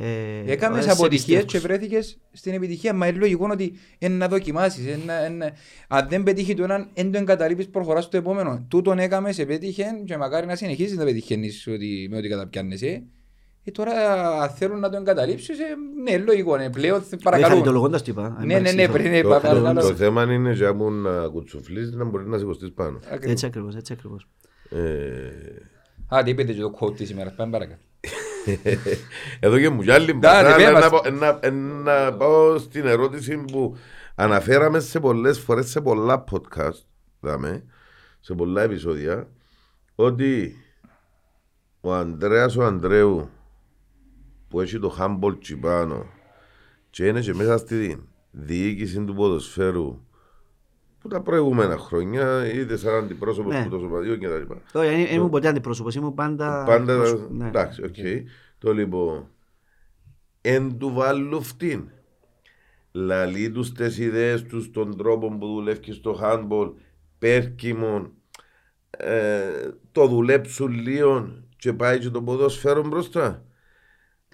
ε, 0.01 0.51
Έκαμες 0.51 0.79
ε, 0.79 0.81
σε 0.87 0.91
αποτυχίες 0.91 1.39
και 1.39 1.43
πιστεύω. 1.45 1.67
βρέθηκες 1.67 2.17
στην 2.31 2.53
επιτυχία. 2.53 2.93
Μα 2.93 3.07
είναι 3.07 3.17
λογικό 3.17 3.47
ότι 3.51 3.73
είναι 3.99 4.15
να 4.15 4.27
δοκιμάσεις. 4.27 4.85
είναι 4.85 4.99
να- 5.05 5.25
είναι- 5.25 5.53
Αν 5.87 6.07
δεν 6.09 6.23
πετύχει 6.23 6.53
το 6.55 6.63
έναν, 6.63 6.87
δεν 6.95 7.11
το 7.11 7.17
εγκαταλείπεις, 7.17 7.69
προχωράς 7.69 8.03
στο 8.03 8.17
επόμενο. 8.17 8.65
Τούτον 8.69 8.99
έκαμες, 8.99 9.39
επέτυχε 9.39 9.85
και 10.05 10.17
μακάρι 10.17 10.45
να 10.45 10.55
συνεχίσεις 10.55 10.97
να 10.97 11.03
πετυχαίνεις 11.03 11.67
ότι, 11.67 12.07
με 12.11 12.17
ό,τι 12.17 12.27
καταπιάνεσαι. 12.27 13.03
Ε, 13.63 13.71
τώρα 13.71 13.91
αν 14.41 14.49
θέλουν 14.49 14.79
να 14.79 14.89
το 14.89 14.97
εγκαταλείψεις, 14.97 15.59
ε, 15.59 15.63
ναι, 16.03 16.17
λογικό. 16.17 16.57
Ναι, 16.57 16.69
πλέον 16.69 17.03
Ε, 17.09 17.15
παρακαλούν. 17.23 17.55
χαριτολογώντας 17.55 18.03
το 18.03 18.11
είπα. 18.11 18.25
αν 18.25 18.35
Ναι, 18.39 18.45
ναι, 18.45 18.53
υπάρξει 18.53 18.75
ναι, 18.75 18.85
το- 18.85 18.91
πριν 18.93 19.13
είπα, 19.13 19.21
Το- 19.21 19.33
το- 19.47 19.47
παρακαλώ. 19.47 19.81
Το 19.81 19.95
θέμα 19.95 20.23
είναι 20.33 20.51
για 20.53 20.73
μου 20.73 20.91
να 20.91 21.27
κουτσουφλείς 21.27 21.91
να 21.91 22.03
μπορεί 22.03 22.27
να 22.27 22.37
σηκωστείς 22.37 22.71
πάνω. 22.73 22.99
Έτσι 23.19 23.45
ακριβώς, 23.45 23.75
έτσι 23.75 23.93
ακριβώς. 23.93 24.27
Ε, 24.69 26.15
Α, 26.15 26.23
τι 26.23 26.29
είπετε 26.31 26.53
και 26.53 26.61
το 26.61 26.77
quote 26.79 26.95
της 26.95 27.09
ημέρας, 27.09 27.33
πάμε 27.35 27.51
παρακάτω. 27.51 27.81
Εδώ 29.39 29.59
και 29.59 29.69
μου 29.69 29.81
κι 29.81 29.91
άλλη 29.91 30.05
Ναι, 30.05 30.13
μπροστά, 30.13 30.41
ναι, 30.41 30.47
αλλά 30.47 30.55
πες 30.55 30.65
να, 30.73 30.79
μας. 30.79 30.89
πω- 30.89 31.09
να, 31.09 31.51
να 31.83 32.13
πάω 32.13 32.57
στην 32.57 32.85
ερώτηση 32.85 33.37
που 33.37 33.77
αναφέραμε 34.15 34.79
σε 34.79 34.99
πολλές 34.99 35.39
φορές 35.39 35.69
σε 35.69 35.81
πολλά 35.81 36.23
podcast, 36.31 36.79
δάμε, 37.19 37.63
σε 38.19 38.33
πολλά 38.33 38.61
επεισόδια, 38.61 39.27
ότι 39.95 40.55
ο 41.81 41.93
Ανδρέας 41.93 42.55
ο 42.55 42.63
Ανδρέου 42.65 43.29
που 44.47 44.61
έχει 44.61 44.79
το 44.79 44.95
Humboldt 44.99 45.37
Τσιπάνο 45.41 46.05
και 46.89 47.05
είναι 47.07 47.19
και 47.21 47.33
μέσα 47.33 47.57
στη 47.57 48.03
διοίκηση 48.31 49.03
του 49.03 49.13
ποδοσφαίρου 49.15 50.01
που 50.99 51.07
τα 51.07 51.21
προηγούμενα 51.21 51.77
χρόνια 51.77 52.53
είτε 52.53 52.77
σαν 52.77 52.93
αντιπρόσωπος 53.03 53.53
Ναι. 53.53 53.63
του 53.63 53.69
το 53.69 53.79
σωματείο 53.79 54.15
και 54.15 54.27
τα 54.27 54.37
λοιπά. 54.37 54.61
Όχι, 54.73 54.89
δεν 54.89 55.05
ήμουν 55.15 55.29
ποτέ 55.29 55.47
αντιπρόσωπος, 55.47 55.95
ήμουν 55.95 56.13
πάντα... 56.13 56.63
Πάντα. 56.63 56.95
πρόσωπος, 56.95 57.29
ναι. 57.29 57.47
Εντάξει, 57.47 57.83
οκ. 57.83 57.95
Το 58.57 58.73
λοιπόν. 58.73 59.27
Εν 60.41 60.77
του 60.77 60.93
βάλω 60.93 61.41
φτύν. 61.41 61.89
Λαλεί 62.91 63.51
τους 63.51 63.71
τι 63.71 64.03
ιδέες 64.03 64.43
τους, 64.43 64.71
τον 64.71 64.97
τρόπο 64.97 65.37
που 65.37 65.47
δουλεύει 65.47 65.91
στο 65.91 66.19
handball, 66.23 66.71
πέρκιμον, 67.19 68.11
ε, 68.89 69.69
το 69.91 70.07
δουλέψουν 70.07 70.71
λίγο 70.71 71.29
και 71.57 71.73
πάει 71.73 71.99
και 71.99 72.09
το 72.09 72.21
ποδόσφαιρο 72.21 72.87
μπροστά. 72.87 73.43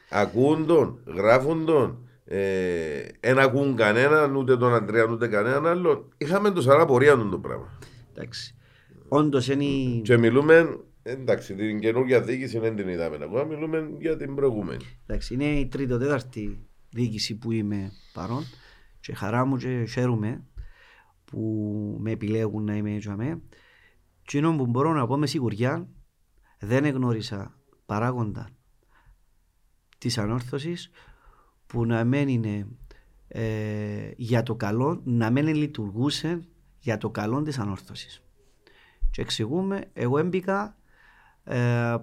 Ακούν 0.10 0.66
τον, 0.66 1.00
γράφουν 1.06 1.66
τον. 1.66 2.05
Ε, 2.28 3.08
εν 3.20 3.40
ακούν 3.40 3.76
κανέναν, 3.76 4.36
ούτε 4.36 4.58
τον 4.58 4.74
Αντρέα, 4.74 5.04
ούτε 5.04 5.28
κανέναν 5.28 5.68
άλλον. 5.68 6.14
Είχαμε 6.18 6.52
το 6.52 6.62
σαν 6.62 6.80
απορία 6.80 7.16
του 7.18 7.30
το 7.30 7.40
πράγμα. 7.40 7.80
Εντάξει. 8.12 8.56
Όντως 9.08 9.48
είναι... 9.48 9.64
η- 9.64 10.02
Και 10.04 10.18
μιλούμε, 10.18 10.80
εντάξει, 11.04 11.56
την 11.56 11.80
καινούργια 11.80 12.22
διοίκηση 12.22 12.60
δεν 12.60 12.76
την 12.76 12.88
είδαμε 12.88 13.16
ακόμα, 13.22 13.44
μιλούμε 13.44 13.90
για 14.00 14.18
την 14.18 14.36
προηγούμενη. 14.36 14.84
Εντάξει, 15.06 15.34
είναι 15.34 15.46
η 15.60 15.68
τρίτη, 15.68 15.98
τέταρτη 15.98 16.68
διοίκηση 16.90 17.38
που 17.38 17.52
είμαι 17.52 17.92
παρόν 18.14 18.44
και 19.00 19.14
χαρά 19.14 19.46
μου 19.46 19.58
και 19.58 19.86
χαίρομαι 19.90 20.44
που 21.26 21.40
με 22.00 22.12
επιλέγουν 22.12 22.64
να 22.64 22.76
είμαι 22.76 22.94
έτσι 22.96 23.10
αμέ. 23.10 23.42
Και 24.22 24.38
είναι 24.38 24.56
που 24.58 24.66
μπορώ 24.66 24.94
να 24.94 25.08
πω 25.08 25.18
με 25.18 25.28
σιγουριά 25.28 25.88
δεν 26.60 26.86
εγνώρισα 26.86 27.58
παράγοντα 27.86 28.50
της 29.98 30.18
ανόρθωσης 30.18 30.90
που 31.68 31.86
να 31.86 32.04
μην 32.04 32.28
είναι 32.28 32.68
ε, 33.28 34.12
για 34.18 34.44
το 34.44 34.56
καλό, 34.56 35.02
να 35.04 35.30
μην 35.30 35.48
λειτουργούσε 35.48 36.48
για 36.80 36.98
το 36.98 37.10
καλό 37.10 37.42
της 37.42 37.60
ανόρθωσης. 37.60 38.24
Και 39.12 39.22
εξηγούμε, 39.22 39.84
εγώ 39.94 40.18
έμπηκα 40.18 40.78
ε, 41.44 41.96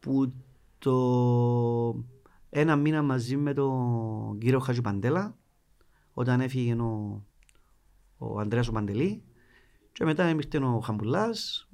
που 0.00 0.32
το 0.78 2.04
ένα 2.50 2.76
μήνα 2.76 3.02
μαζί 3.02 3.36
με 3.36 3.54
τον 3.54 4.38
κύριο 4.38 4.58
Χατζηπαντέλα 4.58 5.36
όταν 6.12 6.40
έφυγε 6.40 6.74
ο, 6.74 7.24
ο 8.18 8.38
Ανδρέας 8.38 8.68
ο 8.68 8.72
Παντελή 8.72 9.22
και 9.92 10.04
μετά 10.04 10.28
ήρθε 10.28 10.58
ο 10.58 10.80
Χαμπουλάς 10.80 11.68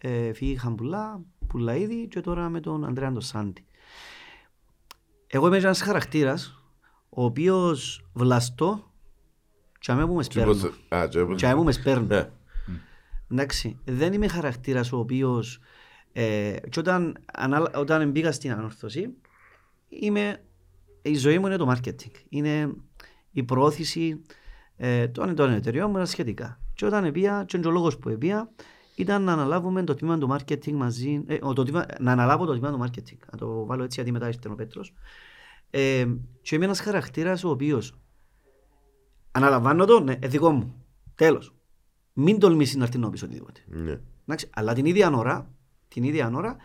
ε, 0.00 0.32
φύγει 0.32 0.52
η 0.52 0.56
Χαμπουλά, 0.56 1.20
Πουλαίδη 1.46 2.08
και 2.08 2.20
τώρα 2.20 2.48
με 2.48 2.60
τον 2.60 2.84
Ανδρέα 2.84 3.12
τον 3.12 3.20
Σάντι. 3.20 3.64
Εγώ 5.26 5.46
είμαι 5.46 5.56
ένας 5.56 5.80
χαρακτήρας 5.80 6.59
ο 7.10 7.24
οποίος 7.24 8.04
βλαστώ 8.12 8.90
και 9.78 9.92
αμέ 9.92 10.06
που 10.06 10.14
μες 10.14 10.26
σπέρνω. 10.26 10.52
Πώς- 10.52 10.72
Α, 10.88 11.06
και 11.08 11.24
πώς- 11.24 11.40
Και 11.40 11.46
αμέ 11.46 11.54
που 11.56 11.64
μες 11.64 11.74
σπέρνω. 11.74 12.06
Ναι. 12.06 12.30
Εντάξει, 13.32 13.78
δεν 13.84 14.12
είμαι 14.12 14.28
χαρακτήρας 14.28 14.92
ο 14.92 14.98
οποίος 14.98 15.58
ε, 16.12 16.56
και 16.68 16.78
όταν, 16.80 17.16
ανάλα- 17.32 17.70
όταν 17.76 18.10
μπήκα 18.10 18.32
στην 18.32 18.52
ανόρθωση 18.52 19.14
είμαι, 19.88 20.42
η 21.02 21.14
ζωή 21.14 21.38
μου 21.38 21.46
είναι 21.46 21.56
το 21.56 21.70
marketing. 21.76 22.12
Είναι 22.28 22.72
η 23.32 23.42
προώθηση 23.42 24.20
ε, 24.76 25.08
των, 25.08 25.34
των 25.34 25.50
εταιριών 25.52 25.90
μου 25.90 26.06
σχετικά. 26.06 26.60
Και 26.74 26.86
όταν 26.86 27.12
πήγα, 27.12 27.44
και 27.44 27.56
ο 27.66 27.70
λόγος 27.70 27.98
που 27.98 28.18
πήγα 28.18 28.50
ήταν 28.94 29.22
να 29.22 29.32
αναλάβουμε 29.32 29.84
το 29.84 29.94
τμήμα 29.94 30.18
του 30.18 30.36
marketing 30.38 30.72
μαζί, 30.72 31.22
ε, 31.26 31.38
ο- 31.40 31.52
το 31.52 31.62
τμήμα, 31.62 31.86
να 32.00 32.12
αναλάβω 32.12 32.44
το 32.44 32.52
τμήμα 32.58 32.70
του 32.72 32.84
marketing. 32.84 33.18
Να 33.32 33.38
το 33.38 33.66
βάλω 33.66 33.82
έτσι 33.82 33.94
γιατί 33.96 34.12
μετά 34.12 34.26
ήρθε 34.26 34.48
ο 34.48 34.54
Πέτρος. 34.54 34.94
Ε, 35.70 36.06
και 36.42 36.54
είμαι 36.54 36.64
ένας 36.64 36.80
χαρακτήρας 36.80 37.44
ο 37.44 37.50
οποίος 37.50 37.98
αναλαμβάνω 39.30 39.84
το, 39.84 40.00
ναι, 40.00 40.16
ε, 40.20 40.28
δικό 40.28 40.50
μου. 40.50 40.84
Τέλος. 41.14 41.54
Μην 42.12 42.38
τολμήσεις 42.38 42.76
να 42.76 42.84
έρθει 42.84 42.98
να 42.98 43.10
πεις 43.10 43.22
οτιδήποτε. 43.22 43.60
Ναι. 43.66 44.00
Εντάξει, 44.24 44.48
αλλά 44.54 44.72
την 44.74 44.84
ίδια 44.84 45.10
ώρα, 45.10 45.50
την 45.88 46.02
ίδια 46.02 46.30
ώρα, 46.34 46.56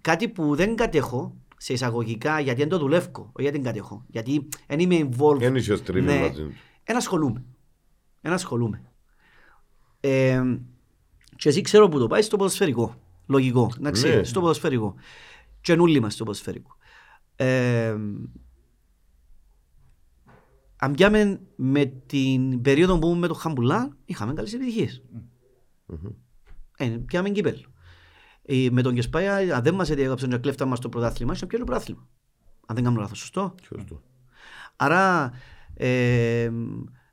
κάτι 0.00 0.28
που 0.28 0.54
δεν 0.54 0.76
κατέχω 0.76 1.36
σε 1.56 1.72
εισαγωγικά 1.72 2.40
γιατί 2.40 2.60
δεν 2.60 2.68
το 2.68 2.78
δουλεύω, 2.78 3.10
όχι 3.14 3.30
γιατί 3.42 3.56
δεν 3.56 3.66
κατέχω. 3.66 4.04
Γιατί 4.08 4.48
δεν 4.66 4.78
είμαι 4.80 5.08
involved. 5.10 5.38
Δεν 5.38 5.56
είσαι 5.56 5.76
στρίβει 5.76 6.06
Ναι. 6.06 6.20
μαζί 6.20 6.42
του. 6.42 6.52
Ένα 6.84 6.98
ασχολούμαι. 6.98 7.44
Ένα 8.20 8.34
ασχολούμαι. 8.34 8.82
Ε, 10.00 10.42
και 11.36 11.48
εσύ 11.48 11.60
ξέρω 11.60 11.88
που 11.88 11.98
το 11.98 12.06
πάει 12.06 12.22
στο 12.22 12.36
ποδοσφαιρικό. 12.36 12.94
Λογικό. 13.26 13.70
Να 13.78 13.90
ξέρει, 13.90 14.16
Ναι. 14.16 14.24
στο 14.24 14.40
ποδοσφαιρικό. 14.40 14.94
Και 15.60 15.74
νουλί 15.74 16.00
μας 16.00 16.14
στο 16.14 16.24
ποδοσφαιρικό. 16.24 16.76
Ε, 17.42 17.96
αν 20.76 20.92
πιάμε 20.94 21.40
με 21.56 21.84
την 21.84 22.60
περίοδο 22.60 22.98
που 22.98 23.06
ήμουν 23.06 23.18
με 23.18 23.26
το 23.26 23.34
Χαμπουλά, 23.34 23.96
είχαμε 24.04 24.32
καλές 24.32 24.54
επιτυχίες. 24.54 25.02
Ε, 26.76 26.86
πιάμε 26.86 27.30
κύπελο. 27.30 27.72
Ε, 28.42 28.66
με 28.70 28.82
τον 28.82 28.94
Κεσπάια, 28.94 29.56
αν 29.56 29.62
δεν 29.62 29.74
μας 29.74 29.90
έδιαγαψαν 29.90 30.30
και 30.30 30.38
κλέφτα 30.38 30.66
μας 30.66 30.80
το 30.80 30.88
πρωτάθλημα, 30.88 31.32
είχε 31.32 31.46
πιάνει 31.46 31.64
το 31.64 31.70
πρωτάθλημα. 31.70 32.08
Αν 32.66 32.74
δεν 32.74 32.84
κάνω 32.84 33.00
λάθος, 33.00 33.18
σωστό; 33.18 33.54
Σωστό. 33.62 34.02
Άρα 34.76 35.32
ε, 35.74 36.50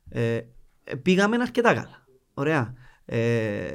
ε, 0.10 0.42
ε, 0.84 0.96
πήγαμε 0.96 1.36
αρκετά 1.36 1.74
καλά. 1.74 2.08
Ωραία. 2.34 2.74
Ε, 3.06 3.68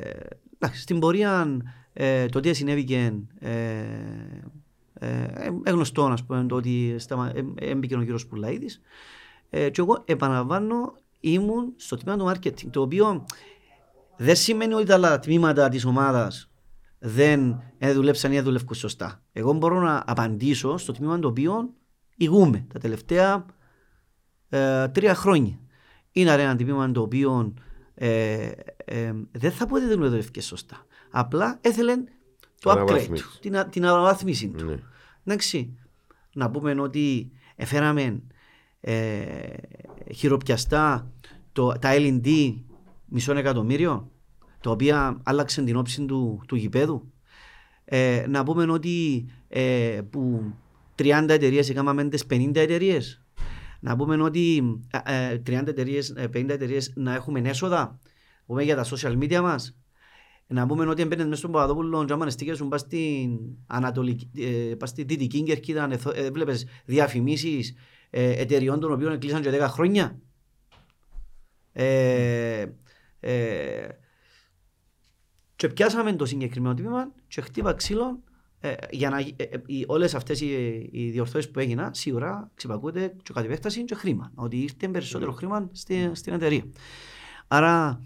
εντάξει, 0.58 0.80
στην 0.80 0.98
πορεία 0.98 1.56
ε, 1.92 2.26
το 2.26 2.40
τι 2.40 2.54
συνέβηκε 2.54 3.14
ε, 5.02 5.22
ε, 5.34 5.52
ε, 5.62 5.70
γνωστό 5.70 6.04
ας 6.04 6.24
πούμε, 6.24 6.44
το 6.44 6.54
ότι 6.54 6.94
σταμα, 6.98 7.32
ε, 7.34 7.70
έμπηκε 7.70 7.94
ο 7.94 7.98
κύριος 7.98 8.26
Πουλαίδης 8.26 8.80
ε, 9.50 9.70
και 9.70 9.80
εγώ 9.80 10.02
επαναλαμβάνω 10.04 10.94
ήμουν 11.20 11.72
στο 11.76 11.96
τμήμα 11.96 12.16
του 12.16 12.28
marketing 12.28 12.70
το 12.70 12.80
οποίο 12.80 13.24
δεν 14.16 14.36
σημαίνει 14.36 14.74
ότι 14.74 14.86
τα 14.86 14.94
άλλα 14.94 15.18
τμήματα 15.18 15.68
της 15.68 15.84
ομάδας 15.84 16.50
δεν 16.98 17.62
ε, 17.78 17.92
δουλέψαν 17.92 18.32
ή 18.32 18.34
δεν 18.34 18.44
δουλεύουν 18.44 18.74
σωστά. 18.74 19.22
Εγώ 19.32 19.52
μπορώ 19.52 19.80
να 19.80 20.02
απαντήσω 20.06 20.76
στο 20.76 20.92
τμήμα 20.92 21.18
το 21.18 21.28
οποίο 21.28 21.70
ηγούμε 22.16 22.66
τα 22.72 22.78
τελευταία 22.78 23.46
ε, 24.48 24.88
τρία 24.88 25.14
χρόνια. 25.14 25.58
Είναι 26.12 26.32
ένα 26.32 26.56
τμήμα 26.56 26.92
το 26.92 27.00
οποίο 27.00 27.54
ε, 27.94 28.50
ε, 28.84 29.12
δεν 29.32 29.52
θα 29.52 29.66
πω 29.66 29.74
ότι 29.74 29.86
δεν 29.86 29.98
δουλεύει 29.98 30.40
σωστά. 30.40 30.86
Απλά 31.10 31.58
έθελε 31.60 31.96
το 32.60 32.70
upgrade 32.70 32.76
Αναβάθμιση. 32.76 33.22
του, 33.22 33.38
την, 33.40 33.56
α- 33.56 33.68
την 33.68 33.86
αναβάθμιση 33.86 34.48
του. 34.48 34.64
Ναι. 34.64 34.76
Εντάξει, 35.24 35.76
να 36.32 36.50
πούμε 36.50 36.80
ότι 36.80 37.30
έφεραμε 37.56 38.22
ε, 38.80 39.56
χειροπιαστά 40.14 41.12
το, 41.52 41.72
τα 41.72 41.90
L&D 41.92 42.54
μισό 43.04 43.36
εκατομμύριο, 43.36 44.10
τα 44.60 44.70
οποία 44.70 45.20
άλλαξαν 45.22 45.64
την 45.64 45.76
όψη 45.76 46.04
του, 46.04 46.42
του 46.46 46.56
γηπέδου. 46.56 47.12
Ε, 47.84 48.24
να 48.28 48.44
πούμε 48.44 48.72
ότι 48.72 49.26
ε, 49.48 50.00
που 50.10 50.52
30 50.98 51.26
εταιρείες 51.28 51.70
έκαναμε 51.70 52.08
τις 52.08 52.26
50 52.30 52.50
εταιρείες. 52.54 53.22
Να 53.80 53.96
πούμε 53.96 54.22
ότι 54.22 54.62
ε, 55.04 55.32
ε, 55.32 55.42
30 55.46 55.66
εταιρείες, 55.66 56.10
ε, 56.10 56.28
50 56.34 56.48
εταιρείες 56.48 56.92
να 56.94 57.14
έχουμε 57.14 57.40
έσοδα. 57.44 57.78
Να 57.78 57.98
πούμε 58.46 58.62
για 58.62 58.76
τα 58.76 58.84
social 58.84 59.18
media 59.22 59.40
μας. 59.40 59.76
Να 60.52 60.66
πούμε 60.66 60.86
ότι 60.86 61.02
έμπαινες 61.02 61.24
μέσα 61.24 61.36
στον 61.36 61.50
Παπαδόπουλο 61.52 62.04
και 62.04 62.12
άμα 62.12 62.26
εστίκες 62.26 62.56
σου 62.56 62.68
πας 62.68 62.80
στην 62.80 63.38
Ανατολική, 63.66 64.30
ε, 64.36 64.74
πας 64.74 64.88
στη 64.88 65.02
Δυτική 65.04 65.42
Κερκίδα, 65.42 65.88
ε, 65.92 65.98
ε, 66.24 66.30
βλέπεις 66.30 66.66
διαφημίσεις 66.84 67.74
ε, 68.10 68.40
εταιριών 68.40 68.80
των 68.80 68.92
οποίων 68.92 69.18
κλείσαν 69.18 69.42
και 69.42 69.50
10 69.50 69.66
χρόνια. 69.68 70.18
Ε, 71.72 72.66
ε, 73.20 73.86
και 75.56 75.68
πιάσαμε 75.68 76.12
το 76.12 76.24
συγκεκριμένο 76.26 76.74
τμήμα 76.74 77.12
και 77.28 77.40
χτύπα 77.40 77.72
ξύλο 77.74 78.22
ε, 78.60 78.72
για 78.90 79.10
να, 79.10 79.18
ε, 79.18 79.34
ε, 79.36 79.62
οι- 79.66 79.84
όλες 79.88 80.14
αυτές 80.14 80.40
οι, 80.40 80.48
οι 80.92 81.10
διορθώσεις 81.10 81.50
που 81.50 81.58
έγιναν 81.58 81.94
σίγουρα 81.94 82.50
ξυπακούται 82.54 83.14
και 83.22 83.32
κατ' 83.32 83.44
επέκταση 83.44 83.84
και 83.84 83.94
χρήμα. 83.94 84.32
Ότι 84.34 84.56
ήρθε 84.56 84.88
περισσότερο 84.88 85.32
χρήμα 85.32 85.68
στη, 85.72 86.10
στην 86.12 86.32
εταιρεία. 86.32 86.64
Άρα 87.48 88.00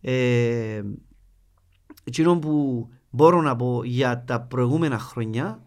ε, 0.00 0.82
εκείνο 2.04 2.38
που 2.38 2.88
μπορώ 3.10 3.40
να 3.40 3.56
πω 3.56 3.84
για 3.84 4.24
τα 4.24 4.40
προηγούμενα 4.40 4.98
χρόνια 4.98 5.62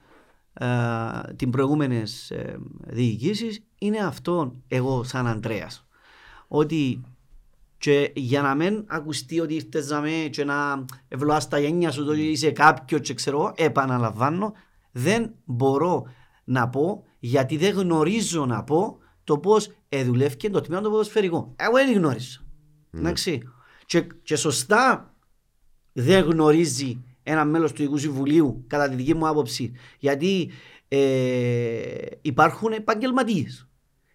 ε, 0.54 0.68
την 1.36 1.50
προηγούμενες 1.50 2.32
ε, 2.32 2.60
διοικήσεις 2.88 3.64
είναι 3.78 3.98
αυτό 3.98 4.56
εγώ 4.68 5.04
σαν 5.04 5.28
Αντρέας 5.28 5.88
ότι 6.48 7.02
Και 7.78 8.12
για 8.16 8.42
να 8.42 8.56
μην 8.56 8.84
ακουστεί 8.88 9.40
ότι 9.40 9.54
ήρθες 9.54 9.90
να 9.90 10.02
με 10.02 10.28
και 10.32 10.44
να 10.44 10.86
ευλοάς 11.08 11.48
τα 11.48 11.60
γένια 11.60 11.92
σου, 11.92 12.06
το 12.06 12.12
ότι 12.12 12.22
είσαι 12.22 12.52
κάποιος 12.52 13.02
και 13.02 13.14
ξέρω, 13.14 13.38
εγώ, 13.38 13.54
επαναλαμβάνω, 13.56 14.54
δεν 14.92 15.32
μπορώ 15.46 16.06
να 16.44 16.70
πω, 16.70 17.04
γιατί 17.20 17.58
δεν 17.58 17.76
γνωρίζω 17.76 18.46
να 18.46 18.64
πω 18.64 18.98
το 19.24 19.38
πώς 19.38 19.72
εδουλεύει 19.90 20.50
το 20.50 20.62
τμήμα 20.62 20.82
το 20.82 20.90
ποδοσφαιρικό. 20.90 21.54
Εγώ 21.56 21.74
δεν 21.74 21.94
γνωρίζω. 21.94 22.42
Εντάξει. 22.92 23.42
Και, 23.86 24.02
και 24.02 24.36
σωστά 24.36 25.15
δεν 25.98 26.24
γνωρίζει 26.24 27.04
ένα 27.24 27.46
μέλος 27.46 27.72
του 27.72 27.82
Ειδικού 27.82 27.98
Συμβουλίου, 27.98 28.64
κατά 28.68 28.90
τη 28.90 28.96
δική 28.96 29.14
μου 29.14 29.28
άποψη, 29.28 29.72
γιατί 30.00 30.52
ε, 30.88 32.06
υπάρχουν 32.22 32.72
επαγγελματίες. 32.72 33.68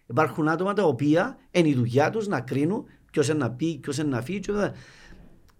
Υπάρχουν 0.05 0.47
άτομα 0.47 0.73
τα 0.73 0.83
οποία 0.83 1.37
είναι 1.51 1.67
η 1.67 1.73
δουλειά 1.73 2.09
τους 2.09 2.27
να 2.27 2.41
κρίνουν 2.41 2.85
ποιος 3.11 3.27
είναι 3.27 3.37
να 3.37 3.51
πει, 3.51 3.79
ποιος 3.79 3.97
είναι 3.97 4.09
να 4.09 4.21
φύγει. 4.21 4.39
και 4.39 4.51
όλα. 4.51 4.73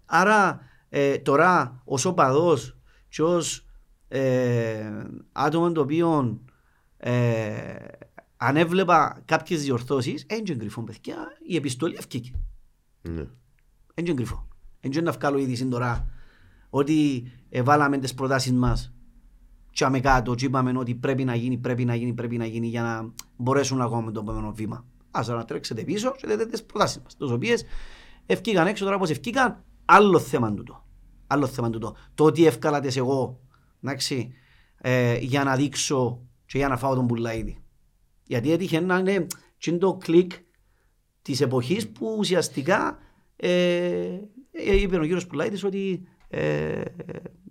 Άρα 0.06 0.62
ε, 0.90 1.18
τώρα 1.18 1.82
ως 1.84 2.06
οπαδός 2.06 2.78
και 3.10 3.24
ως 3.24 3.66
ε, 4.08 4.92
άτομο 5.32 5.72
το 5.72 5.82
οποίο 5.82 6.42
ε, 6.98 7.76
αν 8.38 8.58
έβλεπα 8.58 9.22
κάποιες 9.26 9.64
διορθώσεις, 9.64 10.26
έντζεν 10.30 10.60
κρυφό 10.60 10.84
παιδιά, 10.84 11.16
η 11.48 11.56
επιστολή 11.56 11.96
ευκήκε. 11.98 12.32
Ναι. 13.02 13.28
Έντζεν 13.94 14.16
κρυφό. 14.16 14.48
Έντζεν 14.82 15.04
να 15.04 15.12
βγάλω 15.12 15.38
είδηση 15.38 15.68
τώρα 15.68 16.08
ότι 16.70 17.24
ε, 17.50 17.62
βάλαμε 17.62 17.98
τις 17.98 18.14
προτάσεις 18.14 18.52
μας 18.52 18.94
και 19.72 19.84
άμε 19.84 20.00
κάτω 20.00 20.36
και 20.36 20.46
είπαμε 20.46 20.78
ότι 20.78 20.96
πρέπει 20.96 21.24
να 21.24 21.36
γίνει, 21.36 21.58
πρέπει 21.58 21.86
να 21.86 21.96
γίνει, 21.96 22.14
πρέπει 22.14 22.38
να 22.38 22.46
γίνει 22.46 22.68
για 22.68 22.82
να 22.82 23.14
μπορέσουν 23.36 23.78
να 23.78 23.88
κάνουμε 23.88 24.12
το 24.12 24.20
επόμενο 24.20 24.52
βήμα. 24.52 24.86
Ας 25.12 25.28
να 25.28 25.46
τρέξετε 25.46 25.84
πίσω 25.84 26.16
και 26.18 26.28
λέτε 26.28 26.46
τις 26.46 26.64
προτάσεις 26.64 27.02
μας, 27.04 27.16
τις 27.16 27.30
οποίες 27.30 27.66
ευκήκαν 28.26 28.68
έξω 28.68 28.86
τώρα 28.86 28.98
πως 28.98 29.10
ευκήκαν, 29.10 29.64
άλλο 29.86 30.20
θέμα 30.20 30.54
τούτο. 30.54 30.86
Άλλο 31.28 31.48
θέμα 31.48 31.70
τούτο. 31.70 31.96
Το 32.14 32.24
ότι 32.24 32.46
ευκάλατες 32.46 32.98
εγώ, 32.98 33.40
εντάξει, 33.84 34.34
ε, 34.78 35.18
για 35.18 35.44
να 35.44 35.56
δείξω 35.56 36.22
και 36.46 36.58
για 36.58 36.68
να 36.68 36.78
φάω 36.78 36.96
τον 36.96 37.08
πουλαίδι. 37.08 37.64
Γιατί 38.24 38.52
έτυχε 38.52 38.80
να 38.80 38.98
είναι 38.98 39.28
και 39.58 39.70
είναι 39.70 39.80
το 39.80 39.94
κλικ 39.94 40.32
της 41.22 41.42
εποχής 41.42 41.90
που 41.90 42.16
ουσιαστικά 42.18 42.98
ε, 43.36 43.50
ε, 43.52 44.20
είπε 44.82 44.96
ο 44.96 45.02
κύριος 45.02 45.28
Πουλάιδης 45.28 45.64
ότι 45.64 46.08
ε, 46.28 46.82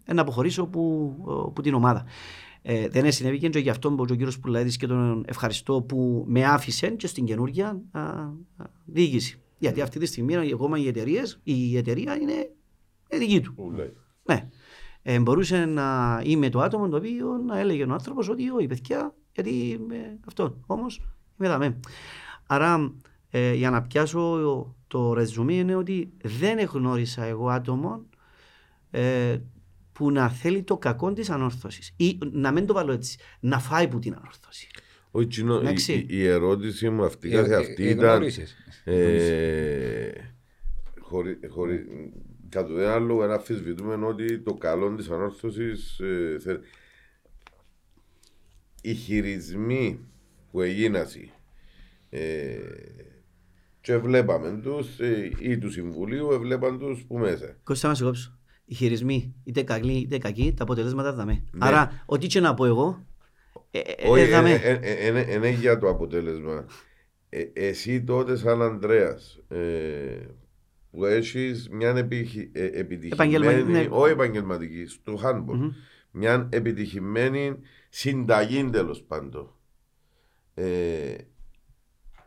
ε, 0.05 0.13
να 0.13 0.21
αποχωρήσω 0.21 0.67
που, 0.67 1.15
που 1.55 1.61
την 1.63 1.75
ομάδα. 1.75 2.05
Ε, 2.63 2.89
δεν 2.89 3.13
συνέβη 3.13 3.39
και 3.39 3.59
γι' 3.59 3.71
αυτό 3.71 3.91
που 3.93 4.03
ο 4.03 4.15
κύριος 4.15 4.39
Πουλαίδης 4.39 4.77
και 4.77 4.87
τον 4.87 5.25
ευχαριστώ 5.27 5.83
που 5.83 6.25
με 6.29 6.45
άφησε 6.45 6.89
και 6.91 7.07
στην 7.07 7.25
καινούργια 7.25 7.81
α, 7.91 8.01
α, 8.01 8.31
διοίκηση. 8.85 9.41
Γιατί 9.59 9.81
αυτή 9.81 9.99
τη 9.99 10.07
στιγμή 10.07 10.53
ακόμα 10.53 10.79
οι 10.79 10.87
εταιρείες, 10.87 11.41
η 11.43 11.77
εταιρεία 11.77 12.17
είναι 12.17 12.51
ε, 13.09 13.19
δική 13.19 13.41
του. 13.41 13.55
Ου, 13.57 13.71
λέει. 13.71 13.93
Ναι. 14.23 14.49
Ε, 15.03 15.21
μπορούσε 15.21 15.65
να 15.65 16.21
είμαι 16.25 16.49
το 16.49 16.61
άτομο 16.61 16.89
το 16.89 16.97
οποίο 16.97 17.43
να 17.47 17.59
έλεγε 17.59 17.85
ο 17.85 17.93
άνθρωπος 17.93 18.29
ότι 18.29 18.51
όχι 18.51 18.67
παιδιά, 18.67 19.15
γιατί 19.33 19.51
είμαι 19.51 20.19
αυτό. 20.27 20.61
Όμως 20.67 21.03
είμαι 21.39 21.49
δαμέ. 21.49 21.81
Άρα 22.47 22.95
ε, 23.31 23.55
για 23.55 23.71
να 23.71 23.83
πιάσω 23.83 24.75
το 24.91 25.13
ρεζουμί 25.13 25.59
είναι 25.59 25.75
ότι 25.75 26.13
δεν 26.23 26.59
εγνώρισα 26.59 27.25
εγώ 27.25 27.49
άτομο 27.49 28.07
ε, 28.91 29.39
που 29.93 30.11
να 30.11 30.29
θέλει 30.29 30.63
το 30.63 30.77
κακό 30.79 31.13
της 31.13 31.31
ανόρθωσης. 31.31 31.93
Ή 31.97 32.19
να 32.33 32.53
μην 32.53 32.67
το 32.67 32.73
βάλω 32.73 32.93
έτσι, 32.93 33.19
να 33.41 33.59
φάει 33.59 33.89
που 33.89 33.99
την 33.99 34.15
ανόρθωση. 34.15 34.69
Όχι, 35.11 35.27
Τσινό, 35.27 35.55
η, 35.55 35.59
Εντάξει. 35.59 35.93
η, 35.93 36.07
η 36.09 36.27
ερώτηση 36.27 36.91
μου 36.91 37.05
αυτή 37.05 37.29
Ε, 37.29 37.35
καθε 37.35 37.55
ε, 37.55 37.57
αυτή 37.57 37.87
ε, 37.87 37.91
ήταν. 37.91 38.09
γνώρισες. 38.09 38.57
Ε, 38.85 40.11
χωρί, 41.01 41.39
χωρί, 41.49 41.87
κατ' 42.49 42.71
ουδένα 42.71 42.99
λόγο 42.99 43.27
να 43.27 43.35
αμφισβητούμε 43.35 44.07
ότι 44.07 44.39
το 44.39 44.55
καλό 44.55 44.95
της 44.95 45.11
ανόρθωσης 45.11 45.99
ε, 46.01 46.37
θε- 46.41 46.65
οι 48.83 48.95
χειρισμοί 48.95 50.01
που 50.51 50.61
έγιναν 50.61 51.07
ε, 52.11 52.57
και 53.81 53.97
βλέπαμε 53.97 54.61
τους 54.63 54.99
ε, 54.99 55.31
ή 55.39 55.59
του 55.59 55.71
Συμβουλίου, 55.71 56.39
βλέπαν 56.41 56.79
τους 56.79 57.05
που 57.09 57.19
μέσα. 57.19 57.57
Κώστα 57.63 57.89
να 57.89 57.95
σε 57.95 58.05
κόψω. 58.05 58.39
Οι 58.65 58.75
χειρισμοί, 58.75 59.35
είτε 59.45 59.63
καλοί 59.63 59.93
είτε 59.93 60.19
κακοί, 60.19 60.55
τα 60.57 60.63
αποτελέσματα 60.63 61.13
δαμέ. 61.13 61.33
Ναι. 61.33 61.67
Άρα, 61.67 62.03
ό,τι 62.07 62.27
και 62.27 62.41
να 62.41 62.55
πω 62.55 62.65
εγώ, 62.65 63.05
ε, 63.71 63.79
ε, 63.79 64.09
Όχι, 64.09 64.23
ε, 64.23 64.29
δαμέ. 64.29 64.61
είναι 65.35 65.51
για 65.51 65.79
το 65.79 65.89
αποτέλεσμα. 65.89 66.67
Ε, 67.29 67.45
εσύ 67.53 68.03
τότε 68.05 68.37
σαν 68.37 68.63
Ανδρέας 68.63 69.41
ε, 69.49 69.59
που 70.91 71.05
έχεις 71.05 71.69
μια 71.71 71.89
επιχει, 71.91 72.51
ε, 72.53 72.65
επιτυχημένη, 72.65 73.13
Επαγγελματική, 73.13 73.71
ναι. 73.71 73.87
όχι 73.91 74.13
επαγγελματική, 74.13 74.87
στο 74.87 75.19
handball, 75.25 75.71
μια 76.11 76.49
επιτυχημένη 76.53 77.57
συνταγή 77.89 78.71
τέλος 78.71 79.03
πάντων. 79.03 79.55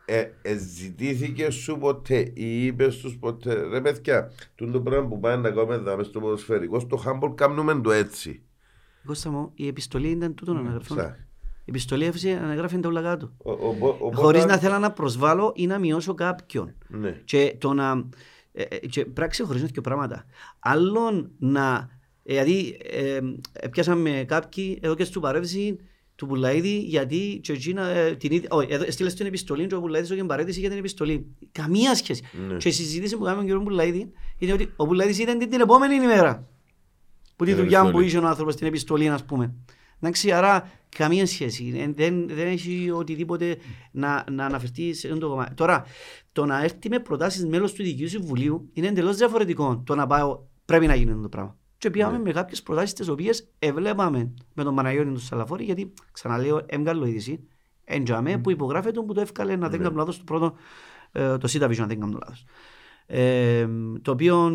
Ε, 0.05 0.17
ε, 0.19 0.31
ε, 0.41 0.57
ζητήθηκε 0.57 1.49
σου 1.49 1.77
ποτέ 1.77 2.31
ή 2.33 2.65
είπες 2.65 2.97
τους 2.97 3.17
ποτέ, 3.17 3.67
ρε 3.67 3.81
παιδιά, 3.81 4.31
τούτο 4.55 4.71
το 4.71 4.81
πράγμα 4.81 5.07
που 5.07 5.19
πάνε 5.19 5.35
να 5.49 5.55
κάνουμε 5.55 5.75
εδώ 5.75 5.97
μες 5.97 6.05
στο 6.07 6.19
ποδοσφαιρικό, 6.19 6.79
στο 6.79 7.03
handball 7.05 7.35
κάνουμε 7.35 7.81
το 7.81 7.91
έτσι. 7.91 8.41
Κώστα 9.05 9.29
μου, 9.31 9.51
η 9.55 9.67
επιστολή 9.67 10.09
ήταν 10.09 10.33
τούτο 10.35 10.53
να 10.53 10.59
αναγραφεί. 10.59 10.93
Σα. 10.93 11.03
Η 11.65 11.69
επιστολή 11.69 12.05
έφυγε 12.05 12.35
να 12.35 12.41
αναγράφει 12.41 12.79
τα 12.79 12.87
όλα 12.89 13.01
κάτω. 13.01 13.33
Ο- 13.37 13.51
ο- 13.51 13.55
ο- 13.79 13.87
οπότε- 13.99 14.15
Χωρίς 14.15 14.45
να 14.45 14.57
θέλω 14.57 14.77
να 14.79 14.91
προσβάλλω 14.91 15.51
ή 15.55 15.67
να 15.67 15.79
μειώσω 15.79 16.13
κάποιον. 16.13 16.73
Ναι. 16.87 17.21
Και 17.25 17.55
το 17.57 17.73
να. 17.73 18.07
Ε, 18.51 18.61
ε, 18.63 18.77
και 18.77 19.05
πράξη 19.05 19.43
χωρί 19.43 19.59
δύο 19.59 19.81
πράγματα. 19.81 20.25
Άλλον 20.59 21.31
να. 21.37 21.89
ε, 22.23 22.33
Δηλαδή, 22.33 22.77
ε, 22.83 23.19
ε, 23.53 23.67
πιάσαμε 23.67 24.23
κάποιοι 24.27 24.79
εδώ 24.81 24.95
και 24.95 25.03
στην 25.03 25.21
παρέμβαση 25.21 25.77
του 26.15 26.27
Πουλαίδη 26.27 26.77
γιατί 26.77 27.39
και 27.43 27.51
εκείνα, 27.53 27.87
ε, 27.87 28.15
την 28.15 28.31
ίδια, 28.31 28.47
όχι, 28.51 28.67
εδώ 28.73 28.91
στείλες 28.91 29.13
την 29.13 29.25
επιστολή 29.25 29.67
και 29.67 29.75
ο 29.75 29.79
Πουλαίδης 29.81 30.11
έκανε 30.11 30.27
παρέτηση 30.27 30.59
για 30.59 30.69
την 30.69 30.77
επιστολή. 30.77 31.25
Καμία 31.51 31.95
σχέση. 31.95 32.23
Ναι. 32.47 32.57
Και 32.57 32.67
η 32.67 32.71
συζήτηση 32.71 33.17
που 33.17 33.23
κάναμε 33.23 33.41
με 33.43 33.47
τον 33.49 33.57
κύριο 33.59 33.71
Πουλαίδη 33.71 34.11
είναι 34.37 34.53
ότι 34.53 34.73
ο 34.75 34.85
Πουλαίδης 34.87 35.19
ήταν 35.19 35.37
την, 35.37 35.49
την 35.49 35.59
επόμενη 35.61 35.95
ημέρα. 35.95 36.47
Που 37.35 37.45
τη 37.45 37.51
Την 37.53 37.59
δουλειά 37.59 37.79
που 37.81 37.85
επιστολή. 37.87 38.05
είχε 38.07 38.17
ο 38.17 38.27
άνθρωπος 38.27 38.53
στην 38.53 38.67
επιστολή, 38.67 39.09
ας 39.09 39.25
πούμε. 39.25 39.53
Εντάξει, 40.01 40.31
άρα 40.31 40.71
καμία 40.97 41.25
σχέση. 41.25 41.73
Ε, 41.75 41.91
Δεν, 41.95 42.27
δεν 42.27 42.47
έχει 42.47 42.89
οτιδήποτε 42.93 43.57
να, 43.91 44.25
να 44.31 44.45
αναφερθεί 44.45 44.93
σε 44.93 45.07
αυτό 45.07 45.19
το 45.19 45.29
κομμάτι. 45.29 45.53
Τώρα, 45.53 45.85
το 46.31 46.45
να 46.45 46.63
έρθει 46.63 46.89
με 46.89 46.99
προτάσεις 46.99 47.45
μέλος 47.45 47.73
του 47.73 47.81
Ειδικού 47.81 48.07
Συμβουλίου 48.07 48.69
είναι 48.73 48.87
εντελώς 48.87 49.17
διαφορετικό. 49.17 49.83
Το 49.85 49.95
να 49.95 50.07
πάω 50.07 50.39
πρέπει 50.65 50.87
να 50.87 50.95
γίνει 50.95 51.09
αυτό 51.09 51.21
το 51.21 51.29
πράγμα. 51.29 51.57
Και 51.83 51.89
πήγαμε 51.89 52.17
Ναι. 52.17 52.23
με 52.23 52.31
κάποιες 52.31 52.63
προτάσεις 52.63 52.93
τις 52.93 53.07
οποίες 53.07 53.47
εβλέπαμε 53.59 54.33
με 54.53 54.63
τον 54.63 54.75
Παναγιώτη 54.75 55.11
του 55.11 55.19
Σαλαφόρη, 55.19 55.63
γιατί 55.63 55.93
ξαναλέω, 56.11 56.61
έμγαλο 56.65 57.05
είδηση. 57.05 57.39
Εντζαμέ 57.83 58.37
που 58.37 58.51
υπογράφεται 58.51 59.01
που 59.01 59.13
το 59.13 59.21
έφκαλε 59.21 59.55
να 59.55 59.69
δεν 59.69 59.79
Ναι. 59.79 59.85
κάνω 59.85 59.97
λάθος 59.97 60.17
το 60.17 60.23
πρώτο, 60.23 60.53
ε, 61.11 61.37
το 61.37 61.47
ΣΥΤΑΒΙΣ 61.47 61.77
να 61.79 61.85
δεν 61.85 61.99
κάνω 61.99 62.17
λάθος. 62.21 62.45
Ε, 63.05 63.67
το 64.01 64.11
οποίο 64.11 64.51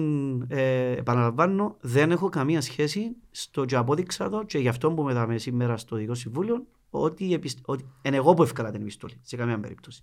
ε, 0.48 0.92
επαναλαμβάνω 0.92 1.76
δεν 1.80 2.10
έχω 2.10 2.28
καμία 2.28 2.60
σχέση 2.60 3.16
στο 3.30 3.64
και 3.64 3.76
απόδειξα 3.76 4.28
το 4.28 4.42
και 4.44 4.58
γι' 4.58 4.68
αυτό 4.68 4.92
που 4.92 5.02
μεταμε 5.02 5.38
σήμερα 5.38 5.76
στο 5.76 5.96
Δικό 5.96 6.14
Συμβούλιο 6.14 6.66
ότι, 6.90 7.24
η 7.24 7.32
επισ- 7.32 7.62
ότι 7.64 7.86
είναι 8.02 8.16
εγώ 8.16 8.34
που 8.34 8.42
έφκαλα 8.42 8.70
την 8.70 8.80
επιστολή 8.80 9.14
σε 9.22 9.36
καμία 9.36 9.58
περίπτωση. 9.60 10.02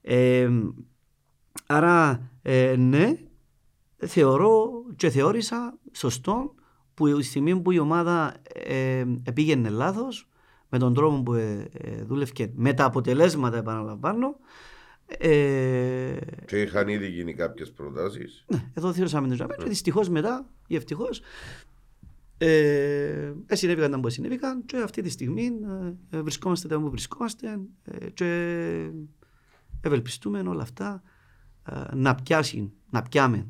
Ε, 0.00 0.50
άρα 1.66 2.30
ε, 2.42 2.74
ναι 2.78 3.16
θεωρώ 3.96 4.70
και 4.96 5.10
θεώρησα 5.10 5.78
σωστό 5.92 6.54
που 6.94 7.06
η 7.06 7.22
στιγμή 7.22 7.60
που 7.60 7.70
η 7.70 7.78
ομάδα 7.78 8.34
ε, 8.52 9.04
πήγαινε 9.34 9.68
λάθος 9.68 10.28
με 10.68 10.78
τον 10.78 10.94
τρόπο 10.94 11.22
που 11.22 11.34
ε, 11.34 11.68
ε, 11.72 12.02
δούλευε 12.02 12.52
με 12.54 12.72
τα 12.72 12.84
αποτελέσματα 12.84 13.56
επαναλαμβάνω 13.56 14.36
ε, 15.06 16.16
Και 16.46 16.60
είχαν 16.60 16.88
ήδη 16.88 17.08
γίνει 17.08 17.34
κάποιες 17.34 17.72
προτάσεις. 17.72 18.44
ναι, 18.46 18.70
εδώ 18.74 18.92
θεωρήσαμε 18.92 19.28
την 19.28 19.36
ζωή. 19.36 19.46
Και 19.58 19.68
δυστυχώς 19.68 20.08
μετά, 20.08 20.50
ή 20.66 20.76
ευτυχώς, 20.76 21.20
ε, 22.38 23.32
ε, 23.46 23.54
συνέβηκαν 23.54 23.90
τα 23.90 24.00
που 24.00 24.08
συνέβηκαν 24.08 24.64
και 24.64 24.76
αυτή 24.76 25.02
τη 25.02 25.10
στιγμή 25.10 25.50
ε, 26.10 26.16
ε, 26.16 26.22
βρισκόμαστε 26.22 26.68
τα 26.68 26.80
που 26.80 26.90
βρισκόμαστε 26.90 27.60
ε, 27.84 28.10
και 28.10 28.90
ευελπιστούμε 29.80 30.40
όλα 30.40 30.62
αυτά 30.62 31.02
ε, 31.70 31.94
να 31.94 32.14
πιάσει, 32.14 32.72
να 32.90 33.02
πιάμε 33.02 33.46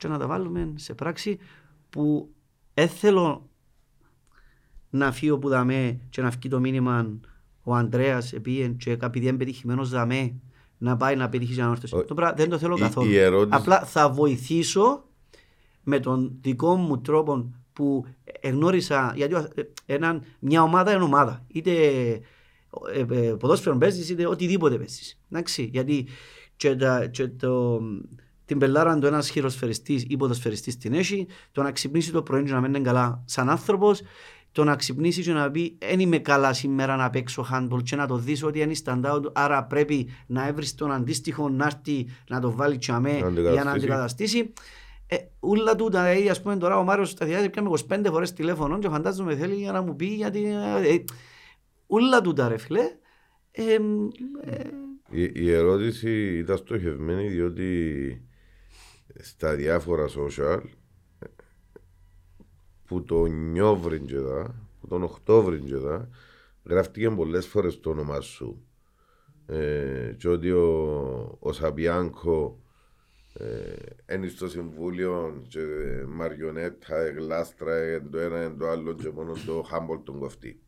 και 0.00 0.08
να 0.08 0.18
τα 0.18 0.26
βάλουμε 0.26 0.72
σε 0.76 0.94
πράξη 0.94 1.38
που 1.90 2.30
δεν 2.74 2.88
θέλω 2.88 3.48
να 4.90 5.12
φύγω 5.12 5.38
που 5.38 5.48
δαμέ 5.48 6.00
και 6.10 6.22
να 6.22 6.30
φύγει 6.30 6.48
το 6.48 6.60
μήνυμα 6.60 7.10
ο 7.62 7.74
Ανδρέας 7.74 8.32
επίεν 8.32 8.76
και 8.76 8.96
επειδή 9.00 9.26
είναι 9.26 9.36
πετυχημένος 9.36 9.90
δαμέ 9.90 10.34
να 10.78 10.96
πάει 10.96 11.16
να 11.16 11.28
πετύχει 11.28 11.52
την 11.54 11.62
ανόρθωση. 11.62 11.96
Ο- 11.96 12.04
Το 12.04 12.14
πράγμα 12.14 12.34
δεν 12.36 12.48
το 12.48 12.58
θέλω 12.58 12.76
η- 12.76 12.80
καθόλου. 12.80 13.10
η 13.10 13.16
ερώτηση- 13.18 13.60
Απλά 13.60 13.84
θα 13.84 14.10
βοηθήσω 14.10 15.04
με 15.82 16.00
τον 16.00 16.32
δικό 16.40 16.76
μου 16.76 17.00
τρόπο 17.00 17.52
που 17.72 18.06
εγνώρισα, 18.40 19.12
γιατί 19.16 19.34
ε, 19.34 19.62
έναν, 19.86 20.22
μια 20.38 20.62
ομάδα 20.62 20.92
είναι 20.94 21.02
ομάδα. 21.02 21.44
Είτε 21.48 21.72
ε, 22.92 23.04
ε, 23.10 23.34
ποδόσφαιρο 23.38 23.76
παίζεις 23.76 24.08
είτε 24.10 24.26
οτιδήποτε 24.26 24.76
παίζεις. 24.76 25.20
Εντάξει, 25.30 25.62
γιατί 25.72 26.06
και, 26.56 26.76
τα, 26.76 27.06
και 27.06 27.28
το, 27.28 27.80
την 28.50 28.58
πελάρα 28.58 28.98
του 28.98 29.06
ένας 29.06 29.30
χειροσφαιριστής 29.30 30.04
ή 30.08 30.16
ποδοσφαιριστής 30.16 30.76
την 30.76 30.92
έχει, 30.92 31.26
το 31.52 31.62
να 31.62 31.72
ξυπνήσει 31.72 32.12
το 32.12 32.22
πρωί 32.22 32.42
και 32.44 32.52
να 32.52 32.60
μένει 32.60 32.80
καλά 32.80 33.22
σαν 33.24 33.48
άνθρωπος, 33.50 34.02
το 34.52 34.64
να 34.64 34.76
ξυπνήσει 34.76 35.22
και 35.22 35.32
να 35.32 35.50
πει 35.50 35.76
«Εν 35.78 36.00
είμαι 36.00 36.18
καλά 36.18 36.52
σήμερα 36.52 36.96
να 36.96 37.10
παίξω 37.10 37.46
handball» 37.52 37.82
και 37.82 37.96
να 37.96 38.06
το 38.06 38.16
δεις 38.16 38.44
ότι 38.44 38.60
είναι 38.60 38.72
stand 38.84 39.04
out, 39.04 39.22
άρα 39.32 39.64
πρέπει 39.64 40.08
να 40.26 40.46
έβρεις 40.46 40.74
τον 40.74 40.92
αντίστοιχο 40.92 41.48
να 41.48 41.64
έρθει 41.64 42.08
να 42.28 42.40
το 42.40 42.50
βάλει 42.52 42.78
τσαμέ 42.78 43.12
Να 43.12 43.16
για 43.18 43.64
να 43.64 43.70
αντικαταστήσει. 43.70 43.70
αντικαταστήσει. 43.70 44.52
Ε, 45.06 45.16
ούλα 45.40 45.76
τούτα, 45.76 46.04
δηλαδή, 46.04 46.28
ας 46.28 46.42
πούμε 46.42 46.56
τώρα 46.56 46.78
ο 46.78 46.82
Μάριος 46.84 47.10
στα 47.10 47.26
διάρκεια 47.26 47.50
πιάμε 47.50 47.70
25 47.88 48.04
φορές 48.10 48.32
τηλέφωνο 48.32 48.78
και 48.78 48.88
φαντάζομαι 48.88 49.36
θέλει 49.36 49.54
για 49.54 49.72
να 49.72 49.82
μου 49.82 49.96
πει 49.96 50.06
γιατί... 50.06 50.44
Ε, 50.44 50.94
ε, 50.94 51.04
ούλα 51.86 52.20
τούτα 52.20 52.48
ρε 52.48 52.58
φίλε. 52.58 52.82
Ε, 53.50 53.74
ε, 54.40 54.62
Η, 55.10 55.30
η 55.34 55.52
ερώτηση 55.52 56.36
ήταν 56.38 56.56
στοχευμένη 56.56 57.28
διότι 57.28 58.29
στα 59.22 59.54
διάφορα 59.54 60.06
social 60.18 60.60
που 62.86 63.04
το 63.04 63.24
νιόβριν 63.26 64.06
και 64.06 64.18
δα, 64.18 64.54
που 64.80 64.86
τον 64.88 65.02
Οκτώβριν 65.02 65.64
και 65.66 65.76
δα, 65.76 66.08
γράφτηκε 66.64 67.10
πολλές 67.10 67.46
φορές 67.46 67.80
το 67.80 67.90
όνομα 67.90 68.20
σου. 68.20 68.64
Ε, 69.46 70.14
και 70.18 70.28
ότι 70.28 70.50
ο, 70.50 71.36
ο 71.40 71.52
Σαπιάνκο 71.52 72.62
ε, 73.34 74.14
είναι 74.14 74.28
στο 74.28 74.48
συμβούλιο 74.48 75.42
και 75.48 75.60
μαριονέτα, 76.08 76.96
ε, 76.96 77.10
γλάστρα, 77.10 77.74
ε, 77.76 78.00
το 78.10 78.18
ένα 78.18 78.36
ε, 78.38 78.50
το 78.58 78.68
άλλο 78.68 78.92
και 78.94 79.10
μόνο 79.14 79.32
το 79.46 79.62
χάμπολ 79.68 79.98
τον 80.04 80.18
κοφτεί. 80.18 80.60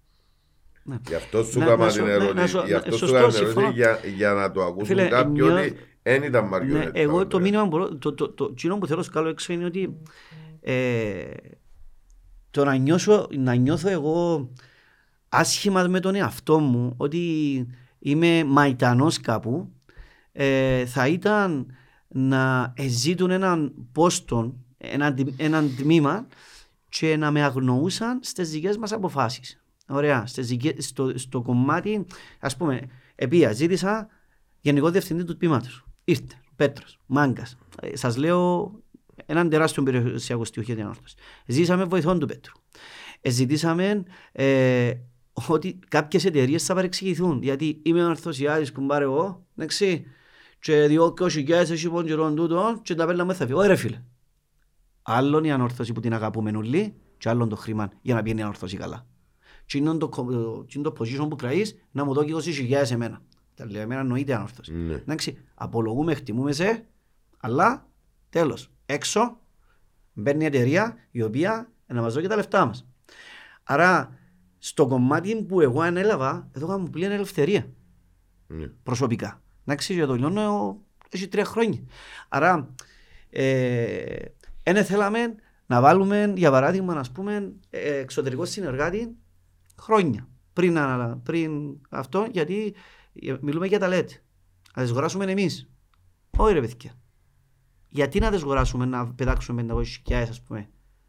Ναι. 0.84 0.98
Γι' 1.06 1.14
αυτό 1.14 1.42
σου 1.44 1.58
Να- 1.58 1.64
έκανα 1.64 1.84
να 1.84 1.90
την 1.90 1.96
σου- 2.00 2.04
να- 2.06 2.10
ερώτηση. 2.12 2.34
να 2.34 2.46
σου- 2.46 2.66
Γι' 2.66 2.74
αυτό 2.74 2.90
να- 2.90 2.96
σου 2.96 2.98
σωστό, 2.98 3.16
έκανα 3.16 3.32
την 3.32 3.44
συμφωνώ. 3.46 3.66
ερώτηση 3.66 3.82
για, 4.08 4.10
για 4.16 4.32
να 4.32 4.50
το 4.50 4.62
ακούσουν 4.62 4.86
Φίλε, 4.86 5.08
κάποιοι 5.08 5.32
νιώ- 5.32 5.56
ότι 5.58 5.76
δεν 6.02 6.22
ήταν 6.22 6.44
Ναι, 6.44 6.50
μαριονέτα. 6.50 6.90
εγώ 6.94 7.26
το 7.26 7.36
ναι. 7.38 7.42
μήνυμα 7.44 7.64
μπορώ, 7.66 7.96
το, 7.96 8.12
το, 8.14 8.28
το, 8.28 8.48
εκείνο 8.50 8.78
που 8.78 8.86
θέλω 8.86 8.98
να 8.98 9.04
σκάλω 9.04 9.28
έξω 9.28 9.52
είναι 9.52 9.64
ότι 9.64 9.96
ε, 10.60 11.24
το 12.50 12.64
να 12.64 12.74
νιώσω, 12.74 13.26
να 13.36 13.54
νιώθω 13.54 13.88
εγώ 13.88 14.48
άσχημα 15.28 15.82
με 15.88 16.00
τον 16.00 16.14
εαυτό 16.14 16.58
μου 16.58 16.94
ότι 16.96 17.20
είμαι 17.98 18.44
μαϊτανός 18.44 19.20
κάπου 19.20 19.72
ε, 20.32 20.86
θα 20.86 21.08
ήταν 21.08 21.66
να 22.08 22.74
ζήτουν 22.88 23.30
έναν 23.30 23.72
πόστον, 23.92 24.54
έναν, 24.78 25.14
τμ- 25.14 25.40
έναν 25.40 25.76
τμήμα 25.76 26.26
και 26.88 27.16
να 27.16 27.30
με 27.30 27.42
αγνοούσαν 27.42 28.18
στις 28.22 28.50
δικές 28.50 28.76
μας 28.76 28.92
αποφάσεις. 28.92 29.62
Ωραία. 29.88 30.26
Στις 30.26 30.48
δικές- 30.48 30.84
στο, 30.86 31.18
στο 31.18 31.42
κομμάτι, 31.42 32.06
ας 32.40 32.56
πούμε, 32.56 32.80
επία, 33.14 33.52
ζήτησα 33.52 34.08
γενικό 34.60 34.90
διευθυντή 34.90 35.24
του 35.24 35.36
τμήματος. 35.36 35.84
Ήρθε, 36.04 36.40
Πέτρος, 36.56 36.98
Μάγκας. 37.06 37.56
Ε, 37.80 37.96
Σας 37.96 38.16
λέω 38.16 38.72
έναν 39.26 39.48
τεράστιο 39.48 39.82
περιουσιακό 39.82 40.44
στοιχείο 40.44 40.62
για 40.62 40.74
την 40.74 40.82
ανόρθωση. 40.84 41.14
Ζήσαμε 41.46 41.84
βοηθών 41.84 42.18
του 42.18 42.26
Πέτρου. 42.26 42.52
Ε, 43.20 43.30
ζητήσαμε 43.30 44.02
ε, 44.32 44.92
ότι 45.48 45.78
κάποιες 45.88 46.24
εταιρείες 46.24 46.64
θα 46.64 46.74
παρεξηγηθούν. 46.74 47.42
Γιατί 47.42 47.80
είμαι 47.82 48.04
ορθωσιάδης 48.04 48.72
κουμπάρε 48.72 49.04
εγώ, 49.04 49.46
εντάξει, 49.56 50.04
και 50.58 50.86
διώ 50.86 51.12
και 51.12 51.22
όσοι 51.22 51.40
γες 51.40 51.70
έχει 51.70 51.88
πόντζερον 51.90 52.34
τούτο 52.34 52.80
και 52.82 52.94
τα 52.94 53.06
πέλα 53.06 53.24
μου 53.24 53.34
θα 53.34 53.46
φύγω. 53.46 53.58
Ωραία 53.58 53.76
φίλε. 53.76 54.02
Άλλον 55.02 55.44
η 55.44 55.52
ανόρθωση 55.52 55.92
που 55.92 56.00
την 56.00 56.14
αγαπούμε 56.14 56.50
όλοι 56.56 56.94
και 57.18 57.28
άλλον 57.28 57.48
το 57.48 57.56
χρήμα 57.56 57.92
για 58.02 58.14
να 58.14 58.22
πιένει 58.22 58.40
η 58.40 58.42
ανόρθωση 58.42 58.76
καλά. 58.76 59.06
Και 59.66 59.78
είναι 59.78 59.96
το, 59.96 60.08
κο- 60.08 60.64
και 60.66 60.78
είναι 60.78 60.90
το 60.90 60.92
position 60.98 61.28
που 61.28 61.36
κραείς 61.36 61.74
να 61.90 62.04
μου 62.04 62.14
δώσει 62.14 62.68
20.000 62.70 62.90
εμένα. 62.90 63.22
Τα 63.54 63.66
λέω 63.70 63.80
εμένα 63.82 64.00
εννοείται 64.00 64.34
ανόρθωση. 64.34 64.72
Ναι. 64.74 64.94
Εντάξει, 64.94 65.38
απολογούμε, 65.54 66.14
χτιμούμε 66.14 66.52
σε, 66.52 66.84
αλλά 67.40 67.86
τέλος, 68.30 68.70
έξω 68.86 69.40
μπαίνει 70.12 70.42
η 70.42 70.46
εταιρεία 70.46 70.96
η 71.10 71.22
οποία 71.22 71.70
να 71.86 72.00
μας 72.00 72.12
δώσει 72.12 72.22
και 72.22 72.28
τα 72.30 72.36
λεφτά 72.36 72.66
μας. 72.66 72.86
Άρα, 73.62 74.18
στο 74.58 74.86
κομμάτι 74.86 75.42
που 75.42 75.60
εγώ 75.60 75.80
ανέλαβα, 75.80 76.48
εδώ 76.52 76.66
είχαμε 76.66 76.88
πλήρη 76.90 77.12
ελευθερία 77.14 77.66
Ναι. 78.46 78.66
προσωπικά. 78.66 79.42
Εντάξει, 79.64 79.92
για 79.94 80.06
το 80.06 80.14
λιώνω 80.14 80.80
έχει 81.08 81.28
τρία 81.28 81.44
χρόνια. 81.44 81.80
Άρα, 82.28 82.74
ε, 83.30 84.14
δεν 84.64 84.84
θέλαμε 84.84 85.34
να 85.66 85.80
βάλουμε, 85.80 86.32
για 86.36 86.50
παράδειγμα, 86.50 86.94
να 86.94 87.04
πούμε, 87.14 87.52
ε, 87.70 87.94
εξωτερικό 87.96 88.44
συνεργάτη 88.44 89.16
χρόνια 89.80 90.28
πριν, 90.52 90.78
ανα- 90.78 91.16
πριν 91.22 91.76
αυτό, 91.88 92.26
γιατί 92.32 92.64
ε, 92.66 92.72
μιλούμε 93.40 93.66
για 93.66 93.78
τα 93.78 93.88
LED. 93.90 94.06
Να 94.74 94.82
τις 94.82 94.90
αγοράσουμε 94.90 95.24
εμείς. 95.24 95.70
Όχι 96.36 96.52
ρε 96.52 96.60
παιδιά. 96.60 96.92
Γιατί 97.88 98.18
να 98.18 98.30
τις 98.30 98.42
αγοράσουμε, 98.42 98.84
να 98.84 99.14
πετάξουμε 99.14 99.66
500 99.68 99.84
χιλιάδες, 100.04 100.28
ας 100.28 100.42
πούμε. 100.42 100.68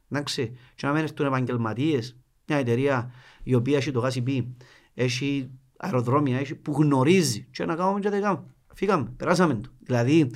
Εντάξει, 0.10 0.58
και 0.76 0.86
να 0.86 0.94
μην 0.94 1.04
έρθουν 1.04 1.26
επαγγελματίες, 1.26 2.18
μια 2.48 2.58
εταιρεία 2.58 3.12
η 3.44 3.54
οποία 3.54 3.78
έχει 3.78 3.92
το 3.92 4.00
γάσι 4.00 4.22
πει, 4.22 4.56
έχει 4.94 5.52
αεροδρόμια, 5.78 6.40
έχει, 6.40 6.56
που 6.56 6.72
γνωρίζει 6.72 7.48
και 7.52 7.66
να 7.66 7.76
κάνουμε 7.76 8.00
και 8.00 8.10
δεν 8.10 8.22
κάνουμε. 8.22 8.46
Φύγαμε, 8.74 9.14
περάσαμε 9.18 9.56
το. 9.56 9.70
Δηλαδή, 9.80 10.32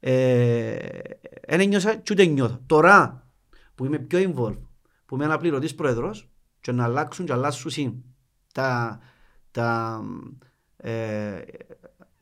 δεν 0.00 1.60
ένιωσα 1.60 1.94
και 1.94 2.12
ούτε 2.12 2.24
νιώθω. 2.24 2.60
Τώρα 2.66 3.26
που 3.74 3.84
είμαι 3.84 3.98
πιο 3.98 4.32
involved, 4.34 4.62
που 5.06 5.14
είμαι 5.14 5.24
αναπληρωτής 5.24 5.74
πρόεδρος 5.74 6.30
και 6.60 6.72
να 6.72 6.84
αλλάξουν 6.84 7.26
και 7.26 7.32
αλλάσουν 7.32 8.04
τα, 8.52 9.00
τα, 9.50 10.00
ε, 10.82 11.42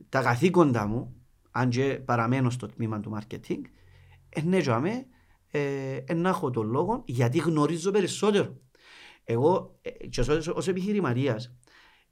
τα 0.09 0.21
καθήκοντα 0.21 0.87
μου, 0.87 1.15
αν 1.51 1.69
και 1.69 2.01
παραμένω 2.05 2.49
στο 2.49 2.67
τμήμα 2.67 2.99
του 2.99 3.17
marketing, 3.19 3.61
ενέζαμε 4.29 5.05
ε, 5.51 5.95
ε, 5.95 6.13
να 6.13 6.29
έχω 6.29 6.49
τον 6.49 6.67
λόγο 6.69 7.03
γιατί 7.05 7.37
γνωρίζω 7.37 7.91
περισσότερο. 7.91 8.57
Εγώ, 9.23 9.77
ε, 9.81 10.07
και 10.07 10.19
ως, 10.19 10.47
ως 10.47 10.67
επιχειρηματίας, 10.67 11.55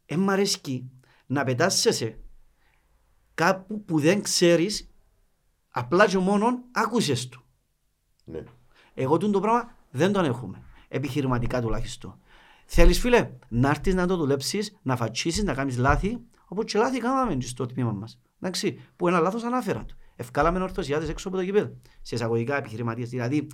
δεν 0.05 0.19
μ' 0.19 0.29
αρέσει 0.29 0.91
να 1.25 1.43
πετάσσεσαι 1.43 2.19
κάπου 3.33 3.83
που 3.83 3.99
δεν 3.99 4.21
ξέρεις, 4.21 4.91
απλά 5.69 6.07
και 6.07 6.17
μόνο 6.17 6.63
άκουσες 6.71 7.29
του. 7.29 7.43
Ναι. 8.23 8.43
Εγώ 8.93 9.17
τούτο 9.17 9.31
το 9.31 9.39
πράγμα 9.39 9.75
δεν 9.91 10.11
τον 10.11 10.25
έχουμε. 10.25 10.63
Επιχειρηματικά 10.87 11.61
τουλάχιστον. 11.61 12.19
Θέλεις 12.65 12.99
φίλε 12.99 13.31
να 13.47 13.69
έρθεις 13.69 13.93
να 13.93 14.07
το 14.07 14.17
δουλέψεις, 14.17 14.79
να 14.81 14.95
φατσίσεις, 14.95 15.43
να 15.43 15.53
κάνεις 15.53 15.77
λάθη, 15.77 16.19
όπως 16.49 16.65
και 16.71 16.77
λάθη 16.77 16.99
κάναμε 16.99 17.35
και 17.35 17.47
στο 17.47 17.65
τμήμα 17.65 17.91
μας. 17.91 18.19
Εντάξει, 18.41 18.79
που 18.95 19.07
ένα 19.07 19.19
λάθος 19.19 19.43
ανάφερα 19.43 19.85
του. 19.85 19.95
Ευκάλαμε 20.15 20.59
ορθωσιάδες 20.59 21.09
έξω 21.09 21.27
από 21.27 21.37
το 21.37 21.43
κήπεδο. 21.43 21.71
Σε 22.01 22.15
εισαγωγικά 22.15 22.57
επιχειρηματίες. 22.57 23.09
Δηλαδή, 23.09 23.47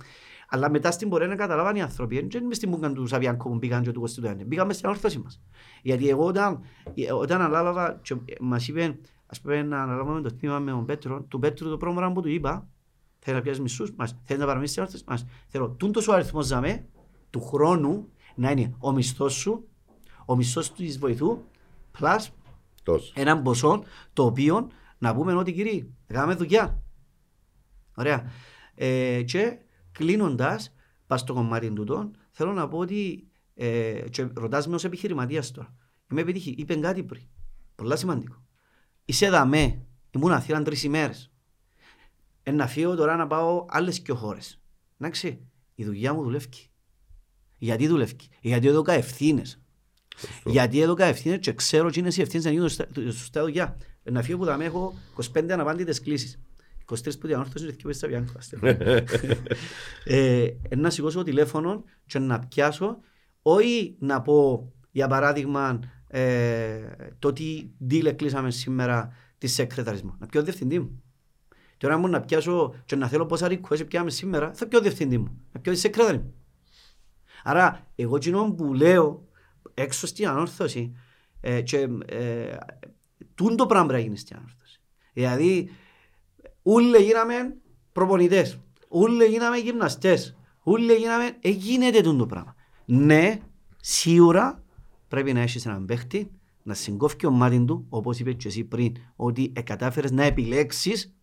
αλλά 0.48 0.70
μετά 0.70 0.90
στην 0.90 1.08
πορεία 1.08 1.26
να 1.26 1.36
καταλάβαν 1.36 1.76
οι 1.76 1.82
άνθρωποι. 1.82 2.26
Δεν 2.30 2.42
είναι 2.42 2.54
στην 2.54 2.68
μπουκαν 2.68 2.94
του 2.94 3.06
Σαβιάνκο 3.06 3.50
που 3.50 3.58
πήγαν 3.58 3.82
και 3.82 3.90
του 3.90 4.00
Κωστού 4.00 4.20
Τουέντε. 4.20 4.44
Πήγαμε 4.44 4.72
στην 4.72 4.88
όρθωση 4.88 5.18
μας. 5.18 5.42
Γιατί 5.82 6.08
εγώ 6.08 6.24
όταν, 6.24 6.60
όταν 7.20 7.40
ανάλαβα 7.40 8.00
και 8.02 8.16
μας 8.40 8.68
είπε, 8.68 8.98
ας 9.26 9.40
πούμε 9.40 9.62
να 9.62 9.82
αναλάβουμε 9.82 10.20
το 10.20 10.34
τμήμα 10.34 10.58
με 10.58 10.70
τον 10.70 10.84
Πέτρο, 10.84 11.22
του 11.22 11.38
Πέτρου 11.38 11.68
το 11.68 11.76
πρώτο 11.76 11.94
πράγμα 11.94 12.14
που 12.14 12.20
του 12.20 12.28
είπα, 12.28 12.68
θέλεις 13.18 13.38
να 13.38 13.44
πιάσεις 13.44 13.62
μισούς 13.62 13.92
μας, 13.96 14.16
θέλεις 14.24 14.40
να 14.40 14.46
παραμείνεις 14.46 14.70
στην 14.70 14.82
όρθωση 14.82 15.04
μας. 15.06 15.26
Θέλω 15.48 15.70
τούντος 15.70 16.08
ο 16.08 16.12
αριθμός 16.12 16.46
ζαμέ, 16.46 16.86
του 17.30 17.40
χρόνου, 17.40 18.08
να 18.34 18.50
είναι 18.50 18.74
ο 18.78 18.92
μισθός 18.92 19.34
σου, 19.34 19.68
ο 20.26 20.36
μισθός 20.36 20.68
του 20.68 20.82
της 20.82 20.98
βοηθού, 20.98 21.38
plus 21.98 22.26
Τόσο. 22.86 23.12
έναν 23.16 23.42
ποσό 23.42 23.84
το 24.12 24.24
οποίο 24.24 24.70
να 24.98 25.14
πούμε 25.14 25.34
ότι 25.34 25.52
κύριοι, 25.52 25.94
κάναμε 26.06 26.34
δουλειά. 26.34 26.82
Ωραία. 27.94 28.32
Ε, 28.74 29.22
και 29.22 29.58
κλείνοντας, 29.92 30.72
πας 31.06 31.20
στο 31.20 31.34
κομμάτι 31.34 31.70
τούτο, 31.70 32.10
θέλω 32.30 32.52
να 32.52 32.68
πω 32.68 32.78
ότι 32.78 33.28
ε, 33.54 34.04
και 34.10 34.28
ρωτάς 34.34 34.66
με 34.66 34.74
ως 34.74 34.84
επιχειρηματίας 34.84 35.50
τώρα. 35.50 35.74
Είμαι 36.10 36.20
επιτυχή. 36.20 36.54
Είπε 36.58 36.74
κάτι 36.74 37.02
πριν. 37.02 37.22
Πολλά 37.74 37.96
σημαντικό. 37.96 38.42
Είσαι 39.04 39.30
δαμέ. 39.30 39.86
Ήμουν 40.10 40.32
Αθήνα 40.32 40.62
τρεις 40.62 40.82
ημέρες. 40.82 41.30
Ε, 42.42 42.50
να 42.50 42.66
φύγω 42.66 42.94
τώρα 42.94 43.16
να 43.16 43.26
πάω 43.26 43.64
άλλες 43.68 44.00
και 44.00 44.12
χώρες. 44.12 44.60
Εντάξει, 44.98 45.46
η 45.74 45.84
δουλειά 45.84 46.14
μου 46.14 46.22
δουλεύει. 46.22 46.48
Γιατί 47.58 47.86
δουλεύει. 47.86 48.16
Γιατί 48.40 48.66
έδωκα 48.66 48.92
ευθύνες. 48.92 49.60
Γιατί 50.44 50.80
έδωκα 50.80 51.04
ευθύνες 51.04 51.38
και 51.38 51.52
ξέρω 51.52 51.86
ότι 51.86 51.98
είναι 51.98 52.10
οι 52.16 52.20
ευθύνες 52.20 52.44
να 52.44 52.50
γίνουν 52.50 52.68
σωστά- 52.68 52.88
σωστά 52.94 53.42
δουλειά. 53.42 53.76
Ε, 54.02 54.10
Να 54.10 54.22
φύγω 54.22 54.38
που 54.38 54.44
θα 54.44 54.56
με 54.56 54.64
έχω 54.64 54.94
25 55.34 55.52
αναπάντητες 55.52 56.00
κλήσεις. 56.00 56.40
23 56.84 57.18
που 57.20 57.26
διανόρθωσαν 57.26 57.76
και 57.76 57.82
2 57.86 57.92
στα 57.94 58.06
πιάνκο. 58.06 58.32
ε, 60.04 60.46
να 60.76 60.90
σηκώσω 60.90 61.18
το 61.18 61.24
τηλέφωνο 61.24 61.84
και 62.06 62.18
να 62.18 62.38
πιάσω, 62.38 62.98
όχι 63.42 63.96
να 63.98 64.22
πω 64.22 64.70
για 64.90 65.08
παράδειγμα 65.08 65.80
ε, 66.08 66.78
το 67.18 67.32
τι 67.32 67.70
deal 67.90 68.12
κλείσαμε 68.16 68.50
σήμερα 68.50 69.12
της 69.38 69.52
σεκρεταρισμό. 69.54 70.16
Να 70.18 70.26
πιω 70.26 70.42
διευθυντή 70.42 70.78
μου. 70.78 71.02
Τώρα 71.76 71.98
μου 71.98 72.08
να 72.08 72.20
πιάσω 72.20 72.74
και 72.84 72.96
να 72.96 73.08
θέλω 73.08 73.26
πόσα 73.26 73.46
request 73.50 73.86
πιάμε 73.88 74.10
σήμερα, 74.10 74.50
θα 74.54 74.66
πιω 74.66 74.80
διευθυντή 74.80 75.18
μου. 75.18 75.40
Να 75.52 75.60
πιω 75.60 75.72
τη 75.72 75.78
σεκρεταρή 75.78 76.18
μου. 76.18 76.34
Άρα, 77.44 77.86
εγώ 77.94 78.18
κοινό 78.18 78.52
που 78.52 78.74
λέω 78.74 79.25
έξω 79.74 80.06
στην 80.06 80.28
ανόρθωση 80.28 80.96
ε, 81.40 81.60
και 81.60 81.88
ε, 82.06 82.56
τούν 83.34 83.56
το 83.56 83.66
πράγμα 83.66 83.86
πρέπει 83.86 84.02
να 84.02 84.06
γίνει 84.06 84.18
στην 84.18 84.36
ανόρθωση. 84.36 84.80
Δηλαδή, 85.12 85.70
Ούλε 86.62 86.98
γίναμε 86.98 87.56
προπονητές, 87.92 88.60
ούλε 88.88 89.26
γίναμε 89.26 89.56
γυμναστές, 89.56 90.36
ούλε 90.62 90.96
γίναμε... 90.96 91.36
Ε, 91.40 91.48
γίνεται 91.48 92.00
τούτο 92.00 92.16
το 92.16 92.26
πράγμα. 92.26 92.54
Ναι, 92.84 93.40
σίγουρα 93.80 94.62
πρέπει 95.08 95.32
να 95.32 95.40
έχεις 95.40 95.66
έναν 95.66 95.84
παίχτη 95.84 96.30
να 96.62 96.74
συγκόφει 96.74 97.26
ο 97.26 97.30
μάτι 97.30 97.64
του, 97.64 97.86
όπως 97.88 98.18
είπες 98.18 98.34
και 98.36 98.48
εσύ 98.48 98.64
πριν, 98.64 98.94
ότι 99.16 99.52
κατάφερες 99.64 100.10
να 100.10 100.24
επιλέξεις 100.24 101.14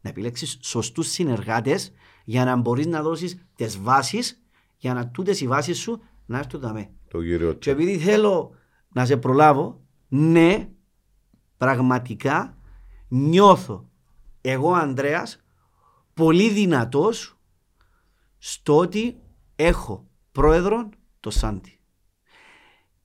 να 0.00 0.10
επιλέξεις 0.10 0.58
σωστούς 0.60 1.10
συνεργάτες 1.10 1.92
για 2.24 2.44
να 2.44 2.56
μπορείς 2.56 2.86
να 2.86 3.02
δώσεις 3.02 3.46
τις 3.54 3.78
βάσεις 3.78 4.42
για 4.76 4.94
να 4.94 5.08
τούτες 5.08 5.40
οι 5.40 5.46
βάσεις 5.46 5.78
σου 5.78 6.02
να 6.26 6.38
έρθουν 6.38 6.60
δαμέ. 6.60 6.90
Το 7.12 7.22
κύριο. 7.22 7.52
Και 7.52 7.70
επειδή 7.70 7.98
θέλω 7.98 8.54
να 8.88 9.04
σε 9.04 9.16
προλάβω, 9.16 9.84
ναι, 10.08 10.70
πραγματικά 11.56 12.58
νιώθω 13.08 13.88
εγώ 14.40 14.72
Ανδρέας 14.72 15.44
πολύ 16.14 16.50
δυνατός 16.50 17.38
στο 18.38 18.76
ότι 18.76 19.20
έχω 19.56 20.10
πρόεδρο 20.32 20.88
το 21.20 21.30
Σάντι. 21.30 21.78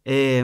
Ε, 0.02 0.44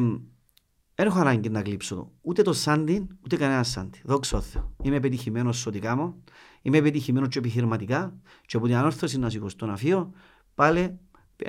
δεν 0.96 1.08
έχω 1.08 1.20
ανάγκη 1.20 1.50
να 1.50 1.62
κλείψω 1.62 2.12
ούτε 2.22 2.42
το 2.42 2.54
Σάντι, 2.54 3.08
ούτε 3.24 3.36
κανένα 3.36 3.64
Σάντι. 3.64 4.02
Δόξα 4.04 4.36
τω 4.38 4.42
Θεώ. 4.42 4.76
Είμαι 4.82 5.00
πετυχημένο 5.00 5.52
στο 5.52 5.70
ότι 5.70 5.80
κάνω. 5.80 6.24
Είμαι 6.62 6.82
πετυχημένο 6.82 7.28
και 7.28 7.40
επιχειρηματικά. 7.40 8.20
Και 8.46 8.58
από 8.58 8.66
την 8.66 8.76
ανόρθωση 8.76 9.20
να 9.20 9.30
σηκωστώ 9.30 9.66
να 9.66 9.78
φύγω, 9.78 10.12
πάλι 10.56 11.00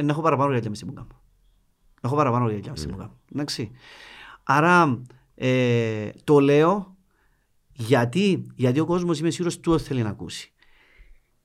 να 0.03 0.12
έχω 0.12 0.20
παραπάνω 0.20 0.59
για 0.59 0.70
μισή 0.70 0.85
που 0.85 0.93
κάνω. 0.93 1.23
Έχω 2.05 2.16
παραπάνω 2.16 2.51
για 2.51 2.70
μισή 2.70 2.89
που 2.89 2.97
κάνω. 2.97 3.18
Εντάξει. 3.32 3.70
Άρα 4.43 5.02
ε, 5.35 6.09
το 6.24 6.40
λέω 6.40 6.97
γιατί, 7.72 8.47
γιατί 8.55 8.81
ο 8.81 8.85
κόσμος 8.85 9.18
είμαι 9.18 9.31
σίγουρος 9.31 9.60
του 9.60 9.81
θέλει 9.81 10.02
να 10.02 10.09
ακούσει. 10.09 10.52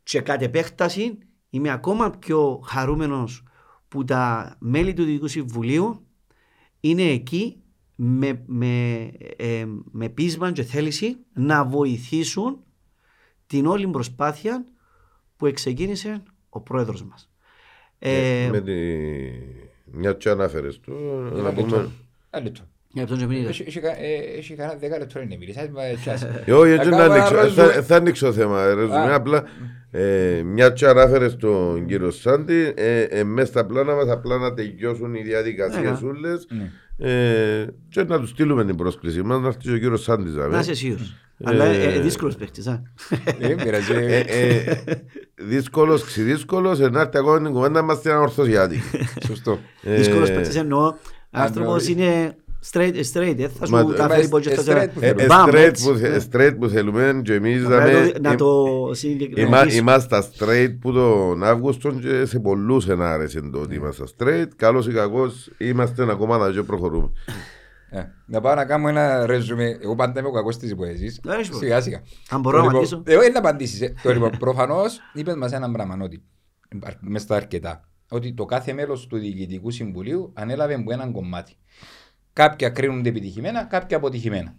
Και 0.04 0.22
κατ' 0.22 0.42
επέκταση 0.42 1.18
είμαι 1.50 1.70
ακόμα 1.72 2.10
πιο 2.10 2.62
χαρούμενος 2.66 3.44
που 3.88 4.04
τα 4.06 4.56
μέλη 4.60 4.94
του 4.94 5.04
Δυτικού 5.04 5.28
Συμβουλίου 5.28 6.08
είναι 6.80 7.04
εκεί 7.04 7.62
με, 7.96 8.44
με, 8.46 9.04
ε, 9.38 9.66
με 9.92 10.10
πείσμα 10.10 10.52
και 10.52 10.64
θέληση 10.64 11.18
να 11.34 11.66
βοηθήσουν 11.66 12.64
την 13.48 13.66
όλη 13.66 13.88
προσπάθεια 13.88 14.66
που 15.36 15.52
ξεκίνησε 15.54 16.24
ο 16.50 16.62
πρόεδρος 16.62 17.04
μας. 17.04 17.32
Ε, 18.00 18.50
με 18.52 18.62
τη... 18.62 18.74
Μια 19.92 20.14
και 20.14 20.30
ανάφερες 20.30 20.80
του, 20.80 20.94
να 21.34 21.54
πούμε... 21.54 21.90
Ένα 22.30 22.44
λεπτό. 22.44 22.62
Για 22.92 23.04
αυτόν 23.04 23.18
και 23.18 23.26
μην 23.26 23.38
είδες. 23.38 23.60
Έχει 24.38 24.56
κανένα 24.56 24.78
δέκα 24.80 24.98
λεπτό 24.98 25.20
να 25.20 25.26
μιλήσεις. 25.26 25.70
Όχι, 26.52 26.72
έτσι 26.72 26.90
να 26.90 27.04
ανοίξω. 27.04 27.50
Θα 27.82 27.96
ανοίξω 27.96 28.34
θέμα. 28.34 28.74
Ρεζουμέ 28.74 29.14
απλά 29.14 29.44
ε, 29.92 30.42
μια 30.46 30.70
και 30.70 30.88
ανάφερες 30.88 31.36
τον 31.36 31.86
κύριο 31.86 32.12
Σάντι, 32.12 32.74
ε, 32.76 33.24
μέσα 33.24 33.48
στα 33.48 33.66
πλάνα 33.66 33.96
μας 33.96 34.10
απλά 34.10 34.38
να 34.38 34.54
τελειώσουν 34.54 35.14
οι 35.16 35.22
διαδικασίες 35.22 36.02
ούλες 36.02 36.48
και 37.90 38.04
να 38.04 38.20
τους 38.20 38.30
στείλουμε 38.30 38.66
την 38.66 38.76
πρόσκληση 38.76 39.22
μας 39.22 39.42
να 39.42 39.48
έρθει 39.48 39.72
ο 39.72 39.78
κύριος 39.78 40.04
Σάντης. 40.04 40.36
Να 40.36 40.60
είσαι 40.60 40.74
σίγουρος. 40.74 41.16
Αλλά 41.44 41.66
ε, 41.66 42.00
δύσκολος 42.00 42.36
παίχτης, 42.36 42.68
α. 42.68 42.82
Δύσκολος, 45.36 46.04
ξεδύσκολος, 46.04 46.80
να 46.80 47.02
έρθει 47.02 47.18
ακόμα 47.18 47.42
την 47.42 47.52
κουβέντα 47.52 47.82
μας 47.82 47.98
στην 47.98 48.12
ανορθωσιάτη. 48.12 48.82
Σωστό. 49.28 49.60
Δύσκολος 49.82 50.32
παίχτης 50.32 50.56
εννοώ, 50.56 50.94
άνθρωπος 51.32 51.88
είναι 51.88 52.36
straight, 52.72 52.94
straight, 53.14 53.34
δεν 53.38 53.50
θα 53.50 53.66
σου 53.66 53.94
καφέρει 53.96 54.28
πω 54.28 54.40
και 54.40 54.50
θα 54.50 54.62
σε 54.62 56.28
Straight 56.32 56.56
που 56.60 56.68
θέλουμε 56.68 57.22
και 57.24 57.34
εμείς 57.34 57.68
να 58.22 58.36
το 58.36 58.66
Είμαστε 59.76 60.24
straight 60.38 60.76
που 60.82 60.92
τον 60.92 61.44
Αύγουστο 61.44 61.92
και 61.92 62.26
σε 62.26 62.40
πολλούς 62.40 62.88
εν 62.88 63.02
άρεσε 63.02 63.42
το 63.52 63.60
ότι 63.60 63.76
είμαστε 63.76 64.04
straight 64.18 64.48
Καλώς 64.56 64.88
ή 64.88 64.92
κακώς 64.92 65.50
είμαστε 65.58 66.12
ακόμα 66.12 66.38
να 66.38 66.52
και 66.52 66.62
προχωρούμε 66.62 67.12
να 68.26 68.42
πάω 68.42 68.56
να 68.56 68.66
κάνω 68.66 68.88
ένα 68.88 69.26
ρεζουμέ. 69.26 69.78
Εγώ 69.82 69.96
πάντα 69.96 70.20
είμαι 70.20 70.30
ο 70.30 70.32
κακός 70.32 70.58
της 70.58 70.72
υποέζης. 70.72 71.22
Σιγά 71.52 71.82
σιγά. 71.82 72.02
Αν 72.30 72.42
μπορώ 72.42 72.62
να 72.62 72.70
απαντήσω. 72.70 73.04
Εγώ 73.06 73.22
δεν 73.22 73.38
απαντήσεις. 73.38 73.94
Το 74.04 74.14
λοιπόν, 74.14 74.38
προφανώς 74.40 75.00
είπες 75.14 75.36
μας 75.36 75.52
έναν 75.52 75.72
πράγμα 75.72 75.98
ότι 76.02 76.24
μες 77.00 77.22
στα 77.22 77.36
αρκετά 77.36 77.90
ότι 78.10 78.34
το 78.34 78.46
κάθε 78.46 78.74
μέλος 78.74 79.08
του 79.08 79.18
Διοικητικού 79.18 79.72
Συμβουλίου 79.72 80.32
ανέλαβε 80.34 80.74
από 80.74 80.92
έναν 80.92 81.12
κομμάτι. 81.12 81.56
Κάποια 82.34 82.70
κρίνονται 82.70 83.10
επιτυχημένα, 83.10 83.64
κάποια 83.64 83.98
αποτυχημένα. 83.98 84.56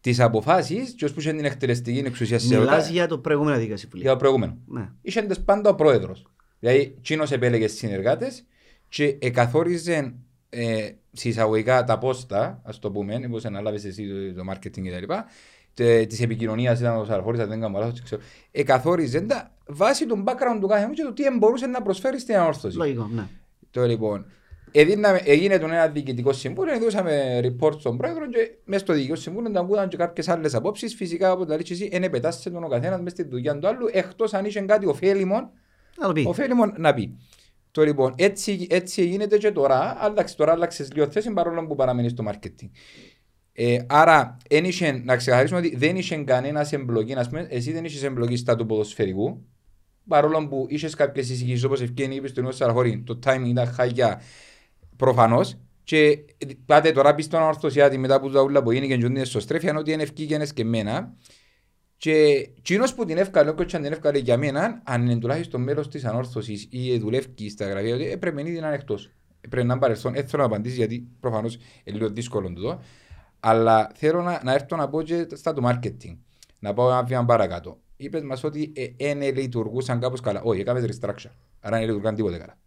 Τις 0.00 0.20
αποφάσεις, 0.20 0.94
και 0.94 1.04
ω 1.04 1.12
που 1.12 1.20
είχε 1.20 1.32
την 1.32 1.44
εκτελεστική 1.44 1.98
εξουσία 1.98 2.38
σε 2.38 2.58
Μιλάς 2.58 2.88
για 2.88 3.06
το 3.06 3.18
προηγούμενο 3.18 3.58
δίκτυο 3.58 3.88
Για 3.92 4.10
το 4.10 4.16
προηγούμενο. 4.16 4.58
Ναι. 4.66 4.88
Είχε 5.02 5.22
πάντα 5.44 5.70
ο 5.70 5.74
πρόεδρος. 5.74 6.26
Δηλαδή, 6.58 6.98
Τσίνος 7.02 7.32
επέλεγε 7.32 7.68
συνεργάτες 7.68 8.44
και 8.88 9.18
εκαθόριζε 9.20 10.14
ε, 10.48 10.90
συσσαγωγικά 11.14 11.84
τα 11.84 11.98
πόστα, 11.98 12.60
ας 12.64 12.78
το 12.78 12.90
πούμε, 12.90 13.20
όπω 13.26 13.38
ανάλαβες 13.42 13.84
εσύ 13.84 14.08
το, 14.08 14.42
το 14.42 14.52
marketing 14.52 14.82
κτλ. 14.88 15.12
Της 16.06 16.20
επικοινωνίας 16.20 16.80
ήταν 16.80 16.96
ο 16.96 17.04
Σαρφόρης, 17.04 17.40
αν 17.40 17.48
δεν 17.48 17.60
κάνω 17.60 17.78
λάθος. 17.78 18.02
Εκαθόριζε 18.50 19.20
τα 19.20 19.50
βάσει 19.66 20.06
του 20.06 20.24
background 20.26 20.58
του 20.60 20.66
κάθε 20.66 20.86
μου 20.86 20.92
και 20.92 21.02
το 21.02 21.12
τι 21.12 21.22
μπορούσε 21.38 21.66
να 21.66 21.82
προσφέρει 21.82 22.20
στην 22.20 22.36
ανόρθωση. 22.36 22.76
Λογικό, 22.76 23.10
ναι. 23.14 23.26
Το 23.70 23.84
λοιπόν. 23.84 24.26
Έγινε 25.24 25.58
τον 25.58 25.70
ένα 25.70 25.88
διοικητικό 25.88 26.32
συμβούλιο, 26.32 26.78
δώσαμε 26.78 27.40
report 27.42 27.78
στον 27.78 27.96
πρόεδρο 27.96 28.28
και 28.28 28.50
μέσα 28.64 28.84
στο 28.84 28.92
διοικητικό 28.92 29.18
συμβούλιο 29.20 29.50
να 29.50 29.60
ακούγαν 29.60 29.88
και 29.88 29.96
κάποιες 29.96 30.28
άλλες 30.28 30.54
απόψεις. 30.54 30.94
Φυσικά 30.94 31.30
από 31.30 31.46
τα 31.46 31.56
λύση 31.56 31.88
δεν 31.88 32.10
πετάσσε 32.10 32.50
τον 32.50 32.64
ο 32.64 32.68
καθένας 32.68 33.00
μέσα 33.00 33.16
στη 33.16 33.28
δουλειά 33.28 33.58
του 33.58 33.68
άλλου, 33.68 33.88
εκτός 33.92 34.34
αν 34.34 34.44
είχε 34.44 34.60
κάτι 34.60 34.86
ωφέλιμο, 34.86 35.52
ωφέλιμο 36.24 36.72
να 36.76 36.94
πει. 36.94 37.18
Το 37.74 37.82
λοιπόν, 37.82 38.14
έτσι, 38.16 38.66
έτσι 38.70 39.06
γίνεται 39.06 39.38
και 39.38 39.50
τώρα, 39.50 39.96
αλλά 39.98 40.24
τώρα 40.36 40.52
άλλαξες 40.52 40.92
λίγο 40.92 41.10
θέση 41.10 41.30
παρόλο 41.30 41.66
που 41.66 41.74
παραμένεις 41.74 42.10
στο 42.10 42.24
marketing. 42.28 42.68
Ε, 43.52 43.78
άρα, 43.88 44.36
ένιξε, 44.48 45.02
να 45.04 45.16
ξεκαθαρίσουμε 45.16 45.58
ότι 45.58 45.76
δεν 45.76 45.96
είχε 45.96 46.16
κανένας 46.16 46.72
εμπλοκή, 46.72 47.14
ας 47.14 47.28
πούμε, 47.28 47.46
εσύ 47.50 47.72
δεν 47.72 47.84
είχες 47.84 48.02
εμπλοκή 48.02 48.36
στα 48.36 48.56
του 48.56 48.66
ποδοσφαιρικού, 48.66 49.46
παρόλο 50.08 50.48
που 50.48 50.66
είχες 50.68 50.94
κάποιες 50.94 51.30
εισηγήσεις 51.30 51.64
όπως 51.64 51.80
ευκαιρία 51.80 52.16
είπες 52.16 52.30
στον 52.30 52.52
Σαραχώρη, 52.52 53.02
το 53.06 53.18
timing 53.24 53.46
ήταν 53.46 53.66
χαγιά, 53.66 54.20
Προφανώς. 54.96 55.56
Και 55.84 56.18
πάτε 56.66 56.92
τώρα 56.92 57.14
πεις 57.14 57.24
στον 57.24 57.42
ορθωσιάτη 57.42 57.98
μετά 57.98 58.20
που 58.20 58.30
τα 58.30 58.42
ούλα 58.42 58.62
που 58.62 58.70
είναι 58.70 58.86
και 58.86 58.94
είναι 58.94 59.24
στο 59.24 59.40
στρέφια 59.40 59.76
ότι 59.76 59.92
είναι 59.92 60.02
ευκήγενες 60.02 60.52
και 60.52 60.62
εμένα. 60.62 61.16
Και 61.96 62.48
κοινός 62.62 62.94
που 62.94 63.04
την 63.04 63.18
εύκαλε, 63.18 63.50
όποιος 63.50 63.72
την 63.72 63.84
εύκαλε 63.84 64.18
για 64.18 64.36
μένα, 64.36 64.82
αν 64.84 65.02
είναι 65.02 65.18
τουλάχιστον 65.18 65.62
μέλος 65.62 65.88
της 65.88 66.04
ανόρθωσης 66.04 66.66
ή 66.70 66.98
δουλεύει 66.98 67.48
στα 67.50 67.66
γραφεία, 67.66 67.94
ότι 67.94 68.10
έπρεπε 68.10 68.42
να 68.42 68.48
είναι 68.48 68.74
εκτός. 68.74 69.10
Πρέπει 69.48 69.66
να 69.66 69.78
παρελθόν, 69.78 70.14
έτσι 70.14 70.26
θέλω 70.28 70.42
να 70.42 70.48
απαντήσει 70.48 70.76
γιατί 70.76 71.08
προφανώς 71.20 71.58
είναι 71.84 71.96
λίγο 71.96 72.10
δύσκολο 72.10 72.52
το 72.52 72.80
Αλλά 73.40 73.90
θέλω 73.94 74.22
να, 74.22 74.40
να 74.44 74.52
έρθω 74.52 74.76
να 74.76 74.88
πω 74.88 75.02
και 75.02 75.26
στα 75.32 75.52
του 75.54 75.62
marketing. 75.64 76.16
Να 76.58 76.72
πάω 76.72 76.88
ένα 76.90 77.02
βήμα 77.02 77.24
παρακάτω. 77.24 77.78
Είπες 77.96 78.22
μας 78.22 78.44
ότι 78.44 78.72
δεν 78.96 79.22
ε, 79.22 79.30
λειτουργούσαν 79.30 80.00
κάπως 80.00 80.20
καλά. 80.20 80.42
Όχι, 80.42 80.60
έκαμε 80.60 80.84
restructure. 80.86 81.30
Άρα 81.60 81.76
δεν 81.76 81.80
λειτουργούσαν 81.80 82.14
τίποτε 82.14 82.38
καλά. 82.38 82.58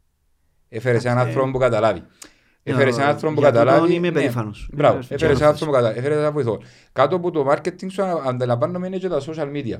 Έφερες 0.70 1.06
έναν 1.06 1.18
άνθρωπο 1.18 1.52
που 1.52 1.58
καταλάβει. 1.58 2.04
Έφερε 2.72 2.90
έναν 2.90 3.10
άνθρωπο 3.10 3.36
που 3.36 3.42
καταλάβει. 3.42 3.94
Είμαι 3.94 4.08
ναι. 4.08 4.14
περήφανος. 4.14 4.70
Μπράβο, 4.74 4.98
έφερε 4.98 5.32
έναν 5.32 5.44
άνθρωπο 5.44 5.66
που 5.66 5.78
καταλάβει. 5.78 6.00
Έφερε 6.00 6.16
έναν 6.16 6.34
βοηθό. 6.34 6.62
Κάτω 6.92 7.16
από 7.16 7.32
το 7.32 7.48
marketing 7.52 7.92
σου 7.92 8.04
αντιλαμβάνομαι 8.04 8.88
είναι 8.88 8.98
και 8.98 9.08
τα 9.08 9.22
social 9.22 9.52
media. 9.54 9.80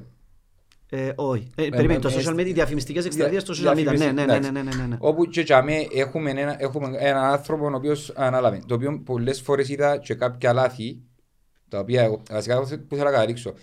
Ε, 0.90 1.12
όχι. 1.16 1.48
Ε, 1.56 1.70
Περιμένει, 1.70 2.00
το 2.00 2.10
social 2.10 2.34
media, 2.34 2.46
οι 2.48 2.54
διαφημιστικές 2.54 3.06
εκστρατείες 3.06 3.42
στο 3.42 3.54
social 3.54 3.78
media. 3.78 3.98
Ναι, 3.98 4.12
ναι, 4.12 4.26
ναι, 4.26 4.40
ναι, 4.40 4.50
ναι, 4.62 4.62
ναι. 4.88 4.98
Όπου 5.00 5.26
και 5.26 5.44
τσάμε 5.44 5.74
έχουμε, 5.94 6.32
ένα, 6.32 6.56
έχουμε 6.60 6.98
έναν 7.00 7.24
άνθρωπο 7.24 7.66
ο 7.66 7.76
οποίος 7.76 8.14
ανάλαβε. 8.16 8.62
Το 8.66 8.76
οποίο 8.76 9.02
πολλές 9.06 9.42
φορές 9.42 9.70
είδα 9.70 9.98
και 9.98 10.14
κάποια 10.14 10.54
λάθη, 10.54 11.02
τα 11.70 11.80
οποία 11.80 12.22
βασικά 12.32 12.60
που 12.60 12.96
θέλω 12.96 13.04
να 13.04 13.12
καταλήξω. 13.12 13.54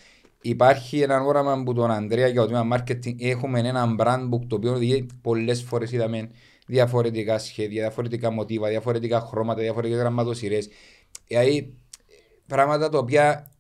Υπάρχει 0.41 1.01
ένα 1.01 1.21
όραμα 1.21 1.53
από 1.53 1.75
τον 1.75 1.91
Ανδρέα 1.91 2.29
για 2.29 2.41
το 2.41 2.47
τμήμα 2.47 2.77
marketing. 2.77 3.15
Έχουμε 3.19 3.59
ένα 3.59 3.95
brand 3.99 4.29
book 4.31 4.47
το 4.49 4.57
οποίο 4.57 5.07
πολλές 5.21 5.63
φορές 5.63 5.93
είδαμε 5.93 6.31
διαφορετικά 6.67 7.39
σχέδια, 7.39 7.81
διαφορετικά 7.83 8.31
μοτίβα, 8.31 8.69
διαφορετικά 8.69 9.21
χρώματα, 9.21 9.61
διαφορετικές 9.61 10.01
γραμματοσυρές. 10.01 10.69
Δηλαδή, 11.27 11.75
πράγματα 12.47 12.89
τα 12.89 12.99
οποία 12.99 13.51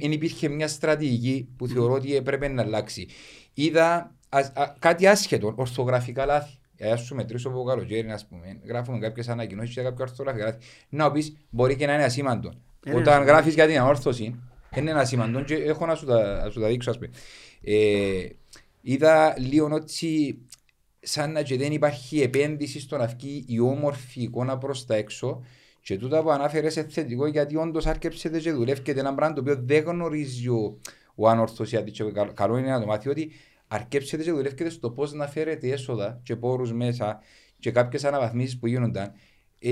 δεν 0.00 0.12
υπήρχε 0.12 0.48
μια 0.48 0.68
στρατηγική 0.68 1.48
που 1.56 1.66
θεωρώ 1.66 1.92
ότι 1.92 2.16
έπρεπε 2.16 2.48
να 2.48 2.62
αλλάξει. 2.62 3.08
Είδα 3.54 4.14
ας, 4.28 4.52
α, 4.54 4.74
κάτι 4.78 5.06
άσχετο, 5.06 5.52
ορθογραφικά 5.56 6.26
λάθη. 6.26 6.58
Για 6.76 6.88
να 6.88 6.96
σου 6.96 7.14
μετρήσω 7.14 7.48
από 7.48 7.62
καλοκαίρι, 7.62 8.10
ας 8.10 8.26
πούμε, 8.26 8.60
γράφουμε 8.64 8.98
κάποιες 8.98 9.28
ανακοινώσεις 9.28 9.72
για 9.72 9.82
κάποια 9.82 10.04
ορθογραφικά 10.04 10.44
λάθη. 10.44 10.58
Να 10.88 11.12
πεις, 11.12 11.36
μπορεί 11.50 11.76
και 11.76 11.86
να 11.86 11.94
είναι 11.94 12.04
ασήμαντο. 12.04 12.52
Ε, 12.84 12.94
Όταν 12.94 13.18
ναι. 13.18 13.24
γράφεις 13.24 13.54
για 13.54 13.66
την 13.66 13.78
αόρθωση, 13.78 14.40
είναι 14.76 14.90
ένα 14.90 15.00
ασήμαντο 15.00 15.42
και 15.42 15.54
έχω 15.54 15.86
να 15.86 15.94
σου 15.94 16.06
τα, 16.06 16.44
να 16.44 16.50
σου 16.50 16.60
τα 16.60 16.68
δείξω, 16.68 16.90
ας 16.90 16.98
πούμε. 16.98 17.10
Ε, 17.62 18.28
είδα 18.80 19.34
λίγο 19.38 19.68
ότι 19.72 20.45
σαν 21.08 21.32
να 21.32 21.42
και 21.42 21.56
δεν 21.56 21.72
υπάρχει 21.72 22.20
επένδυση 22.20 22.80
στο 22.80 22.96
να 22.96 23.06
βγει 23.06 23.44
η 23.46 23.60
όμορφη 23.60 24.22
εικόνα 24.22 24.58
προς 24.58 24.86
τα 24.86 24.94
έξω. 24.94 25.44
Και 25.80 25.98
τούτα 25.98 26.22
που 26.22 26.30
ανάφερες 26.30 26.72
σε 26.72 26.82
θετικό 26.82 27.26
γιατί 27.26 27.56
όντως 27.56 27.86
άρκεψε 27.86 28.28
και 28.28 28.52
δουλεύει 28.52 28.90
ένα 28.90 29.14
πράγμα 29.14 29.34
το 29.34 29.40
οποίο 29.40 29.56
δεν 29.64 29.84
γνωρίζει 29.84 30.48
ο, 30.48 30.78
ο 31.14 31.28
ανορθωσιάτης. 31.28 31.92
Και 31.92 32.04
καλό 32.34 32.56
είναι 32.58 32.70
να 32.70 32.80
το 32.80 32.86
μάθει 32.86 33.08
ότι 33.08 33.30
αρκέψετε 33.68 34.22
και 34.22 34.30
δουλεύετε 34.30 34.70
στο 34.70 34.90
πώς 34.90 35.12
να 35.12 35.26
φέρετε 35.26 35.68
έσοδα 35.68 36.20
και 36.22 36.36
πόρους 36.36 36.72
μέσα 36.72 37.20
και 37.58 37.70
κάποιες 37.70 38.04
αναβαθμίσεις 38.04 38.58
που 38.58 38.66
γίνονταν, 38.66 39.04
ε, 39.04 39.12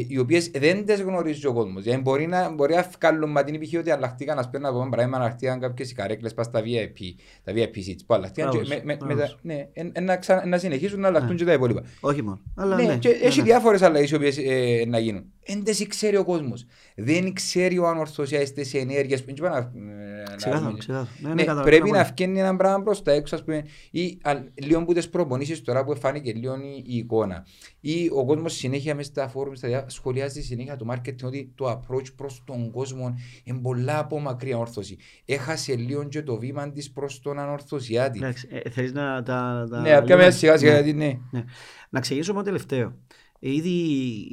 οι 0.09 0.19
οποίες 0.19 0.51
δεν 0.51 0.85
τις 0.85 1.01
γνωρίζει 1.01 1.47
ο 1.47 1.53
κόσμος. 1.53 1.83
Δηλαδή 1.83 2.03
μπορεί 2.03 2.27
να, 2.27 2.51
μπορεί 2.55 2.75
να 2.75 2.91
βγάλουν 3.01 3.31
με 3.31 3.43
την 3.45 3.55
επιχείρηση 3.55 3.89
ότι 3.89 3.91
αλλάχτηκαν, 3.91 4.39
ας 4.39 4.47
πούμε, 4.51 4.59
να 4.59 4.73
πούμε 4.73 4.89
πράγμα, 4.91 5.17
αλλάχτηκαν 5.17 5.61
κάποιες 5.61 5.93
καρέκλε 5.93 6.29
πας 6.29 6.47
στα 6.47 6.61
VIP, 6.61 6.99
τα 7.45 7.53
VIP 7.53 7.77
seats 7.77 7.99
που 8.07 8.15
αλλάχτηκαν. 8.15 8.51
και 8.51 8.57
Μπράβο 8.57 8.69
με- 8.69 8.75
σου, 8.81 8.87
με- 8.87 8.97
μπράβο 8.97 9.15
με 9.15 9.21
τα- 9.21 9.27
σου. 9.27 9.39
Ναι, 9.43 9.69
εν- 9.73 9.91
εν 9.95 10.05
να 10.05 10.17
ξα- 10.17 10.47
να 10.47 10.59
συνεχίσουν 10.59 11.01
να 11.01 11.09
αλλάχτουν 11.09 11.31
Ναι. 11.33 11.37
και 11.37 11.45
τα 11.45 11.53
υπόλοιπα. 11.53 11.83
Όχι 12.01 12.23
μόνο. 12.23 12.41
Αλλά 12.57 12.77
Ναι, 12.77 12.83
ναι, 12.83 12.97
και 12.97 13.09
ναι, 13.09 13.15
έχει 13.15 13.39
ναι. 13.39 13.45
διάφορες 13.45 13.83
αλλαγές 13.83 14.11
οι 14.11 14.15
οποίες 14.15 14.39
ε, 14.39 14.85
να 14.89 14.99
γίνουν. 14.99 15.25
Δεν 15.47 15.65
τι 15.65 15.87
ξέρει 15.87 16.17
ο 16.17 16.25
κόσμος. 16.25 16.67
Δεν 16.97 17.33
ξέρει 17.33 17.79
ο 17.79 17.87
ανορθωσιαστή 17.89 18.65
σε 18.65 18.79
ενέργειες 18.79 19.25
που 19.25 19.35
δεν 19.35 19.51
να. 19.51 19.57
ε, 19.57 20.23
να- 20.29 20.37
Ξεκάθαρο, 20.37 20.77
ξεκάθαρο. 20.77 21.09
Ναι, 21.21 21.29
ναι, 21.29 21.35
Ναι, 21.35 21.41
καταλαβαίνω 21.41 21.65
πρέπει 21.77 21.89
πολύ. 21.91 21.93
να 22.03 22.05
βγαίνει 22.15 22.39
ένα 22.41 22.57
πράγμα 22.57 22.83
προς 22.83 23.03
τα 23.03 23.13
έξω, 23.13 23.35
ας 23.35 23.45
πούμε, 23.45 23.65
ή 23.91 24.19
α, 24.23 24.33
λίγο 24.55 24.85
που 24.85 24.93
τις 24.93 25.09
προπονήσεις 25.09 25.63
τώρα 25.63 25.85
που 25.85 25.97
φάνηκε 25.97 26.33
λίγο 26.33 26.55
η, 26.55 26.83
η 26.87 26.97
εικόνα. 26.97 27.47
Ή 27.81 28.11
ο 28.13 28.25
κόσμος 28.25 28.55
συνέχεια 28.55 28.95
μέσα 28.95 29.11
στα 29.11 29.29
φόρουμ, 29.29 29.55
στα 29.55 29.69
διά- 29.69 29.91
σχολιάζει 29.91 30.43
συνέχεια 30.43 30.77
το 30.77 30.87
marketing 30.91 31.23
ότι 31.25 31.53
το 31.55 31.71
approach 31.71 32.15
προς 32.17 32.43
τον 32.47 32.71
κόσμο 32.71 33.15
είναι 33.45 33.59
πολλά 33.59 33.99
από 33.99 34.21
μακριά 34.21 34.59
όρθωση. 34.59 34.97
Έχασε 35.25 35.75
λίγο 35.77 36.05
και 36.05 36.23
το 36.23 36.39
βήμα 36.39 36.71
της 36.71 36.91
προς 36.91 37.21
τον 37.21 37.39
ανορθωσιάτη. 37.39 38.19
Εντάξει, 38.19 38.49
ε, 38.51 38.71
θέλεις 38.71 38.93
να 38.93 39.23
τα... 39.23 39.67
τα 39.71 39.81
Ναι, 39.81 39.89
πιάμε 39.89 40.07
λέμε; 40.23 40.31
σιγά 40.31 40.57
σιγά 40.59 40.73
Ναι. 40.73 40.77
γιατί 40.81 40.93
ναι. 40.99 41.19
Ναι. 41.31 41.45
Να 41.91 42.01
ξεκινήσω 42.01 42.33
με 42.33 42.39
το 42.39 42.45
τελευταίο. 42.45 42.97
Ε, 43.41 43.53
Ήδη 43.55 43.69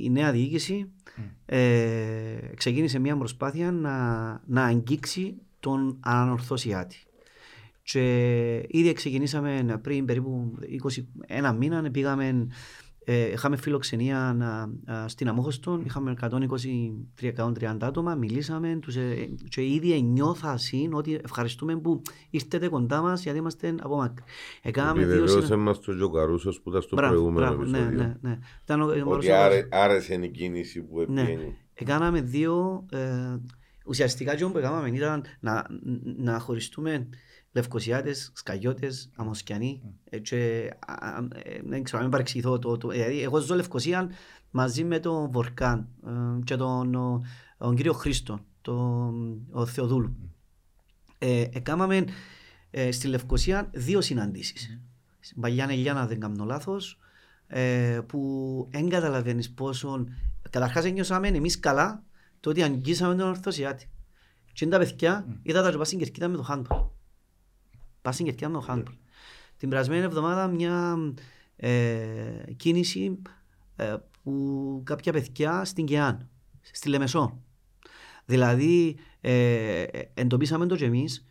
η 0.03 0.09
νέα 0.09 0.31
διοίκηση 0.31 0.91
ε, 1.45 2.35
ξεκίνησε 2.55 2.99
μια 2.99 3.17
προσπάθεια 3.17 3.71
να, 3.71 4.29
να 4.45 4.63
αγγίξει 4.63 5.37
τον 5.59 5.97
ανορθωσιάτη. 5.99 6.97
Και 7.83 8.65
ήδη 8.67 8.93
ξεκινήσαμε 8.93 9.79
πριν 9.81 10.05
περίπου 10.05 10.57
20, 10.93 11.03
ένα 11.27 11.53
μήνα, 11.53 11.91
πήγαμε, 11.91 12.47
ε, 13.05 13.31
είχαμε 13.31 13.57
φιλοξενία 13.57 14.33
να, 14.37 14.69
α, 14.95 15.07
στην 15.07 15.27
Αμόχωστον, 15.27 15.81
είχαμε 15.85 16.13
120-130 16.21 17.77
άτομα, 17.81 18.15
μιλήσαμε 18.15 18.77
τους, 18.81 18.95
ε, 18.95 19.29
και 19.49 19.61
ήδη 19.65 20.01
νιώθασαν 20.01 20.93
ότι 20.93 21.19
ευχαριστούμε 21.23 21.75
που 21.77 22.01
ήρθετε 22.29 22.67
κοντά 22.67 23.01
μας 23.01 23.23
γιατί 23.23 23.37
είμαστε 23.37 23.75
από 23.81 23.95
μακριά. 23.95 24.25
Έκαναμε 24.61 24.99
δύο 25.03 25.11
Επιβεβαίωσε 25.11 25.41
συνα- 25.45 25.57
μας 25.57 25.79
το 25.79 25.95
Τζοκαρούσος 25.95 26.61
που 26.61 26.69
ήταν 26.69 26.81
στο 26.81 26.95
Μπράβο, 26.95 27.13
προηγούμενο 27.13 27.45
μπράβο, 27.47 27.63
ναι, 27.63 27.77
επεισόδιο. 27.77 27.97
ναι, 28.21 28.29
ναι. 28.29 28.39
Ήταν 28.63 28.81
ο- 28.81 28.85
ο 28.85 28.89
Ότι 28.89 29.03
Μάρος 29.03 29.27
άρε, 29.29 29.67
άρεσε 29.71 30.13
η 30.13 30.29
κίνηση 30.29 30.81
που 30.81 31.05
Ναι. 31.07 31.21
έπιενε. 31.21 31.55
Έκαναμε 31.73 32.21
δύο, 32.21 32.85
ε, 32.91 32.99
ουσιαστικά 33.85 34.35
και 34.35 34.45
που 34.45 34.57
έκαναμε 34.57 34.89
ήταν 34.89 35.23
να, 35.39 35.65
να 36.17 36.39
χωριστούμε 36.39 37.07
Λευκοσιάτες, 37.51 38.31
Σκαγιώτες, 38.33 39.09
Αμοσκιανοί 39.15 39.81
ε, 40.09 40.19
και 40.19 40.69
α, 40.87 40.93
α, 40.93 41.27
ε, 41.33 41.61
δεν 41.63 41.83
ξέρω 41.83 41.97
αν 41.97 42.03
μην 42.03 42.11
παρεξηγηθώ 42.11 42.59
το, 42.59 42.77
το, 42.77 42.87
δηλαδή 42.87 43.21
εγώ 43.21 43.39
ζω 43.39 43.55
Λευκοσία 43.55 44.09
μαζί 44.51 44.83
με 44.83 44.99
τον 44.99 45.31
Βορκάν 45.31 45.87
ε, 46.05 46.43
και 46.43 46.55
τον, 46.55 46.95
ο, 46.95 47.21
τον 47.57 47.75
κύριο 47.75 47.93
Χρήστο, 47.93 48.39
τον 48.61 49.41
ο 49.51 49.65
Θεοδούλου. 49.65 50.15
Ε, 51.17 51.45
έκαναμε 51.51 52.05
ε, 52.71 52.91
στη 52.91 53.07
Λευκοσία 53.07 53.69
δύο 53.73 54.01
συναντήσεις. 54.01 54.79
Στην 55.19 55.41
Παλιά 55.41 55.67
Ελιά, 55.69 55.95
αν 55.95 56.07
δεν 56.07 56.19
κάνω 56.19 56.45
λάθος, 56.45 56.99
ε, 57.47 57.99
που 58.07 58.67
δεν 58.71 58.89
καταλαβαίνεις 58.89 59.51
πόσο... 59.51 60.05
Καταρχάς 60.49 60.85
ένιωσαμε 60.85 61.27
εμείς 61.27 61.59
καλά 61.59 62.03
το 62.39 62.49
ότι 62.49 62.63
αγγίσαμε 62.63 63.15
τον 63.15 63.27
Ορθωσιάτη. 63.27 63.89
Και 64.53 64.65
είναι 64.65 64.73
τα 64.73 64.79
παιδιά, 64.79 65.39
είδα 65.41 65.61
τα 65.61 65.71
και 65.71 65.77
πας 65.77 65.87
στην 65.87 65.99
Κερκίδα 65.99 66.27
με 66.27 66.37
το 66.37 66.45
handball. 66.49 66.89
Πας 68.01 68.13
στην 68.13 68.25
Κερκίδα 68.25 68.49
με 68.49 68.57
το 68.59 68.65
handball. 68.69 68.97
Την 69.57 69.69
περασμένη 69.69 70.03
εβδομάδα 70.03 70.47
μια 70.47 70.97
ε, 71.55 72.43
κίνηση 72.55 73.21
ε, 73.75 73.95
που 74.23 74.81
κάποια 74.85 75.11
παιδιά 75.11 75.65
στην 75.65 75.85
ΚΕΑΝ, 75.85 76.29
στη 76.61 76.89
Λεμεσό. 76.89 77.43
Δηλαδή 78.25 78.97
ε, 79.21 79.81
ε, 79.81 80.11
εντοπίσαμε 80.13 80.65
το 80.65 80.75
και 80.75 80.85
εμείς 80.85 81.25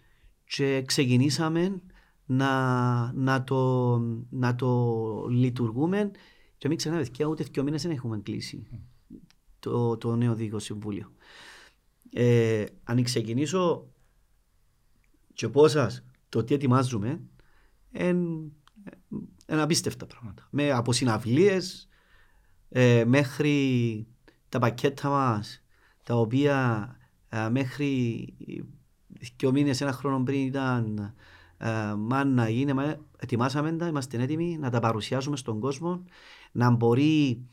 και 0.44 0.82
ξεκινήσαμε 0.86 1.82
να, 2.26 3.12
να, 3.12 3.44
το, 3.44 3.98
να 4.30 4.55
το 4.55 5.26
λειτουργούμε 5.30 6.10
και 6.59 6.68
μην 6.68 6.76
ξεχνάμε 6.76 7.02
παιδιά 7.02 7.26
ούτε 7.26 7.44
δύο 7.44 7.62
μήνες 7.62 7.82
δεν 7.82 7.90
έχουμε 7.90 8.18
κλείσει 8.18 8.66
το, 9.59 9.97
το 9.97 10.16
νέο 10.16 10.34
Διοικητικό 10.34 10.59
Συμβούλιο. 10.59 11.12
Ε, 12.12 12.64
αν 12.84 13.02
ξεκινήσω 13.02 13.86
και 15.34 15.48
πόσας 15.48 16.05
το 16.31 16.44
τι 16.44 16.55
ετοιμάζουμε 16.55 17.20
είναι 19.52 19.62
απίστευτα 19.62 20.07
πράγματα. 20.07 20.47
Με, 20.51 20.70
από 20.70 20.93
συναυλίες 20.93 21.89
ε, 22.69 23.05
μέχρι 23.07 24.07
τα 24.48 24.59
πακέτα 24.59 25.09
μας 25.09 25.62
τα 26.05 26.15
οποία 26.15 26.89
ε, 27.28 27.48
μέχρι 27.48 28.28
δύο 29.36 29.52
μήνες, 29.52 29.81
ένα 29.81 29.93
χρόνο 29.93 30.23
πριν 30.23 30.47
ήταν 30.47 31.15
ε, 31.59 31.94
μαν 31.97 32.35
να 32.35 32.48
γίνει, 32.48 32.73
μα, 32.73 32.97
ετοιμάσαμε 33.16 33.73
τα, 33.73 33.86
είμαστε 33.86 34.23
έτοιμοι 34.23 34.59
να 34.59 34.70
τα 34.70 34.81
παρουσιάσουμε 34.81 35.36
στον 35.36 35.61
κόσμο, 35.61 36.05
να 36.52 36.70
μπορεί 36.70 37.47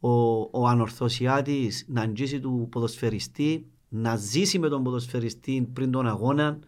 ο, 0.00 0.10
ο 0.40 0.66
ανορθωσιάτης 0.66 1.84
να 1.88 2.00
αγγίσει 2.00 2.40
του 2.40 2.68
ποδοσφαιριστή, 2.70 3.66
να 3.88 4.16
ζήσει 4.16 4.58
με 4.58 4.68
τον 4.68 4.82
ποδοσφαιριστή 4.82 5.70
πριν 5.72 5.90
τον 5.90 6.06
αγώνα, 6.06 6.58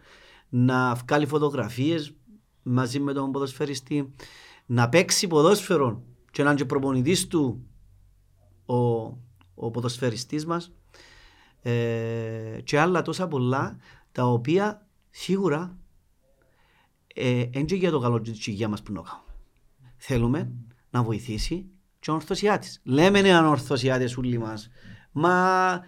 να 0.48 0.94
βγάλει 0.94 1.26
φωτογραφίες 1.26 2.14
μαζί 2.62 3.00
με 3.00 3.12
τον 3.12 3.32
ποδοσφαιριστή, 3.32 4.14
να 4.66 4.88
παίξει 4.88 5.26
ποδόσφαιρο 5.26 6.02
και 6.30 6.42
να 6.42 6.50
είναι 6.50 6.58
και 6.58 6.64
προπονητής 6.64 7.26
του 7.26 7.66
ο, 8.66 8.76
ο 9.54 9.70
ποδοσφαιριστής 9.70 10.46
μας 10.46 10.72
ε, 11.62 12.60
και 12.64 12.78
άλλα 12.80 13.02
τόσα 13.02 13.28
πολλά 13.28 13.76
τα 14.12 14.26
οποία 14.26 14.86
σίγουρα 15.10 15.76
ε, 17.14 17.28
είναι 17.50 17.64
και 17.64 17.74
για 17.74 17.90
το 17.90 17.98
καλό 17.98 18.20
της 18.20 18.46
υγείας 18.46 18.70
μας 18.70 18.82
που 18.82 18.92
να 18.92 19.00
κάνουμε. 19.00 19.24
Θέλουμε 19.96 20.52
να 20.90 21.02
βοηθήσει 21.02 21.66
και 21.98 22.10
ο 22.10 22.14
ανορθωσιάτης. 22.14 22.80
Λέμε 22.84 23.18
είναι 23.18 23.34
ανορθωσιάτες 23.34 24.16
όλοι 24.16 24.38
μας, 24.38 24.70
μα 25.12 25.80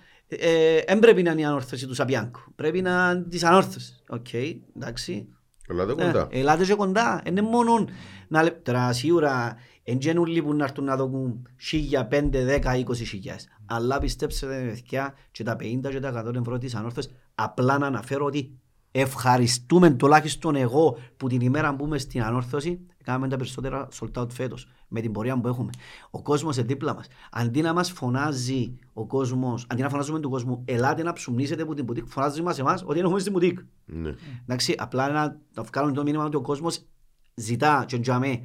δεν 0.87 0.99
πρέπει 0.99 1.23
να 1.23 1.31
είναι 1.31 1.41
η 1.41 1.45
ανόρθωση 1.45 1.87
του 1.87 1.95
Σαπιάνκου. 1.95 2.41
Πρέπει 2.55 2.83
να 2.83 3.11
είναι 3.15 3.25
της 3.29 3.45
ανόρθωσης. 3.45 4.03
Οκ, 4.09 4.33
εντάξει. 4.77 5.29
Ελάτε 5.69 5.95
Ναι, 5.95 6.05
κοντά. 6.05 6.29
Ελάτε 6.31 6.65
και 6.65 6.75
κοντά. 6.75 7.23
Είναι 7.27 7.43
μόνο 7.43 7.85
να 8.29 8.43
λέ... 8.43 8.51
Τώρα 8.51 8.93
σίγουρα 8.93 9.57
εν 9.85 9.99
γενούλοι 10.01 10.43
που 10.43 10.55
να 10.55 10.65
έρθουν 10.65 10.85
να 10.85 10.97
δοκούν 10.97 11.49
χίλια, 11.61 12.07
πέντε, 12.07 12.45
δέκα, 12.45 12.77
είκοσι 12.77 13.05
χιλιάς. 13.05 13.49
Αλλά 13.67 13.99
πιστέψτε 13.99 14.47
με 14.47 14.71
παιδιά 14.71 15.15
και 15.31 15.43
τα 15.43 15.57
50 15.61 15.91
και 15.91 16.01
τα 16.01 16.25
100 16.27 16.35
ευρώ 16.35 16.59
της 16.59 16.75
ανόρθωσης 16.75 17.13
απλά 17.35 17.79
να 17.79 17.87
αναφέρω 17.87 18.25
ότι 18.25 18.59
ευχαριστούμε 18.91 19.91
τουλάχιστον 19.91 20.57
εγώ 20.57 20.99
που 21.17 21.29
την 21.29 21.41
ημέρα 21.41 21.77
που 21.77 21.85
είμαι 21.85 21.99
στην 21.99 22.23
ανόρθωση 22.23 22.81
κάναμε 23.05 23.29
τα 23.29 23.37
περισσότερα 23.37 23.89
sold 24.01 24.23
out 24.23 24.33
φέτος 24.33 24.69
με 24.89 25.01
την 25.01 25.13
πορεία 25.13 25.41
που 25.41 25.49
έχουμε. 25.49 25.71
Ο 26.11 26.23
κόσμος 26.23 26.57
είναι 26.57 26.67
δίπλα 26.67 26.95
μας. 26.95 27.07
Αντί 27.31 27.61
να 27.61 27.73
μας 27.73 27.91
φωνάζει 27.91 28.79
ο 28.93 29.07
κόσμος, 29.07 29.67
αντί 29.69 29.83
να 29.83 29.89
φωνάζουμε 29.89 30.21
του 30.21 30.31
κόσμου, 30.31 30.63
ελάτε 30.65 31.03
να 31.03 31.13
ψουμνίσετε 31.13 31.63
από 31.63 31.75
την 31.75 31.85
μπουτίκ, 31.85 32.07
φωνάζεις 32.07 32.43
μας 32.43 32.59
εμάς 32.59 32.83
ότι 32.87 32.99
έχουμε 32.99 33.19
στην 33.19 33.33
μπουτίκ. 33.33 33.59
Ναι. 33.85 34.15
Εντάξει, 34.43 34.75
απλά 34.79 35.11
να 35.11 35.41
το 35.55 35.65
βγάλουμε 35.65 35.93
το 35.95 36.03
μήνυμα 36.03 36.25
ότι 36.25 36.37
ο 36.37 36.41
κόσμος 36.41 36.87
ζητά 37.35 37.85
και 37.87 37.99
τζαμέ. 37.99 38.43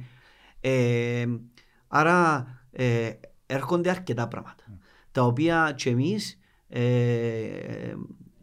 Ε, 0.60 1.26
άρα 1.88 2.46
ε, 2.70 3.10
έρχονται 3.46 3.90
αρκετά 3.90 4.28
πράγματα 4.28 4.64
τα 5.14 5.22
οποία 5.22 5.74
και 5.76 5.90
εμείς 5.90 6.38
ε, 6.68 7.94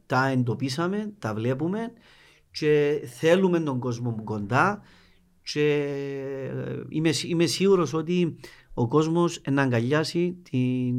τα 0.06 0.28
εντοπίσαμε, 0.28 1.14
τα 1.20 1.34
βλέπουμε 1.34 1.94
και 2.52 3.02
θέλουμε 3.20 3.60
τον 3.60 3.80
κόσμο 3.80 4.10
μου 4.10 4.24
κοντά 4.24 4.82
και 5.44 5.74
ε, 6.54 6.84
είμαι, 6.90 7.12
σι- 7.12 7.30
είμαι 7.30 7.46
σίγουρος 7.46 7.94
ότι 7.94 8.36
ο 8.74 8.88
κόσμος 8.88 9.42
να 9.50 9.62
αγκαλιάσει 9.62 10.38
τη 10.50 10.94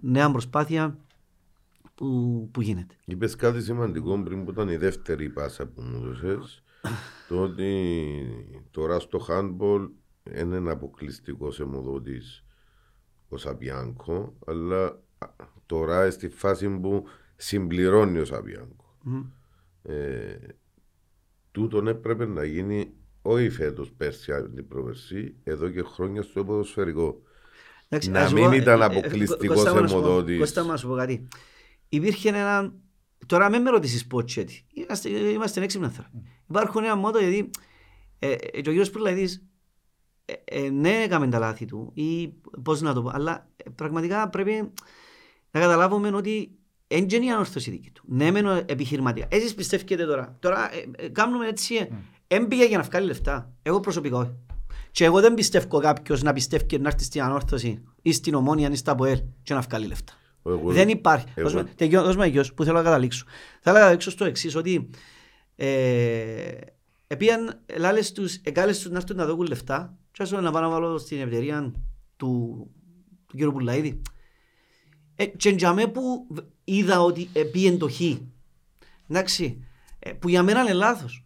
νέα 0.00 0.30
προσπάθεια 0.30 0.98
που, 1.94 2.48
που 2.52 2.60
γίνεται. 2.60 2.94
Είπες 3.04 3.36
κάτι 3.36 3.62
σημαντικό 3.62 4.22
πριν 4.22 4.44
που 4.44 4.50
ήταν 4.50 4.68
η 4.68 4.76
δεύτερη 4.76 5.30
πάσα 5.30 5.66
που 5.66 5.82
μου 5.82 5.98
δώσες 6.00 6.62
το 7.28 7.42
ότι 7.42 7.72
τώρα 8.70 8.98
στο 9.00 9.26
handball 9.28 9.88
είναι 10.40 10.56
ένα 10.56 10.70
αποκλειστικό 10.70 11.52
αιμοδότης 11.60 12.44
ο 13.28 13.36
Σαπιάνκο 13.36 14.36
αλλά 14.46 14.84
α, 15.18 15.26
τώρα 15.66 16.10
στη 16.10 16.28
φάση 16.28 16.68
που 16.68 17.04
συμπληρώνει 17.36 18.18
ο 18.18 18.24
Σαπιάνκο. 18.24 18.98
Μμ. 19.02 19.22
Ε, 19.82 20.36
τούτον 21.52 21.86
έπρεπε 21.86 22.26
να 22.26 22.44
γίνει 22.44 22.92
όχι 23.26 23.50
φέτος 23.50 23.92
πέρσι 23.96 24.32
αν 24.32 24.54
την 24.54 24.68
προβερσή 24.68 25.34
εδώ 25.44 25.68
και 25.68 25.82
χρόνια 25.82 26.22
στο 26.22 26.44
ποδοσφαιρικό. 26.44 27.22
Εντάξει, 27.88 28.10
Να 28.10 28.20
ας 28.20 28.32
μην 28.32 28.44
πω, 28.44 28.50
ε, 28.50 28.56
ήταν 28.56 28.80
ε, 28.80 28.84
ε, 28.84 28.86
αποκλειστικός 28.86 29.56
Κώστα 29.56 29.74
μου 29.74 29.80
να 29.80 29.86
σου 29.88 29.94
πω- 29.94 30.02
αιμοδότης. 30.02 30.38
Κώστα 30.38 30.62
μου 30.64 30.70
να 30.70 30.76
σου 30.76 30.88
πω 30.88 30.94
κάτι. 30.94 31.28
Υπήρχε 31.88 32.28
ένα... 32.28 32.72
Τώρα 33.26 33.48
μην 33.50 33.62
με 33.62 33.70
ρωτήσεις 33.70 34.06
πότσέτι. 34.06 34.64
Είμαστε, 34.72 35.08
είμαστε 35.08 35.62
έξυπνα 35.62 35.86
άνθρωποι. 35.86 36.22
Υπάρχουν 36.48 36.84
ένα 36.84 36.96
μότο 36.96 37.18
γιατί 37.18 37.50
Ε, 38.18 38.30
ε, 38.30 38.36
και 38.50 38.58
ο 38.58 38.62
κύριος 38.62 38.90
Πουρλαϊδής 38.90 39.46
ε, 40.24 40.32
ε, 40.44 40.70
ναι 40.70 41.02
έκαμε 41.02 41.28
τα 41.28 41.38
λάθη 41.38 41.64
του 41.64 41.90
ή 41.94 42.28
πώς 42.62 42.80
να 42.80 42.94
το 42.94 43.02
πω, 43.02 43.10
αλλά 43.14 43.48
ε, 43.56 43.70
πραγματικά 43.70 44.28
πρέπει 44.28 44.72
να 45.50 45.60
καταλάβουμε 45.60 46.08
ότι 46.08 46.50
δεν 46.88 47.08
είναι 47.10 47.24
η 47.24 47.30
ανόρθωση 47.30 47.70
δική 47.70 47.90
του. 47.90 48.02
Ναι, 48.06 48.30
μεν 48.30 48.46
επιχειρηματίας. 48.46 49.28
Εσείς 49.30 49.54
πιστεύετε 49.54 50.04
τώρα. 50.06 50.36
Τώρα 50.40 50.74
ε, 50.74 51.04
ε, 51.04 51.08
κάνουμε 51.08 51.46
έτσι, 51.48 51.88
δεν 52.28 52.48
πήγε 52.48 52.64
για 52.66 52.76
να 52.76 52.82
βγάλει 52.82 53.06
λεφτά. 53.06 53.52
Εγώ 53.62 53.80
προσωπικά 53.80 54.16
όχι. 54.16 54.34
Και 54.90 55.04
εγώ 55.04 55.20
δεν 55.20 55.34
πιστεύω 55.34 55.78
κάποιος 55.80 56.22
να 56.22 56.32
πιστεύει 56.32 56.78
να 56.78 56.88
έρθει 56.88 57.04
στην 57.04 57.22
ανόρθωση 57.22 57.82
ή 58.02 58.12
στην 58.12 58.34
ομόνια 58.34 58.70
ή 58.70 58.76
στα 58.76 58.94
ΠΟΕΛ 58.94 59.20
και 59.42 59.54
να 59.54 59.60
βγάλει 59.60 59.86
λεφτά. 59.86 60.12
Εγώ- 60.46 60.72
Δεν 60.72 60.88
υπάρχει. 60.88 61.26
εγώ- 61.34 61.50
Δώσ' 61.50 61.62
με- 61.62 61.70
τελειώ- 61.74 62.02
Δώσ' 62.02 62.16
με 62.16 62.26
γιος 62.26 62.54
που 62.54 62.64
θέλω 62.64 62.76
να 62.76 62.82
καταλήξω. 62.82 63.24
Θέλω 63.60 63.74
να 63.74 63.80
καταλήξω 63.80 64.10
στο 64.10 64.24
εξής 64.24 64.54
ότι 64.56 64.90
ε, 65.56 66.50
επίαν 67.06 67.60
ελάλες 67.66 68.12
τους, 68.12 68.34
εγκάλες 68.42 68.78
τους 68.80 68.90
να 68.90 68.96
έρθουν 68.96 69.16
να 69.16 69.26
δώκουν 69.26 69.46
λεφτά 69.46 69.98
και 70.12 70.22
άσο 70.22 70.40
να 70.40 70.50
πάω 70.50 70.62
να 70.62 70.68
βάλω 70.68 70.98
στην 70.98 71.20
ευτερία 71.20 71.72
του, 72.16 72.66
του 73.26 73.36
κύριου 73.36 73.52
Πουλαίδη. 73.52 74.02
Ε, 75.16 75.26
και 75.26 75.48
για 75.50 75.72
μέ 75.72 75.86
που 75.86 76.26
β- 76.30 76.38
είδα 76.64 77.02
ότι 77.02 77.28
ε, 77.32 77.42
πήγαινε 77.42 77.76
το 77.76 77.88
χ. 77.90 78.00
Εντάξει, 79.08 79.64
ε, 79.98 80.12
που 80.12 80.28
για 80.28 80.42
μένα 80.42 80.60
είναι 80.60 80.72
λάθος. 80.72 81.25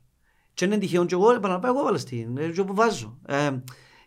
Και 0.61 0.67
είναι 0.67 0.79
τυχαίο 0.79 1.05
και 1.05 1.15
εγώ 1.15 1.31
επαναπάω 1.31 1.75
εγώ 1.75 1.85
βάλω 1.85 1.99
στην, 1.99 2.37
ε, 2.37 2.49
και 2.49 2.61
όπου 2.61 2.75
βάζω. 2.75 3.19
Ε, 3.27 3.51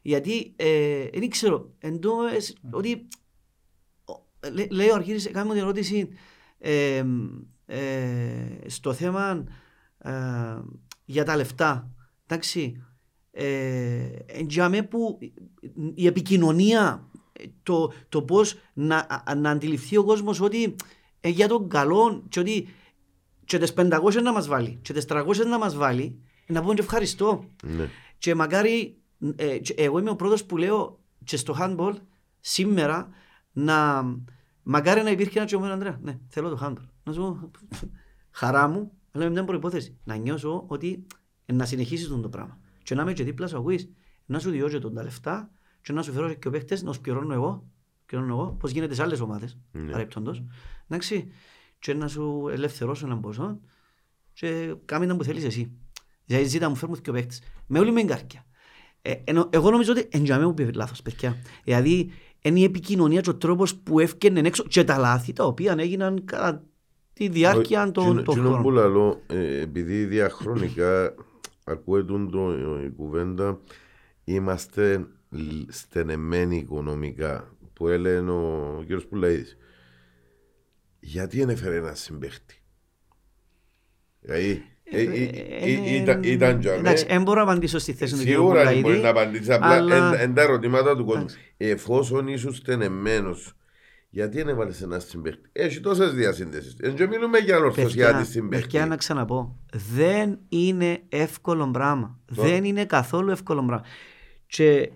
γιατί 0.01 0.53
ε, 0.55 1.07
δεν 1.13 1.29
ξέρω, 1.29 1.73
εν 1.79 1.99
τω, 1.99 2.11
ε, 2.35 2.39
σ- 2.39 2.57
ότι 2.71 3.07
ο- 4.05 4.49
λέ- 4.51 4.71
λέει 4.71 4.89
ο 4.89 4.93
Αρχίδης, 4.95 5.31
κάνει 5.31 5.47
μου 5.47 5.53
την 5.53 5.61
ερώτηση 5.61 6.09
ε, 6.57 7.03
ε, 7.65 8.45
στο 8.65 8.93
θέμα 8.93 9.43
ε, 9.97 10.11
για 11.05 11.23
τα 11.23 11.35
λεφτά. 11.35 11.91
Εντάξει, 12.27 12.83
ε, 13.31 14.09
εν 14.25 14.45
για 14.49 14.69
μέ 14.69 14.83
που 14.83 15.17
η 15.93 16.07
επικοινωνία, 16.07 17.09
ε, 17.33 17.43
το, 17.63 17.91
το 18.09 18.21
πώς 18.23 18.55
να, 18.73 18.97
α- 18.97 19.35
να 19.35 19.49
αντιληφθεί 19.49 19.97
ο 19.97 20.03
κόσμος 20.03 20.41
ότι 20.41 20.75
ε, 21.19 21.29
για 21.29 21.47
τον 21.47 21.69
καλό 21.69 22.23
και 22.29 22.39
ότι 22.39 22.67
και 23.45 23.57
τις 23.57 23.73
500 23.77 24.21
να 24.23 24.31
μας 24.31 24.47
βάλει 24.47 24.79
και 24.81 24.93
τις 24.93 25.05
300 25.09 25.25
να 25.47 25.57
μας 25.57 25.75
βάλει 25.75 26.17
να 26.47 26.61
πούμε 26.61 26.73
και 26.73 26.81
ευχαριστώ. 26.81 27.49
Ναι. 27.63 27.89
Και 28.17 28.35
μακάρι, 28.35 28.97
ε, 29.35 29.57
και 29.57 29.73
εγώ 29.73 29.99
είμαι 29.99 30.09
ο 30.09 30.15
πρώτος 30.15 30.45
που 30.45 30.57
λέω 30.57 30.99
και 31.23 31.37
στο 31.37 31.55
handball 31.59 31.93
σήμερα 32.39 33.09
να 33.51 34.03
μακάρι 34.63 35.01
να 35.03 35.09
υπήρχε 35.09 35.37
ένα 35.37 35.47
τσιωμένο 35.47 35.73
Ανδρέα. 35.73 35.99
Ναι, 36.01 36.19
θέλω 36.27 36.49
το 36.49 36.59
handball. 36.61 36.87
Να 37.03 37.13
σου 37.13 37.19
πω, 37.21 37.51
χαρά 38.31 38.67
μου, 38.67 38.91
αλλά 39.11 39.23
με 39.23 39.29
μια 39.29 39.43
προϋπόθεση. 39.43 39.97
Να 40.03 40.15
νιώσω 40.15 40.63
ότι 40.67 41.05
ε, 41.45 41.53
να 41.53 41.65
συνεχίσεις 41.65 42.07
τον 42.07 42.21
το 42.21 42.29
πράγμα. 42.29 42.57
Και 42.83 42.95
να 42.95 43.01
είμαι 43.01 43.13
και 43.13 43.23
δίπλα 43.23 43.47
σου 43.47 43.57
ακούεις, 43.57 43.89
να 44.25 44.39
σου 44.39 44.49
διώξω 44.49 44.79
τον 44.79 44.93
τα 44.93 45.03
λεφτά 45.03 45.51
και 45.81 45.93
να 45.93 46.01
σου 46.01 46.11
φέρω 46.11 46.33
και 46.33 46.47
ο 46.47 46.51
παίχτες 46.51 46.83
να 46.83 46.93
σου 46.93 47.01
πληρώνω 47.01 47.33
εγώ, 47.33 47.67
πληρώνω 48.05 48.33
εγώ, 48.33 48.55
πώς 48.59 48.71
γίνεται 48.71 48.93
σε 48.93 49.01
άλλες 49.01 49.19
ομάδες, 49.19 49.57
Ναι. 49.71 49.91
παρεπτόντως. 49.91 50.43
Εντάξει, 50.87 51.31
και 51.79 51.93
να 51.93 52.07
σου 52.07 52.47
ελευθερώσω 52.51 53.05
έναν 53.05 53.19
ποσό 53.19 53.59
και 54.33 54.75
κάμε 54.85 55.07
τα 55.07 55.15
που 55.15 55.23
θέλεις 55.23 55.43
εσύ. 55.43 55.71
Δηλαδή 56.25 56.45
ζήτα 56.45 56.69
μου 56.69 56.75
φέρνουν 56.75 57.01
και 57.01 57.09
ο 57.09 57.13
παίχτες. 57.13 57.41
Με 57.67 57.79
όλη 57.79 57.91
με 57.91 58.01
εγκάρκια. 58.01 58.45
Ε, 59.01 59.13
ενώ, 59.23 59.49
εγώ 59.49 59.71
νομίζω 59.71 59.91
ότι 59.91 60.07
εν 60.11 60.23
τζαμέ 60.23 60.45
μου 60.45 60.53
πει 60.53 60.71
λάθος, 60.73 61.01
παιδιά. 61.01 61.37
Δηλαδή, 61.63 62.11
είναι 62.41 62.59
η 62.59 62.63
επικοινωνία 62.63 63.21
και 63.21 63.29
ο 63.29 63.35
τρόπος 63.35 63.75
που 63.75 63.99
έφτιανε 63.99 64.39
έξω 64.39 64.63
και 64.63 64.83
τα 64.83 64.97
λάθη 64.97 65.33
τα 65.33 65.45
οποία 65.45 65.75
έγιναν 65.77 66.25
κατά 66.25 66.63
τη 67.13 67.27
διάρκεια 67.27 67.91
των 67.91 68.23
των 68.23 68.35
Κοινό 68.35 68.49
που 68.49 68.53
χρόνων. 68.53 68.73
λαλώ, 68.73 69.21
ε, 69.27 69.59
επειδή 69.61 70.05
διαχρονικά 70.05 71.15
ακούεται 71.63 72.25
το, 72.31 72.79
η 72.85 72.89
κουβέντα, 72.89 73.59
είμαστε 74.23 75.07
λ- 75.29 75.69
στενεμένοι 75.71 76.57
οικονομικά, 76.57 77.55
που 77.73 77.87
έλεγε 77.87 78.29
ο 78.29 78.85
κ. 78.87 79.01
Πουλαίδης. 79.01 79.57
Γιατί 80.99 81.37
δεν 81.37 81.49
έφερε 81.49 81.75
ένα 81.75 81.95
συμπαίχτη. 81.95 82.61
Δηλαδή, 84.19 84.49
ε, 84.49 84.49
ε, 84.49 84.49
ε, 84.49 84.59
ε, 84.59 84.72
ήταν- 85.01 86.23
ήταν 86.23 86.59
για 86.59 86.73
Εντάξει, 86.73 87.03
μέ- 87.05 87.13
δεν 87.13 87.21
μπορώ 87.21 87.43
να 87.43 87.51
απαντήσω 87.51 87.79
στη 87.79 87.93
θέση 87.93 88.13
του 88.13 88.19
κ. 88.19 88.23
Σίγουρα 88.23 88.63
δεν 88.63 88.71
μπορεί 88.71 88.81
Πουλαίδη. 88.81 89.01
να 89.01 89.09
απαντήσεις. 89.09 89.49
Απλά 89.49 89.67
αλλά- 89.69 90.13
εν- 90.13 90.19
εν 90.19 90.33
τα 90.33 90.41
ερωτήματα 90.41 90.95
του 90.95 91.05
κόσμου. 91.05 91.21
Εντάξει. 91.21 91.37
Εφόσον 91.57 92.27
ήσουν 92.27 92.53
στενεμένος, 92.53 93.53
γιατί 94.09 94.37
δεν 94.37 94.47
έβαλες 94.47 94.81
ένα 94.81 94.99
συμπαίχτη; 94.99 95.49
Έχει 95.51 95.79
τόσες 95.79 96.13
διασύνδεσεις. 96.13 96.75
Δεν 96.79 97.07
μιλούμε 97.09 97.37
για 97.37 97.57
ορθωσιά 97.57 98.05
της 98.07 98.15
Παιδιά, 98.15 98.23
συμπαίχτης. 98.25 98.67
παιδιά, 98.71 98.85
να 98.87 98.95
ξαναπώ. 98.95 99.55
Δεν 99.95 100.39
είναι 100.49 100.99
εύκολο 101.09 101.71
πράγμα. 101.71 102.19
Τώρα. 102.35 102.49
Δεν 102.49 102.63
είναι 102.63 102.85
καθόλου 102.85 103.29
εύκολο 103.31 103.63
πράγμα. 103.65 103.85
Και 104.45 104.91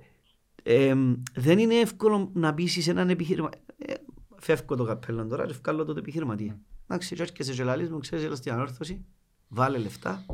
εμ, 0.63 1.13
δεν 1.35 1.59
είναι 1.59 1.75
εύκολο 1.75 2.29
να 2.33 2.53
πείσει 2.53 2.89
έναν 2.89 3.09
επιχείρημα. 3.09 3.49
Ε, 3.85 3.93
φεύγω 4.39 4.75
το 4.75 4.83
καπέλο 4.83 5.25
τώρα 5.27 5.45
και 5.45 5.53
βγάλω 5.63 5.85
το 5.85 5.95
επιχειρηματία. 5.97 6.59
Εντάξει, 6.89 7.15
και 7.15 7.21
έρχεσαι 7.21 7.53
και 7.53 7.63
λαλείς 7.63 7.89
μου, 7.89 7.99
ξέρεις, 7.99 8.25
έλα 8.25 8.35
στην 8.35 8.51
ανόρθωση, 8.51 9.05
βάλε 9.47 9.77
λεφτά. 9.77 10.25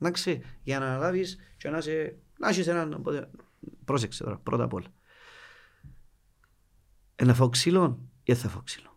Εντάξει, 0.00 0.42
για 0.62 0.78
να 0.78 0.86
αναλάβεις 0.86 1.38
και 1.56 1.68
να, 1.68 1.80
σε, 1.80 2.16
να 2.38 2.48
έχεις 2.48 2.66
έναν... 2.66 2.94
οπότε- 2.94 3.30
Πρόσεξε 3.84 4.22
τώρα, 4.24 4.36
πρώτα 4.38 4.64
απ' 4.64 4.72
όλα. 4.74 4.86
Ένα 7.16 7.34
φάω 7.34 7.48
ξύλο 7.48 7.98
ή 8.22 8.32
δεν 8.32 8.36
θα 8.42 8.48
φάω 8.48 8.62
ξύλο. 8.62 8.96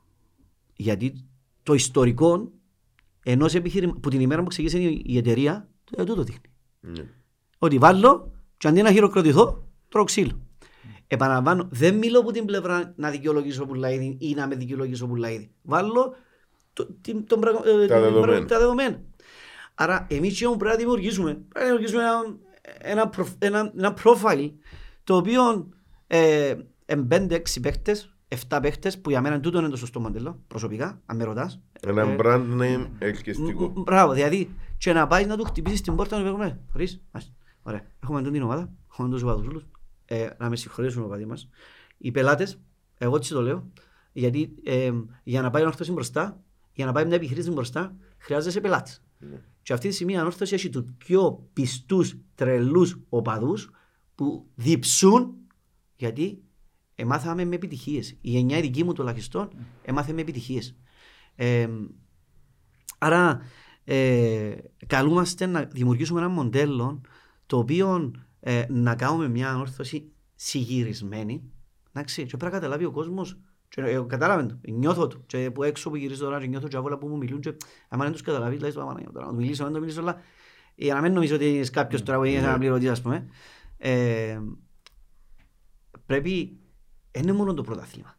Γιατί 0.75 1.25
το 1.63 1.73
ιστορικό 1.73 2.51
ενός 3.23 3.53
επιχείρημα 3.55 3.93
που 3.93 4.09
την 4.09 4.19
ημέρα 4.21 4.41
που 4.41 4.47
ξεκίνησε 4.47 4.79
η 4.79 5.01
η 5.05 5.17
εταιρεία, 5.17 5.69
ε, 5.97 6.03
τούτο 6.03 6.23
δείχνει. 6.23 6.51
Ναι. 6.79 7.05
Ότι 7.57 7.77
βάλω 7.77 8.31
και 8.57 8.67
αντί 8.67 8.81
να 8.81 8.91
χειροκροτηθώ, 8.91 9.67
τρώω 9.89 10.03
ξύλο. 10.03 10.39
Επαναλαμβάνω, 11.07 11.67
δεν 11.71 11.97
μιλώ 11.97 12.19
από 12.19 12.31
την 12.31 12.45
πλευρά 12.45 12.93
να 12.95 13.09
δικαιολογήσω 13.09 13.65
πουλαίδι 13.65 14.17
ή 14.19 14.33
να 14.33 14.47
με 14.47 14.55
δικαιολογήσω 14.55 15.07
πουλαίδι. 15.07 15.51
Βάλω 15.61 16.15
το, 16.73 16.85
την, 17.01 17.25
τον 17.27 17.39
πραγμα- 17.39 17.67
ε, 17.67 17.85
Τα 17.87 17.95
την- 17.95 18.03
δεδομένα. 18.03 18.45
τα 18.45 18.59
δεδομένα. 18.59 19.01
Άρα, 19.75 20.07
εμείς 20.09 20.37
τι 20.37 20.45
όμως 20.45 20.57
πρέπει 20.57 20.71
να 20.75 20.79
δημιουργήσουμε. 20.79 21.33
Πρέπει 21.33 21.49
να 21.53 21.63
δημιουργήσουμε 21.63 22.03
ένα, 22.03 22.37
ένα, 22.77 23.09
προφ- 23.09 23.43
ένα, 23.43 23.71
ένα 23.77 23.97
profile 24.03 24.51
το 25.03 25.15
οποίο 25.15 25.69
ε, 26.07 26.55
εν 26.85 27.07
5-6 27.11 27.39
παίχτες, 27.61 28.15
7 28.49 28.59
παίχτες, 28.61 28.99
που 29.01 29.09
για 29.09 29.21
μένα 29.21 29.39
τούτο 29.39 29.59
είναι 29.59 29.69
το 29.69 29.77
σωστό 29.77 29.99
μοντέλο, 29.99 30.39
προσωπικά, 30.47 31.01
αν 31.05 31.15
με 31.17 31.23
ρωτάς. 31.23 31.61
Ένα 31.81 32.01
Ε, 32.01 32.15
brand 32.19 32.61
name 32.61 32.87
ελκυστικό. 32.99 33.73
Μ, 33.75 33.81
Μπράβο, 33.81 34.13
δηλαδή 34.13 34.55
και 34.77 34.93
να 34.93 35.07
πάει 35.07 35.25
να 35.25 35.37
του 35.37 35.43
χτυπήσεις 35.43 35.81
την 35.81 35.95
πόρτα 35.95 36.17
να 36.17 36.25
του 36.25 36.31
πούμε 36.31 36.59
Χωρίς, 36.71 37.01
ας, 37.11 37.33
ωραία, 37.63 37.81
έχουμε 38.03 38.21
τον 38.21 38.31
την 38.31 38.41
ομάδα, 38.41 38.71
έχουμε 38.91 39.09
τους 39.09 39.21
οπαδούς 39.21 39.65
ε, 40.05 40.27
να 40.37 40.49
με 40.49 40.55
συγχωρήσουν 40.55 41.01
οι 41.01 41.05
οπαδοί 41.05 41.25
μας. 41.25 41.49
Οι 41.97 42.11
πελάτες, 42.11 42.59
εγώ 42.97 43.15
έτσι 43.15 43.33
το 43.33 43.41
λέω, 43.41 43.71
γιατί 44.11 44.53
ε, 44.63 44.91
για 45.23 45.41
να 45.41 45.49
πάει 45.49 45.61
η 45.61 45.65
ανόρθωση 45.65 45.91
μπροστά, 45.91 46.41
για 46.73 46.85
να 46.85 46.91
πάει 46.91 47.05
μια 47.05 47.15
επιχείρηση 47.15 47.51
μπροστά, 47.51 47.95
χρειάζεσαι 48.17 48.61
πελάτες. 48.61 49.03
Ναι. 49.19 49.41
Και 49.63 49.73
αυτή 49.73 49.87
τη 49.87 49.93
στιγμή 49.93 50.13
η 50.13 50.17
ανόρθωση 50.17 50.53
έχει 50.53 50.69
τους 50.69 50.83
πιο 50.97 51.49
πιστούς, 51.53 52.15
τρελούς 52.35 52.99
οπαδούς 53.09 53.71
που 54.15 54.47
διψούν 54.55 55.33
γιατί 55.95 56.43
εμάθαμε 56.95 57.45
με 57.45 57.55
επιτυχίες. 57.55 58.09
Η 58.09 58.29
γενιά 58.29 58.57
η 58.57 58.61
δική 58.61 58.83
μου 58.83 58.93
τουλάχιστον 58.93 59.49
έμαθε 59.81 60.13
με 60.13 60.21
επιτυχίες. 60.21 60.75
Ε, 61.35 61.69
άρα 62.97 63.41
ε, 63.83 64.55
καλούμαστε 64.87 65.45
να 65.45 65.63
δημιουργήσουμε 65.63 66.19
ένα 66.19 66.29
μοντέλο 66.29 67.01
το 67.45 67.57
οποίο 67.57 68.11
ε, 68.39 68.65
να 68.69 68.95
κάνουμε 68.95 69.27
μια 69.27 69.49
ανόρθωση 69.49 70.11
συγυρισμένη 70.35 71.51
εντάξει, 71.93 72.21
και 72.21 72.37
πρέπει 72.37 72.43
να 72.43 72.49
καταλάβει 72.49 72.85
ο 72.85 72.91
κόσμος 72.91 73.39
και, 73.73 73.81
ε, 73.81 74.03
κατάλαβε 74.07 74.45
το, 74.45 74.59
νιώθω 74.71 75.07
το 75.07 75.23
και 75.25 75.51
που 75.51 75.63
έξω 75.63 75.89
που 75.89 75.95
γυρίζω 75.95 76.25
τώρα 76.25 76.39
και 76.39 76.47
νιώθω 76.47 76.67
και 76.67 76.77
άβολα 76.77 76.97
που 76.97 77.07
μου 77.07 77.17
μιλούν 77.17 77.39
και 77.39 77.55
άμα 77.89 78.03
δεν 78.03 78.11
τους 78.11 78.21
καταλάβει 78.21 78.57
λέει 78.57 78.71
στο 78.71 78.81
άμα 78.81 78.93
τώρα 78.93 79.25
να 79.25 79.31
τους 79.31 79.37
μιλήσω, 79.37 79.63
να 79.63 79.69
τους 79.69 79.79
μιλήσω 79.79 79.99
αλλά 79.99 80.21
για 80.75 80.93
να 80.93 81.01
μην 81.01 81.13
νομίζω 81.13 81.35
ότι 81.35 81.45
είσαι 81.45 81.71
κάποιος 81.71 82.03
τώρα 82.03 82.17
που 82.17 82.23
είναι 82.23 82.37
ένα 82.37 82.57
πληρωτής 82.57 82.89
ας 82.89 83.01
πούμε 83.01 83.27
ε, 83.77 84.39
πρέπει 86.05 86.59
δεν 87.11 87.23
είναι 87.23 87.33
μόνο 87.33 87.53
το 87.53 87.61
πρωτάθλημα 87.61 88.17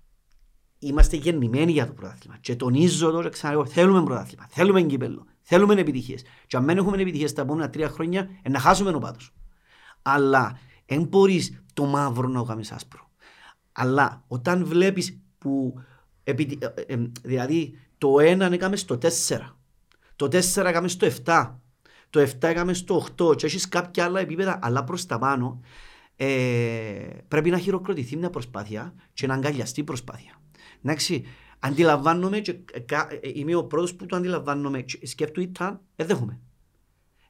είμαστε 0.85 1.17
γεννημένοι 1.17 1.73
για 1.73 1.87
το 1.87 1.93
πρωτάθλημα. 1.93 2.37
Και 2.41 2.57
τονίζω 2.57 3.11
το 3.11 3.23
και 3.23 3.29
ξαναλέω, 3.29 3.67
θέλουμε 3.67 4.03
πρωτάθλημα, 4.03 4.47
θέλουμε 4.51 4.83
κύπελο, 4.83 5.27
θέλουμε 5.41 5.75
επιτυχίες. 5.75 6.23
Και 6.47 6.57
αν 6.57 6.65
δεν 6.65 6.77
έχουμε 6.77 6.97
επιτυχίες 6.97 7.33
τα 7.33 7.43
επόμενα 7.43 7.71
τρία 7.71 7.89
χρόνια, 7.89 8.29
ε, 8.43 8.49
να 8.49 8.59
χάσουμε 8.59 8.91
ο 8.91 8.99
πάτος. 8.99 9.35
Αλλά 10.03 10.59
δεν 10.87 11.03
μπορείς 11.03 11.63
το 11.75 11.85
μαύρο 11.85 12.29
να 12.29 12.39
το 12.39 12.45
κάνεις 12.45 12.73
άσπρο. 12.73 13.11
Αλλά 13.73 14.25
όταν 14.29 14.65
βλέπεις 14.65 15.24
που, 15.45 15.75
επι- 16.25 16.63
ε, 16.65 16.73
ε, 16.87 17.11
δηλαδή 17.23 17.79
το 17.99 18.21
ένα 18.21 18.53
έκαμες 18.53 18.81
στο 18.81 18.99
τέσσερα, 18.99 19.59
το 20.17 20.29
τέσσερα 20.29 20.69
έκαμες 20.69 20.93
στο 20.93 21.07
εφτά, 21.07 21.61
το 22.11 22.21
εφτά 22.21 22.49
έκαμες 22.49 22.79
στο 22.79 22.95
οχτώ 22.95 23.35
και 23.35 23.47
έχεις 23.47 23.69
κάποια 23.69 24.05
άλλα 24.05 24.21
επίπεδα, 24.21 24.59
αλλά 24.63 24.85
προς 24.85 25.07
τα 25.07 25.19
πάνω, 25.19 25.61
ε, 26.17 26.27
πρέπει 27.29 27.51
να 27.51 27.59
χειροκροτηθεί 27.59 28.17
μια 28.17 28.31
προσπάθεια 28.31 28.95
και 29.13 29.27
να 29.27 29.35
αγκαλιαστεί 29.35 29.81
η 29.81 29.85
προσπάθεια. 29.85 30.41
Εντάξει, 30.85 31.25
αντιλαμβάνομαι 31.59 32.39
και 32.41 32.53
κα- 32.85 33.09
ε, 33.13 33.19
είμαι 33.35 33.55
ο 33.55 33.65
πρώτος 33.65 33.95
που 33.95 34.07
το 34.07 34.17
αντιλαμβάνομαι 34.17 34.81
και 34.83 35.07
σκέφτομαι 35.07 35.47
ήταν, 35.47 35.81
δεν 35.97 36.07
δέχομαι. 36.07 36.41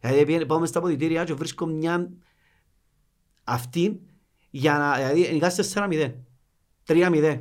Δηλαδή 0.01 0.24
πήγαινε- 0.24 0.47
πάμε 0.47 0.66
στα 0.66 0.78
αποδητήρια 0.78 1.24
και 1.24 1.35
βρίσκω 1.35 1.66
μια 1.66 2.11
αυτή 3.45 4.01
για 4.51 4.78
να, 4.78 4.95
δηλαδή 4.97 5.32
νικάς 5.32 5.55
4-0, 5.55 6.12
3-0. 6.86 7.41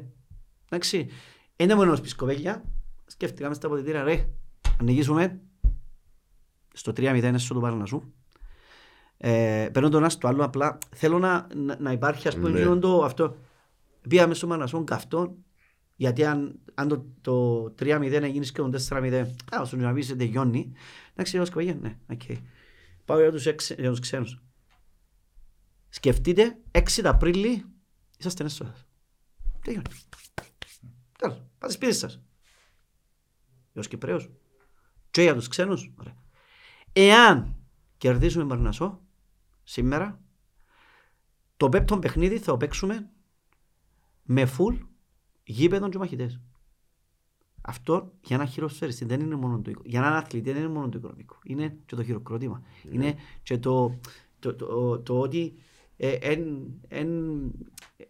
Εντάξει, 0.73 1.07
είναι 1.55 1.75
μόνος 1.75 2.01
πισκοπέλια, 2.01 2.63
σκέφτηκα 3.05 3.47
μες 3.47 3.57
στα 3.57 3.67
αποδητήρια, 3.67 4.03
ρε, 4.03 4.29
αν 4.79 4.85
νικήσουμε, 4.85 5.41
στο 6.73 6.91
3-0 6.91 7.23
είναι 7.23 7.37
στο 7.37 7.53
του 7.53 7.61
Παρνασού. 7.61 8.13
Ε, 9.17 9.69
παίρνω 9.71 9.89
το 9.89 9.97
ένα 9.97 10.09
στο 10.09 10.27
άλλο, 10.27 10.43
απλά 10.43 10.77
θέλω 10.95 11.19
να, 11.19 11.47
να, 11.55 11.77
να 11.79 11.91
υπάρχει 11.91 12.27
ας 12.27 12.35
πούμε 12.35 12.49
Ναι. 12.49 12.59
εκείνο 12.59 12.79
το 12.79 13.03
αυτό. 13.03 13.35
Πήγαμε 14.09 14.33
στο 14.33 14.47
Παρνασού 14.47 14.83
καυτό, 14.83 15.35
γιατί 15.95 16.25
αν, 16.25 16.59
αν 16.73 16.87
το, 16.87 17.05
το 17.21 17.65
3-0 17.79 18.11
έγινες 18.11 18.51
και 18.51 18.61
το 18.61 18.85
4-0, 18.89 19.25
α, 19.55 19.65
σου 19.65 19.77
να 19.77 19.93
πεις 19.93 20.07
δεν 20.07 20.17
τελειώνει. 20.17 20.71
Εντάξει, 21.11 21.35
λέω 21.35 21.45
σκοπέλια, 21.45 21.77
ναι, 21.81 21.97
οκ. 22.09 22.21
Πάω 23.05 23.19
για 23.19 23.31
τους, 23.31 23.45
έξι, 23.45 23.75
για 23.79 23.89
τους 23.89 23.99
ξένους. 23.99 24.41
Σκεφτείτε, 25.89 26.57
6 26.71 27.01
του 27.01 27.09
Απρίλη 27.09 27.65
είσαστε 28.17 28.43
έσοδας. 28.43 28.85
Τελειώνει. 29.61 29.85
Τέλος, 31.23 31.41
πάτε 31.57 31.73
σπίτι 31.73 31.93
σας. 31.93 32.13
Για 33.71 33.81
τους 33.81 33.87
Κυπρέους. 33.87 34.29
Και 35.11 35.21
για 35.21 35.33
τους 35.33 35.47
ξένους. 35.47 35.91
Ωραία. 35.99 36.15
Εάν 36.93 37.55
κερδίσουμε 37.97 38.45
Παρνασσό 38.45 39.01
σήμερα, 39.63 40.21
το 41.57 41.69
πέπτο 41.69 41.99
παιχνίδι 41.99 42.37
θα 42.39 42.51
το 42.51 42.57
παίξουμε 42.57 43.09
με 44.23 44.45
φουλ 44.45 44.75
γήπεδων 45.43 45.89
και 45.89 45.97
μαχητές. 45.97 46.39
Αυτό 47.61 48.13
για 48.21 48.35
ένα 48.35 48.45
χειροσφαιριστή 48.45 49.05
δεν 49.05 49.19
είναι 49.19 49.35
μόνο 49.35 49.61
το 49.61 49.69
οικο- 49.71 49.81
για 49.85 49.99
έναν 49.99 50.13
αθλητή 50.13 50.51
δεν 50.51 50.61
είναι 50.63 50.71
μόνο 50.73 50.89
το 50.89 50.97
οικονομικό. 50.97 51.39
Είναι 51.43 51.77
και 51.85 51.95
το 51.95 52.03
χειροκρότημα. 52.03 52.63
Είναι 52.91 53.15
και 53.43 53.57
το, 53.57 53.99
το, 54.39 54.55
το, 54.55 54.99
το 54.99 55.19
ότι 55.19 55.55
ε, 55.97 56.11
εν, 56.11 56.71
εν, 56.87 57.09
ε, 57.97 58.03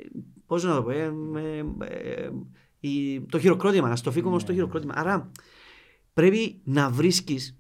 πώς 0.45 0.64
να 0.64 0.76
το 0.76 0.84
πω, 0.84 0.90
ε, 0.90 1.14
ε, 1.35 1.65
ε, 1.80 2.26
η- 2.26 2.31
το 3.30 3.39
χειροκρότημα, 3.39 3.88
να 3.88 3.95
στο 3.95 4.11
φύγουμε 4.11 4.39
στο 4.39 4.53
χειροκρότημα. 4.53 4.93
Άρα 4.97 5.31
πρέπει 6.14 6.61
να 6.64 6.89
βρίσκεις 6.89 7.57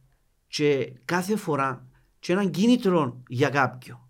και 0.47 0.93
κάθε 1.05 1.35
φορά 1.35 1.87
και 2.19 2.31
έναν 2.31 2.51
κίνητρο 2.51 3.23
για 3.27 3.49
κάποιον. 3.49 4.09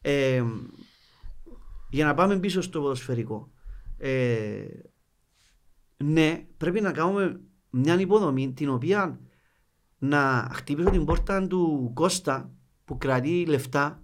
Ε, 0.00 0.44
για 1.90 2.04
να 2.04 2.14
πάμε 2.14 2.38
πίσω 2.38 2.60
στο 2.60 2.80
ποδοσφαιρικό. 2.80 3.50
Ε, 3.98 4.64
ναι, 5.96 6.46
πρέπει 6.56 6.80
να 6.80 6.92
κάνουμε 6.92 7.40
μια 7.70 8.00
υποδομή 8.00 8.52
την 8.52 8.68
οποία 8.68 9.20
να 9.98 10.50
χτυπήσω 10.52 10.90
την 10.90 11.04
πόρτα 11.04 11.46
του 11.46 11.90
Κώστα 11.94 12.52
που 12.84 12.98
κρατεί 12.98 13.44
λεφτά. 13.46 14.02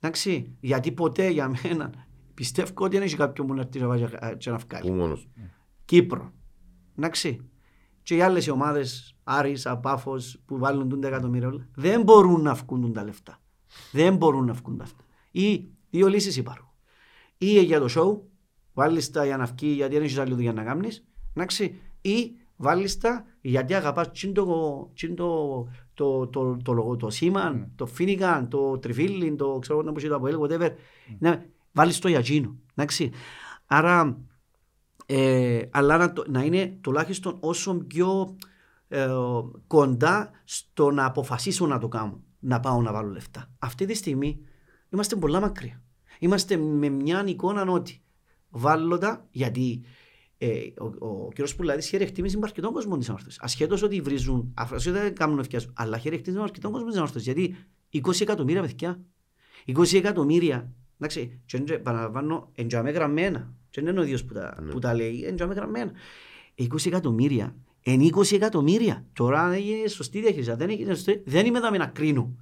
Εντάξει, 0.00 0.56
γιατί 0.60 0.92
ποτέ 0.92 1.28
για 1.28 1.48
μένα 1.48 2.08
πιστεύω 2.40 2.72
ότι 2.76 2.96
δεν 2.96 3.06
έχει 3.06 3.16
κάποιον 3.16 3.46
που 3.46 3.54
να 3.54 3.60
έρθει 3.60 3.78
να 3.80 3.86
βάζει 3.86 4.04
και 4.38 4.50
να 4.50 4.56
Πού 4.56 4.64
βγάλει. 4.68 4.90
μόνος. 4.90 5.28
Κύπρο. 5.84 6.32
Εντάξει. 6.98 7.50
Και 8.02 8.16
οι 8.16 8.20
άλλες 8.22 8.48
ομάδες, 8.48 9.16
Άρης, 9.24 9.66
Απάφος, 9.66 10.42
που 10.46 10.58
βάλουν 10.58 10.88
τούντα 10.88 11.08
εκατομμύρια 11.08 11.48
όλα, 11.48 11.68
δεν 11.74 12.02
μπορούν 12.02 12.42
να 12.42 12.54
βγουν 12.54 12.92
τα 12.92 13.04
λεφτά. 13.04 13.40
Δεν 13.92 14.16
μπορούν 14.16 14.44
να 14.44 14.52
βγουν 14.52 14.76
τα 14.76 14.84
αυτά. 14.84 15.04
Ή 15.30 15.68
δύο 15.90 16.06
λύσεις 16.08 16.36
υπάρχουν. 16.36 16.68
Ή 17.38 17.60
για 17.62 17.80
το 17.80 17.86
show, 17.90 18.20
βάλεις 18.72 19.10
τα 19.10 19.24
για 19.24 19.36
να 19.36 19.44
βγει 19.44 19.66
γιατί 19.68 19.94
δεν 19.94 20.02
έχεις 20.02 20.18
άλλη 20.18 20.34
δουλειά 20.34 20.52
να 20.52 20.62
κάνεις, 20.64 21.04
εντάξει, 21.34 21.80
ή 22.00 22.30
βάλεις 22.56 22.98
τα 22.98 23.24
γιατί 23.40 23.74
αγαπάς 23.74 24.10
τσιν 24.10 24.32
το, 24.34 24.90
τσιν 24.94 25.14
το, 25.14 25.68
το, 25.94 26.26
το, 26.26 26.56
το, 26.56 26.72
λογο- 26.72 26.96
το 26.96 27.10
σήμα, 27.10 27.70
το 27.76 27.86
φίνικαν, 27.86 28.48
το 28.48 28.78
τριφύλλιν, 28.78 29.36
το 29.36 29.58
ξέρω 29.60 29.80
εγώ 29.80 29.92
πώς 29.92 30.02
το 30.04 30.14
αποέλ, 30.14 30.36
whatever. 30.40 30.70
Ναι, 31.72 31.82
βάλεις 31.82 31.98
το 31.98 32.08
για 32.08 32.18
εκείνο, 32.18 32.56
εντάξει. 32.74 33.10
Άρα, 33.66 34.20
ε, 35.06 35.60
αλλά 35.70 35.96
να, 35.96 36.12
το- 36.12 36.24
να 36.28 36.42
είναι 36.42 36.78
τουλάχιστον 36.80 37.36
όσο 37.40 37.74
πιο 37.74 38.36
ε, 38.88 39.08
κοντά 39.66 40.30
στο 40.44 40.90
να 40.90 41.04
αποφασίσω 41.04 41.66
να 41.66 41.78
το 41.78 41.88
κάνω, 41.88 42.22
να 42.38 42.60
πάω 42.60 42.82
να 42.82 42.92
βάλω 42.92 43.10
λεφτά. 43.10 43.50
Αυτή 43.58 43.86
τη 43.86 43.94
στιγμή 43.94 44.38
είμαστε 44.90 45.16
πολλά 45.16 45.40
μακριά. 45.40 45.82
Είμαστε 46.18 46.56
με 46.56 46.88
μια 46.88 47.24
εικόνα 47.26 47.62
ότι 47.72 48.02
βάλω 48.48 48.98
τα, 48.98 49.26
γιατί 49.30 49.84
ε, 50.38 50.48
ο, 51.00 51.06
ο 51.06 51.28
κ. 51.28 51.48
Πουλάδης 51.56 51.88
χαίρε 51.88 52.04
εκτίμηση 52.04 52.36
με 52.38 52.42
αρκετόν 52.46 52.72
κόσμο 52.72 52.96
της 52.96 53.08
ανόρθωσης. 53.08 53.40
Ασχέτως 53.40 53.82
ότι 53.82 54.00
βρίζουν, 54.00 54.52
ασχέτως 54.56 54.90
δεν 54.90 55.14
κάνουν 55.14 55.38
ευκαιρίες, 55.38 55.70
αλλά 55.74 55.98
χαίρε 55.98 56.14
εκτίμηση 56.14 56.38
με 56.42 56.48
αρκετόν 56.48 56.72
κόσμο 56.72 56.88
της 56.88 56.96
ανόρθωσης. 56.96 57.32
Γιατί 57.32 57.56
20 57.92 58.20
εκατομμύρια 58.20 58.60
παιδιά, 58.60 59.00
20 59.66 59.94
εκατομμύρια, 59.96 60.72
εντάξει, 61.00 61.40
και 61.46 61.56
είναι- 61.56 61.78
παραλαμβάνω, 61.78 62.50
εντιαμέ 62.54 62.90
γραμμένα. 62.90 63.52
Και 63.70 63.80
δεν 63.80 63.90
είναι 63.90 64.00
ο 64.00 64.02
ίδιος 64.02 64.24
που 64.24 64.34
τα, 64.34 64.64
που 64.70 64.78
τα 64.78 64.94
λέει, 64.94 65.24
εντιαμέ 65.24 65.54
γραμμένα. 65.54 65.92
20 66.54 66.86
εκατομμύρια, 66.86 67.56
εν 67.82 68.00
20 68.00 68.32
εκατομμύρια. 68.32 69.04
Τώρα 69.12 69.42
αν 69.42 69.52
έγινε 69.52 69.88
σωστή 69.88 70.20
διαχείριση, 70.20 70.50
αν 70.50 70.58
δεν 70.58 70.70
έγινε 70.70 70.94
σωστή, 70.94 71.22
δεν 71.26 71.46
είμαι 71.46 71.58
εδώ 71.58 71.70
να 71.70 71.86
κρίνω. 71.86 72.36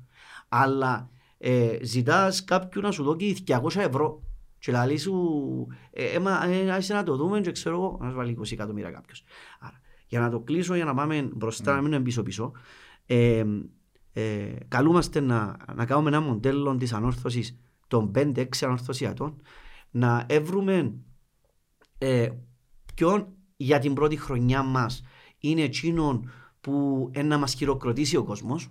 Αλλά 0.48 1.10
ε, 1.38 1.78
ζητάς 1.82 2.44
κάποιου 2.44 2.80
να 2.80 2.90
σου 2.90 3.02
δώσει 3.02 3.34
200 3.46 3.76
ευρώ 3.76 4.22
και 4.58 4.72
λαλείς 4.72 5.02
σου, 5.02 5.66
ε, 5.90 6.04
έμα, 6.04 6.46
ε, 6.46 6.70
άσε 6.70 6.94
να 6.94 7.02
το 7.02 7.16
δούμε 7.16 7.40
και 7.40 7.52
ξέρω 7.52 7.74
εγώ, 7.74 7.98
να 8.00 8.10
σου 8.10 8.16
βάλει 8.16 8.36
20 8.40 8.52
εκατομμύρια 8.52 8.90
κάποιος. 8.90 9.24
Άρα, 9.60 9.80
για 10.06 10.20
να 10.20 10.30
το 10.30 10.40
κλείσω, 10.40 10.74
για 10.74 10.84
να 10.84 10.94
πάμε 10.94 11.30
μπροστά, 11.34 11.74
να 11.74 11.82
μείνουμε 11.82 12.02
πίσω-πίσω, 12.02 12.52
ε, 13.06 13.44
ε, 14.12 14.52
καλούμαστε 14.68 15.20
να, 15.20 15.56
να 15.74 15.84
κάνουμε 15.86 16.08
ένα 16.08 16.20
μοντέλο 16.20 16.76
της 16.76 16.92
ανόρθωσης 16.92 17.58
των 17.88 18.10
5-6 18.14 18.44
ανορθωσιατών, 18.62 19.42
να 19.90 20.24
εύρουμε 20.28 20.94
ε, 21.98 22.28
ποιον 22.94 23.28
για 23.56 23.78
την 23.78 23.94
πρώτη 23.94 24.16
χρονιά 24.16 24.62
μας 24.62 25.02
είναι 25.38 25.62
εκείνον 25.62 26.30
που 26.60 27.08
ε, 27.14 27.22
να 27.22 27.38
μας 27.38 27.54
χειροκροτήσει 27.54 28.16
ο 28.16 28.24
κόσμος. 28.24 28.68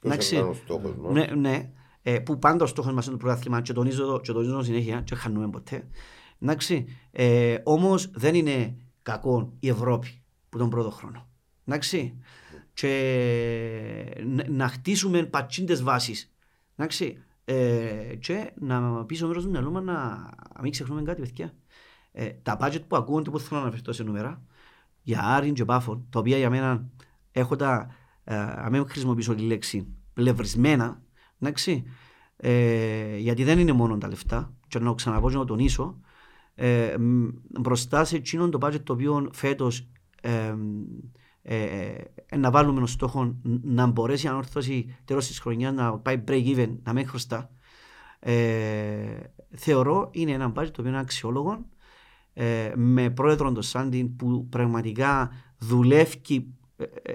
Ποιος 0.00 0.14
είναι 0.36 0.40
ο 0.42 0.54
στόχος 0.54 0.96
μας. 0.96 1.12
Ναι, 1.12 1.26
ναι. 1.34 1.70
Ε, 2.02 2.18
που 2.18 2.38
πάντα 2.38 2.64
ο 2.64 2.66
στόχος 2.66 2.92
μας 2.92 3.06
είναι 3.06 3.16
το 3.16 3.20
πρωτάθλημα 3.24 3.60
και 3.60 3.72
τονίζω, 3.72 4.06
το- 4.06 4.20
και 4.20 4.32
τονίζω 4.32 4.62
συνέχεια 4.62 5.00
και 5.00 5.14
χάνουμε 5.14 5.50
ποτέ. 5.50 5.88
Εντάξει. 6.38 6.86
Ε, 7.10 7.56
όμως 7.64 8.10
δεν 8.14 8.34
είναι 8.34 8.76
κακό 9.02 9.52
η 9.60 9.68
Ευρώπη 9.68 10.22
που 10.48 10.58
τον 10.58 10.70
πρώτο 10.70 10.90
χρόνο. 10.90 11.28
Εντάξει. 11.64 12.18
Και 12.74 14.22
να- 14.26 14.48
να 14.48 14.68
χτίσουμε 14.68 15.22
πατσίντες 15.22 15.82
βάσεις. 15.82 16.32
Εντάξει. 16.76 17.22
Ε, 17.44 18.16
και 18.18 18.52
να 18.60 19.04
πίσω 19.04 19.26
μέρος 19.26 19.44
του 19.44 19.50
μυαλού 19.50 19.70
μας 19.70 19.84
να 19.84 19.94
να 20.54 20.62
μην 20.62 20.70
ξεχνούμε 20.70 21.02
κάτι 21.02 21.20
παιδιά. 21.20 21.54
Ε, 22.12 22.28
τα 22.28 22.58
budget 22.60 22.80
που 22.88 22.96
ακούγονται 22.96 23.30
που 23.30 23.38
θέλω 23.38 23.60
να 23.60 23.66
αναφερθώ 23.66 23.92
σε 23.92 24.02
νούμερα 24.02 24.42
για 25.02 25.20
Άρην 25.22 25.54
και 25.54 25.64
Πάφων, 25.64 26.06
τα 26.10 26.18
οποία 26.18 26.36
για 26.36 26.50
μένα 26.50 26.90
έχω 27.32 27.56
τα, 27.56 27.94
ε, 28.24 28.36
αν 28.36 28.70
μην 28.70 28.88
χρησιμοποιήσω 28.88 29.34
τη 29.34 29.42
λέξη, 29.42 29.94
πλευρισμένα, 30.12 31.02
εντάξει, 31.40 31.84
ε, 32.36 33.16
γιατί 33.16 33.44
δεν 33.44 33.58
είναι 33.58 33.72
μόνο 33.72 33.98
τα 33.98 34.08
λεφτά, 34.08 34.54
και 34.68 34.78
να 34.78 34.84
το 34.84 34.94
ξαναπώ 34.94 35.28
και 35.28 35.34
να 35.34 35.40
το 35.40 35.46
τονίσω, 35.46 36.00
ε, 36.54 36.96
μ, 36.98 37.28
μπροστά 37.60 38.04
σε 38.04 38.16
εκείνον 38.16 38.50
το 38.50 38.58
budget 38.62 38.80
το 38.84 38.92
οποίο 38.92 39.30
φέτος 39.32 39.88
ε, 40.22 40.54
ε, 41.42 41.94
ε, 42.26 42.36
να 42.36 42.50
βάλουμε 42.50 42.82
ως 42.82 42.90
στόχο 42.90 43.24
ν- 43.24 43.36
να 43.62 43.86
μπορέσει 43.86 44.26
η 44.26 44.28
ανόρθωση 44.28 44.96
τέλος 45.04 45.26
της 45.26 45.38
χρονιάς 45.40 45.74
να 45.74 45.98
πάει 45.98 46.24
break 46.28 46.56
even, 46.56 46.76
να 46.82 46.92
μην 46.92 47.08
χρωστά. 47.08 47.50
Ε, 48.18 49.20
θεωρώ 49.50 50.08
είναι 50.12 50.32
ένα 50.32 50.52
budget 50.52 50.70
το 50.70 50.80
οποίο 50.80 50.88
είναι 50.88 50.98
αξιόλογο 50.98 51.66
ε, 52.32 52.72
με 52.76 53.10
πρόεδρο 53.10 53.52
τον 53.52 53.62
Σάντιν 53.62 54.16
που 54.16 54.46
πραγματικά 54.48 55.30
δουλεύει 55.58 56.54
ε, 56.76 56.84
ε, 57.02 57.12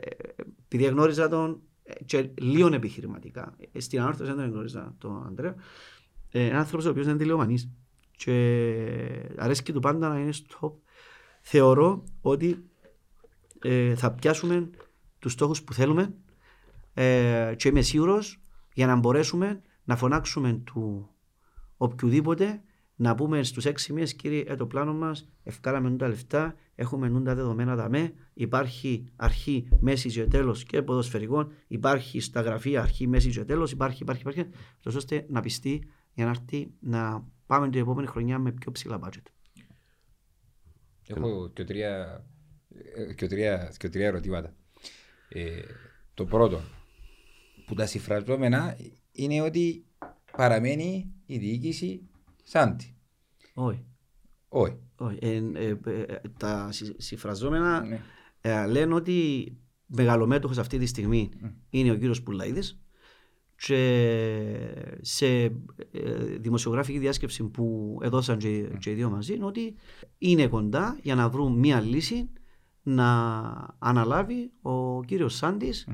επειδή 0.66 0.84
γνώριζα 0.84 1.30
τον 1.30 1.62
ε, 1.84 2.04
και 2.04 2.30
λίγο 2.38 2.74
επιχειρηματικά. 2.74 3.56
Ε, 3.72 3.80
Στην 3.80 4.00
ανόρθωση 4.02 4.32
δεν 4.32 4.40
τον 4.40 4.50
γνώριζα 4.52 4.96
τον 4.98 5.24
Ανδρέα. 5.26 5.56
Ε, 6.32 6.46
ένα 6.46 6.60
άνθρωπος 6.60 6.86
ο 6.86 6.90
οποίος 6.90 7.06
είναι 7.06 7.18
τηλεομανής 7.18 7.70
και 8.12 8.34
αρέσκει 9.38 9.74
του 9.74 9.80
πάντα 9.80 10.10
να 10.10 10.20
είναι 10.20 10.32
στο 10.32 10.58
top. 10.62 10.72
Θεωρώ 11.42 12.04
ότι 12.22 12.70
ε, 13.68 13.96
θα 13.96 14.12
πιάσουμε 14.12 14.70
τους 15.20 15.32
στόχους 15.32 15.64
που 15.64 15.74
θέλουμε 15.74 16.14
ε, 16.94 17.54
και 17.58 17.68
είμαι 17.68 17.82
σίγουρος 17.82 18.42
για 18.74 18.88
να 18.88 18.96
μπορέσουμε 18.96 19.62
να 19.84 19.96
φωνάξουμε 19.96 20.54
του 20.54 21.10
οποιοδήποτε 21.78 22.62
να 22.96 23.16
πούμε 23.16 23.44
στους 23.44 23.66
έξι 23.66 23.94
μήνες 23.94 24.14
κύριε 24.14 24.44
ε, 24.48 24.56
το 24.56 24.66
πλάνο 24.66 24.94
μας 24.94 25.30
ευκάλαμε 25.44 25.98
τα 25.98 26.08
λεφτά 26.08 26.56
έχουμε 26.76 27.08
νου 27.08 27.22
τα 27.22 27.36
δεδομένα 27.36 27.76
δαμέ 27.76 28.14
υπάρχει 28.34 29.12
αρχή, 29.16 29.68
μέση 29.80 30.10
και 30.10 30.26
τέλος 30.26 30.64
και 30.64 30.82
ποδοσφαιρικών 30.82 31.52
υπάρχει 31.68 32.20
στα 32.20 32.42
γραφεία 32.42 32.82
αρχή, 32.82 33.08
μέση 33.08 33.30
και 33.30 33.44
τέλος 33.44 33.72
υπάρχει, 33.72 34.02
υπάρχει, 34.02 34.22
υπάρχει 34.22 34.46
τόσο 34.82 34.98
ώστε 34.98 35.26
να 35.30 35.42
πιστεί 35.42 35.84
για 36.14 36.26
να 36.26 36.32
έρθει 36.32 36.72
να 36.80 37.28
πάμε 37.46 37.70
την 37.70 37.82
επόμενη 37.82 38.08
χρονιά 38.08 38.40
με 38.40 38.52
πιο 38.52 38.72
ψηλά 38.72 39.00
budget. 39.04 39.32
Έχω 41.08 41.50
και 41.54 41.64
τρία, 41.64 41.90
ε, 41.90 42.37
και 43.16 43.28
τρία, 43.28 43.74
και 43.78 43.90
τρία 43.90 44.08
ερωτήματα. 44.08 44.54
Ε, 45.30 45.62
το 46.14 46.26
πρώτο, 46.26 46.62
που 47.66 47.74
τα 47.74 47.86
συμφραζόμενα 47.86 48.78
είναι 49.12 49.42
ότι 49.42 49.86
παραμένει 50.38 51.12
η 51.26 51.38
διοίκηση 51.38 52.02
Σάντι. 52.44 52.96
Όχι. 53.54 53.86
Όχι. 54.50 54.78
όχι. 54.98 55.18
Ε, 55.22 55.42
ε, 55.54 55.78
ε, 55.86 56.22
τα 56.40 56.72
συ- 56.72 57.02
συμφραζόμενα 57.02 57.82
Ναι. 57.86 58.02
ε, 58.42 58.66
λένε 58.68 58.94
ότι 58.94 59.48
μεγαλομέτωχος 59.86 60.58
αυτή 60.58 60.78
τη 60.78 60.86
στιγμή 60.86 61.30
είναι 61.70 61.92
ο 61.92 61.96
κύριος 61.96 62.24
Πουλαίδης 62.24 62.80
και 63.56 63.78
σε 65.02 65.28
ε, 65.46 65.52
δημοσιογραφική 66.40 67.00
διάσκεψη 67.00 67.44
που 67.44 67.98
έδωσαν 68.02 68.38
και, 68.38 68.70
και 68.80 68.90
οι 68.90 68.94
δύο 68.94 69.10
μαζί 69.10 69.34
είναι 69.36 69.46
ότι 69.46 69.76
είναι 70.18 70.48
κοντά 70.48 71.00
για 71.04 71.16
να 71.16 71.30
βρουν 71.30 71.60
μία 71.60 71.82
λύση 71.82 72.30
να 72.90 73.40
αναλάβει 73.80 74.52
ο 74.62 75.04
κύριος 75.04 75.36
Σάντης 75.36 75.88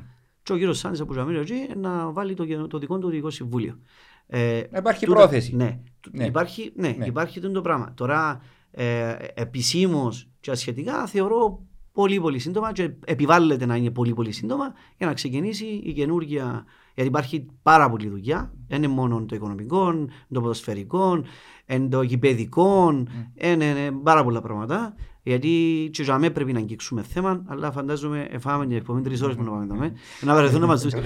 και 0.44 0.54
ο 0.54 0.56
κύριος 0.58 0.78
Σάντης 0.78 1.00
από 1.00 1.14
Ζαμίριο 1.14 1.42
εκεί 1.42 1.68
να 1.78 2.12
βάλει 2.12 2.34
το, 2.34 2.68
το 2.68 2.78
δικό 2.78 2.96
του 2.98 3.06
διοικητικό 3.06 3.30
συμβούλιο. 3.30 3.80
Ε, 4.28 4.64
Υπάρχει 4.78 5.06
τούτα- 5.06 5.20
πρόθεση. 5.20 5.56
Ναι, 5.56 5.80
Ναι. 6.12 6.26
Υπάρχει, 6.26 6.72
ναι, 6.76 6.96
Ναι. 6.98 7.06
υπάρχει 7.06 7.40
τούτο 7.40 7.54
το 7.54 7.62
πράγμα. 7.62 7.94
Τώρα 7.96 8.42
ε, 8.72 9.16
επισήμως 9.34 10.30
και 10.40 10.52
ασχετικά 10.52 11.06
θεωρώ 11.08 11.64
πολύ 11.92 12.20
πολύ 12.20 12.40
σύντομα 12.40 12.72
και 12.72 12.92
επιβάλλεται 13.06 13.66
να 13.66 13.76
είναι 13.76 13.90
πολύ 13.90 14.14
πολύ 14.14 14.32
σύντομα 14.32 14.74
για 14.98 15.08
να 15.08 15.14
ξεκινήσει 15.14 15.66
η 15.66 15.94
καινούργια. 15.94 16.66
Γιατί 16.96 17.10
υπάρχει 17.10 17.46
πάρα 17.62 17.90
πολλή 17.90 18.08
δουλειά. 18.10 18.54
Δεν 18.68 18.84
είναι 18.84 18.94
μόνο 18.94 19.26
το 19.26 19.36
οικονομικό, 19.36 19.94
το 20.32 20.42
ποδοσφαιρικό, 20.42 21.24
εν 21.66 21.90
το 21.90 22.02
γηπαιδικό, 22.02 22.90
είναι, 23.34 23.66
είναι 23.66 23.92
πάρα 24.04 24.24
πολλά 24.24 24.42
πράγματα. 24.42 24.94
Γιατί 25.24 25.90
και 25.94 26.04
για 26.04 26.18
μέ 26.20 26.30
πρέπει 26.30 26.54
να 26.54 26.60
αγγίξουμε 26.60 27.02
θέμα, 27.02 27.44
αλλά 27.48 27.72
φαντάζομαι 27.72 28.28
εφάμε 28.32 28.68
την 28.68 28.76
εκπομπή 28.76 29.02
τρεις 29.02 29.22
ώρες 29.22 29.36
που 29.36 29.44
να 29.44 29.50
πάμε 29.52 29.66
δάμε. 29.66 29.94
Να 30.22 30.34
βαρεθούν 30.34 30.64
μαζί 30.66 30.88
τους. 30.90 31.02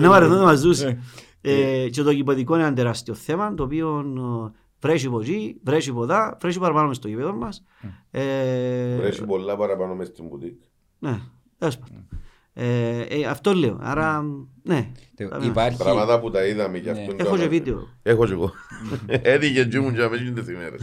Να 0.00 0.08
βαρεθούν 0.08 0.42
μαζί 0.42 0.62
τους. 0.68 0.80
Ε, 1.40 1.88
και 1.90 2.02
το 2.02 2.10
γηπαιδικό 2.10 2.54
είναι 2.54 2.64
ένα 2.64 2.74
τεράστιο 2.74 3.14
θέμα, 3.14 3.54
το 3.54 3.62
οποίο 3.62 3.98
ε, 4.46 4.58
βρέχει 4.80 5.06
από 5.06 5.20
εκεί, 5.20 5.56
βρέχει 5.64 5.90
από 5.90 6.02
εδώ, 6.02 6.36
βρέχει 6.40 6.58
παραπάνω 6.58 6.86
μες 6.88 6.96
στο 6.96 7.08
γήπεδο 7.08 7.32
μας. 7.34 7.64
Ε, 8.10 8.96
Βρέσει 8.96 9.24
πολλά 9.24 9.56
παραπάνω 9.56 9.94
μες 9.94 10.06
στην 10.08 10.26
μπουτίκ. 10.26 10.60
ναι, 10.98 11.20
τέλος 11.58 11.78
πάντων. 11.78 12.08
Ε, 12.54 13.00
ε, 13.00 13.24
αυτό 13.24 13.54
λέω. 13.54 13.78
Άρα, 13.80 14.24
ναι. 14.62 14.90
Τε- 15.14 15.28
Πάμε. 15.28 15.46
Υπάρχει, 15.46 15.78
Πράγματα 15.78 16.20
που 16.20 16.30
τα 16.30 16.46
είδαμε 16.46 16.78
και 16.78 16.92
Ναι. 16.92 17.00
αυτό. 17.00 17.14
Έχω 17.18 17.36
και 17.36 17.46
βίντεο. 17.48 17.88
Έχω 18.02 18.26
και 18.26 18.32
εγώ. 18.32 18.52
Έδικε 19.06 19.64
και 19.64 19.76
ήμουν 19.76 19.94
και 19.94 20.02
αμέσως 20.02 20.32
τις 20.32 20.48
ημέρες. 20.48 20.80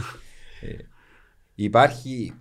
υπάρχει 1.54 2.32
ε, 2.32 2.32
τι- 2.32 2.40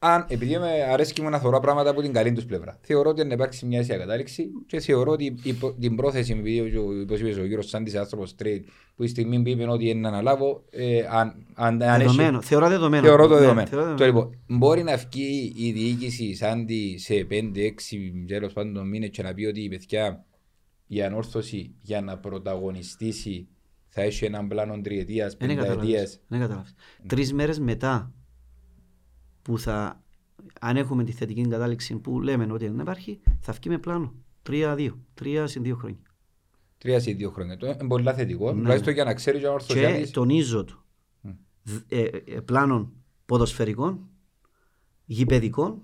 αν, 0.00 0.24
επειδή 0.28 0.58
με 0.58 0.68
αρέσκει 0.92 1.22
μου 1.22 1.28
να 1.28 1.38
θεωρώ 1.38 1.60
πράγματα 1.60 1.90
από 1.90 2.02
την 2.02 2.12
καλή 2.12 2.32
τους 2.32 2.44
πλευρά, 2.44 2.78
θεωρώ 2.80 3.10
ότι 3.10 3.24
να 3.24 3.34
υπάρξει 3.34 3.66
μια 3.66 3.78
αίσια 3.78 3.96
κατάληξη 3.96 4.46
και 4.66 4.80
θεωρώ 4.80 5.12
ότι 5.12 5.34
η 5.42 5.52
προ- 5.52 5.76
την 5.80 5.96
πρόθεση, 5.96 6.32
επειδή 6.32 6.76
ο, 6.76 6.84
όπως 7.02 7.20
είπες, 7.20 7.36
ο 7.36 7.40
κύριος 7.42 7.68
Σάντης 7.68 7.94
άνθρωπος 7.94 8.34
straight, 8.38 8.60
που 8.96 9.02
η 9.02 9.06
στιγμή 9.08 9.42
που 9.42 9.48
είπε 9.48 9.70
ότι 9.70 9.88
είναι 9.88 10.00
να 10.00 10.08
αναλάβω, 10.08 10.64
ε, 10.70 10.98
αν, 11.10 11.46
αν, 11.54 11.82
αν 11.82 11.82
έχει- 11.82 11.98
Δεδομένο. 11.98 12.42
Θεωρώ 12.42 12.68
δεδομένο. 12.68 13.06
Θεωρώ 13.06 13.26
το 13.26 13.34
Ναι, 13.34 13.40
δεδομένο. 13.40 13.66
θεωρώ 13.68 13.94
Το 13.94 14.04
λοιπόν, 14.04 14.30
μπορεί 14.46 14.82
να 14.82 14.96
βγει 14.96 15.52
η 15.56 15.72
διοίκηση 15.72 16.34
σαν 16.34 16.66
τη 16.66 16.98
σε 16.98 17.24
5-6 17.24 18.24
τέλος 18.26 18.52
πάντων 18.52 18.88
μήνες 18.88 19.08
και 19.10 19.22
να 19.22 19.34
πει 19.34 19.44
ότι 19.44 19.60
η 19.60 19.68
παιδιά 19.68 20.24
η 20.86 21.02
ανόρθωση 21.02 21.74
για 21.80 22.00
να 22.00 22.18
πρωταγωνιστήσει 22.18 23.48
θα 23.88 24.02
έχει 24.02 24.24
έναν 24.24 24.48
πλάνο 24.48 24.80
τριετίας, 24.80 25.36
Δεν 25.38 25.48
καταλάβεις. 25.48 25.76
πενταετίας. 25.76 26.20
Δεν 26.28 26.40
καταλάβεις. 26.40 26.74
Τρεις 27.06 27.32
μέρες 27.32 27.58
μετά 27.58 28.12
που 29.48 29.58
θα, 29.58 30.02
αν 30.60 30.76
έχουμε 30.76 31.04
τη 31.04 31.12
θετική 31.12 31.48
κατάληξη 31.48 31.94
που 31.96 32.20
λέμε 32.20 32.46
ότι 32.52 32.68
δεν 32.68 32.78
υπάρχει, 32.78 33.20
θα 33.40 33.52
βγει 33.52 33.68
με 33.68 33.78
πλάνο. 33.78 34.14
Τρία-δύο. 34.42 34.98
Τρία 35.14 35.46
συν 35.46 35.62
δύο 35.62 35.76
χρόνια. 35.76 35.98
Τρία 36.78 37.02
ή 37.04 37.12
δύο 37.12 37.30
χρόνια. 37.30 37.56
Το 37.56 37.66
είναι 37.66 37.86
πολύ 37.88 38.12
θετικό. 38.12 38.52
Ναι. 38.52 38.60
Τουλάχιστον 38.60 38.92
για 38.92 39.04
να 39.04 39.14
ξέρεις 39.14 39.38
ο 39.40 39.42
Και 39.42 39.48
ανορθωσιάτης. 39.48 40.10
τονίζω 40.10 40.64
το. 40.64 40.84
δ- 41.62 41.92
ε, 41.92 42.02
ε, 42.26 42.40
πλάνων 42.40 42.92
ποδοσφαιρικών, 43.26 44.08
γηπαιδικών 45.04 45.82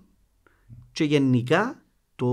και 0.92 1.04
γενικά 1.04 1.82
το 2.14 2.28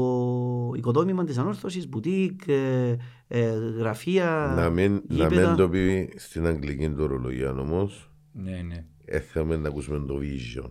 οικοδόμημα 0.76 1.24
της 1.24 1.38
ανόρθωσης, 1.38 1.88
μπουτίκ, 1.90 2.48
ε, 2.48 2.96
ε, 3.28 3.50
γραφεία, 3.78 4.54
Να 4.56 4.70
μην, 4.70 4.94
να 4.94 5.02
γήπεδα. 5.28 5.48
μην 5.48 5.58
το 5.58 5.70
πει 5.70 6.14
στην 6.16 6.46
αγγλική 6.46 6.90
του 6.90 7.04
ορολογία 7.04 7.52
όμως. 7.52 8.12
Ναι, 8.32 8.62
ναι. 8.62 8.86
Έθαμε 9.06 9.56
να 9.58 9.68
ακούσουμε 9.68 10.00
το 10.06 10.20
vision. 10.22 10.70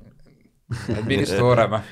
Να 0.89 1.03
μπει 1.03 1.25
στο 1.25 1.47
όραμα. 1.47 1.85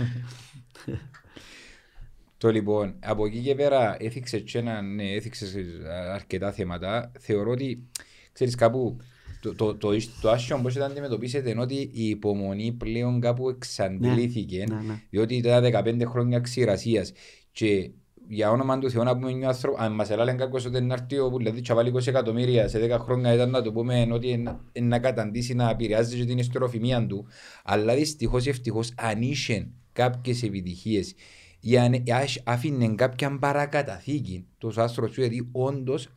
Το 2.38 2.50
λοιπόν, 2.50 2.94
από 3.00 3.26
εκεί 3.26 3.38
και 3.38 3.54
πέρα 3.54 3.96
έθιξε 3.98 4.38
και 4.38 4.58
ένα, 4.58 4.82
ναι, 4.82 5.12
έθιξε 5.12 5.64
αρκετά 6.12 6.52
θέματα. 6.52 7.12
Θεωρώ 7.18 7.50
ότι, 7.50 7.88
ξέρεις 8.32 8.54
κάπου, 8.54 8.96
το, 9.40 9.54
το, 9.54 9.74
το, 9.74 9.88
το 10.20 10.30
άσχημα 10.30 10.60
πώς 10.60 10.74
ήταν 10.74 10.86
να 10.86 10.92
αντιμετωπίσετε 10.92 11.50
είναι 11.50 11.60
ότι 11.60 11.90
η 11.92 12.08
υπομονή 12.08 12.72
πλέον 12.72 13.20
κάπου 13.20 13.48
εξαντλήθηκε. 13.48 14.64
Ναι, 14.68 14.80
ναι. 14.80 15.02
Διότι 15.10 15.34
ήταν 15.34 15.64
15 15.64 16.02
χρόνια 16.06 16.40
ξηρασίας 16.40 17.12
και 17.52 17.90
για 18.30 18.50
όνομα 18.50 18.78
του 18.78 18.90
Θεού 18.90 19.02
να 19.02 19.16
πούμε 19.16 19.32
μια 19.32 19.48
άνθρωπο, 19.48 19.76
αν 19.82 19.92
μας 19.92 20.10
έλεγε 20.10 20.32
κάποιος 20.32 20.64
ότι 20.64 20.78
είναι 20.78 20.94
έρθει 20.94 21.18
ο 21.18 21.30
δηλαδή 21.36 21.62
θα 21.64 21.74
βάλει 21.74 21.92
20 21.94 22.06
εκατομμύρια 22.06 22.68
σε 22.68 22.78
10 22.96 22.98
χρόνια 23.00 23.32
ήταν 23.34 23.50
να 23.50 23.62
το 23.62 23.72
πούμε 23.72 24.08
ότι 24.12 24.28
είναι 24.28 24.56
είναι 24.72 24.86
να 24.86 24.98
καταντήσει 24.98 25.54
να 25.54 25.70
επηρεάζει 25.70 26.18
και 26.18 26.24
την 26.24 26.38
ιστεροφημία 26.38 27.06
του 27.06 27.26
αλλά 27.64 27.94
δυστυχώς 27.94 28.46
ή 28.46 28.48
ευτυχώς 28.48 28.92
αν 28.96 29.22
είχε 29.22 29.68
κάποιες 29.92 30.42
επιτυχίες 30.42 31.14
ή 31.60 31.78
αν 31.78 32.04
άχ- 32.10 32.38
άφηνε 32.44 32.94
κάποια 32.94 33.38
παρακαταθήκη 33.38 34.46
το 34.58 34.72
άστρο 34.76 35.08
σου 35.08 35.20
γιατί 35.20 35.48
όντως 35.52 36.08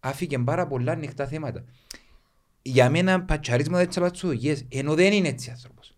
άφηκε 0.00 0.38
πάρα 0.38 0.66
πολλά 0.66 0.92
ανοιχτά 0.92 1.26
θέματα. 1.26 1.64
Για 2.62 2.90
μένα 2.90 3.22
πατσαρίσματα 3.24 3.82
έτσι 3.82 3.98
απατσοδογίες 3.98 4.64
ενώ 4.68 4.94
δεν 4.94 5.12
είναι 5.12 5.28
έτσι 5.28 5.50
άνθρωπος 5.50 5.93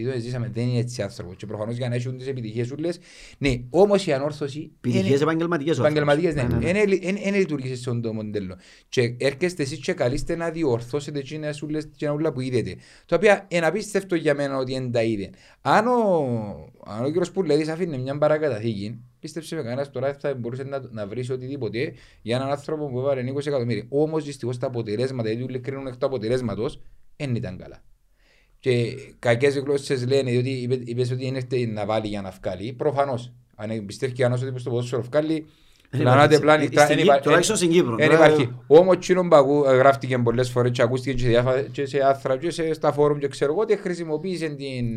επειδή 0.00 0.12
το 0.14 0.20
ζήσαμε 0.20 0.50
δεν 0.52 0.68
είναι 0.68 0.78
έτσι 0.78 1.02
άνθρωπος 1.02 1.36
και 1.36 1.46
προφανώς 1.46 1.76
για 1.76 1.88
να 1.88 1.94
έχουν 1.94 2.16
τις 2.18 2.26
επιτυχίες 2.26 2.66
σου 2.66 2.76
λες 2.76 2.98
ναι 3.38 3.54
όμως 3.70 4.06
η 4.06 4.12
ανόρθωση 4.12 4.70
Επιτυχίες 4.76 5.20
επαγγελματικές. 5.20 5.78
ο 5.78 5.82
άνθρωπος. 5.84 6.14
επαγγελματίες 6.14 6.34
ναι, 6.34 6.72
Ναι, 6.72 6.72
ναι, 6.72 7.10
ναι. 7.12 7.20
δεν 7.22 7.34
λειτουργήσε 7.34 7.76
σε 7.76 7.90
αυτό 7.90 8.00
το 8.00 8.12
μοντέλο 8.12 8.56
και 8.88 9.14
έρχεστε 9.18 9.62
εσείς 9.62 9.78
και 9.78 9.92
καλείστε 9.92 10.36
να 10.36 10.50
διορθώσετε 10.50 11.18
εκείνα 11.18 11.52
σου 11.52 11.68
λες 11.68 11.88
και 11.96 12.08
όλα 12.08 12.32
που 12.32 12.40
είδετε 12.40 12.76
τα 13.06 13.16
οποία 13.16 13.46
είναι 13.48 13.66
απίστευτο 13.66 14.14
για 14.14 14.34
μένα 14.34 14.56
ότι 14.56 14.72
δεν 14.72 14.92
τα 14.92 15.02
είδε 15.02 15.30
αν 15.60 15.86
ο, 15.86 15.92
αν 16.86 17.02
ο 17.04 17.06
κύριος 17.06 17.30
Πουλέδης 17.30 17.68
αφήνει 17.68 17.98
μια 17.98 18.18
παρακαταθήκη 18.18 19.00
πίστεψε 19.20 19.54
με 19.56 19.62
κανένας 19.62 19.90
τώρα 19.90 20.14
θα 20.20 20.34
μπορούσε 20.34 20.62
να, 20.62 20.80
να 20.90 21.06
βρεις 21.06 21.30
οτιδήποτε 21.30 21.92
για 22.22 22.36
έναν 22.36 22.50
άνθρωπο 22.50 22.86
που 22.88 22.98
έβαλε 22.98 23.32
20 23.32 23.46
εκατομμύρια 23.46 23.86
όμως 23.88 24.24
δυστυχώς 24.24 24.58
τα 24.58 24.66
αποτελέσματα 24.66 25.28
γιατί 25.28 25.44
όλοι 25.44 25.60
κρίνουν 25.60 25.86
εκ 25.86 25.96
του 25.96 26.06
αποτελέσματος 26.06 26.80
δεν 27.16 27.34
ήταν 27.34 27.56
καλά 27.58 27.82
και 28.70 28.96
κακές 29.18 29.58
γλώσσες 29.58 30.06
λένε 30.06 30.30
διότι 30.30 30.50
είπε- 30.50 30.88
είπες 30.88 31.10
ότι 31.10 31.26
είναι 31.26 31.36
έρθει 31.36 31.66
να 31.66 31.84
βάλει 31.86 32.06
για 32.06 32.20
να 32.22 32.30
βγάλει. 32.42 32.72
Προφανώς. 32.72 33.32
Αν 33.56 33.86
πιστεύει 33.86 34.12
και 34.12 34.24
ανώς 34.24 34.42
ότι 34.42 34.60
στο 34.60 34.70
ποδόσφαιρο 34.70 35.02
βγάλει, 35.02 35.46
Δεν 35.90 36.00
πλανάτε 36.00 36.34
υπάρχει. 36.36 36.68
πλάνη. 36.68 36.86
Στην 36.86 36.96
Κύπρο, 37.04 37.20
τουλάχιστον 37.20 37.56
στην 37.56 37.70
Κύπρο. 37.70 37.96
Δεν 37.96 38.08
Τώρα- 38.10 38.24
υπάρχει. 38.26 38.54
Όμως 38.66 38.96
τσίνον 38.98 39.28
που 39.28 39.36
ακού- 39.36 39.66
γράφτηκε 39.66 40.18
πολλές 40.18 40.50
φορές 40.50 40.70
και 40.70 40.82
ακούστηκε 40.82 41.22
και, 41.22 41.28
διάφα- 41.28 41.62
και 41.62 41.86
σε 41.86 41.98
άθρα 42.04 42.36
και 42.36 42.50
σε, 42.50 42.72
στα 42.72 42.92
φόρουμ 42.92 43.18
και 43.18 43.28
ξέρω 43.28 43.52
εγώ 43.52 43.60
ότι 43.60 43.76
χρησιμοποίησε 43.76 44.48
την, 44.48 44.96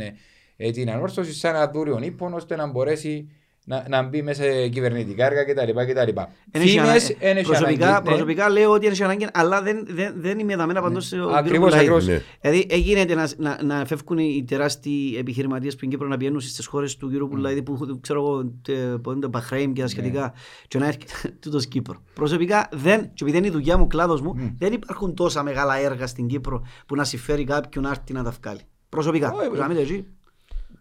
ε, 0.58 0.72
την 0.72 0.90
ανόρθωση 0.90 1.34
σαν 1.34 1.56
ένα 1.56 1.68
δούριο 1.68 2.00
ύπον 2.02 2.34
ώστε 2.34 2.56
να 2.56 2.68
μπορέσει 2.68 3.30
να, 3.70 3.86
να 3.90 4.04
μπει 4.04 4.22
μέσα 4.22 4.44
σε 4.44 4.68
κυβερνητικά 4.68 5.26
έργα 5.26 5.44
κτλ. 5.44 5.92
κτλ. 5.92 6.20
Εν 6.52 6.62
έχει 6.62 6.70
Φήμες, 6.70 6.88
ανάγκη. 6.90 7.16
εν 7.20 7.38
έχει 7.38 7.46
προσωπικά, 7.46 7.88
ανάγκη, 7.88 8.04
ναι. 8.04 8.10
προσωπικά 8.10 8.50
λέω 8.50 8.72
ότι 8.72 8.88
έχει 8.88 9.04
ανάγκη, 9.04 9.28
αλλά 9.34 9.62
δεν, 9.62 9.86
δεν, 9.90 10.14
δεν 10.18 10.40
είμαι 10.40 10.56
δαμένα 10.56 10.82
παντός 10.82 11.06
σε 11.06 11.16
ο 11.16 11.18
κύριο 11.24 11.36
Ακριβώς, 11.38 11.70
Πουλαίδη. 11.70 11.80
ακριβώς. 11.80 12.08
Ναι. 12.08 12.22
Δηλαδή 12.42 12.66
έγινε 12.70 13.04
να, 13.16 13.30
να, 13.38 13.64
να 13.64 13.86
φεύγουν 13.86 14.18
οι 14.18 14.44
τεράστιοι 14.48 15.16
επιχειρηματίες 15.20 15.76
που 15.76 15.80
είναι 15.86 15.94
Κύπρο 15.94 16.08
να 16.08 16.18
πηγαίνουν 16.18 16.40
στις 16.40 16.66
χώρες 16.66 16.98
του 16.98 17.10
κύριου 17.10 17.28
Πουλαίδη 17.28 17.62
που 17.64 18.00
ξέρω 18.02 18.20
εγώ 18.20 18.46
τε- 18.62 18.98
που 19.02 19.12
είναι 19.12 19.20
το 19.20 19.30
Μπαχρέιμ 19.30 19.74
και 19.74 19.82
τα 19.82 19.88
σχετικά 19.88 20.34
και 20.68 20.78
να 20.78 20.86
έρχεται 20.88 21.14
τούτος 21.42 21.68
Κύπρο. 21.68 22.02
Προσωπικά 22.14 22.70
δεν, 22.72 23.02
και 23.14 23.24
επειδή 23.24 23.38
είναι 23.38 23.48
η 23.48 23.52
δουλειά 23.52 23.78
μου, 23.78 23.84
ο 23.84 23.88
κλάδος 23.88 24.22
μου, 24.22 24.54
δεν 24.58 24.74
υπάρχουν 24.74 25.14
τόσα 25.14 25.44
μεγάλα 25.44 25.78
έργα 25.80 26.08
στην 26.08 26.28
Κύπρο 26.28 26.66
που 26.86 26.96
να 26.96 27.04
συμφέρει 27.04 27.44
κάποιον 27.44 27.84
να 27.84 27.90
έρθει 27.90 28.14
να 28.14 28.24
τα 28.24 28.34
βγάλει. 28.42 28.60
Προσωπικά. 28.90 29.32
Όχι, 29.34 29.58
Να 29.60 29.68
μην 29.68 29.76
το 29.76 29.82
εσύ. 29.82 30.06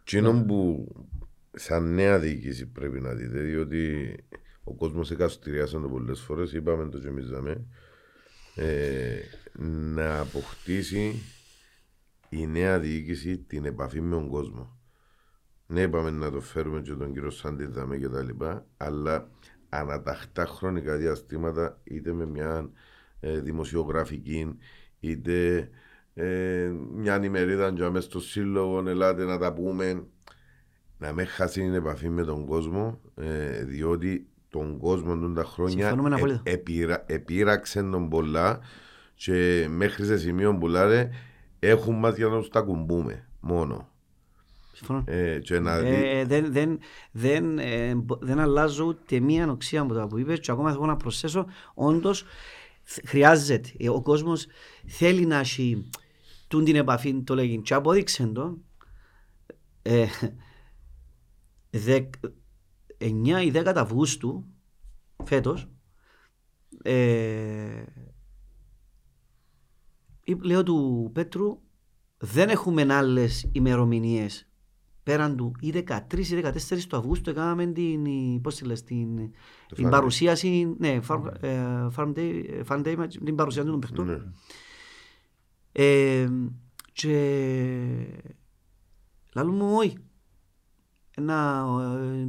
Εκείνο 0.02 0.44
που 0.47 0.86
σαν 1.59 1.94
νέα 1.94 2.18
διοίκηση 2.18 2.66
πρέπει 2.66 3.01
να 3.01 3.14
δείτε, 3.14 3.40
διότι 3.40 4.14
ο 4.64 4.74
κόσμος 4.74 5.10
εκαστηριάσαν 5.10 5.82
το 5.82 5.89
πολλές 5.89 6.20
φορές, 6.20 6.52
είπαμε 6.52 6.89
το 6.89 6.98
και 6.98 7.09
εμείς 7.09 7.28
δαμε, 7.28 7.64
ε, 8.55 9.18
να 9.94 10.18
αποκτήσει 10.18 11.22
η 12.28 12.47
νέα 12.47 12.78
διοίκηση 12.78 13.39
την 13.39 13.64
επαφή 13.64 14.01
με 14.01 14.10
τον 14.10 14.28
κόσμο. 14.28 14.78
Ναι, 15.66 15.80
είπαμε 15.80 16.10
να 16.10 16.30
το 16.30 16.40
φέρουμε 16.40 16.80
και 16.80 16.93
τον 16.93 17.12
κύριο 17.12 17.30
Σάντι 17.30 17.64
δαμε 17.64 17.97
και 17.97 18.09
τα 18.09 18.22
λοιπά, 18.22 18.66
αλλά 18.76 19.30
αναταχτά 19.68 20.47
χρονικά 20.47 20.97
διαστήματα, 20.97 21.80
είτε 21.85 22.12
με 22.12 22.26
μια 22.26 22.70
ε, 23.20 23.40
δημοσιογραφική, 23.40 24.59
είτε 25.01 25.68
ε, 26.14 26.72
μια 26.94 27.24
ημερίδα 27.24 27.68
για 27.68 27.90
μέσα 27.90 28.09
στο 28.09 28.20
σύλλογο, 28.20 28.89
ελάτε 28.89 29.24
να 29.24 29.39
τα 29.39 29.52
πούμε, 29.52 30.06
να 30.98 31.12
μην 31.12 31.26
χάσει 31.26 31.60
την 31.60 31.74
επαφή 31.74 32.08
με 32.08 32.24
τον 32.24 32.46
κόσμο, 32.46 33.00
ε, 33.14 33.64
διότι 33.64 34.26
τον 34.48 34.78
κόσμο 34.78 35.16
του 35.18 35.32
τα 35.32 35.44
χρόνια 35.44 35.86
Συμφωνούμε 35.86 36.14
απόλυτα. 36.14 36.40
ε, 36.44 36.50
επειρα- 36.52 37.04
επήραξε 37.06 37.82
τον 37.82 38.08
πολλά 38.08 38.58
και 39.14 39.66
μέχρι 39.70 40.04
σε 40.04 40.18
σημείο 40.18 40.56
που 40.58 40.66
λάρε 40.68 41.08
έχουν 41.58 41.94
μας 41.98 42.16
για 42.16 42.26
να 42.26 42.38
τους 42.38 42.48
τα 42.48 42.60
κουμπούμε 42.60 43.28
μόνο. 43.40 43.88
Συμφωνώ. 44.72 45.04
Ε, 45.06 45.38
και 45.38 45.58
να 45.58 45.78
δει, 45.78 45.88
Ε, 45.88 46.24
δεν, 46.24 46.52
δεν, 46.52 46.78
δεν, 47.12 47.58
ε, 47.58 47.94
μπο- 47.94 48.18
δεν 48.20 48.38
αλλάζω 48.38 48.84
ούτε 48.84 49.20
μία 49.20 49.42
ανοξία 49.42 49.80
από 49.80 49.94
τα 49.94 50.06
που 50.06 50.18
είπες 50.18 50.40
και 50.40 50.50
ακόμα 50.50 50.72
θέλω 50.72 50.86
να 50.86 50.96
προσθέσω 50.96 51.46
όντως 51.74 52.24
θ- 52.82 53.08
χρειάζεται. 53.08 53.68
Ε, 53.78 53.88
Ο 53.88 54.02
κόσμος 54.02 54.46
θέλει 54.86 55.26
να 55.26 55.38
έχει 55.38 55.90
τούν 56.48 56.64
την 56.64 56.76
επαφή 56.76 57.22
το 57.22 57.34
λέγει 57.34 57.60
και 57.60 57.74
απόδειξε 57.74 58.26
το 58.26 58.58
ε, 59.82 60.04
δεκ, 60.20 60.30
9 61.70 63.43
ή 63.45 63.51
10 63.55 63.73
Αυγούστου 63.77 64.45
φέτος 65.24 65.69
ε, 66.82 67.82
είπ- 70.24 70.45
λέω 70.45 70.62
του 70.62 71.11
Πέτρου 71.15 71.59
δεν 72.19 72.49
έχουμε 72.49 72.95
άλλες 72.95 73.49
ημερομηνίες 73.53 74.49
πέραν 75.03 75.36
του 75.36 75.53
ή 75.61 75.73
13 75.86 76.19
ή 76.19 76.40
14 76.45 76.53
του 76.89 76.97
Αυγούστου 76.97 77.31
έκαναμε 77.31 77.66
την, 77.66 78.05
η- 78.05 78.40
πώς 78.43 78.57
τη 78.57 78.65
λες, 78.65 78.85
την, 78.85 79.16
την 79.16 79.85
Farm 79.85 79.86
Day. 79.86 79.90
παρουσίαση, 79.90 80.74
ναι, 80.78 81.01
farm, 81.09 81.23
ε, 81.40 81.86
farm 81.97 82.12
day, 82.15 82.45
ε, 82.49 82.61
farm 82.69 82.82
day, 82.86 82.95
με 82.97 83.07
την 83.07 83.35
παρουσίαση 83.35 83.69
των 83.69 83.81
παιχτών. 83.81 84.07
ναι. 84.07 84.19
Ε, 85.73 86.28
και 86.93 88.23
λαλούμε 89.35 89.65
όχι. 89.65 89.97
Ένα 91.19 91.66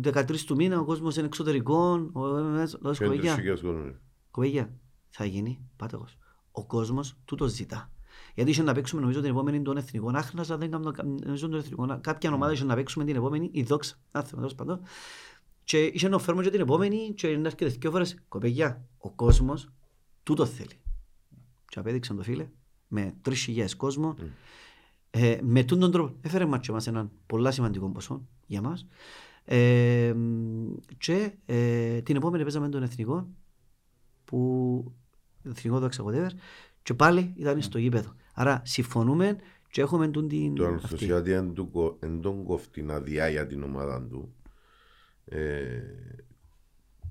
ε, 0.03 0.09
13 0.13 0.39
του 0.45 0.55
μήνα 0.55 0.79
ο 0.79 0.83
κόσμος 0.85 1.15
είναι 1.15 1.25
εξωτερικό, 1.25 2.09
ο, 2.13 2.19
ο, 2.19 2.25
ο, 2.25 2.65
Και 2.65 2.77
τους 2.81 2.97
κοπέγια, 2.99 3.35
χιλιάδες 3.35 3.61
κόσμος. 3.61 3.95
κοπέγια, 4.31 4.73
θα 5.09 5.25
γίνει 5.25 5.59
πάταγος. 5.75 6.17
Ο 6.51 6.65
κόσμος 6.65 7.15
τούτος 7.25 7.51
ζητά. 7.51 7.91
Γιατί 8.35 8.49
είχε 8.51 8.63
να 8.63 8.73
παίξουμε 8.73 9.01
νομίζω 9.01 9.21
την 9.21 9.29
επόμενη 9.29 9.61
των 9.61 9.77
εθνικών 9.77 10.15
άχνας, 10.15 10.49
αλλά 10.49 10.59
δεν 10.59 10.71
κάνω 10.71 10.91
κα- 10.91 11.03
νομίζω 11.03 11.49
των 11.49 11.59
εθνικών. 11.59 12.01
Κάποια 12.01 12.33
ομάδα 12.33 12.51
είχε 12.51 12.63
να 12.63 12.75
παίξουμε 12.75 13.05
την 13.05 13.15
επόμενη, 13.15 13.49
η 13.53 13.63
δόξα, 13.63 13.95
άθεμα 14.11 14.35
τέλος 14.41 14.55
πάντων. 14.55 14.79
Και 15.63 15.83
είχε 15.83 16.07
να 16.09 16.17
φέρουμε 16.19 16.43
και 16.43 16.49
την 16.49 16.59
επόμενη 16.61 17.13
και 17.13 17.27
να 17.27 17.47
έρχεται 17.47 17.65
δύο 17.65 17.91
φορές. 17.91 18.17
Κοπέγια, 18.27 18.85
ο 18.97 19.11
κόσμος 19.11 19.69
τούτο 20.23 20.45
θέλει. 20.45 20.79
Και 21.67 21.79
απέδειξαν 21.79 22.15
το 22.15 22.23
φίλε, 22.23 22.49
με 22.87 23.13
3.000 23.25 23.65
κόσμο, 23.77 24.15
ε, 25.11 25.37
με 25.41 25.63
τούν 25.63 25.79
τον 25.79 25.91
τρόπο. 25.91 26.15
Έφερε 26.21 26.45
μας 26.45 26.59
και 26.59 26.71
μας 26.71 26.87
έναν 26.87 27.11
πολλά 27.25 27.51
σημαντικό 27.51 27.89
ποσό 27.89 28.27
για 28.45 28.61
μας. 28.61 28.87
Ε, 29.45 30.15
και 30.97 31.31
ε, 31.45 32.01
την 32.01 32.15
επόμενη 32.15 32.43
παίζαμε 32.43 32.69
τον 32.69 32.83
εθνικό, 32.83 33.27
που 34.25 34.91
εθνικό 35.43 35.79
δόξα 35.79 36.03
whatever, 36.07 36.29
και 36.83 36.93
πάλι 36.93 37.33
ήταν 37.37 37.61
στο 37.61 37.77
γήπεδο. 37.77 38.13
Άρα 38.33 38.61
συμφωνούμε 38.65 39.35
και 39.71 39.81
έχουμε 39.81 40.07
τούν 40.07 40.27
την 40.27 40.55
Το 40.55 40.63
αυτή. 40.63 40.77
Αναστασιάτη 40.77 41.31
εν 41.31 41.53
του 41.53 41.71
κο- 41.71 41.97
εν 41.99 42.21
τον 42.21 42.43
κοφτεί 42.43 42.81
να 42.81 42.99
διά 42.99 43.29
για 43.29 43.47
την 43.47 43.63
ομάδα 43.63 44.01
του. 44.01 44.33
Ε, 45.25 45.81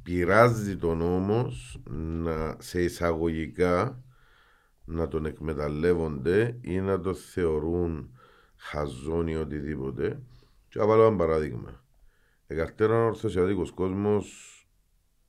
πειράζει 0.02 0.76
τον 0.76 1.00
όμως 1.00 1.80
να, 1.90 2.56
σε 2.58 2.82
εισαγωγικά 2.82 4.02
να 4.88 5.08
τον 5.08 5.26
εκμεταλλεύονται 5.26 6.58
ή 6.60 6.80
να 6.80 7.00
το 7.00 7.14
θεωρούν 7.14 8.18
χαζόν 8.56 9.26
ή 9.26 9.36
οτιδήποτε. 9.36 10.22
Και 10.68 10.78
θα 10.78 10.86
βάλω 10.86 11.06
ένα 11.06 11.16
παράδειγμα. 11.16 11.84
Εκαρτέρα 12.46 13.02
ο 13.02 13.06
ορθωσιατικός 13.06 13.70
κόσμος 13.70 14.52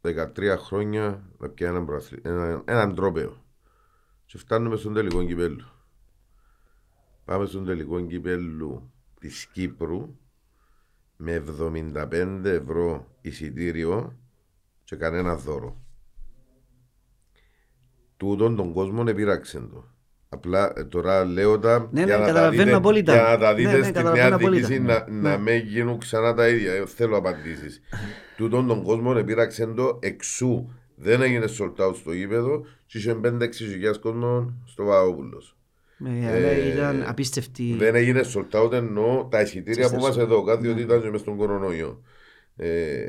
13 0.02 0.56
χρόνια 0.57 1.30
να 1.38 1.49
πιάνει 1.49 1.73
έναν, 1.73 1.86
προαθλη- 1.86 2.26
έναν, 2.26 2.64
έναν 2.65 2.95
τρόπαιο. 2.95 3.44
Και 4.26 4.38
φτάνουμε 4.38 4.76
στον 4.76 4.94
τελικό 4.94 5.26
κυπέλου. 5.26 5.65
Πάμε 7.26 7.45
στον 7.45 7.65
τελικό 7.65 8.06
κυπέλου 8.06 8.91
της 9.19 9.45
Κύπρου 9.45 10.18
με 11.18 11.31
75 11.34 12.41
ευρώ 12.44 13.15
εισιτήριο 13.22 14.19
και 14.84 14.95
κανένα 14.95 15.36
δώρο. 15.36 15.84
Τούτον 18.20 18.56
τον 18.56 18.74
κόσμο 18.74 19.04
επήραξε 19.08 19.60
το. 19.74 19.84
Απλά 20.30 20.74
ε, 20.76 20.84
τώρα 20.84 21.26
λέω 21.26 21.60
τα 21.60 21.90
Ναι, 21.91 22.04
για, 22.04 22.06
ναι, 22.06 22.12
να 22.14 22.20
τα 22.20 22.26
καταλαβαίνω 22.32 22.64
δείτε, 22.64 22.76
απόλυτα. 22.76 23.14
για 23.14 23.22
να 23.24 23.38
τα 23.38 23.50
Ναι, 23.52 23.58
δείτε 23.58 23.78
ναι, 23.78 23.84
στη 23.84 23.91
καταλαβαίνω 23.91 24.28
νέα 24.28 24.36
απόλυτα. 24.36 24.68
διοίκηση 24.68 24.82
να, 24.82 25.06
να 25.10 25.38
Ναι. 25.38 25.38
μην 25.38 25.68
γίνουν 25.68 25.98
ξανά 25.98 26.34
τα 26.34 26.48
ίδια. 26.50 26.74
Ε, 26.74 26.86
θέλω 26.86 27.18
απαντήσεις. 27.18 27.82
Τούτον 28.38 28.68
τον 28.68 28.84
κόσμο 28.84 29.14
επήραξε 29.18 29.66
το 29.66 30.00
εξού. 30.02 30.70
Δεν 30.96 31.22
έγινε 31.22 31.46
sold 31.60 31.86
out 31.88 31.96
στο 31.96 32.12
γήπεδο 32.14 32.66
και 32.86 32.98
είχε 32.98 33.20
5-6 33.24 33.54
χιλιάδες 33.54 34.00
κόσμο 34.00 34.54
στο 34.66 34.84
Βαόπουλος. 34.84 35.58
Ναι, 35.98 36.10
αλλά 36.28 36.48
Ε, 36.48 36.68
ήταν 36.74 37.04
απίστευτη. 37.08 37.76
Δεν 37.78 37.96
έγινε 37.96 38.22
sold 38.34 38.62
out 38.64 38.72
εννοώ 38.72 39.26
τα 39.32 39.41
εισιτήρια 39.41 39.90
που 39.90 39.96
Ξέρεις, 39.98 40.06
μας 40.06 40.18
εδώ, 40.18 40.44
κάτι 40.44 40.62
διότι 40.62 40.78
ναι. 40.80 40.86
ήταν 40.86 41.02
και 41.02 41.10
μες 41.10 41.20
στον 41.20 41.38
κορονοϊό. 41.38 42.02
Ε, 42.56 43.08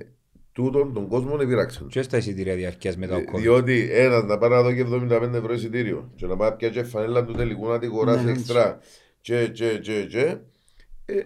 τούτον 0.62 0.93
τον 0.95 1.09
κόσμο 1.09 1.39
επήραξε. 1.41 1.85
Και 1.89 2.03
στα 2.03 2.16
εισιτήρια 2.16 2.55
διαρκείας 2.55 2.97
μετά 2.97 3.15
ο 3.15 3.19
Ε, 3.19 3.24
COVID. 3.32 3.39
Διότι 3.41 3.89
ένας 3.93 4.24
να 4.24 4.39
πάει 4.39 4.51
να 4.51 4.62
δω 4.62 4.73
και 4.73 4.85
75 4.85 5.32
ευρώ 5.35 5.53
εισιτήριο 5.53 6.11
και 6.16 6.27
να 6.27 6.37
πάει 6.37 6.53
πια 6.57 6.69
και 6.69 6.82
φανέλα 6.82 7.24
του 7.24 7.32
τελικού 7.32 7.66
να 7.69 7.78
την 7.78 7.89
Ναι, 7.89 7.95
αγοράσει 7.95 8.24
ναι. 8.24 8.31
εξτρά 8.31 8.78
και 9.20 9.47
και 9.47 9.78
και 9.82 10.05
και 10.05 10.37
ε, 11.05 11.23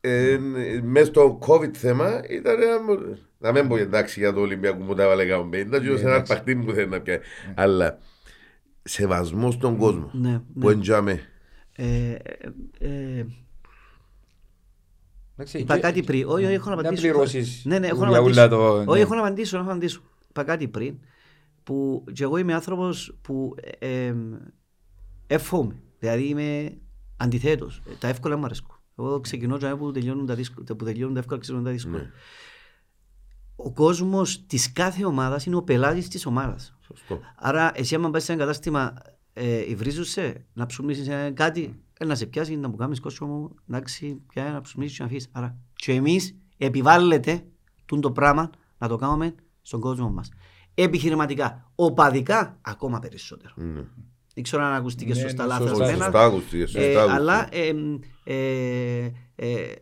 ε, 0.00 0.38
μες 0.82 1.06
στο 1.06 1.38
COVID 1.46 1.72
θέμα 1.74 2.22
ήταν 2.30 2.62
ένα- 2.62 3.16
να 3.38 3.52
μην 3.52 3.68
πω 3.68 3.76
εντάξει 3.76 4.20
για 4.20 4.32
το 4.32 4.40
Ολυμπιακό 4.40 4.84
που 4.84 4.94
τα 4.94 5.02
έβαλε 5.02 5.22
150 5.22 5.80
και 5.82 5.90
ως 5.90 6.00
ένα 6.00 6.10
εντάξει. 6.10 6.32
παχτή 6.32 6.56
που 6.56 6.72
θέλει 6.72 6.88
να 6.88 7.00
πιάει 7.00 7.18
αλλά 7.54 7.98
σεβασμός 8.82 9.54
στον 9.54 9.76
κόσμο 9.76 10.10
Ναι, 10.12 10.40
που 10.60 10.66
ναι. 10.66 10.72
εντιαμε 10.72 11.20
Ε, 11.76 11.84
ε, 12.12 12.16
ε, 12.78 12.88
Εντάξει, 13.18 13.34
Είπα 15.52 15.74
και- 15.74 15.80
κάτι 15.80 16.02
πριν. 16.02 16.28
Όχι, 16.28 16.44
όχι, 16.44 16.54
έχω 16.54 16.68
να 16.70 16.74
Να 16.74 16.80
απαντήσω. 16.80 17.02
πληρώσεις 17.02 17.62
Ναι, 17.64 17.78
ναι, 17.78 17.86
έχω 17.86 18.00
να 18.04 18.08
για 18.08 18.18
απαντήσω. 18.18 18.40
ούλα 18.40 18.48
το- 18.48 18.76
Όχι, 18.78 18.86
ναι. 18.90 18.98
έχω 19.00 19.14
να 19.14 19.20
απαντήσω, 19.20 19.56
έχω 19.56 19.64
να 19.66 19.70
απαντήσω. 19.72 20.00
Είπα 20.28 20.44
κάτι 20.44 20.68
πριν. 20.68 20.98
Που 21.62 22.04
και 22.12 22.22
εγώ 22.22 22.36
είμαι 22.36 22.54
άνθρωπος 22.54 23.18
που 23.22 23.54
ε, 23.78 24.06
ε, 24.06 24.14
εύχομαι. 25.26 25.74
Δηλαδή 25.98 26.22
είμαι 26.28 26.76
αντιθέτως. 27.16 27.82
Τα 27.98 28.08
εύκολα 28.08 28.36
μου 28.36 28.44
αρέσκουν. 28.44 28.76
Εγώ 28.98 29.20
ξεκινώ 29.20 29.56
και 29.58 29.66
που 29.66 29.92
τελειώνουν 29.92 30.26
τα, 30.26 30.34
δύσκολα, 30.34 30.66
που 30.76 30.84
τελειώνουν 30.84 31.14
τα 31.14 31.20
εύκολα, 31.20 31.40
ξεκινούν 31.40 31.64
τα 31.64 31.70
δύσκολα. 31.70 31.96
Ναι. 31.98 32.10
Ο 33.56 33.72
κόσμος 33.72 34.46
της 34.46 34.72
κάθε 34.72 35.04
ομάδας 35.04 35.46
είναι 35.46 35.56
ο 35.56 35.62
πελάτης 35.62 36.08
της 36.08 36.26
ομάδας. 36.26 36.76
Σωστό. 36.86 37.20
Άρα, 37.36 37.70
εσύ, 37.74 37.94
άμα 37.94 38.10
πας 38.10 38.24
σε 38.24 38.32
ένα 38.32 38.40
κατάστημα, 38.40 38.94
ε, 39.32 39.70
υβρίζεσαι 39.70 40.44
να 40.52 40.66
ψουμίσει 40.66 41.32
κάτι, 41.34 41.62
ε, 41.62 41.70
να 42.04 42.14
σε 42.14 42.26
πιάσει, 42.26 42.56
να 42.56 42.68
μου 42.68 42.76
κάνεις 42.76 43.00
κόσμο 43.00 43.26
μου, 43.26 43.54
εντάξει, 43.68 44.22
πια 44.28 44.44
να 44.44 44.60
ψουμίσει 44.60 44.96
και 44.96 45.02
να 45.02 45.08
αφήσει. 45.08 45.28
Άρα, 45.32 45.56
και 45.74 45.92
εμείς 45.92 46.36
επιβάλλεται 46.56 47.44
τούν 47.86 48.00
το 48.00 48.12
πράγμα 48.12 48.50
να 48.78 48.88
το 48.88 48.96
κάνουμε 48.96 49.34
στον 49.62 49.80
κόσμο 49.80 50.10
μας. 50.10 50.28
Επιχειρηματικά, 50.74 51.70
οπαδικά, 51.74 52.58
ακόμα 52.60 52.98
περισσότερο. 52.98 53.52
Ναι. 53.56 53.82
Δεν 54.34 54.44
ξέρω 54.44 54.62
αν 54.64 54.72
ακούστηκες 54.72 55.16
Ναι, 55.16 55.22
σωστά 55.22 55.42
ναι, 55.42 55.48
λάθος 55.48 55.68
σωστά, 55.68 55.84
εμένα. 55.84 56.04
Σωστά 56.04 56.24
ακούστηκες, 56.24 56.70
σωστά 56.70 56.84
Ε, 56.86 56.96
ακούστηκες. 56.96 57.14
αλλά 57.18 57.48
ε, 57.54 57.72
ε, 58.24 59.10
ε, 59.34 59.72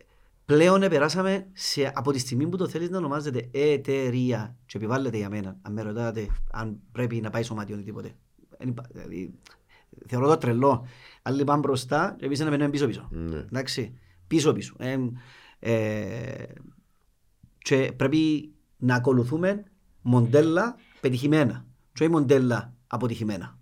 πλέον 0.45 0.79
περάσαμε 0.79 1.47
σε, 1.53 1.91
από 1.95 2.11
τη 2.11 2.19
στιγμή 2.19 2.47
που 2.47 2.57
το 2.57 2.67
θέλεις 2.67 2.89
να 2.89 2.97
ονομάζεται 2.97 3.49
εταιρεία 3.51 4.55
και 4.65 4.77
επιβάλλεται 4.77 5.17
για 5.17 5.29
μένα, 5.29 5.57
αν 5.61 5.73
με 5.73 5.81
ρωτάτε 5.81 6.27
αν 6.51 6.79
πρέπει 6.91 7.15
να 7.21 7.29
πάει 7.29 7.43
σωματιόν 7.43 7.79
ή 7.79 7.83
τίποτε. 7.83 8.15
Εν 8.57 8.67
υπά- 8.69 8.87
Δηλαδή, 8.91 9.33
θεωρώ 10.07 10.27
το 10.27 10.37
τρελό. 10.37 10.85
Άλλοι 11.27 11.43
πάνε 11.43 11.59
μπροστά 11.59 12.15
και 12.19 12.25
εμείς 12.25 12.39
να 12.39 12.49
μένουμε 12.49 12.69
πίσω-πίσω. 12.69 13.07
Ναι. 13.11 13.37
Εντάξει, 13.37 13.97
πίσω-πίσω. 14.27 14.75
Ε, 14.77 14.97
ε, 15.59 16.43
και 17.57 17.91
πρέπει 17.95 18.53
να 18.77 18.95
ακολουθούμε 18.95 19.63
μοντέλα 20.01 20.75
πετυχημένα 21.01 21.65
και 21.93 22.03
όχι 22.03 22.11
μοντέλα 22.11 22.73
αποτυχημένα. 22.87 23.59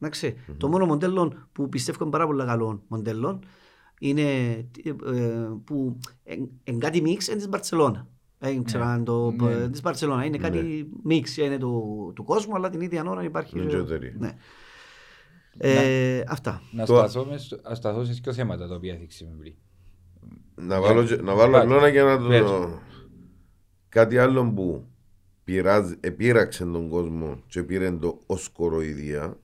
Εντάξει, 0.00 0.36
Το 0.56 0.68
μόνο 0.68 0.86
μοντέλο 0.86 1.32
που 1.52 1.68
πιστεύω 1.68 1.98
είναι 2.02 2.10
πάρα 2.12 2.26
πολύ 2.26 2.44
καλό 2.44 2.82
μοντέλο 2.88 3.38
είναι 4.00 4.22
ε, 4.84 5.48
που 5.64 5.98
είναι 6.64 6.78
κάτι 6.78 7.00
μίξ 7.00 7.26
είναι 7.26 7.36
της 7.36 7.48
Μπαρτσελώνα. 7.48 8.06
Δεν 8.38 8.62
ξέρω 8.62 8.84
αν 8.84 9.04
το 9.04 9.30
Ναι. 9.30 9.68
της 9.68 9.80
Μπαρτσελώνα 9.80 10.24
είναι 10.24 10.38
κάτι 10.38 10.88
μίξ 11.02 11.36
είναι 11.36 11.58
του, 11.58 12.12
του 12.14 12.24
κόσμου 12.24 12.54
αλλά 12.54 12.70
την 12.70 12.80
ίδια 12.80 13.04
ώρα 13.06 13.22
υπάρχει. 13.22 13.58
Είναι 13.58 13.66
και 13.66 13.76
εταιρεία. 13.76 14.14
Ναι. 14.18 14.36
Ε, 15.58 16.22
αυτά. 16.28 16.62
Να 16.72 16.86
Το- 16.86 16.94
σταθώ 16.96 17.24
με- 17.24 17.38
να 17.62 17.74
σταθώ 17.74 18.04
σε 18.04 18.12
δύο 18.22 18.32
θέματα 18.32 18.68
τα 18.68 18.74
οποία 18.74 18.96
θίξαμε 18.96 19.34
πριν. 19.38 19.54
Να 20.54 20.80
βάλω, 20.80 21.04
και- 21.04 21.16
να 21.22 21.34
βάλω 21.34 21.52
Πάλι. 21.52 21.68
νόνα 21.68 21.90
και 21.90 22.02
να 22.02 22.26
Πες. 22.28 22.40
το... 22.40 22.78
Κάτι 23.88 24.18
άλλο 24.18 24.52
που 24.52 24.86
πειράζει, 25.44 25.94
επήραξε 26.00 26.64
τον 26.64 26.88
κόσμο 26.88 27.42
και 27.46 27.62
πήρε 27.62 27.90
το 27.92 28.18
ως 28.26 28.48
κοροϊδία 28.48 29.38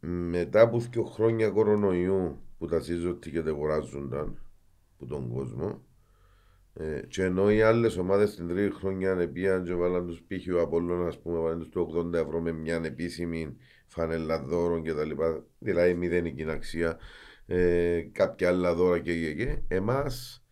μετά 0.00 0.60
από 0.60 0.78
δύο 0.78 1.04
χρόνια 1.04 1.50
κορονοϊού 1.50 2.38
που 2.58 2.66
τα 2.66 2.80
σύζωτη 2.80 3.30
και 3.30 3.42
τα 3.42 3.50
αγοράζονταν 3.50 4.38
που 4.98 5.06
τον 5.06 5.28
κόσμο 5.28 5.80
Ε, 6.78 7.00
και 7.08 7.22
ενώ 7.22 7.50
οι 7.50 7.62
άλλες 7.62 7.96
ομάδες 7.96 8.30
στην 8.32 8.48
τρίτη 8.48 8.74
χρονιά 8.74 9.28
πήγαν 9.32 9.64
και 9.64 9.74
βάλαν 9.74 10.06
τους 10.06 10.22
πύχη 10.22 10.50
ο 10.50 10.60
Απόλλων, 10.60 11.06
ας 11.06 11.18
πούμε, 11.20 11.38
βάλαν 11.38 11.58
τους 11.58 11.68
80 11.74 12.12
ευρώ 12.18 12.40
με 12.40 12.52
μια 12.52 12.80
επίσημη 12.84 13.56
φανέλα 13.96 14.42
δώρων 14.42 14.82
κτλ. 14.82 15.10
Δηλαδή 15.58 15.94
μηδενική 15.94 16.50
αξία, 16.50 16.98
ε, 17.46 18.00
κάποια 18.12 18.48
άλλα 18.48 18.74
δώρα 18.74 18.98
και 18.98 19.20
και, 19.20 19.34
και. 19.34 19.58
Εμάς 19.68 20.44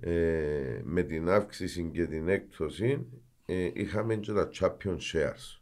ε, 0.00 0.80
με 0.84 1.02
την 1.02 1.28
αύξηση 1.28 1.90
και 1.92 2.06
την 2.06 2.28
έκπτωση 2.28 3.06
ε, 3.46 3.70
είχαμε 3.72 4.16
και 4.16 4.32
τα 4.32 4.50
champion 4.60 4.96
shares. 5.12 5.60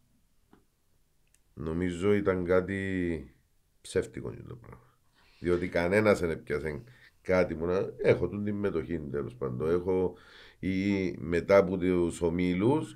Νομίζω 1.55 2.13
ήταν 2.15 2.45
κάτι 2.45 3.35
ψεύτικο 3.81 4.33
για 4.33 4.45
το 4.49 4.57
πράγμα. 4.57 4.99
Διότι 5.41 5.69
κανένας 5.69 6.21
δεν 6.21 6.31
έπιασε 6.31 6.83
κάτι 7.23 7.55
που 7.55 7.67
να. 7.67 7.93
Έχω 7.97 8.29
την 8.29 8.55
μετοχή 8.55 9.01
τέλος 9.11 9.35
πάντων. 9.35 9.71
Έχω 9.71 10.17
ή 10.59 11.17
μετά 11.19 11.57
από 11.57 11.77
τους 11.77 12.23
ομίλους 12.23 12.95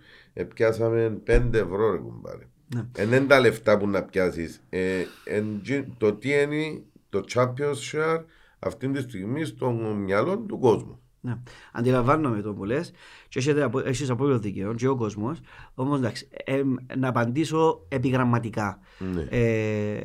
πιάσαμε 0.54 1.22
5 1.26 1.50
ευρώ 1.52 1.90
ρε 1.90 1.98
κουμπάρε. 1.98 2.48
Ναι. 2.74 2.84
Εν 2.96 3.06
είναι 3.06 3.20
τα 3.20 3.40
λεφτά 3.40 3.78
που 3.78 3.88
να 3.88 4.02
πιάσεις. 4.02 4.60
Ε, 4.70 5.04
εν 5.24 5.60
τζι- 5.62 5.86
το 5.98 6.12
τι 6.12 6.30
είναι 6.32 6.82
το 7.08 7.24
Champions 7.34 7.92
Share 7.92 8.24
αυτή 8.58 8.88
τη 8.90 9.00
στιγμή 9.00 9.44
στο 9.44 9.70
μυαλό 9.70 10.38
του 10.38 10.58
κόσμου. 10.58 11.00
Ναι. 11.20 11.38
Αντιλαμβάνομαι 11.72 12.40
το 12.42 12.52
που 12.54 12.64
λες 12.64 12.92
και 13.28 13.38
έχετε 13.38 13.62
απο- 13.62 13.78
έχεις 13.86 14.10
απόλυτο 14.10 14.38
δίκαιο 14.38 14.74
και 14.74 14.88
ο 14.88 14.96
κόσμος. 14.96 15.40
Όμως 15.74 15.98
εντάξει, 15.98 16.28
ε, 16.44 16.62
να 16.96 17.08
απαντήσω 17.08 17.84
επιγραμματικά. 17.88 18.78
Ναι. 18.98 19.26
Ε, 19.30 20.00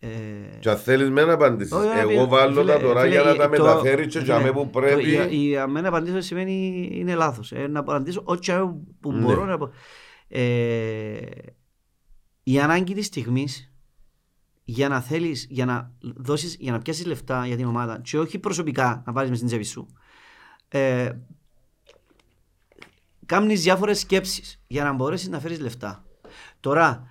ε, 0.00 0.08
Και 0.60 0.70
αν 0.70 0.76
θέλεις 0.76 1.10
με 1.10 1.24
να 1.24 1.32
απαντήσεις. 1.32 1.72
όχι, 1.72 1.98
Εγώ 1.98 2.08
φίλε, 2.10 2.24
βάλω 2.26 2.60
φίλε, 2.60 2.72
τα 2.72 2.78
τώρα 2.80 3.00
φίλε, 3.00 3.12
για 3.12 3.22
να 3.22 3.36
τα 3.36 3.42
το- 3.44 3.48
μεταφέρεις 3.50 4.06
και 4.06 4.18
φίλε, 4.20 4.32
για 4.32 4.44
μέ 4.44 4.52
που 4.52 4.68
το- 4.72 4.80
πρέπει. 4.80 5.10
Για, 5.10 5.24
για 5.26 5.66
μένα 5.66 5.88
απαντήσω 5.88 6.20
σημαίνει 6.20 6.88
είναι 6.92 7.14
λάθος. 7.14 7.52
Ε, 7.52 7.66
να 7.66 7.80
απαντήσω 7.80 8.20
ό,τι 8.24 8.52
που 9.00 9.12
Ναι. 9.12 9.20
μπορώ 9.20 9.44
να 9.44 9.52
απο- 9.52 9.70
ε, 10.28 10.40
η 12.48 12.60
ανάγκη 12.60 12.94
της 12.94 13.06
στιγμής 13.06 13.72
για 14.64 14.88
να 14.88 15.00
θέλεις, 15.00 15.46
για 15.50 15.64
να 15.64 15.92
δώσεις, 16.00 16.56
για 16.58 16.72
να 16.72 16.78
πιάσεις 16.78 17.06
λεφτά 17.06 17.46
για 17.46 17.56
την 17.56 17.66
ομάδα 17.66 18.00
και 18.00 18.18
όχι 18.18 18.38
προσωπικά 18.38 19.02
να 19.06 19.12
βάλεις 19.12 19.28
μες 19.28 19.38
στην 19.38 19.50
τσέπη 19.50 19.64
σου 19.64 19.86
ε, 20.68 21.12
κάνεις 23.26 23.62
διάφορες 23.62 23.98
σκέψεις 23.98 24.60
για 24.66 24.84
να 24.84 24.92
μπορέσεις 24.92 25.28
να 25.28 25.40
φέρεις 25.40 25.60
λεφτά. 25.60 26.04
Τώρα, 26.60 27.08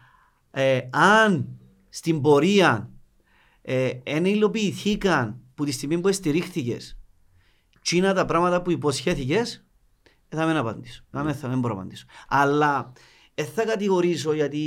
ε, 0.52 0.80
αν 0.92 1.48
στην 1.90 2.22
πορεία 2.22 2.90
ε, 3.62 3.90
εν 4.04 4.26
υλοποιηθήκαν 4.26 5.42
που 5.56 5.66
τη 5.66 5.72
στιγμή 5.72 6.00
που 6.00 6.12
στηρίχθηκες 6.12 6.98
τσίνα 7.82 8.14
τα 8.14 8.26
πράγματα 8.26 8.62
που 8.62 8.72
υποσχέθηκες 8.72 9.66
ε, 10.30 10.36
θα 10.36 10.46
μην 10.46 10.56
απαντήσω. 10.56 11.04
Θα 11.12 11.24
μην, 11.24 11.34
θα 11.34 11.48
μην 11.48 11.60
μπορώ 11.60 11.74
να 11.74 11.80
απαντήσω. 11.80 12.06
Αλλά 12.28 12.94
δεν 13.36 13.46
θα 13.46 13.64
κατηγορήσω 13.66 14.34
γιατί. 14.34 14.58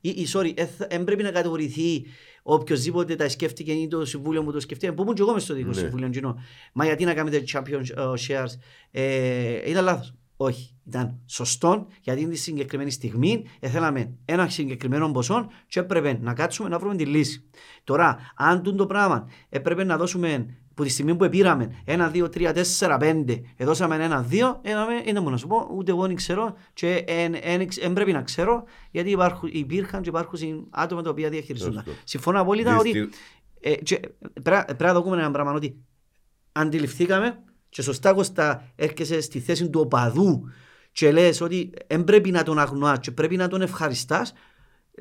Ή, 0.00 0.08
ή, 0.08 0.26
sorry, 0.32 0.52
δεν 0.88 1.04
πρέπει 1.04 1.22
να 1.22 1.30
κατηγορηθεί 1.30 2.04
οποιοδήποτε 2.42 3.16
τα 3.16 3.28
σκέφτηκε 3.28 3.72
ή 3.72 3.88
το 3.88 4.04
συμβούλιο 4.04 4.42
μου 4.42 4.52
το 4.52 4.60
σκεφτεί. 4.60 4.92
Που 4.92 5.02
ήμουν 5.02 5.14
και 5.14 5.22
εγώ 5.22 5.32
μες 5.32 5.42
στο 5.42 5.54
δικό 5.54 5.68
Ναι. 5.68 5.74
συμβούλιο. 5.74 6.08
κοινό. 6.08 6.36
Μα 6.72 6.84
γιατί 6.84 7.04
να 7.04 7.14
κάνετε 7.14 7.42
champion 7.52 7.82
ε, 7.96 8.02
shares; 8.28 8.50
Ε, 8.90 9.70
ήταν 9.70 9.84
λάθος. 9.84 10.14
Όχι. 10.36 10.72
Ήταν 10.86 11.20
σωστό 11.26 11.86
γιατί 12.02 12.20
είναι 12.20 12.30
τη 12.30 12.36
συγκεκριμένη 12.38 12.90
στιγμή 12.90 13.44
ε, 13.60 13.68
θέλαμε 13.68 14.10
ένα 14.24 14.48
συγκεκριμένο 14.48 15.10
ποσό 15.10 15.48
και 15.68 15.80
έπρεπε 15.80 16.18
να 16.20 16.34
κάτσουμε 16.34 16.68
να 16.68 16.78
βρούμε 16.78 16.96
τη 16.96 17.04
λύση. 17.06 17.44
Τώρα, 17.84 18.18
αν 18.36 18.62
τούτο 18.62 18.76
το 18.76 18.86
πράγμα 18.86 19.28
έπρεπε 19.48 19.84
να 19.84 19.96
δώσουμε 19.96 20.56
που 20.78 20.84
τη 20.84 20.90
στιγμή 20.90 21.16
που 21.16 21.28
πήραμε 21.28 21.82
ένα, 21.84 22.08
δύο, 22.08 22.28
τρία, 22.28 22.52
τέσσερα, 22.52 22.96
πέντε, 22.96 23.42
εδώσαμε 23.56 23.94
ένα, 23.94 24.22
δύο, 24.22 24.60
ε, 24.62 24.72
δεν 25.04 25.22
μπορώ 25.22 25.30
να 25.30 25.36
σου 25.36 25.46
πω, 25.46 25.68
ούτε 25.76 25.90
εγώ 25.90 26.06
δεν 26.06 26.14
ξέρω 26.16 26.56
και 26.72 27.04
δεν 27.80 27.92
πρέπει 27.92 28.12
να 28.12 28.22
ξέρω 28.22 28.64
γιατί 28.90 29.10
υπάρχουν, 29.10 29.48
υπήρχαν 29.52 30.02
και 30.02 30.08
υπάρχουν 30.08 30.38
άτομα 30.70 31.02
τα 31.02 31.10
οποία 31.10 31.28
διαχειριζόνταν. 31.28 31.82
Σωστό. 31.84 32.00
Συμφωνώ 32.04 32.40
απόλυτα 32.40 32.76
ότι 32.76 32.92
Δυστι- 32.92 33.14
ε, 33.60 33.74
και 33.74 34.00
πρέπει, 34.42 34.74
πρέπει 34.76 34.94
να 34.94 35.02
δούμε 35.02 35.16
ένα 35.16 35.30
πράγμα 35.30 35.52
ότι 35.52 35.76
αντιληφθήκαμε 36.52 37.42
και 37.68 37.82
σωστά 37.82 38.12
Κώστα 38.12 38.72
έρχεσαι 38.76 39.20
στη 39.20 39.40
θέση 39.40 39.70
του 39.70 39.80
οπαδού 39.80 40.44
και 40.92 41.12
λες 41.12 41.40
ότι 41.40 41.72
δεν 41.86 42.04
πρέπει 42.04 42.30
να 42.30 42.42
τον 42.42 42.58
αγνοάς 42.58 42.98
και 42.98 43.10
πρέπει 43.10 43.36
να 43.36 43.48
τον 43.48 43.62
ευχαριστάς 43.62 44.32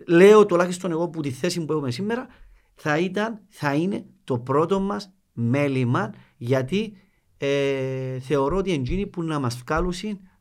λέω 0.08 0.46
τουλάχιστον 0.46 0.92
εγώ 0.92 1.10
που 1.10 1.22
τη 1.22 1.32
θέση 1.32 1.66
που 1.66 1.74
έχουμε 1.74 1.92
σήμερα 1.92 2.28
θα 2.76 2.98
ήταν, 2.98 3.42
θα 3.50 3.74
είναι 3.74 4.06
το 4.24 4.40
πρώτο 4.40 4.80
μας 4.80 5.12
μέλημα 5.40 6.14
γιατί 6.38 6.98
ε, 7.38 8.20
θεωρώ 8.20 8.58
ότι 8.58 8.72
εκείνοι 8.72 9.08
που 9.08 9.24
να 9.24 9.40
μας 9.40 9.64
βγάλουν 9.66 9.94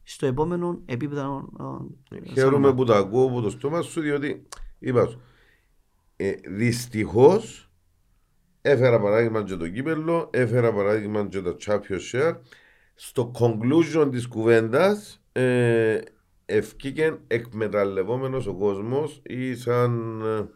στο 0.03 0.27
επόμενο 0.27 0.83
επίπεδο 0.85 1.49
ε, 2.11 2.17
σαν 2.17 2.35
Χαίρομαι 2.35 2.57
ομάδα. 2.57 2.75
που 2.75 2.85
το 2.85 2.95
ακούω 2.95 3.27
από 3.27 3.41
το 3.41 3.51
στόμα 3.51 3.83
σου, 3.83 4.01
διότι 4.01 4.47
είπα 4.79 5.07
σου. 5.07 5.21
Ε, 6.17 6.33
Δυστυχώς 6.49 7.71
έφερα 8.61 9.01
παράδειγμα 9.01 9.43
και 9.43 9.57
το 9.57 9.69
κύπελο, 9.69 10.31
έφερα 10.33 10.73
παράδειγμα 10.73 11.27
και 11.27 11.41
το 11.41 11.57
Champions 11.67 12.13
Share. 12.13 12.37
Στο 12.95 13.33
conclusion 13.39 14.09
της 14.11 14.27
κουβέντας, 14.27 15.23
ε, 15.33 16.01
ευκήκε 16.47 17.19
εκμεταλλευόμενος 17.27 18.47
ο 18.47 18.55
κόσμος 18.55 19.21
ή 19.25 19.55
σαν 19.55 20.21
ε, 20.21 20.49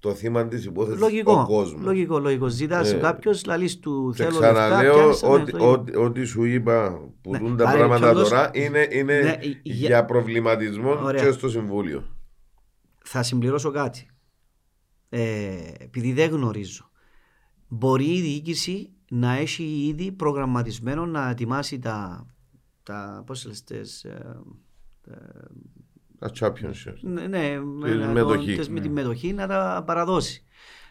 το 0.00 0.14
θύμα 0.14 0.48
της 0.48 0.64
υπόθεσης 0.64 1.00
ο 1.00 1.04
Λογικό, 1.04 1.44
κόσμος. 1.46 1.84
λογικό, 1.84 2.18
λογικό. 2.18 2.48
Ζητάς 2.48 2.92
Ε, 2.92 2.96
κάποιος, 2.96 3.44
λαλείς 3.44 3.78
του 3.78 4.12
Και 4.16 4.22
θέλω 4.22 4.38
λεφτά, 4.38 4.52
ξαναλέω 4.52 4.94
πιάνεις, 4.94 5.22
ναι, 5.22 5.28
ότι, 5.28 5.50
λογικό. 5.52 5.70
ότι, 5.70 5.96
ό,τι 5.96 6.24
σου 6.24 6.44
είπα 6.44 7.08
που 7.22 7.30
Ναι, 7.30 7.38
δουν 7.38 7.56
τα 7.56 7.68
άρα, 7.68 7.76
πράγματα 7.76 8.04
και 8.04 8.10
όντως- 8.16 8.28
τώρα 8.28 8.50
είναι, 8.52 8.86
είναι 8.90 9.20
Ναι, 9.20 9.36
για- 9.42 9.60
για 9.62 10.04
προβληματισμό 10.04 10.90
Ωραία. 11.02 11.24
και 11.24 11.30
στο 11.30 11.48
Συμβούλιο. 11.48 12.04
θα 13.04 13.22
συμπληρώσω 13.22 13.70
κάτι. 13.70 14.08
Ε, 15.08 15.56
επειδή 15.78 16.12
δεν 16.12 16.30
γνωρίζω. 16.30 16.90
Μπορεί 17.68 18.04
η 18.16 18.20
διοίκηση 18.20 18.90
να 19.10 19.32
έχει 19.32 19.86
ήδη 19.86 20.12
προγραμματισμένο 20.12 21.06
να 21.06 21.28
ετοιμάσει 21.30 21.78
τα, 21.78 22.26
τα 22.82 23.22
πώς 23.26 23.46
λες, 23.46 23.64
τις, 23.64 24.04
ε, 24.04 24.36
Τα 26.20 26.30
Champions 26.40 26.88
Share. 26.88 26.94
ναι, 27.00 27.26
ναι, 27.26 27.60
με, 27.60 27.90
Τη 27.90 27.96
να 27.96 28.06
το- 28.06 28.12
μετοχή. 28.12 28.56
τις- 28.56 28.68
με 28.68 28.80
τη 28.80 28.88
μετοχή 28.88 29.32
να 29.32 29.46
τα 29.46 29.82
παραδώσει. 29.86 30.44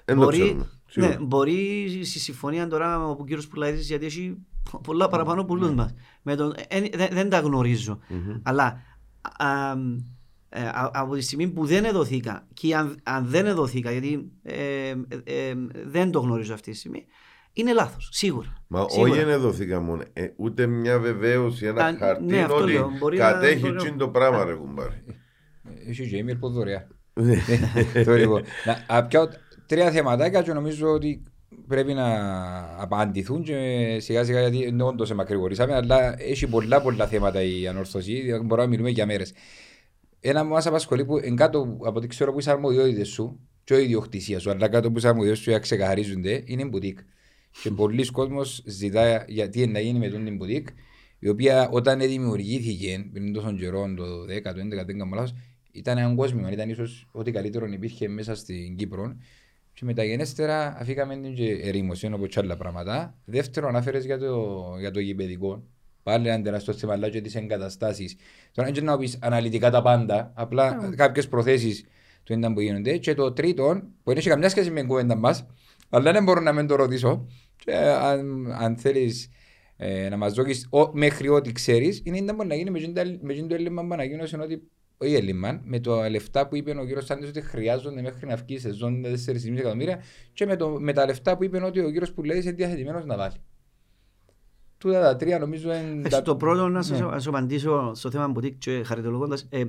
Δεν 0.05 0.15
το 0.17 0.23
μπορεί, 0.23 0.37
ξέρουμε. 0.37 0.59
ναι, 0.63 0.67
Σίγουρα. 0.87 1.17
μπορεί 1.21 1.87
στη 2.03 2.19
συμφωνία 2.19 2.67
τώρα 2.67 2.97
με 2.97 3.03
ο 3.05 3.23
κύριος 3.25 3.47
Πουλαίδης 3.47 3.87
γιατί 3.87 4.05
έχει 4.05 4.37
πολλά 4.83 5.07
παραπάνω 5.07 5.45
πουλούς 5.45 5.71
μας. 5.73 5.93
Με 6.21 6.35
τον, 6.35 6.53
ε, 6.67 6.81
δεν, 6.81 7.07
δεν 7.11 7.29
τα 7.29 7.39
γνωρίζω. 7.39 7.99
Μμμ. 8.07 8.39
Αλλά 8.43 8.81
α, 9.37 9.71
ε, 10.49 10.61
α- 10.67 10.91
από 10.93 11.15
τη 11.15 11.21
στιγμή 11.21 11.47
που 11.49 11.65
δεν 11.65 11.85
εδωθήκα 11.85 12.47
και 12.53 12.75
αν, 12.75 12.99
αν 13.03 13.25
δεν 13.25 13.45
εδωθήκα 13.45 13.91
γιατί 13.91 14.31
ε, 14.43 14.89
ε, 14.89 14.95
ε, 15.23 15.53
δεν 15.85 16.11
το 16.11 16.19
γνωρίζω 16.19 16.53
αυτή 16.53 16.71
τη 16.71 16.77
στιγμή 16.77 17.05
είναι 17.59 17.73
λάθος, 17.73 18.09
σίγουρα. 18.11 18.53
Μα 18.67 18.85
Σίγουρα. 18.89 19.11
όχι 19.11 19.23
δεν 19.23 19.39
δόθηκα 19.39 19.79
μόνο. 19.79 20.03
Ε, 20.13 20.27
ούτε 20.37 20.65
μια 20.67 20.99
βεβαίωση, 20.99 21.65
ένα 21.65 21.85
Α, 21.85 21.95
χαρτί 21.97 22.23
ναι, 22.23 22.41
αυτό 22.41 22.55
ότι 22.55 22.71
λέω. 22.71 22.91
Μπορεί 22.99 23.17
να- 23.17 23.31
κατέχει 23.31 23.59
μπορεί 23.59 23.71
να- 23.73 23.77
τσιν 23.79 23.97
το 23.97 24.09
πράγμα 24.09 24.43
ρε 24.45 24.53
κουμπάρι. 24.53 25.03
Έχει 25.87 26.07
και 26.09 26.23
email 26.27 26.37
που 26.39 26.49
δωρεά. 26.49 26.87
Το 28.05 28.13
λοιπόν. 28.13 28.43
Να, 28.65 28.97
α, 28.97 29.05
πιάω 29.05 29.27
τρία 29.65 29.91
θεματάκια 29.91 30.41
και 30.41 30.53
νομίζω 30.53 30.87
ότι 30.91 31.23
πρέπει 31.67 31.93
να 31.93 32.07
απαντηθούν 32.81 33.43
και 33.43 33.55
σιγά 33.99 34.23
σιγά 34.23 34.39
γιατί 34.39 34.67
είναι 34.67 34.83
όντως 34.83 35.13
μακρηγορήσαμε 35.13 35.75
αλλά 35.75 36.21
έχει 36.21 36.47
πολλά 36.47 36.81
πολλά 36.81 37.07
θέματα 37.07 37.41
η 37.41 37.67
ανόρθωση 37.67 38.23
μπορούμε 38.43 38.61
να 38.61 38.67
μιλούμε 38.67 38.89
για 38.89 39.05
μέρες. 39.05 39.33
Ένα 40.19 40.41
που 40.41 40.47
μας 40.49 40.65
απασχολεί 40.67 41.05
που 41.05 41.17
εν 41.17 41.35
κάτω 41.35 41.77
από 41.85 41.97
ό,τι 41.97 42.07
ξέρω 42.07 42.31
που 42.33 42.39
είσαι 42.39 42.51
αρμοδιότητες 42.51 43.07
σου 43.07 43.39
και 43.63 43.75
η 43.75 43.83
ιδιοκτησίας 43.83 44.41
σου 44.41 44.49
αλλά 44.49 44.67
κάτω 44.69 44.87
από 44.87 44.95
τις 44.95 45.05
αρμοδιότητες 45.05 45.43
σου 45.43 45.49
για 45.49 45.59
ξεκαθαρίζονται 45.59 46.43
είναι 46.45 46.61
η 46.61 46.67
μπουτίκ. 46.69 46.99
Και 47.61 47.71
πολλοί 47.71 48.05
κόσμος 48.05 48.63
ζητά 48.65 49.25
γιατί 49.27 49.67
να 49.67 49.79
γίνει 49.79 49.99
με 49.99 50.09
τον 50.09 50.25
την 50.25 50.35
μπουτίκ 50.35 50.67
η 51.19 51.29
οποία 51.29 51.69
όταν 51.69 51.99
δημιουργήθηκε 51.99 53.09
πριν 53.13 53.33
τόσο 53.33 53.55
καιρό 53.55 53.93
το 53.97 54.03
10, 54.03 54.41
το 54.41 54.49
11, 54.49 54.85
δεν 54.85 54.97
κάνω 54.97 55.15
λάθος 55.15 55.33
ήταν 55.71 55.97
ένα 55.97 56.13
κόσμημα, 56.15 56.51
ήταν 56.51 56.69
ίσως 56.69 57.07
ό,τι 57.11 57.31
καλύτερο 57.31 57.65
υπήρχε 57.65 58.07
μέσα 58.07 58.35
στην 58.35 58.75
Κύπρο 58.75 59.15
και 59.73 59.85
μεταγενέστερα 59.85 60.75
αφήκαμε 60.79 61.17
την 61.17 61.33
και 61.33 61.51
ερήμωση 61.51 62.11
όπως 62.13 62.27
και 62.27 62.39
άλλα 62.39 62.57
πράγματα. 62.57 63.17
Δεύτερον, 63.25 63.69
ανάφερες 63.69 64.05
για 64.05 64.17
το, 64.17 64.63
για 64.79 64.91
το 64.91 64.99
γηπαιδικό. 64.99 65.63
Πάλι 66.03 66.27
ένα 66.27 66.41
τεράστιο 66.41 66.73
θέμα, 66.73 66.93
αλλά 66.93 67.09
και 67.09 67.21
τις 67.21 67.35
εγκαταστάσεις. 67.35 68.15
Τώρα 68.51 68.71
δεν 68.71 68.83
να 68.83 68.97
πεις 68.97 69.17
αναλυτικά 69.21 69.69
τα 69.69 69.81
πάντα, 69.81 70.31
απλά 70.35 70.93
κάποιες 70.95 71.27
προθέσεις 71.27 71.85
του 72.23 72.33
ήταν 72.33 72.53
που 72.53 72.59
γίνονται. 72.59 72.97
Και 72.97 73.13
το 73.13 73.31
τρίτο, 73.31 73.81
που 74.03 74.09
δεν 74.09 74.17
έχει 74.17 74.29
καμιά 74.29 74.49
σχέση 74.49 74.69
με 74.71 74.79
την 74.79 74.87
κουβέντα 74.87 75.15
μας, 75.15 75.45
αλλά 75.89 76.11
δεν 76.11 76.23
μπορώ 76.23 76.41
να 76.41 76.53
μην 76.53 76.67
το 76.67 76.75
ρωτήσω, 76.75 77.27
και 77.55 77.71
αν, 77.75 78.51
αν 78.51 78.77
θέλεις 78.77 79.29
ε, 79.77 80.09
να 80.09 80.17
μας 80.17 80.33
δώσεις 80.33 80.67
ο, 80.69 80.97
μέχρι 80.97 81.27
ό,τι 81.27 81.51
ξέρεις, 81.51 82.01
είναι 82.03 82.19
να 82.19 82.33
μπορεί 82.33 82.47
να 82.47 82.55
γίνει 82.55 82.69
με 82.69 82.77
εκείνο 82.77 82.93
το- 82.93 83.17
με 83.21 83.31
εκείνο 83.33 83.47
το 83.47 83.55
έλλειμμα 83.55 83.81
που 83.87 83.93
ανακοίνωσε 83.93 84.37
ότι 84.37 84.61
όχι 84.97 85.13
έλλειμμα, 85.15 85.61
με 85.63 85.79
τα 85.79 86.09
λεφτά 86.09 86.47
που 86.47 86.55
είπε 86.55 86.71
ο 86.71 86.85
κύριος 86.85 87.05
Σάντες 87.05 87.29
ότι 87.29 87.41
χρειάζονται 87.41 88.01
μέχρι 88.01 88.27
να 88.27 88.35
βγει 88.35 88.53
η 88.53 88.59
σεζόν 88.59 89.01
4,5 89.01 89.57
εκατομμύρια 89.57 90.03
και 90.33 90.45
με, 90.45 90.55
το, 90.55 90.69
με 90.79 90.93
τα 90.93 91.05
λεφτά 91.05 91.37
που 91.37 91.43
είπε 91.43 91.63
ότι 91.63 91.79
ο 91.79 91.91
κύριος 91.91 92.13
Πουλέης 92.13 92.43
είναι 92.43 92.53
διαθετημένος 92.53 93.05
να 93.05 93.17
βάλει. 93.17 93.35
Τούτα 94.79 95.01
τα 95.01 95.15
τρία 95.15 95.39
νομίζω 95.39 95.67
είναι... 95.73 95.89
Εντάξει, 95.91 96.09
τα- 96.09 96.21
Το 96.21 96.35
πρώτο 96.35 96.67
να 96.67 96.81
σας 96.81 96.99
Ναι. 96.99 97.05
να 97.05 97.19
σου 97.19 97.29
απαντήσω 97.29 97.91
στο 97.95 98.11
θέμα 98.11 98.27
μπουτίκ 98.27 98.57
και 98.57 98.81
χαριτολογώντας 98.85 99.47
ε, 99.49 99.63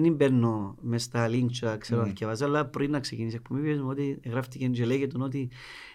δεν 0.00 0.12
μπαίνω 0.12 0.76
μες 0.80 1.02
στα 1.02 1.28
links 1.28 1.76
ξέρω 1.78 2.00
να 2.00 2.06
Ναι. 2.06 2.12
διαβάζω 2.12 2.44
αλλά 2.44 2.66
πριν 2.66 2.90
να 2.90 3.00
ξεκινήσει 3.00 3.34
η 3.34 3.38
εκπομπή 3.42 3.68
πες 3.68 3.80
μου 3.80 3.88
ότι 3.90 4.20
γράφτηκε 4.30 4.66
και 4.66 4.84
λέγεται 4.84 5.16
ότι 5.22 5.48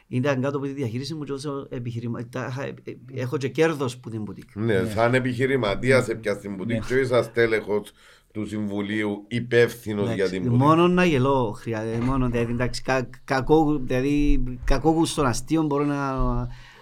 ήταν 0.07 0.41
κάτω 0.41 0.57
από 0.57 0.65
τη 0.65 0.71
διαχείριση 0.71 1.13
μου 1.13 1.23
και 1.23 1.31
όσο 1.31 1.67
επιχειρημα... 1.69 2.27
τα- 2.29 2.47
είχα- 2.49 2.63
ε, 2.65 2.73
ε, 2.83 3.21
έχω 3.21 3.37
και 3.37 3.47
κέρδος 3.49 3.97
που 3.97 4.09
την 4.09 4.21
μπουτίκ. 4.21 4.55
Ναι, 4.55 4.85
σαν 4.85 5.13
επιχειρηματίας 5.13 6.07
έπιασε 6.09 6.39
την 6.39 6.49
Ναι. 6.49 6.55
μπουτίκ 6.57 6.85
και 6.85 6.95
είσαι 6.95 7.31
τέλεχος 7.33 7.91
του 8.31 8.45
Συμβουλίου 8.47 9.23
υπεύθυνος 9.27 10.05
για 10.05 10.13
Εντάξει, 10.13 10.31
την 10.33 10.41
μπουτίκ. 10.41 10.59
Μόνο 10.59 10.87
να 10.87 11.05
γελώ 11.05 11.55
χρειάζεται. 11.57 11.97
Μόνο, 12.05 12.29
δηλαδή, 12.29 12.51
εντάξει, 12.51 12.81
κα, 12.81 13.09
κακό, 13.23 13.79
δηλαδή, 13.83 14.43
κακό 14.63 14.89
γούστο 14.89 15.21
αστείο 15.21 15.63
μπορεί 15.63 15.85
να. 15.85 16.15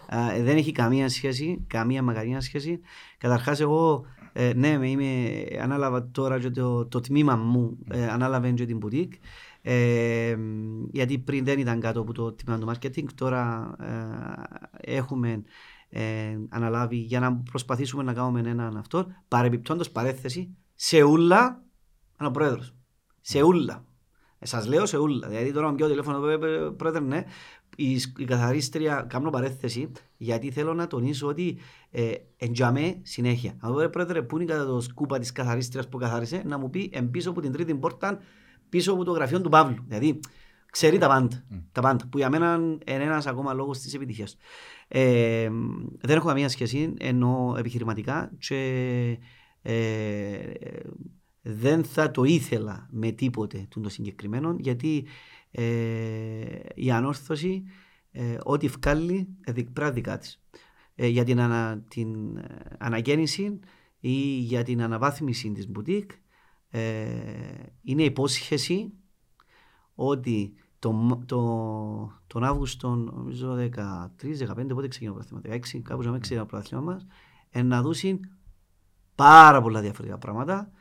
Α, 0.07 0.44
δεν 0.44 0.57
έχει 0.57 0.72
καμία 0.72 1.10
σχέση, 1.10 1.64
καμία 1.68 2.03
μα 2.03 2.14
καμία 2.14 2.41
σχέση. 2.41 2.80
Καταρχάς, 3.18 3.60
εγώ 3.60 4.06
ε, 4.34 4.53
ναι, 4.56 4.77
με 4.77 4.90
είμαι, 4.90 5.44
ανάλαβα 5.61 6.10
τώρα 6.11 6.40
και 6.40 6.49
το, 6.49 6.86
το 6.86 6.99
τμήμα 6.99 7.36
μου, 7.36 7.77
ε, 7.91 8.07
ανάλαβε 8.07 8.52
και 8.52 8.65
την 8.65 8.80
boutique. 8.84 9.14
Ε, 9.61 10.38
γιατί 10.91 11.19
πριν 11.19 11.45
δεν 11.45 11.60
ήταν 11.60 11.80
κάτω 11.80 11.99
από 11.99 12.14
το 12.14 12.34
τμήμα 12.34 12.60
του 12.60 12.72
marketing, 12.72 13.06
τώρα 13.15 13.76
ε, 14.80 14.95
έχουμε 14.95 15.44
ε, 15.90 16.38
αναλάβει 16.49 16.95
για 16.95 17.19
να 17.19 17.36
προσπαθήσουμε 17.36 18.03
να 18.03 18.14
κάνουμε 18.14 18.49
έναν 18.49 18.77
αυτό. 18.77 19.07
Παρεμπιπτόντως 19.27 19.91
παρέθεση, 19.91 20.56
σε 20.76 21.03
ούλα 21.03 21.64
είναι 22.19 22.30
ο 22.30 22.32
πρόεδρος. 22.32 22.76
Σε 23.22 23.41
ούλα. 23.41 23.86
Ε, 24.40 24.45
σας 24.45 24.68
λέω 24.68 24.86
σε 24.86 24.98
ούλα. 24.98 25.27
Δηλαδή 25.27 25.52
τώρα 25.52 25.69
με 25.69 25.76
πιω 25.76 25.88
τηλέφωνο, 25.88 26.27
«Ε, 26.27 26.34
ε, 26.34 26.69
πρόεδρε, 26.77 26.99
ναι, 26.99 27.23
η, 27.76 27.99
σ- 27.99 28.19
η 28.19 28.26
καθαρίστρια, 28.26 29.06
κάνω 29.10 29.30
παρέθεση, 29.30 29.91
γιατί 30.18 30.52
θέλω 30.52 30.73
να 30.73 30.88
τονίσω 30.88 31.27
ότι 31.27 31.57
ε, 31.91 32.11
εντιαμέ 32.38 32.99
συνέχεια. 33.02 33.56
Αν 33.60 33.73
πω, 33.73 33.80
«Ε, 33.80 33.88
πρόεδρε, 33.88 34.22
πού 34.22 34.35
είναι 34.35 34.45
κατά 34.45 34.65
το 34.65 34.81
σκούπα 34.81 35.19
της 35.19 35.31
καθαρίστριας 35.31 35.89
που 35.89 35.97
καθάρισε, 35.97 36.41
να 36.45 36.57
μου 36.57 36.69
πει 36.69 36.89
εμπίσω 36.93 37.30
από 37.30 37.41
την 37.41 37.52
τρίτη 37.52 37.76
πόρτα, 37.76 38.19
πίσω 38.69 38.93
από 38.93 39.03
το 39.03 39.11
γραφείο 39.11 39.41
του 39.41 39.49
Παύλου. 39.49 39.84
Δηλαδή, 39.88 40.19
ξέρει 40.72 40.97
τα 40.97 41.07
πάντα. 41.07 41.43
Τα 41.72 41.81
πάντα. 41.81 42.07
Που 42.10 42.18
για 42.18 42.30
μένα 42.30 42.56
είναι 42.88 43.03
ένας 43.03 43.27
ακόμα 43.27 43.53
λόγος 43.53 43.80
της 43.80 43.93
επιτυχίας. 43.93 44.38
Ε, 44.88 45.49
δεν 46.02 46.15
έχω 46.18 46.27
καμία 46.27 46.49
σχέση, 46.49 46.93
ενώ 46.99 47.56
επιχειρηματικά 47.57 48.31
και 48.38 49.18
ε, 49.61 50.38
δεν 51.41 51.84
θα 51.84 52.11
το 52.11 52.23
ήθελα 52.23 52.88
με 52.91 53.11
τίποτε 53.11 53.68
το 53.81 53.89
συγκεκριμένο 53.89 54.56
γιατί 54.60 55.06
ε, 55.44 55.44
η 56.76 56.91
ανόρθωση 56.91 57.64
ε, 58.11 58.38
ό,τι 58.44 58.68
βγάλει 58.68 59.27
ε, 59.44 59.52
δι- 59.52 59.69
πρέπει 59.72 59.80
να 59.90 59.91
δικά 59.91 60.18
της. 60.18 60.41
Ε, 60.95 61.07
για 61.07 61.23
την, 61.23 61.40
ανα, 61.40 61.84
την 61.88 62.38
ε, 62.38 62.76
αναγέννηση 62.80 63.60
ή 63.99 64.11
για 64.40 64.64
την 64.64 64.82
αναβάθμιση 64.82 65.52
της 65.52 65.69
μπουτίκ 65.69 66.11
ε, 66.69 67.06
είναι 67.82 68.03
υπόσχεση 68.03 68.94
ότι 69.95 70.53
το, 70.80 70.91
μ- 70.91 71.26
το, 71.26 71.41
τον 72.27 72.44
Αύγουστο, 72.44 72.95
νομίζω 72.95 73.56
13-15, 73.56 73.69
πότε 74.68 74.88
ξεκινά 74.88 75.14
το 75.14 75.18
πρωτάθλημα, 75.18 75.56
16, 75.56 75.80
κάπου 75.84 76.02
να 76.03 76.11
μην 76.11 76.22
ξέρει 76.22 76.40
το 76.40 76.45
πρωτάθλημα 76.45 76.84
μας, 76.84 77.06
ε, 77.49 77.61
να 77.61 77.82
δώσει 77.82 78.19
πάρα 79.15 79.61
πολλά 79.61 79.82
διαφορετικά 79.82 80.18
πράγματα, 80.18 80.72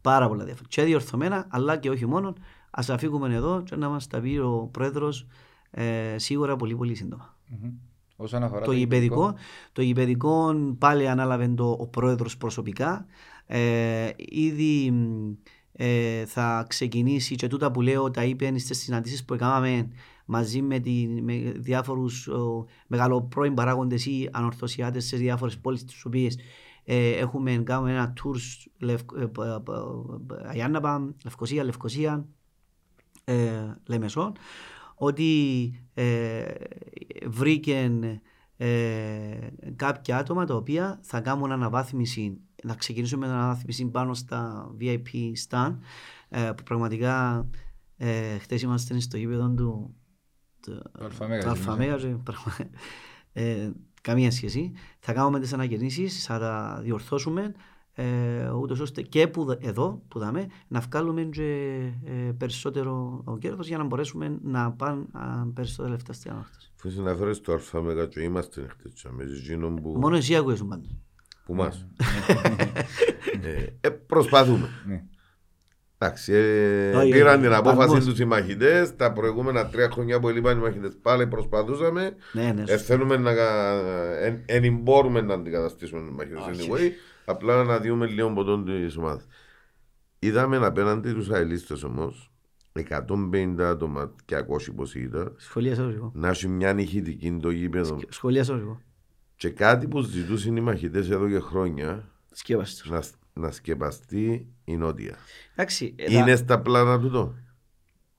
πάρα 0.00 0.28
πολλά 0.28 0.44
διαφορετικά. 0.44 0.82
Και 0.82 0.88
διορθωμένα, 0.88 1.46
αλλά 1.50 1.76
και 1.76 1.90
όχι 1.90 2.06
μόνο. 2.06 2.34
Ας 2.74 2.86
τα 2.86 2.98
φύγουμε 2.98 3.34
εδώ 3.34 3.62
και 3.62 3.76
να 3.76 3.88
μας 3.88 4.06
τα 4.06 4.20
πει 4.20 4.38
ο 4.38 4.68
Πρόεδρος 4.72 5.26
ε, 5.70 6.18
σίγουρα 6.18 6.56
πολύ 6.56 6.76
πολύ 6.76 6.94
σύντομα. 6.94 7.36
Μμμ. 7.48 7.70
Όσον 8.16 8.42
αφορά 8.42 8.64
Το 8.64 8.72
γηπαιδικό, 8.72 9.34
το 9.72 9.82
γηπαιδικό 9.82 10.54
πάλι 10.78 11.08
ανάλαβε 11.08 11.48
το 11.48 11.76
ο 11.80 11.86
πρόεδρος 11.86 12.36
προσωπικά. 12.36 13.06
Ε, 13.46 14.10
ήδη 14.16 14.90
μ, 14.90 15.30
ε, 15.72 16.24
θα 16.26 16.64
ξεκινήσει 16.68 17.34
και 17.34 17.46
τούτα 17.46 17.70
που 17.70 17.80
λέω 17.80 18.10
τα 18.10 18.24
είπε 18.24 18.58
στις 18.58 18.78
συναντήσεις 18.78 19.24
που 19.24 19.34
έκαναμε 19.34 19.88
μαζί 20.24 20.62
με, 20.62 20.78
τη, 20.78 21.06
με 21.22 21.32
διάφορους 21.56 22.28
ο, 22.28 22.66
μεγαλοπρώην 22.86 23.54
παράγοντες 23.54 24.06
ή 24.06 24.28
ανορθωσιάτες 24.32 25.04
σε 25.04 25.16
διάφορες 25.16 25.58
πόλεις 25.58 25.84
τις 25.84 26.04
οποίες 26.04 26.38
ε, 26.84 27.10
έχουμε 27.10 27.56
κάνουμε 27.56 27.90
ένα 27.92 28.12
tour 28.16 28.36
σ- 28.38 28.66
Λευκ, 28.78 29.10
ε, 29.20 29.26
π- 29.26 29.60
π- 29.62 29.70
π- 30.26 30.46
Αγιάνναπα, 30.46 31.14
Λευκοσία, 31.24 31.64
Λευκοσία, 31.64 32.26
ε, 33.32 33.76
Λεμεσόν 33.86 34.32
ότι 34.94 35.70
ε, 35.94 36.44
βρήκε 37.26 37.90
ε, 38.56 39.36
κάποια 39.76 40.16
άτομα 40.18 40.44
τα 40.44 40.54
οποία 40.54 40.98
θα 41.02 41.20
κάνουν 41.20 41.52
αναβάθμιση 41.52 42.40
να 42.62 42.74
ξεκινήσουμε 42.74 43.26
με 43.26 43.32
αναβάθμιση 43.32 43.86
πάνω 43.90 44.14
στα 44.14 44.70
VIP 44.80 45.32
stand 45.48 45.76
ε, 46.28 46.50
που 46.56 46.62
πραγματικά 46.62 47.46
ε, 47.96 48.38
χτες 48.38 48.62
είμαστε 48.62 49.00
στο 49.00 49.16
γήπεδο 49.16 49.48
του 49.48 49.94
του- 50.62 50.82
Το 50.98 51.04
Αλφαμέγα, 51.04 51.42
του 51.42 51.48
Αλφαμέγα 51.50 51.96
και 51.96 52.06
πραγμα- 52.06 52.56
ε, 53.32 53.70
καμία 54.02 54.30
σχέση. 54.30 54.72
Θα 54.98 55.12
κάνουμε 55.12 55.40
τις 55.40 55.52
ανακαινήσεις 55.52 56.24
θα 56.24 56.38
τα 56.38 56.80
διορθώσουμε 56.82 57.54
ε, 57.94 58.04
ούτως 58.60 58.80
ώστε 58.80 59.02
και 59.02 59.28
που, 59.28 59.44
δα- 59.44 59.56
εδώ 59.60 60.02
που 60.08 60.18
δάμε 60.18 60.46
να 60.68 60.80
βγάλουμε 60.80 61.22
και 61.22 61.78
ε, 62.04 62.32
περισσότερο 62.38 63.22
ο 63.24 63.38
κέρδος 63.38 63.66
για 63.68 63.78
να 63.78 63.84
μπορέσουμε 63.84 64.38
να 64.42 64.72
πάνε 64.72 65.04
α, 65.12 65.20
περισσότερα 65.54 65.88
λεφτά 65.92 66.12
στην 66.12 66.30
ανόρθωση. 66.30 66.70
Αφού 66.78 66.90
συναφέρεις 66.90 67.40
το 67.40 67.52
αλφα 67.52 68.06
και 68.06 68.20
είμαστε 68.20 68.66
χτες 68.68 69.06
με 69.10 69.24
εκείνον 69.24 69.74
που, 69.76 69.88
Μόνο 69.98 70.16
εσύ 70.16 70.36
ακούες 70.36 70.64
πάντως. 70.68 70.96
που 71.44 71.54
μας. 71.54 71.86
ε, 73.42 73.66
ε, 73.80 73.88
προσπαθούμε. 73.90 74.68
Ναι. 74.86 75.04
Εντάξει, 75.98 76.32
ε, 76.32 76.90
Όχι, 76.96 77.10
πήραν 77.10 77.34
όχι, 77.34 77.42
την 77.42 77.52
απόφαση 77.52 77.78
παλμός. 77.88 78.04
τους 78.04 78.18
οι 78.18 78.24
μαχητές, 78.24 78.96
τα 78.96 79.12
προηγούμενα 79.12 79.66
τρία 79.66 79.90
χρόνια 79.90 80.20
που 80.20 80.28
έλειπαν 80.28 80.58
οι 80.58 80.60
μαχητές 80.60 80.96
πάλι 81.02 81.26
προσπαθούσαμε. 81.26 82.14
Ναι, 82.32 82.52
ναι, 82.52 82.62
Ε, 82.66 82.76
θέλουμε 82.76 83.16
να 83.16 83.30
εν, 84.22 84.42
εν 84.46 84.76
μπορούμε 84.76 85.20
να 85.20 85.34
αντικαταστήσουμε 85.34 86.00
τους 86.00 86.10
μαχητές 86.16 86.66
anyway, 86.66 86.90
απλά 87.24 87.64
να 87.64 87.78
διούμε 87.78 88.06
λίγο 88.06 88.32
ποτόν 88.32 88.64
της 88.64 88.96
ομάδας. 88.96 89.26
Είδαμε 90.18 90.56
απέναντι 90.56 91.12
τους 91.12 91.30
αελίστες 91.30 91.82
όμως, 91.82 92.30
150 92.72 93.68
άτομα 93.68 94.12
και 94.24 94.36
200 94.36 94.72
πως 94.76 94.94
ήταν, 94.94 95.34
σχολίασα 95.36 95.82
εγώ. 95.82 96.10
να 96.14 96.28
έχει 96.28 96.48
μια 96.48 96.72
νυχητική 96.72 97.36
το 97.42 97.50
γήπεδο. 97.50 97.98
Σχολίασα 98.08 98.54
εγώ. 98.54 98.80
Και 99.36 99.50
κάτι 99.50 99.88
που 99.88 100.00
ζητούσαν 100.00 100.56
οι 100.56 100.60
μαχητές 100.60 101.10
εδώ 101.10 101.28
και 101.28 101.38
χρόνια, 101.40 102.08
Σκέπαστε. 102.32 102.88
να, 102.88 103.02
να 103.32 103.50
σκεπαστεί 103.50 104.46
η 104.64 104.76
νότια. 104.76 105.16
Εντάξει, 105.52 105.94
ε, 105.98 106.14
Είναι 106.14 106.24
τα- 106.30 106.36
στα 106.36 106.60
πλάνα 106.60 107.00
του 107.00 107.10
το. 107.10 107.34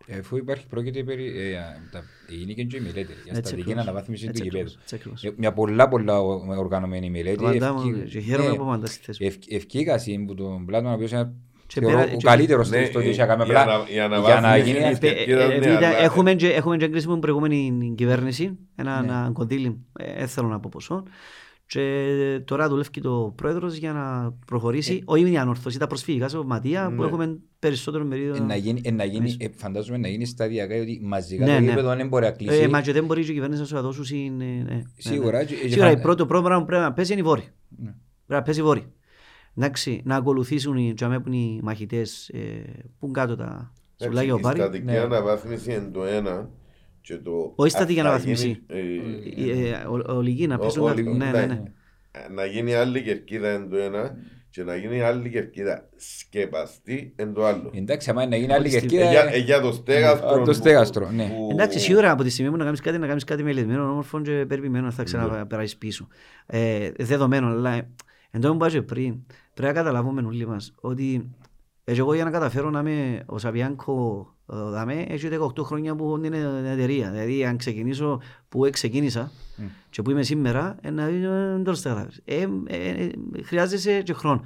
Εφού 0.05 0.37
υπάρχει 0.37 0.67
πρόκειται 0.67 1.03
περί... 1.03 1.25
Ε, 1.39 1.57
α, 1.57 1.63
τα, 1.91 2.03
γίνει 2.29 2.53
και 2.53 2.61
η 2.77 2.79
μελέτη 2.79 2.99
για 3.01 3.05
Έτσι 3.25 3.37
στατική 3.39 3.61
ακριβώς. 3.61 3.81
αναβάθμιση 3.83 4.23
του 4.23 4.29
Έτσι 4.29 4.43
γηπέδου. 4.43 4.63
ακριβώς, 4.63 4.81
έτσι 4.83 4.95
ακριβώς. 4.95 5.23
Ε, 5.23 5.33
Μια 5.37 5.53
πολλά 5.53 5.87
πολλά 5.87 6.19
ο- 6.21 6.45
οργανωμένη 6.57 7.09
μελέτη. 7.09 7.43
Μαντά 7.43 7.73
μου, 7.73 7.89
ευκεί- 7.89 8.09
και 8.11 8.19
χαίρομαι 8.19 8.49
ναι, 8.49 8.55
που 8.55 8.63
μαντάς 8.63 8.93
στη 8.93 9.03
θέση 9.05 9.23
μου. 9.23 9.29
ευ- 9.29 9.51
Ευκήκαση 9.53 10.23
που 10.27 10.33
τον 10.33 10.65
Πλάτων, 10.65 10.91
ο 10.91 10.93
οποίος 10.93 11.11
είναι 11.11 11.31
Και 11.67 11.79
θεωρώ, 11.79 11.97
πέρα- 11.97 12.13
ο 12.13 12.17
και- 12.17 12.25
καλύτερος 12.25 12.69
Ναι, 12.69 12.85
στο 12.85 12.99
ότι 12.99 13.07
ε, 13.07 13.11
είχε 13.11 13.25
κάνει 13.25 13.41
η 13.41 13.43
απλά 13.43 13.61
ανα- 13.61 13.85
η 13.89 13.93
για 13.93 14.07
να 14.07 14.15
αναβάθμιση 14.15 14.65
γίνει 14.69 14.77
είναι 14.79 14.87
αυτή. 14.87 15.07
Ε, 15.07 15.09
ευκαιρία, 15.09 15.43
ε, 15.43 15.47
ναι, 15.47 15.53
επειδή 15.53 15.69
αλλά- 15.75 15.97
έχουμε 16.01 16.33
και- 16.33 16.47
Έχουμε 16.49 16.77
και 16.77 16.85
εγκρίσει 16.85 17.05
με 17.07 17.11
την 17.11 17.21
προηγούμενη 17.21 17.93
κυβέρνηση 17.97 18.57
ένα 18.75 19.01
Ναι. 19.01 19.07
ένα 19.07 19.29
κονδύλι, 19.33 19.77
ε, 19.99 20.13
δεν 20.17 20.27
θέλω 20.27 20.47
να 20.47 20.59
πω 20.59 20.69
ποσό. 20.73 21.03
Και 21.73 22.41
τώρα 22.45 22.69
δουλεύει 22.69 23.01
το 23.01 23.33
πρόεδρος 23.35 23.75
για 23.75 23.93
να 23.93 24.33
προχωρήσει, 24.45 25.01
όχι 25.05 25.31
η 25.31 25.37
ανορθώση, 25.37 25.79
τα 25.79 25.87
προσφυγικά 25.87 26.27
σε 26.27 26.37
Ματία 26.45 26.91
που 26.95 27.01
Ναι. 27.01 27.07
έχουμε 27.07 27.39
περισσότερο 27.59 28.03
μερίδιο. 28.05 28.35
Ε, 28.35 28.39
να 28.39 28.55
γίνει, 28.55 28.81
ε, 28.83 28.91
να 28.91 29.03
γίνει, 29.03 29.35
ε, 29.39 29.47
φαντάζομαι 29.55 29.97
να 29.97 30.07
γίνει 30.07 30.25
σταδιακά, 30.25 30.75
γιατί 30.75 30.99
μαζικά 31.03 31.45
Ναι, 31.45 31.53
το 31.55 31.59
ναι. 31.59 31.69
γήπεδο 31.69 31.95
δεν 31.95 32.07
μπορεί 32.07 32.25
να 32.25 32.31
κλείσει. 32.31 32.61
Ε, 32.61 32.67
μα 32.67 32.81
και 32.81 32.91
δεν 32.91 33.05
μπορεί 33.05 33.23
και 33.25 33.31
η 33.31 33.33
κυβέρνηση 33.33 33.61
να 33.61 33.67
σου 33.67 33.81
δώσει. 33.81 34.33
Ναι, 34.37 34.45
ναι, 34.45 34.63
ναι. 34.63 34.81
Σίγουρα, 34.97 35.43
και- 35.43 35.55
και 35.55 35.67
Σίγουρα, 35.67 35.85
φαν- 35.87 35.95
το 35.97 36.01
πρώτο 36.01 36.25
πρόγραμμα 36.25 36.59
που 36.59 36.65
πρέπει 36.65 36.81
να 36.83 36.93
πέσει 36.93 37.11
είναι 37.11 37.21
οι 37.21 37.23
βόρειοι. 37.23 37.47
Ναι. 37.69 37.83
Πρέπει 38.25 38.41
να 38.41 38.41
πέσει 38.41 38.59
οι 38.59 38.63
βόρειοι. 38.63 38.91
Εντάξει, 39.57 40.01
να 40.05 40.15
ακολουθήσουν 40.15 40.77
οι, 40.77 40.93
τζαμέ 40.93 41.19
που 41.19 41.27
είναι 41.27 41.37
οι 41.37 41.59
μαχητές 41.63 42.29
ε, 42.29 42.39
που 42.99 43.05
είναι 43.05 43.11
κάτω 43.13 43.35
τα 43.35 43.73
σουβλάκια 44.03 44.33
ο 44.33 44.37
η 44.37 44.41
Πάρη. 44.41 44.59
στατική 44.59 44.83
Ναι. 44.85 44.97
αναβάθμιση 44.97 45.71
είναι 45.71 45.89
το 45.93 46.03
ένα 46.05 46.49
και 47.03 47.15
το... 47.17 47.53
Όχι 47.55 47.69
στατική 47.71 47.99
αν 47.99 48.05
θα 48.05 48.11
αναβάθμιση. 48.11 48.47
γίνει, 48.47 48.59
ε, 49.47 49.65
Ε, 49.65 49.69
ε, 49.69 49.73
ο- 49.85 50.15
Ολιγοί 50.15 50.47
να 50.47 50.55
Ο- 50.55 50.57
πέσουν. 50.57 50.83
όλοι- 50.83 51.03
τα- 51.03 51.11
Ναι, 51.11 51.31
ναι, 51.31 51.45
ναι. 51.45 51.61
να 52.35 52.45
γίνει 52.45 52.73
άλλη 52.73 53.01
κερκίδα 53.01 53.53
είναι 53.53 53.65
το 53.69 53.77
ένα 53.77 54.15
και 54.49 54.63
να 54.63 54.75
γίνει 54.75 55.01
άλλη 55.01 55.29
κερκίδα 55.29 55.89
σκεπαστή 55.95 57.13
είναι 57.19 57.31
το 57.31 57.45
άλλο. 57.45 57.71
Εντάξει, 57.73 58.09
άμα 58.09 58.21
είναι 58.23 58.29
να 58.35 58.41
γίνει 58.41 58.53
άλλη 58.53 58.67
Ότι 58.67 58.77
στη- 58.77 58.79
κερκίδα... 58.87 59.03
Ε, 59.09 59.11
για- 59.11 59.33
ε, 59.33 59.37
Για 59.37 59.61
το 59.61 59.71
στέγαστρο. 59.71 60.27
Α, 60.29 60.33
το 60.37 60.41
που- 60.41 60.53
στέγαστρο, 60.53 61.11
ναι. 61.11 61.25
που- 61.27 61.49
Εντάξει, 61.51 61.79
σίγουρα 61.79 62.11
από 62.11 62.23
τη 62.23 62.29
στιγμή 62.29 62.51
που 62.51 62.57
να 62.57 62.63
κάνεις 62.63 62.79
κάτι, 62.79 62.97
να 62.97 63.07
κάνεις 63.07 63.23
κάτι 63.23 63.43
μελετημένο, 63.43 63.89
όμορφο 63.89 64.21
και 64.21 64.45
περιποιημένο, 64.47 64.91
θα 64.91 65.03
ξαναπεράσεις 65.03 65.77
πίσω. 65.77 66.07
Ε, 66.45 66.91
δεδομένο, 66.97 67.47
αλλά 67.47 67.71
ε, 67.73 67.87
εν 68.31 68.41
τω 68.41 68.49
που 68.49 68.55
είπα 68.55 68.69
και 68.69 68.81
πριν, 68.81 69.15
πρέπει 69.53 69.73
να 69.73 69.81
καταλάβουμε 69.81 70.21
όλοι 70.21 70.47
μας 70.47 70.73
ότι 70.81 71.29
Έτσι 71.83 71.99
εγώ 72.01 72.13
για 72.13 72.23
να 72.23 72.31
καταφέρω 72.31 72.69
να 72.69 72.79
είμαι 72.79 73.23
ο 73.25 73.37
Σαβιάνκο 73.37 74.27
ε, 74.51 74.55
δαμέ, 74.55 75.05
έχει 75.09 75.27
18 75.55 75.63
χρόνια 75.63 75.95
που 75.95 76.15
είναι 76.17 76.29
την 76.29 76.65
εταιρεία. 76.65 77.11
Δηλαδή 77.11 77.45
αν 77.45 77.57
ξεκινήσω 77.57 78.21
που 78.49 78.67
ξεκίνησα 78.71 79.31
Μμ. 79.57 79.63
και 79.89 80.01
που 80.01 80.11
είμαι 80.11 80.23
σήμερα, 80.23 80.77
ε, 80.81 80.89
να 80.89 81.05
δεις, 81.07 81.23
ε, 81.23 81.29
δεν 81.29 81.63
το 81.63 81.71
καταλάβεις. 81.81 82.21
Ε, 82.25 82.47
ε, 82.67 82.89
ε, 82.89 83.09
χρειάζεσαι 83.43 84.01
και 84.01 84.13
χρόνο. 84.13 84.41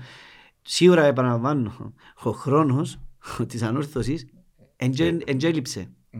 Σίγουρα 0.61 1.03
επαναλαμβάνω, 1.05 1.93
ο 2.23 2.31
χρόνος 2.31 2.97
της 3.47 3.61
ανόρθωσης 3.61 4.26
εν 4.76 4.91
και- 4.91 5.18
εν 5.26 5.38
και 5.38 5.47
έλειψε. 5.47 5.89
Μμ. 6.11 6.19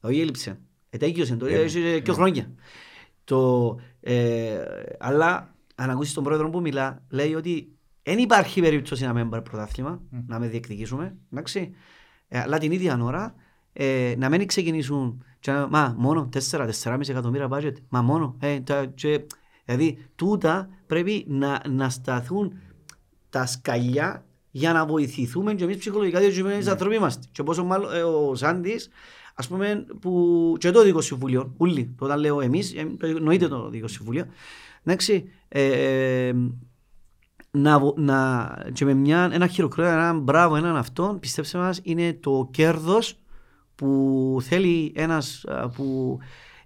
Όχι 0.00 0.20
έλειψε. 0.20 0.58
Ετέγιωσε 0.90 1.36
το, 1.36 1.46
Ε, 1.46 1.54
έχει 1.54 2.02
και 2.02 2.12
χρόνια. 2.12 2.50
Το, 3.24 3.76
ε, 4.00 4.58
αλλά 4.98 5.54
αν 5.74 5.90
ακούσεις 5.90 6.14
τον 6.14 6.24
πρόεδρο 6.24 6.50
που 6.50 6.60
μιλά, 6.60 7.02
λέει 7.10 7.34
ότι 7.34 7.77
δεν 8.08 8.18
υπάρχει 8.18 8.60
περίπτωση 8.60 9.04
να 9.04 9.12
μην 9.12 9.28
πάρει 9.28 9.42
πρωτάθλημα, 9.42 10.00
να 10.26 10.38
με 10.38 10.46
διεκδικήσουμε, 10.46 11.16
εντάξει. 11.32 11.74
Ε, 12.28 12.40
αλλά 12.40 12.58
την 12.58 12.72
ίδια 12.72 12.98
ώρα 13.02 13.34
ε, 13.72 14.14
να 14.18 14.28
μην 14.28 14.46
ξεκινήσουν 14.46 15.24
και 15.40 15.50
να, 15.50 15.68
μα 15.68 15.94
μόνο 15.98 16.28
4-4,5 16.50 17.08
εκατομμύρια 17.08 17.48
budget, 17.50 17.72
μα 17.88 18.02
μόνο. 18.02 18.36
Ε, 18.38 18.60
τα, 18.60 18.84
και, 18.84 19.20
δηλαδή 19.64 19.98
τούτα 20.14 20.68
πρέπει 20.86 21.24
να, 21.28 21.62
να 21.68 21.88
σταθούν 21.88 22.52
τα 23.30 23.46
σκαλιά 23.46 24.26
για 24.50 24.72
να 24.72 24.86
βοηθηθούμε 24.86 25.54
και 25.54 25.64
εμείς 25.64 25.76
ψυχολογικά 25.76 26.18
διότι 26.20 26.38
εμείς 26.38 26.64
Ναι. 26.64 26.70
άνθρωποι 26.70 26.94
είμαστε. 26.94 27.26
Και 27.32 27.42
πόσο 27.42 27.64
μάλλον 27.64 27.94
ε, 27.94 28.02
ο 28.02 28.34
Σάντης, 28.34 28.88
ας 29.34 29.48
πούμε, 29.48 29.86
που 30.00 30.54
και 30.58 30.70
το 30.70 30.82
Δικό 30.82 31.00
Συμβουλίο, 31.00 31.54
όλοι, 31.56 31.94
το 31.98 32.04
όταν 32.04 32.18
λέω 32.20 32.40
εμείς, 32.40 32.74
ε, 32.74 32.86
το 32.98 33.06
εννοείται 33.06 33.48
το 33.48 33.70
Δικό 33.70 33.88
Συμβουλίο, 33.88 34.26
εντάξει, 34.84 35.30
ε, 35.48 36.32
να, 37.50 37.78
βο- 37.78 37.94
να, 37.96 38.48
και 38.72 38.84
με 38.84 38.94
μια, 38.94 39.28
ένα 39.32 39.46
χειροκρότημα, 39.46 39.94
ένα 39.94 40.12
μπράβο, 40.18 40.56
έναν 40.56 40.76
αυτόν, 40.76 41.18
πιστέψτε 41.18 41.58
μας, 41.58 41.80
είναι 41.82 42.12
το 42.20 42.48
κέρδος 42.50 43.18
που 43.74 44.36
θέλει 44.40 44.92
ένας 44.96 45.44
α, 45.44 45.68
που 45.68 46.18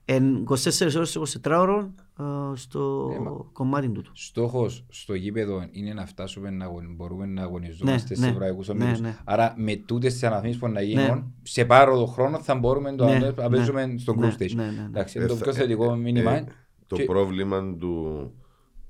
εν 0.04 0.44
24 0.48 0.94
ώρες, 0.96 1.16
24 1.16 1.50
ώρες 1.58 1.84
α, 2.14 2.24
στο 2.54 3.10
Ε, 3.14 3.18
μα- 3.18 3.30
κομμάτι 3.52 3.88
του. 3.88 4.02
Στόχος 4.12 4.84
στο 4.88 5.14
γήπεδο 5.14 5.64
είναι 5.70 5.92
να 5.92 6.06
φτάσουμε 6.06 6.50
να 6.50 6.64
αγων- 6.64 6.94
μπορούμε 6.96 7.26
να 7.26 7.42
αγωνιζόμαστε 7.42 8.08
Ναι, 8.08 8.14
σε 8.14 8.20
ναι, 8.20 8.26
ευρωπαϊκούς 8.26 8.68
ναι, 8.68 8.74
ομίλους. 8.74 9.00
ναι. 9.00 9.16
Άρα 9.24 9.54
με 9.56 9.76
τούτες 9.76 10.12
τις 10.12 10.22
αναθμίσεις 10.22 10.58
που 10.58 10.68
να 10.68 10.80
γίνουν, 10.82 11.32
σε 11.42 11.64
πάροδο 11.64 12.06
χρόνο 12.06 12.38
θα 12.38 12.54
μπορούμε 12.54 12.92
το 12.94 13.04
Ναι, 13.04 13.12
να 13.12 13.18
να 13.18 13.48
ναι, 13.48 13.56
παίζουμε 13.56 13.94
στο 13.98 14.14
ναι, 14.14 14.26
group 14.38 14.42
stage. 14.42 14.54
ναι, 14.54 14.64
ναι, 14.64 14.70
ναι. 14.70 14.84
Εντάξει, 14.86 15.18
Ε, 15.18 15.20
είναι 15.20 15.28
το 15.30 15.36
θα- 15.36 15.42
πιο 15.44 15.52
θετικό 15.52 15.92
ε, 15.92 15.96
μήνυμα. 15.96 16.32
ε, 16.36 16.44
Το 16.86 16.96
Και- 16.96 17.04
πρόβλημα 17.04 17.74
του, 17.78 18.30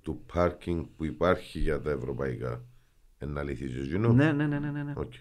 του 0.02 0.20
πάρκινγκ 0.32 0.84
που 0.96 1.04
υπάρχει 1.04 1.58
για 1.58 1.80
τα 1.80 1.90
ευρωπαϊκά 1.90 2.62
είναι 3.22 3.32
να 3.32 3.42
λυθείς 3.42 3.72
στο 3.72 3.82
Γίνο. 3.82 4.12
Ναι, 4.12 4.32
ναι, 4.32 4.46
ναι, 4.46 4.58
ναι, 4.58 4.70
ναι. 4.70 4.82
ναι. 4.82 4.92
Οκ. 4.96 5.12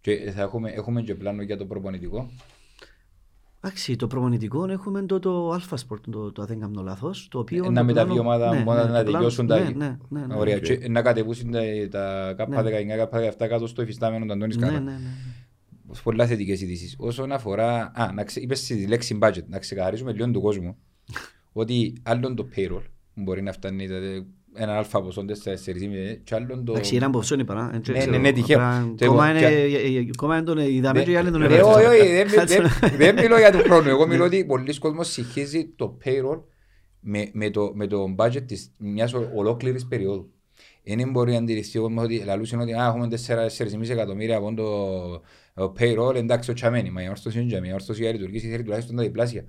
Και 0.00 0.32
θα 0.34 0.42
έχουμε, 0.42 0.70
έχουμε 0.70 1.02
και 1.02 1.14
πλάνο 1.14 1.42
για 1.42 1.56
το 1.56 1.66
προπονητικό; 1.66 2.30
Εντάξει, 3.60 3.96
το 3.96 4.06
προπονητικό 4.06 4.70
έχουμε 4.70 5.02
το, 5.02 5.18
το 5.18 5.54
Alpha 5.54 5.74
Sport, 5.74 6.00
το, 6.10 6.32
το, 6.32 6.42
αν 6.42 6.48
δεν 6.48 6.60
κάνω 6.60 6.82
λάθος, 6.82 7.28
το 7.30 7.38
οποίο... 7.38 7.64
Ε, 7.64 7.68
να 7.68 7.80
το 7.80 7.84
μεταβεί 7.84 8.10
η 8.10 8.14
πλάνο- 8.14 8.30
ομάδα 8.32 8.54
ναι, 8.54 8.62
μόνος 8.64 8.84
ναι, 8.86 8.90
να 8.92 9.04
το 9.04 9.10
τελειώσουν 9.12 9.46
πλάνο- 9.46 9.64
τα- 9.70 9.76
Ναι, 9.76 9.96
ναι, 10.08 10.26
ναι. 10.26 10.34
Ωραία. 10.34 10.56
Οκ. 10.56 10.62
Και 10.62 10.88
να 10.88 11.02
κατεβούσουν 11.02 11.50
τα, 11.50 11.60
τα 11.90 12.34
K19, 12.38 13.08
K17 13.12 13.30
κάτω 13.48 13.66
στο 13.66 13.82
εφιστάμενο 13.82 14.26
του 14.26 14.32
Αντώνης 14.32 14.56
Ναι, 14.56 14.66
Κάρα. 14.66 14.80
ναι, 14.80 14.90
ναι. 14.90 14.98
Πολλά 16.02 16.26
θετικές 16.26 16.60
ειδήσεις. 16.60 16.94
Όσον 16.98 17.32
αφορά. 17.32 17.90
Α, 17.94 18.12
να 18.12 18.24
ξε... 18.24 18.40
είπες 18.40 18.58
στη 18.60 18.86
λέξη 18.86 19.18
budget, 19.22 19.44
να 19.46 19.58
ξεκαθαρίσουμε 19.58 20.12
λίγο 20.12 20.30
του 20.30 20.40
κόσμου 20.40 20.76
ότι 21.52 21.92
άλλον 22.02 22.34
το 22.36 22.48
payroll 22.56 22.82
που 22.82 22.97
μπορεί 23.18 23.42
να 23.42 23.52
φτάνει 23.52 23.86
δηλαδή, 23.86 24.26
ένα 24.54 24.76
αλφα 24.76 25.02
ποσό 25.02 25.24
4,5 25.24 26.20
και 26.24 26.34
άλλον 26.34 26.64
το. 26.64 26.72
Εντάξει, 26.72 26.96
έναν 26.96 27.10
ποσό 27.10 27.34
είπα, 27.38 27.54
να, 27.54 27.68
δεν 27.68 27.82
Ναι, 27.86 27.98
ξέρω. 27.98 28.10
ναι, 28.10 28.18
ναι, 28.18 28.32
τυχαίο. 28.32 28.56
Απλά 28.58 28.94
Το 28.96 29.06
Κόμμα 29.06 29.28
εγώ- 29.28 29.38
είναι, 29.38 29.48
και- 29.48 29.76
ε, 29.76 29.98
ε, 29.98 30.06
κόμμα 30.16 30.36
είναι 30.36 30.44
τον 30.44 30.58
είδαμε 30.58 31.02
και 31.02 31.10
οι 31.10 31.16
άλλοι 31.16 31.30
τον 31.30 31.42
Ε, 31.42 31.44
έβρεξαν. 31.44 31.72
όχι, 31.74 31.84
όχι, 31.86 32.08
δεν 32.12 32.26
μι- 32.26 32.48
δεν- 32.48 32.96
δεν 32.96 33.14
μιλώ 33.14 33.38
για 33.38 33.52
τον 33.52 33.60
χρόνο. 33.60 33.88
Εγώ 33.88 34.06
μιλώ 34.06 34.24
ότι 34.24 34.44
πολλοί 34.44 34.78
κόσμος 34.78 35.08
συγχύζει 35.12 35.66
το 35.76 35.98
payroll 36.04 36.40
με, 37.00 37.28
με, 37.32 37.50
το, 37.50 37.70
με 37.74 37.86
το 37.86 38.14
budget 38.18 38.42
της 38.46 38.70
μιας 38.78 39.12
ο- 39.14 39.30
ολόκληρης 39.34 39.86
περίοδου. 39.86 40.30
Δεν 40.96 41.10
μπορεί 41.10 41.32
να 41.32 41.38
αντιληφθεί 41.38 41.78
ο 41.78 41.82
κόσμος 41.82 42.04
ότι 42.04 42.22
λαλούσαν 42.24 42.60
ότι 42.60 42.72
«Α, 42.72 42.84
έχουμε 42.86 43.08
4,5 43.08 43.90
εκατομμύρια 43.92 44.36
από 44.36 44.54
το 44.54 45.22
το 45.54 45.72
payroll, 45.80 46.14
εντάξει, 46.14 46.50
ο 46.50 46.54
τσαμένι, 46.54 46.90
μα 46.90 47.02
η 47.02 47.08
όρθωση 47.08 47.38
είναι 47.38 47.46
τσαμένι, 47.46 47.68
η 47.68 47.74
όρθωση 47.74 48.02
για 48.02 48.12
λειτουργήσει 48.12 48.48
θέλει 48.48 48.62
τουλάχιστον 48.62 48.96
τα 48.96 49.02
διπλάσια. 49.02 49.44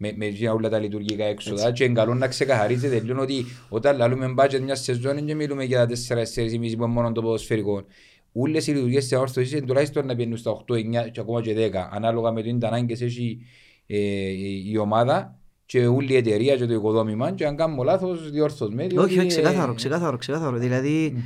Με, 0.00 0.12
με 0.16 0.26
για 0.26 0.52
όλα 0.52 0.68
τα 0.68 0.78
λειτουργικά 0.78 1.24
έξοδα 1.24 1.72
και 1.72 1.84
είναι 1.84 1.94
καλό 1.94 2.14
να 2.14 2.28
ξεκαθαρίζεται 2.28 3.00
λίγο 3.00 3.20
ότι 3.20 3.44
όταν 3.68 3.96
λαλούμε 3.96 4.34
budget 4.38 4.60
μιας 4.60 4.80
σεζόν 4.80 5.26
δεν 5.26 5.36
μιλούμε 5.36 5.64
για 5.64 5.86
τα 5.86 5.94
4-4,5 6.08 6.24
που 6.58 6.64
είναι 6.64 6.86
μόνο 6.86 7.12
το 7.12 7.22
ποδοσφαιρικό. 7.22 7.84
Όλες 8.32 8.66
οι 8.66 8.72
λειτουργίες 8.72 9.08
της 9.08 9.18
όρθωσης 9.18 9.52
είναι 9.52 9.66
τουλάχιστον 9.66 10.06
να 10.06 10.16
πιένουν 10.16 10.36
στα 10.36 10.64
8, 10.68 10.74
9 10.74 11.10
και 11.12 11.20
ακόμα 11.20 11.40
και 11.40 11.70
10 11.72 11.74
ανάλογα 11.90 12.32
με 12.32 12.42
το 12.42 12.48
είναι 12.48 12.58
τα 12.58 12.68
ανάγκες 12.68 13.00
έχει 13.00 13.46
ε, 13.86 13.96
η 13.96 14.70
η 14.70 14.78
ομάδα 14.78 15.38
και 15.66 15.86
όλη 15.86 16.12
η 16.12 16.16
εταιρεία 16.16 16.56
και 16.56 16.66
το 16.66 16.74
οικοδόμημα 16.74 17.32
και 17.32 17.46
αν 17.46 17.56
κάνουμε 17.56 17.84
λάθος 17.84 18.30
διόρθωσμε. 18.30 18.82
Όχι, 18.82 18.92
διότι, 18.92 19.18
όχι, 19.18 19.26
ξεκάθαρο, 19.26 19.72
ε, 19.72 19.74
ξεκάθαρο, 19.74 20.16
ξεκάθαρο. 20.16 20.56
Δηλαδή, 20.56 21.24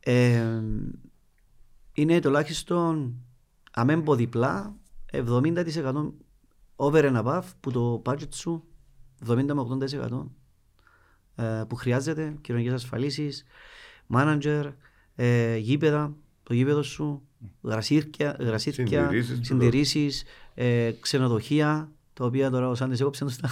ε, 0.00 0.62
είναι 1.92 2.20
τουλάχιστον, 2.20 3.14
αμέν 3.72 4.02
πω 4.02 4.14
διπλά, 4.14 4.76
70% 5.12 6.12
over 6.80 7.02
and 7.04 7.24
above 7.24 7.42
που 7.60 7.70
το 7.70 8.02
budget 8.04 8.34
σου, 8.34 8.64
70 9.28 9.44
με 9.44 9.66
80% 10.00 10.26
ε, 11.34 11.64
που 11.68 11.74
χρειάζεται, 11.74 12.34
κοινωνικές 12.40 12.72
ασφαλίσεις, 12.72 13.44
manager, 14.14 14.72
ε, 15.14 15.56
γήπεδα, 15.56 16.16
το 16.42 16.54
γήπεδο 16.54 16.82
σου, 16.82 17.22
γρασίρκια, 17.62 18.36
γρασίρκια 18.40 19.02
Συντηρήσεις, 19.02 19.38
συντηρήσεις, 19.46 20.24
ε, 20.54 20.90
ξενοδοχεία, 21.00 21.92
τα 22.20 22.26
οποία 22.26 22.50
τώρα 22.50 22.68
ο 22.68 22.74
Σάντες 22.74 23.00
έκοψε 23.00 23.24
τους 23.24 23.36
τα 23.36 23.48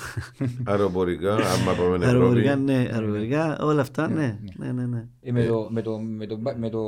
Αεροπορικά, 0.65 1.35
άμα 1.35 1.73
πάμε 1.73 2.07
αεροπορικά, 2.07 2.51
Ευρώπη. 2.51 2.65
ναι, 2.73 2.89
αεροπορικά, 2.93 3.59
όλα 3.61 3.81
αυτά, 3.81 4.09
ναι, 4.09 4.39
ναι, 4.57 4.73
ναι, 4.73 4.87
ναι. 4.87 5.09
Ε, 5.21 5.33
με, 5.33 5.45
το, 5.47 5.69
με, 5.71 5.83
το, 5.83 5.99
με, 5.99 6.27
το, 6.27 6.39
με, 6.59 6.69
το, 6.71 6.81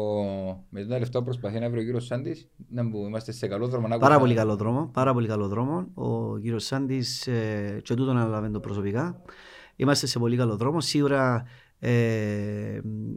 με 0.71 0.85
τα 0.85 0.99
λεφτά 0.99 1.19
που 1.19 1.25
προσπαθεί 1.25 1.59
να 1.59 1.71
βρει 1.71 1.81
ο 1.81 1.83
κύριος 1.83 2.05
Σάντης, 2.07 2.49
να 2.69 2.83
μπου- 2.89 3.07
είμαστε 3.07 3.33
σε 3.33 3.47
καλό 3.47 3.69
δρόμο. 3.69 3.89
να 3.89 3.99
Πάρα 3.99 4.15
ακούσαμε. 4.15 4.21
πολύ 4.21 4.35
καλό 4.35 4.57
δρόμο, 4.57 4.91
πάρα 4.93 5.13
πολύ 5.13 5.27
καλό 5.29 5.49
δρόμο. 5.49 5.87
Ο 5.95 6.39
κύριος 6.39 6.65
Σάντης 6.65 7.27
ε, 7.27 7.81
και 7.83 7.95
τούτον 7.95 8.17
αναλαβαίνει 8.17 8.53
το 8.53 8.61
προσωπικά. 8.61 9.23
Είμαστε 9.77 10.07
σε 10.07 10.19
πολύ 10.19 10.37
καλό 10.37 10.57
δρόμο. 10.57 10.81
Σίγουρα 10.81 11.45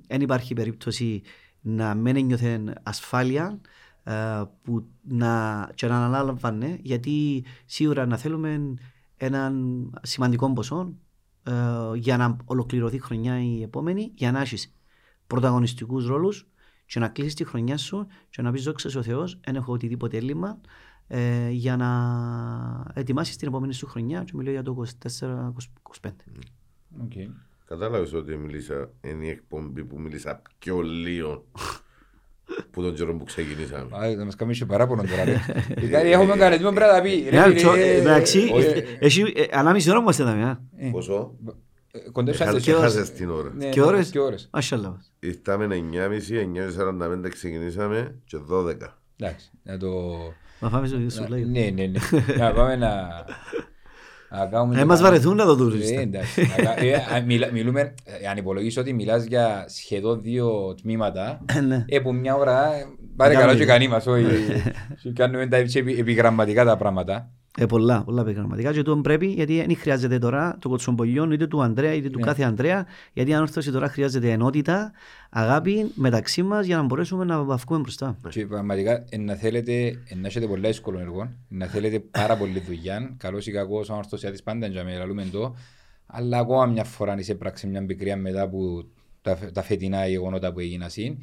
δεν 0.08 0.22
υπάρχει 0.22 0.54
περίπτωση 0.54 1.22
να 1.62 1.94
μην 1.96 2.16
ένιωθε 2.16 2.62
ασφάλεια 2.84 3.60
ε, 3.62 3.68
που 4.62 4.88
να, 5.02 5.70
και 5.76 5.88
να 5.88 6.06
αναλάμβανε 6.06 6.80
γιατί 6.82 7.46
σίγουρα 7.66 8.06
να 8.06 8.18
θέλουμε 8.18 8.74
έναν 9.18 9.90
σημαντικό 10.02 10.54
ποσό 10.54 10.94
ε, 11.44 11.52
για 11.96 12.18
να 12.18 12.38
ολοκληρωθεί 12.46 12.96
η 12.96 13.00
χρονιά 13.00 13.44
η 13.44 13.62
επόμενη 13.62 14.12
για 14.16 14.32
να 14.32 14.42
έχεις 14.42 14.76
πρωταγωνιστικούς 15.28 16.06
ρόλους 16.08 16.48
και 16.86 17.00
να 17.00 17.08
κλείσεις 17.08 17.34
τη 17.34 17.44
χρονιά 17.44 17.78
σου 17.78 18.08
και 18.30 18.42
να 18.42 18.52
πεις 18.52 18.64
δόξα 18.64 19.00
ο 19.00 19.04
Θεός, 19.04 19.40
δεν 19.44 19.56
έχω 19.56 19.74
οτιδήποτε 19.74 20.18
έλλειμμα 20.18 20.62
ε, 21.08 21.50
για 21.50 21.78
να 21.78 22.92
ετοιμάσεις 22.94 23.38
την 23.38 23.48
επόμενη 23.48 23.74
σου 23.74 23.88
χρονιά 23.88 24.24
και 24.24 24.32
μιλώ 24.36 24.52
για 24.52 24.64
το 24.64 24.84
24-25. 25.10 26.10
Οκ. 27.02 27.12
Κατάλαβες 27.66 28.14
ότι 28.14 28.36
μίλησα, 28.36 28.92
είναι 29.02 29.26
η 29.26 29.30
εκπομπή 29.30 29.86
που 29.86 30.00
μίλησα 30.00 30.42
πιο 30.60 30.82
λίγο 30.82 31.46
που 32.72 32.82
τον 32.82 32.94
καιρό 32.94 33.16
που 33.16 33.24
ξεκινήσαμε. 33.24 33.84
Α, 33.98 34.16
Θα 34.18 34.26
μας 34.26 34.36
κάνουμε 34.36 34.58
και 34.58 34.66
παράπονο 34.66 35.02
τώρα. 35.04 35.24
ρε. 35.24 35.40
Δηλαδή, 35.76 36.12
Έχουμε 36.12 36.36
κανονισμό 36.36 36.72
πρέπει 36.72 36.92
να 36.92 36.96
τα 36.98 37.02
πει. 37.02 37.28
Ρε, 37.30 37.38
Ε, 37.38 37.42
φίλε, 37.44 37.56
τσο- 37.56 37.74
ε, 37.76 37.96
Εντάξει, 37.96 38.50
όχι, 38.54 38.66
ε, 38.66 38.84
εσύ 39.00 39.22
ε, 39.36 39.44
ανάμιση 39.52 39.90
ώρα 39.90 40.02
μας 40.02 40.18
ήταν, 40.18 40.42
ε. 40.42 40.60
ε, 40.78 40.90
Πόσο; 40.92 41.36
ε, 41.92 42.00
κοντέψατε 42.12 42.50
Έχασες- 42.50 42.64
σε- 42.66 42.72
Έχασες 42.80 43.12
την 43.12 43.30
ώρα. 43.30 43.52
Ναι, 43.56 43.70
Και 43.70 43.82
ώρες; 43.82 44.10
Και 44.10 44.20
ώρες. 44.20 44.50
Μασχαλά. 44.54 45.02
Ήρθαμε 45.20 45.68
9.30, 45.68 46.40
9.45 46.40 47.30
ξεκινήσαμε 47.30 48.16
και 48.26 48.38
12. 48.50 48.76
Εντάξει, 49.20 49.50
να 49.64 49.78
το... 49.78 49.90
Να 50.60 50.70
φάμε 50.70 50.88
στο 50.88 50.98
σου 51.10 51.22
να- 51.22 51.30
λέει. 51.30 51.46
Ναι, 51.46 51.70
ναι, 51.74 51.86
ναι. 51.86 52.00
Να 52.38 52.52
πάμε 52.54 52.76
να... 52.76 52.90
να 54.38 54.46
κάνουμε 54.46 54.76
Ε, 54.76 54.80
το 54.80 54.86
μας 54.86 54.98
κανάλι. 55.00 55.02
βαρεθούν 55.02 55.36
να 55.36 55.46
το 55.46 55.56
δουν. 55.56 55.82
Ε, 55.82 56.02
εντάξει. 56.02 56.42
Να 56.58 56.64
κα- 56.64 56.80
ε, 56.84 56.94
α, 56.94 57.22
μιλά- 57.26 57.52
Μιλούμε, 57.52 57.94
ε, 58.22 58.28
αν 58.28 58.38
υπολογίσω 58.38 58.82
ότι 58.82 58.94
μιλάς 58.94 59.24
για 59.26 59.66
σχεδόν 59.68 60.22
δύο 60.22 60.76
τμήματα, 60.82 61.42
Ε, 61.58 61.62
ναι. 61.62 61.86
ε, 61.88 62.00
που 62.00 62.14
μια 62.14 62.36
ώρα 62.36 62.74
ε, 62.74 62.86
πάρε 63.16 63.34
Κάνουμε 63.34 63.52
καλά 63.54 63.54
και 63.54 63.60
λίγο. 63.60 63.72
κανείς 63.72 63.88
μας, 63.88 64.08
όχι. 64.08 64.24
και 65.04 65.12
Κάνουμε 65.12 65.48
τα 65.48 65.58
επι- 65.58 66.00
επιγραμματικά 66.00 66.66
τα 66.66 66.78
πράγματα. 66.78 67.30
Ε, 67.58 67.66
πολλά, 67.66 68.04
πολλά 68.04 68.22
επαγγελματικά 68.22 68.72
και 68.72 68.78
τούτον 68.78 69.02
πρέπει 69.02 69.26
γιατί 69.26 69.66
δεν 69.66 69.78
χρειάζεται 69.78 70.20
τώρα 70.20 70.58
το 70.60 70.70
κοτσομπολιόν 70.70 71.32
είτε 71.32 71.48
του 71.48 71.62
Ανδρέα 71.62 71.94
είτε 71.94 72.10
του 72.10 72.20
Ναι. 72.20 72.26
κάθε 72.26 72.44
Ανδρέα 72.44 72.86
γιατί 73.14 73.30
η 73.30 73.34
ανόρθωση 73.34 73.72
τώρα 73.72 73.88
χρειάζεται 73.88 74.32
ενότητα, 74.32 74.92
αγάπη 75.30 75.92
μεταξύ 75.96 76.44
μας 76.44 76.66
για 76.66 76.76
να 76.78 76.84
μπορέσουμε 76.84 77.24
να 77.26 77.44
βαφκούμε 77.44 77.80
μπροστά. 77.80 78.18
Και 78.30 78.46
πραγματικά 78.46 79.06
ε, 79.10 79.18
να 79.18 79.36
θέλετε, 79.36 79.74
ε, 79.88 80.16
να 80.16 80.28
έχετε 80.28 80.48
πολλά 80.48 80.68
δύσκολο 80.68 81.00
έργο, 81.00 81.32
να 81.48 81.66
θέλετε 81.66 82.00
πάρα 82.00 82.38
πολύ 82.38 82.60
δουλειά, 82.60 83.14
καλός 83.18 83.48
ή 83.48 83.52
κακός, 83.52 83.90
ο 83.90 83.96
ορθωσιάτης 83.96 84.44
πάντα 84.44 84.68
για 84.68 84.84
με 84.84 84.98
λαλούμε 84.98 85.26
το, 85.32 85.56
αλλά 86.06 86.38
ακόμα 86.38 86.66
μια 86.66 86.84
φορά 86.84 87.20
είσαι 87.20 87.36
πράξη 87.36 87.68
μια 87.68 87.86
πικρία 87.86 88.18
μετά 88.18 88.42
από 88.42 88.86
τα, 89.22 89.36
φε- 89.36 89.52
τα 89.52 89.62
φετινά 89.62 90.08
γεγονότα 90.08 90.54
που 90.54 90.60
έγιναν 90.60 90.90
συν 90.90 91.18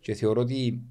και 0.00 0.14
θεωρώ 0.14 0.40
ότι 0.40 0.82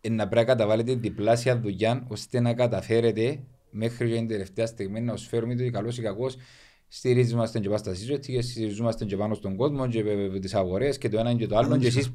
ε, 0.00 0.08
να 0.10 0.28
πρέπει 0.28 0.46
να 0.46 0.52
καταβάλλετε 0.54 0.94
διπλάσια 0.94 1.60
δουλειά 1.60 2.04
ώστε 2.08 2.40
να 2.40 2.54
καταφέρετε 2.54 3.40
μέχρι 3.76 4.08
και 4.08 4.14
την 4.14 4.28
τελευταία 4.28 4.66
στιγμή 4.66 5.00
να 5.00 5.12
ως 5.12 5.26
φέρουμε 5.26 5.54
το 5.54 5.62
ότι 5.62 5.70
καλός 5.70 5.98
ή 5.98 6.02
κακός 6.02 6.36
στηρίζομαστε 6.88 7.58
και 7.58 7.66
πάνω 7.66 7.78
στα 7.78 7.94
σύζωτη 7.94 8.32
και 8.32 8.40
στηρίζομαστε 8.42 9.04
και 9.04 9.16
πάνω 9.16 9.34
στον 9.34 9.56
κόσμο 9.56 9.88
και 9.88 10.02
τις 10.40 10.54
αγορές 10.54 10.98
και 10.98 11.08
το 11.08 11.18
ένα 11.18 11.34
και 11.34 11.46
το 11.46 11.56
άλλο 11.56 11.76
και 11.76 11.86
εσείς 11.86 12.12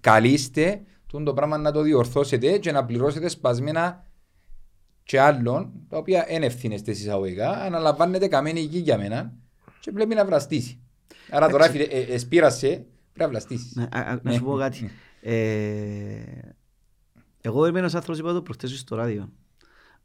καλείστε 0.00 0.82
τούτο 1.06 1.24
το 1.24 1.34
πράγμα 1.34 1.58
να 1.58 1.72
το 1.72 1.82
διορθώσετε 1.82 2.58
και 2.58 2.72
να 2.72 2.84
πληρώσετε 2.84 3.28
σπασμένα 3.28 4.06
και 5.02 5.20
άλλων, 5.20 5.72
τα 5.88 5.96
οποία 5.98 6.30
είναι 6.32 6.46
ευθύνες 6.46 6.80
στις 6.80 7.00
εισαγωγικά, 7.00 7.50
αναλαμβάνετε 7.50 8.28
καμένη 8.28 8.60
γη 8.60 8.78
για 8.78 8.98
μένα 8.98 9.34
και 9.80 9.92
πρέπει 9.92 10.14
να 10.14 10.24
βραστήσει. 10.24 10.78
Άρα 11.30 11.48
τώρα 11.48 11.70
φίλε, 11.70 11.82
ε, 11.82 12.00
ε, 12.00 12.18
σπήρασε, 12.18 12.66
πρέπει 12.68 12.86
να 13.20 13.28
βραστήσεις. 13.28 13.74
Ναι, 13.74 13.82
α- 13.82 14.00
α- 14.12 14.18
Να 14.22 14.32
σου 14.32 14.44
πω 14.44 14.56
Ναι, 14.56 14.62
κάτι. 14.62 14.82
ναι. 14.82 14.90
Ε, 15.32 16.54
Εγώ 17.40 17.66
είμαι 17.66 17.78
ένας 17.78 17.94
άνθρωπος, 17.94 18.20
είπα 18.20 18.32
το 18.32 18.42
προχτές 18.42 18.78
στο 18.78 18.96
ράδιο, 18.96 19.32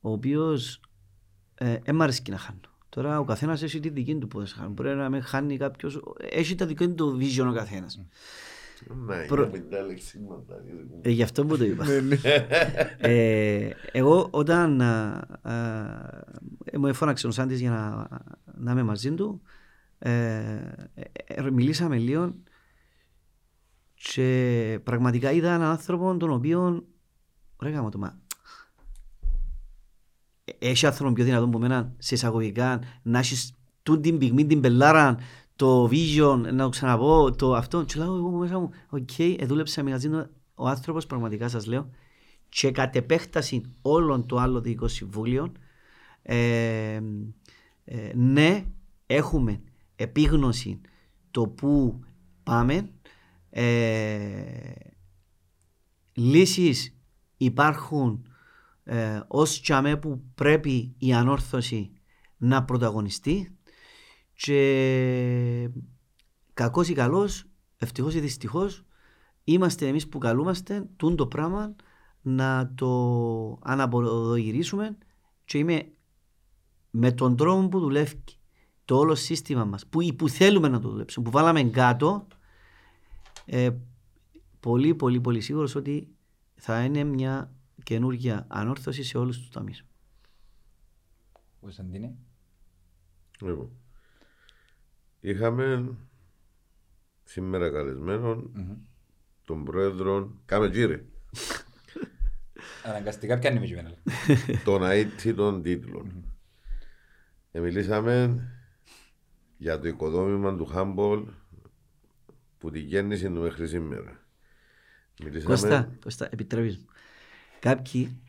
ο 0.05 0.11
οποίος 0.11 0.80
ε, 1.55 1.77
δεν 1.84 1.95
μ' 1.95 2.01
αρέσει 2.01 2.21
να 2.30 2.38
χάνω. 2.38 2.59
Τώρα 2.89 3.19
ο 3.19 3.23
καθένας 3.23 3.63
έχει 3.63 3.80
τη 3.80 3.89
δική 3.89 4.15
του 4.15 4.27
πώς 4.27 4.51
χάνει. 4.53 4.73
Μπορεί 4.73 4.95
να 4.95 5.09
με 5.09 5.19
χάνει 5.19 5.57
κάποιος, 5.57 6.01
έχει 6.30 6.55
τα 6.55 6.65
δική 6.65 6.89
του 6.89 7.17
vision 7.21 7.45
ο 7.49 7.53
καθένας. 7.53 8.05
Ναι, 9.05 9.25
Προ- 9.25 9.49
είναι 9.49 9.59
πεντά 9.59 9.81
λεξίματα. 9.81 10.55
Ε, 11.01 11.09
γι' 11.09 11.23
αυτό 11.23 11.45
που 11.45 11.57
το 11.57 11.63
είπα. 11.63 11.85
ε, 12.97 13.69
εγώ 13.91 14.27
όταν 14.31 14.81
α, 14.81 15.21
α, 15.41 15.53
ε, 16.65 16.77
μου 16.77 16.88
έφωναξε 16.88 17.27
ο 17.27 17.31
Σάντης 17.31 17.59
για 17.59 17.69
να, 17.69 18.07
να 18.57 18.71
είμαι 18.71 18.84
μαζί 18.84 19.13
του, 19.13 19.41
ε, 19.99 20.11
ε, 20.93 21.03
ε, 21.25 21.49
μιλήσαμε 21.51 21.97
λίγο 21.97 22.35
και 23.95 24.80
πραγματικά 24.84 25.31
είδα 25.31 25.47
έναν 25.53 25.61
άνθρωπο 25.69 26.17
τον 26.17 26.31
οποίο 26.31 26.85
ρε 27.59 27.69
γαμώτο 27.69 27.97
μα 27.97 28.07
ε, 28.07 28.22
έχει 30.59 30.85
άνθρωπο 30.85 31.13
πιο 31.13 31.23
δυνατό 31.23 31.45
από 31.45 31.59
μένα 31.59 31.93
σε 31.97 32.15
εισαγωγικά 32.15 32.81
να 33.01 33.19
έχεις 33.19 33.53
τούν 33.83 34.01
την 34.01 34.17
πυγμή 34.17 34.45
την 34.45 34.61
πελάρα 34.61 35.17
το 35.55 35.89
vision, 35.91 36.39
να 36.53 36.63
το 36.63 36.69
ξαναπώ, 36.69 37.31
το 37.31 37.55
αυτό. 37.55 37.83
Και 37.83 37.99
λέω 37.99 38.15
εγώ 38.15 38.29
μέσα 38.29 38.59
μου, 38.59 38.69
οκ, 38.89 39.19
ε, 39.19 39.45
δούλεψα 39.45 39.83
μαζί 39.83 40.09
του 40.09 40.29
ο 40.55 40.67
άνθρωπος, 40.67 41.05
πραγματικά 41.05 41.47
σας 41.47 41.65
λέω, 41.65 41.89
και 42.49 42.71
κατ' 42.71 42.95
επέκταση 42.95 43.61
όλων 43.81 44.25
των 44.25 44.39
άλλων 44.39 44.63
διοικών 44.63 44.89
συμβούλιων, 44.89 45.57
ε, 46.21 46.99
ε, 47.85 48.11
ναι, 48.15 48.65
έχουμε 49.05 49.61
επίγνωση 49.95 50.81
το 51.31 51.47
που 51.47 51.99
πάμε, 52.43 52.89
ε, 53.49 54.71
λύσεις 56.13 56.95
υπάρχουν 57.37 58.27
ε, 58.84 59.19
ως 59.27 59.61
τσαμέ 59.61 59.97
που 59.97 60.23
πρέπει 60.35 60.95
η 60.97 61.14
ανόρθωση 61.14 61.91
να 62.38 62.64
πρωταγωνιστεί 62.64 63.57
και 64.34 65.69
κακός 66.53 66.88
ή 66.89 66.93
καλός, 66.93 67.45
ευτυχώς 67.77 68.15
ή 68.15 68.19
δυστυχώς, 68.19 68.85
είμαστε 69.43 69.88
εμείς 69.88 70.07
που 70.10 70.18
καλούμαστε 70.18 70.89
τούν 70.95 71.15
το 71.15 71.27
πράγμα 71.27 71.76
να 72.22 72.72
το 72.76 73.60
αναποδογυρίσουμε 73.61 74.97
και 75.45 75.57
είμαι 75.57 75.91
με 76.89 77.11
τον 77.11 77.35
τρόπο 77.35 77.68
που 77.68 77.80
δουλεύει 77.80 78.23
το 78.85 78.97
όλο 78.97 79.15
σύστημα 79.15 79.65
μας, 79.65 79.88
που, 79.88 80.15
που 80.15 80.30
θέλουμε 80.30 80.68
να 80.68 80.80
το 80.80 80.89
δουλέψουμε, 80.89 81.26
που 81.26 81.31
βάλαμε 81.31 81.64
κάτω, 81.64 82.27
ε, 83.45 83.69
πολύ 84.60 84.95
πολύ 84.95 85.22
πολύ 85.22 85.41
σίγουρος 85.41 85.76
ότι 85.76 86.07
θα 86.55 86.84
είναι 86.84 87.03
μια 87.03 87.51
καινούργια 87.84 88.45
ανόρθωση 88.49 89.03
σε 89.03 89.18
όλους 89.18 89.38
τους 89.38 89.49
τομείς. 89.49 89.85
Κωνσταντίνε. 91.61 92.15
Λοιπόν, 93.41 93.72
είχαμε 95.19 95.95
σήμερα 97.23 97.72
καλεσμένον 97.72 98.51
Μμμ. 98.53 98.76
τον 99.45 99.64
πρόεδρο, 99.64 100.41
κάμε 100.45 100.69
τζίρε, 100.69 101.03
Αναγκαστικά 102.85 103.39
πιάνει 103.39 103.60
με 103.60 103.65
κειμένα. 103.65 103.93
τον 104.65 104.84
αίτη 104.84 105.34
των 105.34 105.61
τίτλων. 105.61 106.34
Ε, 107.51 107.60
μιλήσαμε 107.60 108.39
για 109.57 109.80
το 109.80 109.88
οικοδόμημα 109.88 110.55
του 110.55 110.65
Χάμπολ 110.65 111.26
που 112.57 112.72
τη 112.72 112.80
γέννησε 112.80 113.27
του 113.27 113.41
μέχρι 113.41 113.68
σήμερα. 113.68 114.19
Μιλήσαμε... 115.23 115.53
Κώστα, 115.53 115.97
Κώστα, 116.03 116.30
επιτρέπεις 116.31 116.77
μου. 116.77 116.85
Κάποιοι, 117.64 118.22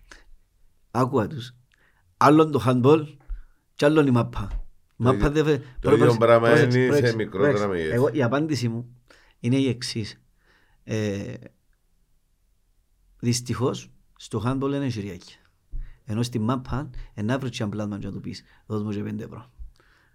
άκουα 0.91 1.27
τους, 1.27 1.55
άλλον 2.17 2.51
το 2.51 2.63
handball 2.67 3.07
και 3.75 3.85
άλλον 3.85 4.07
η 4.07 4.11
μάπα. 4.11 4.67
Η 4.91 4.95
μάπα 4.97 5.31
δεν 5.31 5.45
φε- 5.45 5.63
το 5.81 5.91
ίδιο 5.93 5.99
πρόσεξε, 5.99 6.19
πράγμα 6.19 6.49
πρόσεξε, 6.49 6.79
είναι 6.79 6.87
σε 6.87 6.91
πρόσεξε, 6.93 7.17
μικρότερα 7.17 7.53
πρόσεξε. 7.53 7.73
μεγέθη. 7.73 7.95
Εγώ, 7.95 8.09
η 8.13 8.23
απάντηση 8.23 8.69
μου 8.69 8.97
είναι 9.41 9.57
η 9.57 9.69
εξής. 9.69 10.23
Ε, 10.85 11.35
δυστυχώς, 13.19 13.91
στο 14.17 14.43
handball 14.47 14.73
είναι 14.75 14.87
γυριάκια. 14.87 15.37
Ενώ 16.05 16.23
στη 16.23 16.39
μάπα, 16.39 16.91
ένα 17.15 17.39
βρει 17.39 17.51
ένα 17.59 17.69
πλάσμα 17.69 17.99
και 17.99 18.07
να 18.07 18.13
του 18.13 18.21
πεις, 18.21 18.43
δώσ' 18.67 18.83
μου 18.83 18.91
και 18.91 19.03
πέντε 19.03 19.25
ευρώ. 19.25 19.53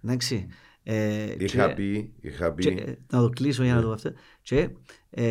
Εντάξει. 0.03 0.47
Ε, 0.83 1.35
Είχα 1.39 1.67
και- 1.67 1.73
πει, 1.73 2.13
είχα 2.21 2.53
πει, 2.53 2.63
και, 2.63 2.81
ε, 2.81 2.95
να 3.11 3.19
το 3.21 3.29
κλείσω 3.29 3.63
για 3.63 3.75
να 3.75 3.81
το 3.81 3.91
αυτό. 3.91 4.11
Και 4.41 4.69
ε, 5.09 5.23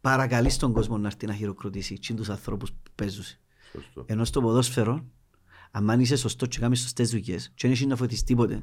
παρακαλείς 0.00 0.56
τον 0.56 0.72
κόσμο 0.72 0.98
να 0.98 1.06
έρθει 1.06 1.26
να 1.26 1.34
χειροκροτήσει 1.34 1.98
και 1.98 2.14
τους 2.14 2.28
ανθρώπους 2.28 2.70
που 2.70 2.90
παίζουν. 2.94 3.24
σωστό. 3.72 4.04
Ενώ 4.06 4.24
στο 4.24 4.40
ποδόσφαιρο, 4.40 5.04
αν 5.70 6.00
είσαι 6.00 6.16
σωστός 6.16 6.48
και 6.48 6.58
κάνεις 6.58 6.80
σωστές 6.80 7.10
δουλειές 7.10 7.48
και 7.48 7.60
δεν 7.62 7.70
έχεις 7.70 7.86
να 7.86 7.94
βοηθήσει 7.94 8.24
τίποτε 8.24 8.62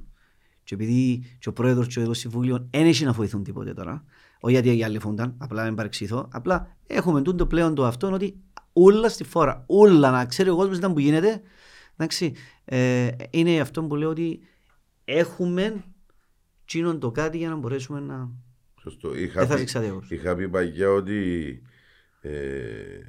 και 0.67 0.75
επειδή 0.75 1.23
και 1.39 1.49
ο 1.49 1.53
πρόεδρος 1.53 1.87
και 1.87 1.99
ο 1.99 2.13
συμβούλιος 2.13 2.67
δεν 2.69 2.85
έχεις 2.85 3.01
να 3.01 3.11
βοηθούν 3.11 3.43
τίποτε 3.43 3.73
τώρα, 3.73 4.03
όχι 4.39 4.53
γιατί 4.53 4.77
οι 4.77 4.83
άλλοι 4.83 4.99
φούνταν, 4.99 5.35
απλά 5.37 5.63
μην 5.65 5.75
παρεξηθώ, 5.75 6.27
απλά 6.31 6.77
έχουμε 6.87 7.21
τούτο 7.21 7.45
πλέον 7.45 7.75
το 7.75 7.85
αυτό 7.85 8.11
ότι 8.11 8.39
όλα 8.73 9.09
στη 9.09 9.23
φορά, 9.23 9.63
όλα 9.67 10.11
να 10.11 10.25
ξέρει 10.25 10.49
ο 10.49 10.55
κόσμος 10.55 10.77
ήταν 10.77 10.93
που 10.93 10.99
γίνεται, 10.99 11.41
εντάξει, 11.95 12.33
ε, 12.65 13.07
είναι 13.29 13.59
αυτό 13.59 13.83
που 13.83 13.95
λέω 13.95 14.09
ότι 14.09 14.39
έχουμε 15.05 15.83
τσίνον 16.65 16.99
το 16.99 17.11
κάτι 17.11 17.37
για 17.37 17.49
να 17.49 17.55
μπορέσουμε 17.55 17.99
να... 17.99 18.29
Σωστό. 18.89 19.15
Είχα, 19.15 19.39
Δεν 19.39 19.47
θα 19.47 19.53
πει, 19.53 19.59
δείξα 19.59 19.79
διάφορος. 19.79 20.11
είχα 20.11 20.35
πει 20.35 20.49
παγιά 20.49 20.89
ότι 20.91 21.61
ε, 22.21 22.99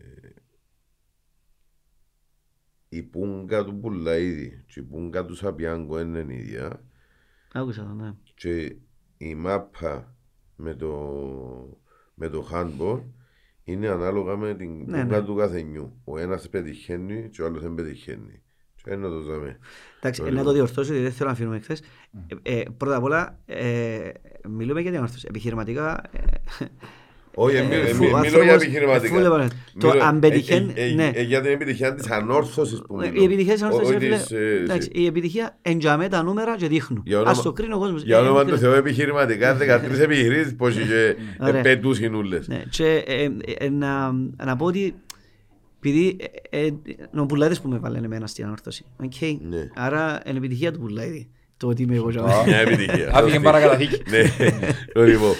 η 2.89 3.03
πούγκα 3.03 3.65
του 3.65 3.79
Πουλαίδη 3.79 4.65
και 4.67 4.81
η 4.81 4.83
πούγκα 4.83 5.25
του 5.25 5.35
Σαπιάνκο 5.35 6.01
είναι 6.01 6.27
η 6.29 6.37
ίδια 6.39 6.83
Άκουσα 7.53 7.83
το, 7.83 7.93
ναι. 7.93 8.15
και 8.35 8.77
η 9.17 9.35
μάπα 9.35 10.15
με 10.57 10.75
το, 10.75 11.79
με 12.15 12.29
το 12.29 12.49
handball 12.53 13.03
είναι 13.65 13.89
ανάλογα 13.89 14.37
με 14.37 14.55
την 14.55 14.77
Ναι, 14.77 15.03
πούγκα 15.03 15.21
ναι. 15.21 15.27
του 15.27 15.35
καθενιού. 15.35 16.01
Ο 16.05 16.19
ένας 16.19 16.49
πετυχαίνει 16.49 17.29
και 17.31 17.43
ο 17.43 17.47
άλλος 17.47 17.63
δεν 17.63 17.75
πετυχαίνει. 17.75 18.43
Και 18.83 18.91
είναι 18.93 19.03
να 19.03 19.09
το 19.09 19.21
δούμε. 19.21 19.59
Εντάξει, 20.01 20.21
Το 20.21 20.27
να 20.27 20.33
το 20.33 20.39
λίγο. 20.41 20.53
διορθώσω, 20.53 20.89
γιατί 20.93 21.03
δεν 21.03 21.13
θέλω 21.13 21.29
να 21.29 21.35
αφήνουμε 21.35 21.57
εχθέ. 21.57 21.77
Ε, 22.43 22.63
πρώτα 22.77 22.97
απ' 22.97 23.03
όλα, 23.05 23.39
ε, 23.47 23.99
μιλούμε 24.49 24.81
για 24.81 24.91
διαμόρφωση. 24.91 25.27
Επιχειρηματικά. 25.29 26.03
Ε, 26.13 26.65
Όχι, 27.41 27.57
ε, 27.57 27.59
ε, 27.59 27.63
μι- 27.65 27.75
φου- 27.77 27.99
μι- 27.99 28.15
ο 28.15 28.19
μιλώ 28.19 28.19
για 28.19 28.19
άνθρωπος- 28.19 28.63
επιχειρηματικά. 28.63 29.15
ε, 29.15 29.23
φου, 29.23 29.23
λέμε, 29.37 29.49
Το 29.79 29.89
Μιλώ- 29.89 30.03
αν 30.03 30.19
πετυχαίνει. 30.21 30.73
ε, 30.77 30.85
ε, 30.91 30.95
ναι. 30.95 31.11
ε, 31.15 31.23
Για 31.23 31.41
την 31.41 31.51
επιτυχία 31.53 31.95
της 31.95 32.11
ανόρθωσης 32.11 32.83
που 32.87 33.01
Ε, 33.01 33.09
μιλώ. 33.09 33.23
Η 33.23 33.25
επιτυχία 33.25 33.53
της 33.53 33.63
ανόρθωσης, 33.63 33.95
Όχι 33.97 34.07
ρε 34.07 34.15
της, 34.17 34.27
φίλε, 34.27 34.41
ε, 34.41 34.63
εντάξει, 34.63 34.89
η 34.93 35.07
επιτυχία 35.07 35.59
εντιαμέ 35.63 36.09
τα 36.09 36.23
νούμερα 36.23 36.57
και 36.57 36.69
δείχνουν. 36.69 37.03
Για 37.07 37.17
όνομα- 37.17 37.31
Ας 37.31 37.43
το 37.43 37.53
κρίνει 37.53 37.73
ο 37.73 37.79
κόσμος. 37.79 38.03
Για 38.03 38.17
Ε, 38.17 38.21
όνομα 38.21 38.39
φίλε. 38.41 38.51
του 38.53 38.59
Θεού 38.59 38.73
επιχειρηματικά 38.73 39.55
13 39.55 39.99
επιχειρήσεις 40.01 40.57
πως 40.57 40.77
είχε 40.77 41.17
Ωραία. 41.41 41.63
πετούς 41.63 42.01
οι 42.01 42.09
νουλές. 42.09 42.49
Ναι, 42.49 42.63
και 42.71 43.05
ε, 43.07 43.29
ε, 43.59 43.69
να, 43.71 44.13
να 44.45 44.57
πω 44.57 44.65
ότι 44.67 44.95
επειδή 45.81 46.17
ε, 46.51 46.59
ε, 46.61 46.67
είναι 46.67 47.21
ο 47.21 47.27
Πουλάδης 47.27 47.61
που 47.61 47.69
με 47.69 47.79
βάλει 47.79 47.97
εμένα 48.05 48.27
στην 48.27 48.45
ανόρθωση. 48.45 48.85
οκ. 49.03 49.13
Ναι. 49.41 49.69
Άρα 49.75 50.23
είναι 50.27 50.39
επιτυχία 50.39 50.73
του 50.73 50.79
Πουλάδη. 50.79 51.31
Το 51.57 51.69
ότι 51.69 51.83
είμαι 51.83 51.95
εγώ. 51.95 52.11
και- 52.11 52.21
Μια 52.47 52.59
επιτυχία. 52.59 53.11
Άφηγε 53.15 53.41
παρακαταθήκη. 53.41 54.03
Ναι. 54.11 54.23
Το 54.93 55.05
λοιπόν. 55.05 55.35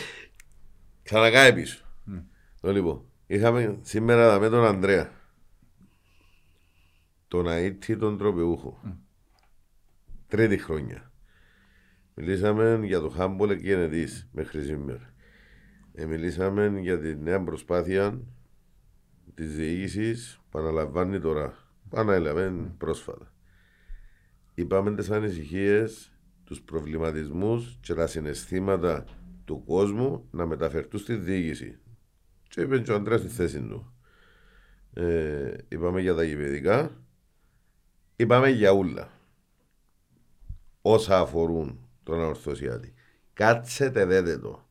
Ξανακάει 1.03 1.53
πίσω. 1.53 1.85
Μμ. 2.05 2.17
Το 2.61 2.73
λοιπόν. 2.73 3.03
Είχαμε 3.27 3.79
σήμερα 3.83 4.39
με 4.39 4.49
τον 4.49 4.65
Ανδρέα. 4.65 5.11
Τον 7.29 7.47
Αΐτη 7.49 7.97
τον 7.99 8.19
τροπεούχο. 8.19 8.81
Τρίτη 10.27 10.59
χρόνια. 10.59 11.13
Μιλήσαμε 12.15 12.81
για 12.83 13.01
το 13.01 13.09
Χάμπολ 13.09 13.49
και 13.49 13.55
γενετής 13.69 14.29
μέχρι 14.33 14.63
σήμερα. 14.63 15.13
Ε, 15.95 16.05
μιλήσαμε 16.07 16.73
για 16.81 16.99
τη 17.01 17.17
νέα 17.17 17.43
προσπάθεια 17.43 18.21
της 19.39 19.55
διοίκησης 19.55 20.41
που 20.51 20.59
αναλαμβάνει 20.59 21.21
τώρα. 21.21 21.57
Που 21.89 21.99
ανέλαβε 21.99 22.53
πρόσφατα. 22.79 23.33
Είπαμε 24.55 24.95
τις 24.95 25.11
ανησυχίες, 25.11 26.13
τους 26.45 26.63
προβληματισμούς 26.63 27.79
και 27.81 27.95
τα 27.95 28.07
συναισθήματα 28.07 29.05
του 29.45 29.65
κόσμου 29.65 30.29
να 30.31 30.47
μεταφερθούν 30.47 31.01
στη 31.01 31.15
διοίκηση. 31.15 31.79
Και 32.49 32.61
είπε 32.61 32.79
και 32.79 32.93
ο 32.93 32.95
Αντρέας 32.95 33.21
στη 33.21 33.29
θέση 33.29 33.61
του. 33.61 33.93
Ε, 34.93 35.55
είπαμε 35.69 36.01
για 36.01 36.15
τα 36.15 36.25
γηπαιδικά. 36.25 36.91
Είπαμε 38.17 38.49
για 38.49 38.71
ούλα. 38.71 39.11
Όσα 40.83 41.21
αφορούν 41.21 41.89
τον 42.03 42.21
Ορθωσιάτη. 42.21 42.95
Κάτσετε 43.33 44.05
δέτε 44.05 44.39
το. 44.39 44.67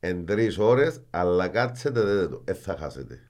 Εν 0.00 0.26
τρεις 0.26 0.58
ώρες, 0.58 1.00
αλλά 1.10 1.48
κάτσετε 1.48 2.00
δέτε 2.00 2.28
το. 2.28 2.42
Ε, 2.44 2.54
θα 2.54 2.76
χάσετε. 2.76 3.25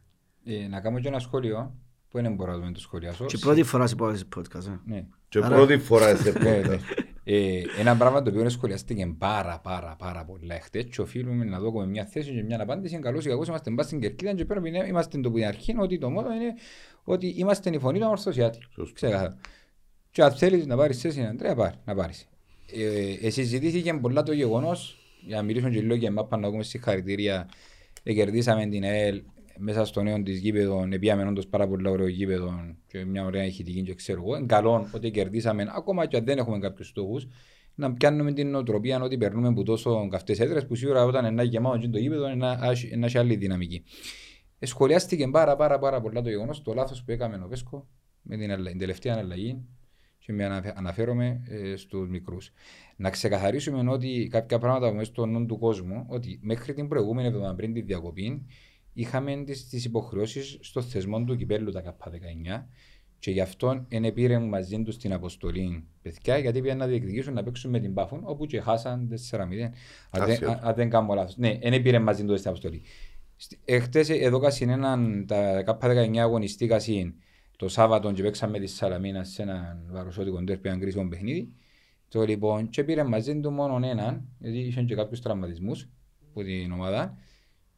Ε, 0.46 0.66
να 0.68 0.80
κάνω 0.80 1.00
και 1.00 1.08
ένα 1.08 1.18
σχόλιο 1.18 1.74
που 2.08 2.20
δεν 2.22 2.34
μπορώ 2.34 2.56
να 2.56 2.72
το 2.72 2.80
σχολιάσω. 2.80 3.24
Και 3.24 3.38
πρώτη 3.38 3.62
φορά 3.62 3.86
σε 3.86 3.94
πω 3.94 4.14
σε 4.14 4.24
podcast. 4.36 4.66
ε. 4.66 4.80
Ναι. 4.86 5.04
Και 5.28 5.38
Άρα- 5.38 5.56
πρώτη 5.56 5.78
φορά 5.78 6.16
σε 6.16 6.30
Ναι, 6.38 6.50
ναι. 6.50 6.62
podcast. 6.66 6.80
Ε, 7.28 7.60
ένα 7.78 7.96
πράγμα 7.96 8.22
το 8.22 8.30
οποίο 8.30 8.48
σχολιάστηκε 8.48 9.14
πάρα 9.18 9.60
πάρα 9.60 9.96
πάρα 9.98 10.24
πολλά 10.24 10.54
εχθές 10.54 10.84
και 10.84 11.00
οφείλουμε 11.00 11.44
να 11.44 11.58
δούμε 11.60 11.86
μια 11.86 12.04
θέση 12.04 12.32
και 12.34 12.42
μια 12.42 12.60
απάντηση. 12.62 12.98
Καλώς 12.98 13.24
ή 13.24 13.28
κακώς 13.28 13.48
είμαστε 13.48 13.70
μπας 13.70 13.86
στην 13.86 14.00
κερκίδα 14.00 14.34
και 14.34 14.44
πρέπει 14.44 14.70
να 14.70 14.84
είμαστε 14.86 15.20
το 15.20 15.30
που 15.30 15.36
είναι 15.36 15.46
αρχή 15.46 15.74
ότι 15.78 15.98
το 15.98 16.10
μότο 16.10 16.32
είναι 16.32 16.54
ότι 17.04 17.26
είμαστε 17.36 17.70
η 17.70 17.78
φωνή 17.78 17.98
των 17.98 18.08
Ορθωσιάτη. 18.08 18.58
Σωστό. 18.74 18.92
Ξεκάθαρα. 18.94 19.36
Και 20.10 20.22
αν 20.22 20.32
θέλεις 20.32 20.66
να 20.66 20.76
πάρεις 20.76 21.00
θέση, 21.00 21.22
Αντρέα, 21.22 21.54
πάρει, 21.54 21.74
να 21.84 21.94
πάρεις. 21.94 22.28
Ε, 22.72 23.26
ε, 23.26 23.30
συζητήθηκε 23.30 23.94
πολλά 23.94 24.22
το 24.22 24.32
γεγονός, 24.32 24.98
για 25.26 25.36
να 25.36 25.42
μιλήσουμε 25.42 25.70
και 25.70 25.80
λίγο 25.80 25.94
για 25.94 26.10
μάπα 26.12 26.36
να 26.36 26.50
πούμε 26.50 26.62
συγχαρητήρια, 26.62 27.48
ε, 28.02 28.12
κερδίσαμε 28.12 28.66
την 28.66 28.82
ΕΕΛ 28.82 29.22
μέσα 29.58 29.84
στο 29.84 30.02
νέο 30.02 30.22
της 30.22 30.38
γήπεδο, 30.38 30.88
επίαμε 30.90 31.24
όντως 31.28 31.46
πάρα 31.46 31.68
πολύ 31.68 31.88
ωραίο 31.88 32.06
γήπεδο 32.08 32.74
και 32.86 33.04
μια 33.04 33.24
ωραία 33.24 33.44
ηχητική 33.44 33.82
και 33.82 33.94
ξέρω 33.94 34.22
εγώ. 34.22 34.36
Είναι 34.36 34.46
καλό 34.46 34.88
ότι 34.92 35.10
κερδίσαμε, 35.10 35.66
ακόμα 35.76 36.06
και 36.06 36.16
αν 36.16 36.24
δεν 36.24 36.38
έχουμε 36.38 36.58
κάποιους 36.58 36.88
στόχους, 36.88 37.26
να 37.74 37.92
πιάνουμε 37.92 38.32
την 38.32 38.50
νοοτροπία 38.50 39.02
ότι 39.02 39.16
περνούμε 39.18 39.48
από 39.48 39.62
τόσο 39.62 40.08
καυτές 40.10 40.40
έδρες 40.40 40.66
που 40.66 40.74
σίγουρα 40.74 41.04
όταν 41.04 41.24
είναι 41.24 41.42
γεμάτο 41.42 41.78
και 41.78 41.88
το 41.88 41.98
γήπεδο 41.98 42.26
είναι 42.30 42.34
να 42.58 42.68
έχει- 42.70 42.96
να 42.96 43.06
έχει 43.06 43.18
άλλη 43.18 43.36
δυναμική. 43.36 43.82
Ε, 44.58 44.66
σχολιάστηκε 44.66 45.28
πάρα, 45.28 45.56
πάρα, 45.56 45.78
πάρα 45.78 46.00
πολλά 46.00 46.22
το 46.22 46.28
γεγονός, 46.28 46.62
το 46.62 46.74
λάθος 46.74 47.04
που 47.04 47.10
έκαμε 47.12 47.36
ο 47.44 47.48
Βέσκο 47.48 47.88
με 48.22 48.36
την, 48.36 48.50
αλλα- 48.52 48.70
την 48.70 48.78
τελευταία 48.78 49.14
αλλαγή 49.18 49.64
και 50.18 50.32
με 50.32 50.44
αναφε- 50.44 50.78
αναφέρομαι 50.78 51.42
ε, 51.48 51.76
στους 51.76 52.08
μικρούς. 52.08 52.50
Να 52.96 53.10
ξεκαθαρίσουμε 53.10 53.90
ότι 53.90 54.28
κάποια 54.30 54.58
πράγματα 54.58 54.88
που 54.88 54.94
μέσα 54.94 55.10
στο 55.10 55.26
νου 55.26 55.46
του 55.46 55.58
κόσμου, 55.58 56.04
ότι 56.08 56.38
μέχρι 56.42 56.74
την 56.74 56.88
προηγούμενη 56.88 57.28
εβδομάδα 57.28 57.54
πριν 57.54 57.72
τη 57.72 57.80
διακοπή, 57.80 58.46
είχαμε 58.98 59.42
τις, 59.44 59.68
τις 59.68 59.84
υποχρεώσεις 59.84 60.58
στο 60.60 60.82
θεσμό 60.82 61.24
του 61.24 61.36
κυπέλου 61.36 61.70
τα 61.72 61.80
ΚΑΠΑ19 61.80 62.62
και 63.18 63.30
γι' 63.30 63.40
αυτό 63.40 63.86
δεν 63.88 64.12
πήρε 64.12 64.38
μαζί 64.38 64.82
τους 64.82 64.96
την 64.96 65.12
αποστολή 65.12 65.84
παιδιά, 66.02 66.38
γιατί 66.38 66.60
πήγαν 66.60 66.76
να 66.78 66.86
διεκδικήσουν 66.86 67.34
να 67.34 67.42
παίξουν 67.42 67.70
με 67.70 67.80
την 67.80 67.94
Πάφων, 67.94 68.20
όπου 68.24 68.46
και 68.46 68.60
χάσαν 68.60 69.08
4-0. 69.08 69.72
Αν 70.10 70.24
δεν- 70.24 70.30
Άσιο. 70.30 70.50
αν- 70.50 70.60
αν 70.62 70.74
δεν 70.74 70.90
κάνω 70.90 71.14
λάθος. 71.14 71.36
Ναι, 71.36 71.58
δεν 71.62 71.82
πήρε 71.82 71.98
μαζί 71.98 72.24
τους 72.24 72.38
στην 72.38 72.50
αποστολή. 72.50 72.82
Στι- 73.36 73.58
Εχθές 73.64 74.08
εδώ 74.08 74.38
κάσιν 74.38 74.68
έναν, 74.68 75.24
τα 75.26 75.62
ΚΑΠΑ19 75.62 76.16
αγωνιστή 76.18 76.66
κάσιν 76.66 77.14
το 77.56 77.68
Σάββατο 77.68 78.12
και 78.12 78.22
παίξαμε 78.22 78.58
τη 78.58 78.66
Σαλαμίνα 78.66 79.24
σε 79.24 79.42
έναν 79.42 79.86
βαροσότικο 79.90 80.42
ντέρπι, 80.42 80.68
έναν 80.68 80.80
κρίσιμο 80.80 81.08
παιχνίδι. 81.08 81.52
Το 82.08 82.22
λοιπόν, 82.24 82.68
και 82.68 82.84
πήρε 82.84 83.04
μαζί 83.04 83.40
του 83.40 83.50
μόνο 83.50 83.86
έναν, 83.86 84.28
γιατί 84.38 84.58
είχαν 84.58 84.86
και 84.86 84.94
κάποιους 84.94 85.20
τραυματισμούς 85.20 85.88
από 86.30 86.42
την 86.42 86.72
ομάδα. 86.72 87.16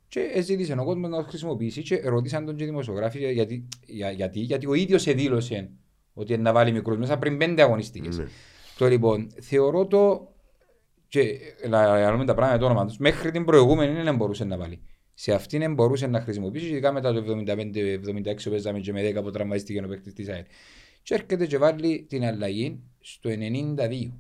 Και 0.08 0.40
ζήτησε 0.40 0.72
ο 0.72 0.84
κόσμος 0.84 1.10
να 1.10 1.16
το 1.16 1.28
χρησιμοποιήσει 1.28 1.82
και 1.82 2.00
ρωτήσαν 2.04 2.44
τον 2.44 2.56
και 2.56 2.64
οι 2.64 2.66
δημοσιογράφοι 2.66 3.32
γιατί, 3.32 3.68
για, 3.86 4.10
γιατί, 4.10 4.40
γιατί 4.40 4.66
ο 4.66 4.74
ίδιος 4.74 5.06
εδήλωσε 5.06 5.70
ότι 6.12 6.32
είναι 6.32 6.42
να 6.42 6.52
βάλει 6.52 6.72
μικρούς 6.72 6.96
μέσα 6.96 7.18
πριν 7.18 7.38
πέντε 7.38 7.62
αγωνιστικές. 7.62 8.18
Ναι. 8.18 8.24
Το 8.78 8.86
λοιπόν, 8.86 9.30
θεωρώ 9.40 9.86
το 9.86 10.32
και 11.08 11.38
να 11.68 12.10
λέμε 12.10 12.24
τα 12.24 12.34
πράγματα 12.34 12.58
το 12.58 12.64
όνομα 12.64 12.86
τους, 12.86 12.96
μέχρι 12.98 13.30
την 13.30 13.44
προηγούμενη 13.44 14.02
δεν 14.02 14.16
μπορούσε 14.16 14.44
να 14.44 14.56
βάλει. 14.56 14.80
Σε 15.14 15.32
αυτήν 15.32 15.60
δεν 15.60 15.74
μπορούσε 15.74 16.06
να 16.06 16.20
χρησιμοποιήσει, 16.20 16.66
ειδικά 16.66 16.92
μετά 16.92 17.12
το 17.12 17.24
75-76 17.26 18.42
που 18.44 18.50
παίζαμε 18.50 18.78
και 18.78 18.92
με 18.92 19.12
10 19.16 19.22
που 19.22 19.30
τραυματίστηκε 19.30 19.82
ο 19.84 19.88
παίκτης 19.88 20.12
της 20.12 20.28
ΑΕΛ. 20.28 20.44
Και 21.02 21.14
έρχεται 21.14 21.46
και 21.46 21.58
βάλει 21.58 22.06
την 22.08 22.24
αλλαγή 22.24 22.80
στο 23.00 23.30
92. 23.30 24.12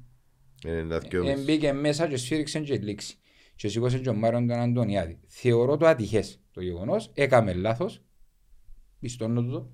92,5. 0.64 1.26
Ε, 1.26 1.36
μπήκε 1.44 1.72
μέσα 1.72 2.08
και 2.08 2.16
σφύριξε 2.16 2.60
και 2.60 2.78
λήξη. 2.78 3.18
Και 3.58 3.68
σήκωσε 3.68 3.98
και 3.98 4.08
ο 4.08 4.14
Μάριον 4.14 4.46
τον 4.46 4.58
Αντωνιάδη. 4.58 5.18
Θεωρώ 5.26 5.76
το 5.76 5.86
ατυχές 5.86 6.40
το 6.50 6.60
γεγονός. 6.60 7.10
Έκαμε 7.14 7.52
λάθος. 7.54 8.02
Πιστώνω 9.00 9.42
το. 9.42 9.70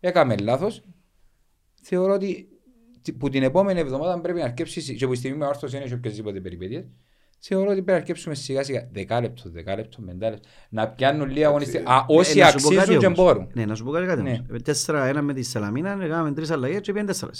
Έκαμε 0.00 0.36
λάθος. 0.36 0.82
Θεωρώ 1.82 2.12
ότι 2.12 2.48
τι- 3.02 3.12
που 3.12 3.28
την 3.28 3.42
επόμενη 3.42 3.80
εβδομάδα 3.80 4.20
πρέπει 4.20 4.38
να 4.38 4.44
αρκέψεις 4.44 4.92
και 4.96 5.06
που 5.06 5.12
η 5.12 5.16
στιγμή 5.16 5.36
με 5.38 5.46
όρθος 5.46 5.72
είναι 5.72 5.84
και 5.84 5.94
οποιασδήποτε 5.94 6.40
περιπέτειες. 6.40 6.84
Θεωρώ 7.38 7.64
ότι 7.64 7.74
πρέπει 7.74 7.90
να 7.90 7.96
αρκέψουμε 7.96 8.34
σιγά 8.34 8.62
σιγά 8.64 8.88
δεκάλεπτο, 8.92 9.50
δεκάλεπτο, 9.50 10.00
πεντάλεπτο. 10.06 10.48
Να 10.70 10.88
πιάνουν 10.88 11.30
λίγα 11.30 11.46
αγωνιστές. 11.46 11.82
Α, 11.84 12.04
όσοι 12.08 12.38
Ε, 12.38 12.42
να 12.42 12.50
σου 12.50 12.56
πω 12.62 12.68
κάτι 12.68 12.76
αξίζουν 12.78 13.00
και 13.00 13.06
όμως. 13.06 13.18
μπορούν. 13.18 13.48
Ναι, 13.54 13.64
να 13.66 13.74
σου 13.74 13.84
πω 13.84 13.90
κάτι 13.90 14.06
κάτι 14.06 14.22
Ναι. 14.22 14.30
όμως. 14.30 14.46
Ε, 14.52 14.56
Τέσσερα 14.58 15.04
ένα 15.06 15.22
με 15.22 15.32
τη 15.34 15.42
Σαλαμίνα, 15.42 15.90
έκαναμε 15.92 16.32
τρεις 16.32 16.50
αλλαγές 16.50 16.80
και 16.80 16.92
πήγαν 16.92 17.06
τέσσερα. 17.06 17.32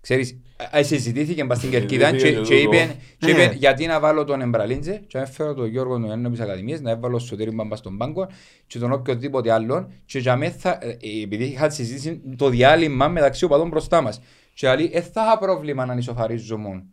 Ξέρεις, 0.00 0.40
α, 0.76 0.82
συζητήθηκε 0.82 1.44
μπας 1.44 1.58
στην 1.58 1.70
Κερκίδα 1.70 2.10
και, 2.10 2.18
Συζητήθηκε 2.18 2.54
και 2.56 2.64
το- 2.64 2.76
είπε, 2.76 2.96
και 3.18 3.32
Ναι. 3.32 3.42
είπε 3.42 3.54
γιατί 3.54 3.86
να 3.86 4.00
βάλω 4.00 4.24
τον 4.24 4.40
Εμπραλίντζε 4.40 5.02
και 5.06 5.18
να 5.18 5.24
έφερω 5.24 5.54
τον 5.54 5.66
Γιώργο 5.66 5.98
του 5.98 6.06
Ιωάννου 6.06 6.30
της 6.30 6.40
Ακαδημίας, 6.40 6.80
να 6.80 6.90
έβαλω 6.90 7.18
Σωτήρη 7.18 7.50
Μπαμπάς 7.50 7.78
στον 7.78 7.96
πάγκο 7.96 8.28
και 8.66 8.78
τον 8.78 8.92
οποιοδήποτε 8.92 9.50
άλλον 9.52 9.92
και 10.04 10.18
για 10.18 10.36
μέ 10.36 10.50
θα, 10.50 10.78
ε, 10.82 10.96
επειδή 11.22 11.44
είχα 11.44 11.70
συζήτηση 11.70 12.20
το 12.36 12.48
διάλειμμα 12.48 13.08
μεταξύ 13.08 13.44
οπαδών 13.44 13.68
μπροστά 13.68 14.00
μας 14.00 14.20
και 14.54 14.74
λέει, 14.74 14.90
ε, 14.92 15.00
θα 15.00 15.22
είχα 15.26 15.38
πρόβλημα 15.38 15.86
να 15.86 15.94
ισοφαρίζομαι 15.94 16.84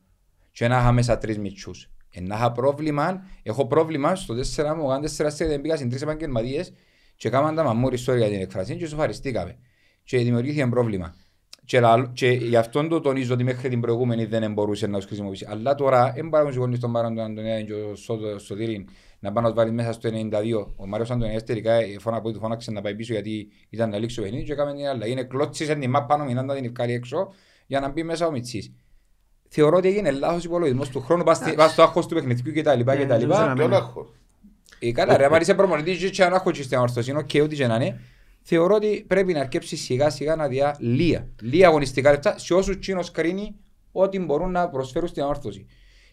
και 0.51 0.67
να 0.67 0.77
είχα 0.79 0.91
μέσα 0.91 1.17
τρεις 1.17 1.37
μητσούς. 1.39 1.89
Ε, 2.11 2.21
να 2.21 2.35
είχα 2.35 2.51
πρόβλημα, 2.51 3.23
έχω 3.43 3.67
πρόβλημα 3.67 4.15
στο 4.15 4.33
4 4.33 4.75
μου, 4.75 4.91
αν 4.91 5.01
4 5.01 5.29
στέλνει 5.29 5.53
δεν 5.53 5.61
πήγα 5.61 5.77
σε 5.77 5.85
τρεις 5.85 6.01
επαγγελματίες 6.01 6.73
και 7.15 7.29
κάμαν 7.29 7.55
τα 7.55 7.63
μαμούρι 7.63 7.95
ιστορία 7.95 8.21
για 8.27 8.33
την 8.35 8.41
εκφρασία 8.45 8.75
και 8.75 8.83
ισοφαριστήκαμε. 8.83 9.57
Και 10.03 10.17
δημιουργήθηκε 10.17 10.67
πρόβλημα. 10.67 11.15
Και, 11.65 11.79
λαλ- 11.79 12.13
και 12.13 12.27
γι' 12.29 12.55
αυτό 12.55 12.87
το 12.87 12.99
τονίζω 12.99 13.33
ότι 13.33 13.43
μέχρι 13.43 13.69
την 13.69 13.81
προηγούμενη 13.81 14.25
δεν 14.25 14.53
μπορούσε 14.53 14.87
να 14.87 14.97
τους 14.97 15.05
χρησιμοποιήσει. 15.05 15.45
Αλλά 15.49 15.75
τώρα 15.75 16.11
δεν 16.15 16.27
μπορούμε 16.27 16.49
να 16.49 16.53
σηκώνει 16.55 16.75
στον 16.75 16.89
Μάριο 16.89 17.09
τον 17.15 17.19
Αντωνία 17.25 17.61
και 17.61 17.73
ο 17.73 17.95
Σο- 17.95 18.39
Σωτήριν 18.39 18.87
να 19.19 19.31
πάνε 19.31 19.47
να 19.47 19.53
τους 19.53 19.63
βάλει 19.63 19.75
μέσα 19.75 19.91
στο 19.91 20.09
92. 20.09 20.67
Ο 20.75 20.87
Μάριος 20.87 21.11
Αντωνίας 21.11 21.43
τελικά 21.43 21.73
ε, 21.73 21.95
φώνα 21.99 22.21
που 22.21 22.31
του 22.31 22.39
φώναξε 22.39 22.71
να 22.71 22.81
πάει 22.81 22.95
πίσω 22.95 23.13
γιατί 23.13 23.47
ήταν 23.69 23.89
να 23.89 23.97
λήξει 23.97 24.19
ο 24.19 24.23
παιχνίδι 24.23 24.43
και 24.43 24.51
έκαμε 24.51 24.73
την 24.73 24.85
άλλα. 24.87 25.07
Είναι 25.07 25.23
κλώτσισε 25.23 25.75
την 25.75 25.89
μάπα 25.89 26.05
πάνω 26.05 26.23
μηνάντα 26.23 26.55
την 26.55 26.65
ευκάλη 26.65 26.93
έξω 26.93 27.33
για 27.67 27.79
να 27.79 27.89
μπει 27.89 28.03
μέσα 28.03 28.27
ο 28.27 28.31
Μιτσής. 28.31 28.71
Θεωρώ 29.47 29.77
ότι 29.77 29.87
έγινε 29.87 30.11
λάθος 30.11 30.43
υπολογισμός 30.43 30.89
του 30.89 31.01
χρόνου 31.01 31.23
πας 31.23 31.37
στη- 31.37 31.53
πας 31.53 31.71
στο 31.71 31.81
άγχος 31.81 32.07
του 32.07 32.13
παιχνιδιού 32.15 32.53
κτλ. 32.53 32.69
Ε, 32.79 32.83
δεν 32.83 33.07
κτλ. 33.07 33.29
ξέρω. 33.29 33.53
Ποιον 33.53 33.73
άγχος. 33.73 34.07
Ε, 34.79 34.91
καλά 34.91 35.17
ρε, 35.17 35.25
αν 35.25 35.41
είσαι 35.41 35.53
προπονητής 35.53 36.09
και 36.09 36.23
αν 36.23 36.33
έχω 36.33 36.51
και 36.51 36.63
στην 36.63 36.77
ορθοσύνη, 36.77 37.17
οκ, 37.17 37.29
ό,τι 37.43 37.55
και 37.55 37.67
να 37.67 37.75
είναι, 37.75 37.99
θεωρώ 38.43 38.75
ότι 38.75 39.05
πρέπει 39.07 39.33
να 39.33 39.39
αρκέψει 39.39 39.75
σιγά 39.75 40.09
σιγά 40.09 40.35
να 40.35 40.47
διά 40.47 40.75
λία, 40.79 41.29
λία 41.41 41.67
αγωνιστικά 41.67 42.11
λεπτά 42.11 42.37
σε 42.37 42.53
όσους 42.53 42.79
τσίνος 42.79 43.11
κρίνει 43.11 43.55
ότι 43.91 44.19
μπορούν 44.19 44.51
να 44.51 44.69
προσφέρουν 44.69 45.07
στην 45.07 45.23
όρθωση. 45.23 45.65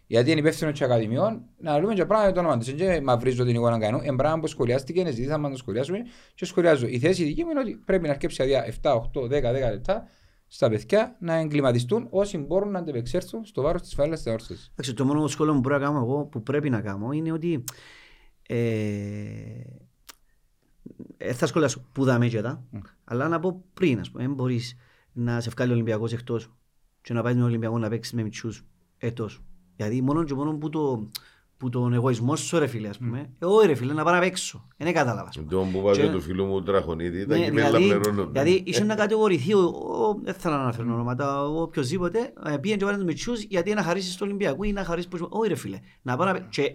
Γιατί 0.06 0.30
είναι 0.30 0.40
υπεύθυνο 0.40 0.70
της 0.70 0.80
Ακαδημιών, 0.80 1.42
να 1.58 1.78
λέμε 1.78 1.94
και 1.94 2.04
πράγματα 2.04 2.32
το 2.32 2.40
όνομα 2.40 2.58
της. 2.58 2.72
Και 2.72 3.00
μαυρίζω 3.00 3.44
την 3.44 3.54
εικόνα 3.54 3.78
κανού. 3.78 4.00
Εν 4.02 4.16
πράγμα 4.16 4.40
που 4.40 4.46
σχολιάστηκε, 4.46 5.02
ναι, 5.02 5.10
ζητήσαμε 5.10 5.42
να 5.42 5.50
το 5.50 5.56
σχολιάσουμε 5.56 5.98
και 6.34 6.44
σχολιάζω. 6.44 6.86
Η 6.86 6.98
θέση 6.98 7.24
δική 7.24 7.44
μου 7.44 7.50
είναι 7.50 7.60
ότι 7.60 7.82
πρέπει 7.84 8.06
να 8.06 8.10
αρκέψει 8.10 8.42
αδειά 8.42 8.74
7, 8.82 8.94
8, 8.94 9.20
10, 9.20 9.28
10 9.28 9.52
λεπτά 9.52 10.08
στα 10.46 10.68
παιδιά 10.68 11.16
να 11.20 11.34
εγκληματιστούν 11.34 12.06
όσοι 12.10 12.38
μπορούν 12.38 12.70
να 12.70 12.78
αντεπεξέλθουν 12.78 13.44
στο 13.44 13.62
βάρος 13.62 13.82
της 13.82 13.94
φάλας 13.94 14.22
της 14.22 14.32
όρθωσης. 14.32 14.68
Εντάξει, 14.72 14.94
το 14.94 15.04
μόνο 15.04 15.26
σχόλιο 15.26 15.52
που 15.52 15.60
μπορώ 15.60 15.78
να 15.78 15.84
κάνω 15.84 15.98
εγώ, 15.98 16.24
που 16.24 16.42
πρέπει 16.42 16.70
να 16.70 16.80
κάνω, 16.80 17.12
είναι 17.12 17.32
ότι 17.32 17.64
ε, 18.48 18.56
ε, 21.16 21.32
θα 21.32 21.46
σχολιάσω 21.46 21.84
που 21.92 22.04
δάμε 22.04 22.28
και 22.28 22.40
τα, 22.40 22.64
αλλά 23.04 23.28
να 23.28 23.40
πω 23.40 23.62
πριν, 23.74 24.00
ας 24.00 24.10
πούμε, 24.10 24.22
δεν 24.24 24.34
μπορείς 24.34 24.76
να 25.12 25.40
σε 25.40 25.50
βγάλει 25.50 25.70
ο 25.70 25.74
Ολυμπιακός 25.74 26.12
εκτός 26.12 26.50
και 27.02 27.12
να 27.12 27.22
πάει 27.22 27.34
τον 27.34 27.42
Ολυμπιακό 27.42 27.78
να 27.78 27.88
παίξεις 27.88 28.12
με 28.14 28.22
μητσούς 28.22 28.64
έτος. 28.98 29.42
Γιατί 29.76 30.02
μόνο 30.02 30.24
και 30.24 30.34
μόνο 30.34 30.52
που, 30.56 30.68
το, 30.68 31.08
που 31.56 31.68
τον 31.68 31.92
εγωισμό 31.92 32.36
σου 32.36 32.58
ρε 32.58 32.66
φίλε, 32.66 32.88
ας 32.88 32.98
πούμε, 32.98 33.30
εγώ 33.38 33.60
ρε 33.60 33.74
φίλε 33.74 33.92
να 33.92 34.04
πάω 34.04 34.14
να 34.14 34.20
παίξω. 34.20 34.66
Δεν 34.76 34.92
κατάλαβα. 34.94 35.28
ας 35.28 35.36
πούμε. 35.36 35.48
Τον 35.50 35.72
που 35.72 35.80
βάζει 35.80 36.00
Και- 36.00 36.08
του 36.10 36.20
φίλου 36.20 36.44
μου 36.44 36.62
Τραχονίδη, 36.62 37.26
τα 37.26 37.36
Ναι, 37.36 37.44
κυπέλα 37.44 37.66
δηλαδή, 37.66 37.84
πληρώνονται. 38.00 38.40
δηλαδή 38.40 38.62
είσαι 38.66 38.84
να 38.84 38.94
κατηγορηθεί, 38.94 39.54
ο- 39.54 39.60
ο- 39.60 40.20
δεν 40.22 40.34
θέλω 40.34 40.54
να 40.54 40.60
αναφέρω 40.62 40.92
ονόματα, 40.94 41.46
ο 41.46 41.60
οποιοςδήποτε, 41.62 42.32
ε, 42.46 42.56
πήγαινε 42.56 42.78
και 42.78 42.84
βάλει 42.84 42.96
τους 42.96 43.06
μητσούς 43.06 43.42
γιατί 43.42 43.74
να 43.74 43.82
χαρίσεις 43.82 44.12
στο 44.12 44.24
Ολυμπιακό 44.24 44.64
ή 44.64 44.72
να 44.72 44.84
χαρίσεις 44.84 45.08
προς... 45.10 45.26
Όχι 45.30 45.48
ρε 45.48 45.54
φίλε, 45.54 45.78
να 46.02 46.16
πάω 46.16 46.26
να... 46.26 46.32
παί- 46.32 46.48
Και 46.48 46.74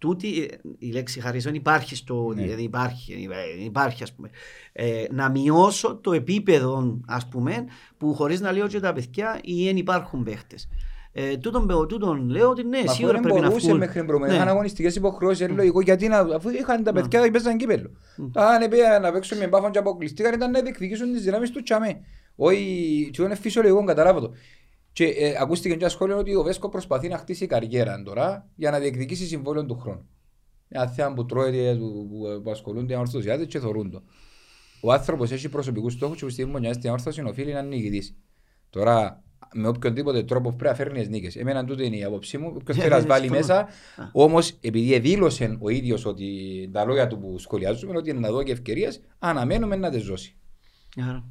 τούτη, 0.00 0.42
ε, 0.42 0.56
η 0.78 0.90
λέξη 0.90 1.20
χαρίσεων 1.20 1.54
υπάρχει 1.54 1.96
στο... 1.96 2.32
Ναι. 2.34 2.42
Δηλαδή 2.42 2.62
υπάρχει, 2.62 3.28
ε, 3.58 3.64
υπάρχει 3.64 4.02
ας 4.02 4.12
πούμε. 4.12 4.30
Ε, 4.72 5.04
να 5.10 5.30
μειώσω 5.30 5.96
το 5.96 6.12
επίπεδο 6.12 7.00
ας 7.06 7.28
πούμε 7.28 7.64
που 7.98 8.14
χωρίς 8.14 8.40
να 8.40 8.52
λέω 8.52 8.66
και 8.66 8.80
τα 8.80 8.92
παιδιά 8.92 9.40
ή 9.42 9.64
δεν 9.64 9.76
υπάρχουν 9.76 10.22
παίχτες. 10.22 10.68
Ε, 11.12 11.36
τούτον, 11.36 11.66
παι- 11.66 11.86
τούτον 11.88 12.28
λέω 12.28 12.48
ότι 12.48 12.62
ναι, 12.64 12.82
Μα 12.86 12.92
σίγουρα 12.92 13.12
δεν 13.12 13.22
πρέπει 13.22 13.40
να 13.40 13.46
μπορούσε 13.46 13.66
βγουν. 13.66 13.78
μέχρι 13.78 13.94
την 13.94 14.04
προηγούμενη. 14.06 14.32
Ναι. 14.36 14.42
Είχαν 14.42 14.52
αγωνιστικές 14.54 14.96
υποχρεώσεις, 14.96 15.46
είναι 15.46 15.56
λογικό. 15.56 15.80
Γιατί 15.80 16.08
να, 16.08 16.18
αφού 16.18 16.48
είχαν 16.48 16.82
τα 16.82 16.92
παιδιά 16.92 17.22
που 17.22 17.30
παίζαν 17.30 17.56
κύπελλο. 17.56 17.90
Αν 18.32 18.68
πήγαν 18.68 19.02
να 19.02 19.12
παίξουν 19.12 19.38
με 19.38 19.46
μπάφον 19.46 19.70
και 19.70 19.78
αποκλειστήκαν 19.78 20.34
ήταν 20.34 20.50
να 20.50 20.60
διεκδικήσουν 20.60 21.12
τις 21.12 21.22
δυνάμεις 21.22 21.50
τους 21.50 21.62
τσαμέ. 21.62 22.00
Όχι, 22.36 23.10
και 23.12 23.22
είναι 23.22 23.34
φυσιολογικό, 23.34 23.84
καταλάβω 23.84 24.20
το. 24.20 24.32
Και 25.00 25.06
ε, 25.06 25.34
ακούστηκε 25.38 25.74
και 25.74 25.80
ένα 25.80 25.88
σχόλιο 25.88 26.18
ότι 26.18 26.34
ο 26.34 26.42
Βέσκο 26.42 26.68
προσπαθεί 26.68 27.08
να 27.08 27.18
χτίσει 27.18 27.46
καριέρα 27.46 28.02
τώρα 28.02 28.48
για 28.54 28.70
να 28.70 28.78
διεκδικήσει 28.78 29.26
συμβόλαιο 29.26 29.66
του 29.66 29.78
χρόνου. 29.78 30.08
Μια 30.68 30.88
θέα 30.88 31.12
που 31.12 31.26
τρώει, 31.26 31.76
που, 31.78 32.08
που, 32.08 32.40
που 32.42 32.50
ασχολούνται 32.50 32.94
με 32.94 33.00
ορθωσιάτες 33.00 33.46
και 33.46 33.58
θωρούν 33.58 33.90
το. 33.90 34.02
Ο 34.82 34.92
άνθρωπος 34.92 35.30
έχει 35.30 35.48
προσωπικούς 35.48 35.92
στόχους 35.92 36.18
και 36.18 36.24
που 36.24 36.30
στιγμή 36.30 36.52
που 36.52 36.58
νοιάζει 36.58 36.78
την 36.78 36.90
όρθωση 36.90 37.20
οφείλει 37.22 37.52
να 37.52 37.58
είναι 37.58 37.68
νικητής. 37.68 38.16
Τώρα, 38.70 39.22
με 39.54 39.68
οποιονδήποτε 39.68 40.22
τρόπο 40.22 40.48
πρέπει 40.52 40.64
να 40.64 40.74
φέρνει 40.74 40.98
τις 40.98 41.08
νίκες. 41.08 41.36
Εμένα 41.36 41.64
τούτο 41.64 41.82
είναι 41.82 41.96
η 41.96 42.04
άποψή 42.04 42.38
μου. 42.38 42.56
Ποιος 42.64 42.76
Ναι, 42.76 42.82
θέλει 42.82 42.94
να 42.94 43.00
ναι, 43.00 43.06
βάλει 43.06 43.20
συμφωνώ. 43.26 43.40
μέσα. 43.46 43.58
Α. 43.60 43.66
Όμως, 44.12 44.50
επειδή 44.60 44.98
δήλωσε 44.98 45.56
ο 45.60 45.68
ίδιος 45.68 46.04
ότι 46.04 46.26
τα 46.72 46.84
λόγια 46.84 47.06
του 47.06 47.18
που 47.18 47.38
σχολιάζουμε 47.38 47.96
ότι 47.96 48.10
είναι 48.10 48.18
να 48.18 48.30
δω 48.30 48.42
και 48.42 48.52
ευκαιρίες, 48.52 49.00
αναμένουμε 49.18 49.76
να 49.76 49.90
τις 49.90 50.02
ζώσει. 50.02 50.36
Μια 50.96 51.04
χαρά. 51.06 51.24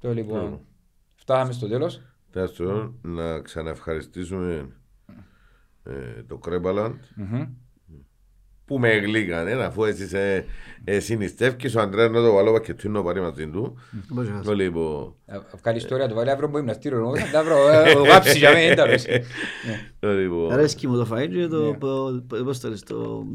Το 0.00 0.12
λοιπόν, 0.12 0.54
Mm. 0.54 0.60
φτάσαμε 1.14 1.52
στο 1.52 1.68
τέλος. 1.68 2.00
Δεύτερον, 2.34 2.94
να 3.02 3.40
ξαναευχαριστήσουμε 3.40 4.68
ε, 5.84 6.22
το 6.28 6.36
Κρέμπαλαντ 6.38 6.94
Μμμ. 7.14 7.44
που 8.64 8.78
με 8.78 8.90
εγλίγανε 8.90 9.52
αφού 9.52 9.84
εσύ 9.84 10.08
σε, 10.08 10.44
ε, 10.84 10.98
συνιστεύκεις 11.00 11.74
ο 11.74 11.80
Αντρέας 11.80 12.10
να 12.10 12.20
το 12.22 12.32
βάλω 12.32 12.52
πακετίνο 12.52 13.02
πάρει 13.02 13.20
μαζί 13.20 13.46
του. 13.48 13.78
Πώς 14.14 14.28
να 14.28 14.42
Το 14.42 14.54
λοιπόν, 14.54 15.14
Ε, 15.26 15.38
Βγάλει 15.60 15.76
ιστορία 15.78 16.08
του 16.08 16.14
βάλει 16.14 16.30
αύριο 16.30 16.48
που 16.48 16.56
γυμναστήριο. 16.56 16.98
Εγώ 16.98 17.16
θα 17.16 17.30
τα 17.32 17.42
βρω, 17.44 17.68
ε, 17.68 17.92
το 17.92 18.02
γράψει 18.08 18.38
για 18.38 18.52
μένα, 18.52 18.60
ένταλος. 18.72 19.04
το 19.98 20.12
λοιπόν. 20.12 20.52
Αρέσκει 20.52 20.86
μου 20.88 20.96
το 20.96 21.08
φαΐ 21.12 21.28
και 21.32 21.46
το, 21.46 21.70
Ναι. 21.70 21.76
πο- 21.76 22.24
πο- 22.28 22.44
πώς 22.44 22.60
το 22.60 22.68
λες, 22.68 22.82
το, 22.82 23.26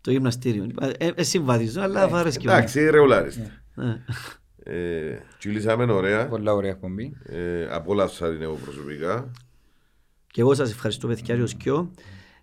το 0.00 0.10
γυμναστήριο. 0.10 0.66
Ε, 0.98 1.08
ε, 1.14 1.22
συμβαδίζω, 1.22 1.80
αλλά 1.80 2.02
αρέσκει 2.12 2.46
μου. 2.46 2.52
Εντάξει, 2.52 2.90
ρεουλάριστα. 2.90 3.42
Ναι. 4.68 4.74
Ε, 4.76 5.22
Τσιλήσαμε 5.38 5.92
ωραία. 5.92 6.28
Πολλά 6.28 6.54
ωραία 6.54 6.70
εκπομπή. 6.70 7.16
Ε, 7.24 7.66
απόλαυσα 7.70 8.32
την 8.32 8.42
εγώ 8.42 8.54
προσωπικά. 8.54 9.30
Και 10.26 10.40
εγώ 10.40 10.54
σας 10.54 10.70
ευχαριστώ 10.70 11.06
παιδιά 11.08 11.36
και 11.36 11.42
ως 11.42 11.54
κοιό. 11.54 11.90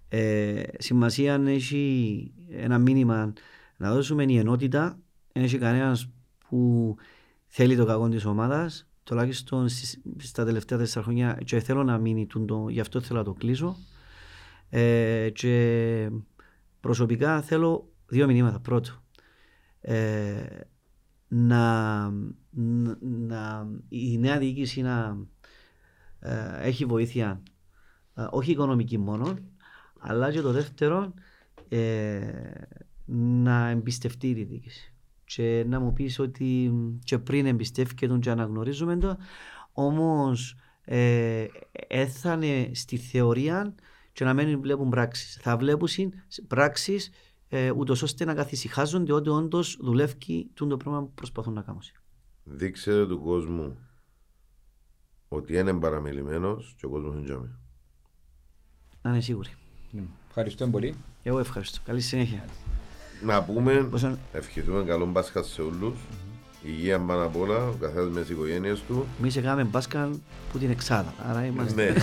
Ε, 0.10 0.64
σημασία 0.78 1.44
έχει 1.48 2.32
ένα 2.52 2.78
μήνυμα 2.78 3.34
να 3.78 3.94
δώσουμε 3.94 4.24
η 4.24 4.38
ενότητα. 4.38 5.00
Δεν 5.34 5.44
έχει 5.44 5.58
κανένας 5.58 6.10
που 6.50 6.96
θέλει 7.48 7.76
το 7.76 7.86
κακό 7.86 8.10
της 8.10 8.26
ομάδας. 8.26 8.88
Τουλάχιστον 9.04 9.70
στις- 9.70 10.02
στα 10.18 10.46
τελευταία 10.46 10.78
τέσσερα 10.78 11.06
χρόνια 11.06 11.40
και 11.46 11.60
θέλω 11.60 11.84
να 11.84 11.98
μείνει 11.98 12.26
τούτο, 12.26 12.66
γι' 12.70 12.80
αυτό 12.80 13.02
θέλω 13.02 13.20
να 13.20 13.26
το 13.26 13.34
κλείσω. 13.34 13.76
Ε, 14.70 15.30
και 15.34 16.10
προσωπικά 16.80 17.42
θέλω 17.42 17.90
δύο 18.08 18.28
μηνύματα. 18.28 18.60
Πρώτο, 18.60 18.92
ε, 19.82 20.44
να, 21.38 22.10
να, 22.52 22.98
να- 23.02 23.68
η 23.90 24.18
νέα 24.18 24.38
διοίκηση 24.40 24.82
να 24.82 25.18
ε, 26.20 26.60
έχει 26.62 26.86
βοήθεια 26.86 27.42
ε, 28.16 28.26
όχι 28.30 28.52
οικονομική 28.52 28.98
μόνο, 28.98 29.38
αλλά 30.00 30.32
και 30.32 30.42
το 30.42 30.52
δεύτερο 30.52 31.14
ε, 31.70 32.32
να 33.06 33.68
εμπιστευτεί 33.70 34.34
τη 34.34 34.44
διοίκηση. 34.44 34.94
Και 35.26 35.66
να 35.68 35.80
μου 35.80 35.94
πεις 35.94 36.20
ότι 36.20 36.74
και 37.04 37.18
πριν 37.20 37.46
εμπιστεύει 37.46 37.94
τον 38.08 38.20
και 38.20 38.30
αναγνωρίζουμε 38.30 38.98
το, 38.98 39.18
όμως 39.72 40.56
ε, 40.84 41.46
έθανε 41.88 42.70
στη 42.74 42.98
θεωρία 42.98 43.76
και 44.12 44.24
να 44.24 44.34
μην 44.34 44.62
βλέπουν 44.62 44.90
πράξεις. 44.90 45.38
Θα 45.42 45.58
βλέπουν 45.58 45.88
πράξεις 46.48 47.10
ε, 47.50 47.72
ούτως 47.72 48.02
ώστε 48.02 48.26
να 48.26 48.34
καθησυχάζονται 48.34 49.14
ότι 49.14 49.30
όντως 49.30 49.78
δουλεύει 49.82 50.48
το 50.54 50.78
πράγμα 50.78 51.02
που 51.02 51.12
προσπαθούν 51.16 51.54
να 51.54 51.62
κάνουν. 51.62 51.82
Δείξε 52.44 53.06
του 53.06 53.22
κόσμου 53.22 53.78
ότι 55.28 55.58
είναι 55.58 55.74
παραμελημένος 55.74 56.76
και 56.78 56.86
ο 56.86 56.90
κόσμος 56.90 57.14
είναι 57.16 57.24
τζάμι. 57.24 57.50
Να 59.02 59.10
είναι 59.12 59.22
σίγουροι. 59.22 59.50
Ευχαριστώ 60.28 60.68
πολύ. 60.68 60.96
Εγώ 61.24 61.40
ευχαριστώ. 61.40 61.80
Καλή 61.86 62.02
συνέχεια. 62.02 62.46
Να 63.24 63.44
πούμε, 63.44 63.84
Πόσο- 63.84 64.18
ευχηθούμε 64.32 64.84
καλό 64.84 65.06
Πάσχα 65.06 65.44
σε 65.44 65.62
όλους. 65.62 65.98
Υγεία 66.64 67.00
πάνω 67.00 67.24
απ' 67.26 67.36
όλα, 67.36 67.68
ο 67.68 67.74
καθένας 67.80 68.10
με 68.10 68.22
τις 68.22 68.30
οικογένειες 68.30 68.82
του. 68.82 69.06
Εμείς 69.20 69.36
έκαναμε 69.36 69.64
μπάσκα 69.64 70.10
που 70.52 70.58
την 70.58 70.70
εξάδα. 70.70 71.14
Άρα 71.24 71.46
είμαστε. 71.46 71.84
Ναι. 71.84 71.94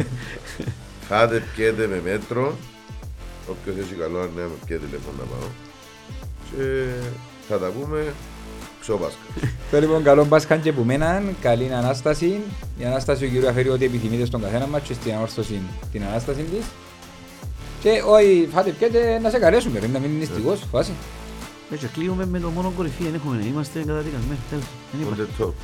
Φάτε, 1.08 1.42
πιέτε 1.56 1.86
με 1.86 2.00
μέτρο. 2.00 2.56
Όποιος 3.50 3.76
έχει 3.84 3.94
καλό 3.94 4.18
αρνέα 4.18 4.44
με 4.44 4.54
πιέτε 4.66 4.84
τηλέφωνο 4.86 5.16
να 5.18 5.24
πάω. 5.24 5.48
Και 6.50 6.86
θα 7.48 7.58
τα 7.58 7.66
πούμε 7.66 8.12
ξόπασκα. 8.80 9.18
Το 9.70 9.80
λοιπόν 9.80 10.02
καλό 10.02 10.24
Πάσχαν 10.24 10.62
και 10.62 10.72
που 10.72 10.82
μέναν, 10.82 11.36
καλή 11.40 11.74
Ανάσταση. 11.74 12.40
Η 12.78 12.84
Ανάσταση 12.84 13.24
ο 13.24 13.28
κύριου 13.28 13.48
αφαιρεί 13.48 13.68
ό,τι 13.68 13.84
επιθυμείτε 13.84 14.24
στον 14.24 14.40
καθένα 14.40 14.66
μας 14.66 14.82
και 14.82 14.92
στην 14.94 15.12
ανόρθωση 15.12 15.60
την 15.92 16.02
Ανάσταση 16.04 16.42
της. 16.42 16.64
Και 17.80 18.02
όχι, 18.06 18.48
φάτε 18.52 18.70
πιέτε 18.70 19.18
να 19.18 19.30
σε 19.30 19.38
καλέσουμε, 19.38 19.78
ρε, 19.78 19.86
να 19.86 19.98
μην 19.98 20.10
είναι 20.10 20.18
νηστικός, 20.18 20.62
φάση. 20.70 20.92
Έτσι, 21.70 21.86
κλείουμε 21.86 22.26
με 22.26 22.40
το 22.40 22.48
μόνο 22.48 22.72
κορυφή. 22.76 23.02
Δεν 23.02 23.14
έχουμε. 23.14 23.44
Είμαστε 23.44 23.78
καταδικασμένοι. 23.78 24.38
Τέλος. 24.50 24.64
Δεν 24.92 25.00
υπάρχει. 25.00 25.54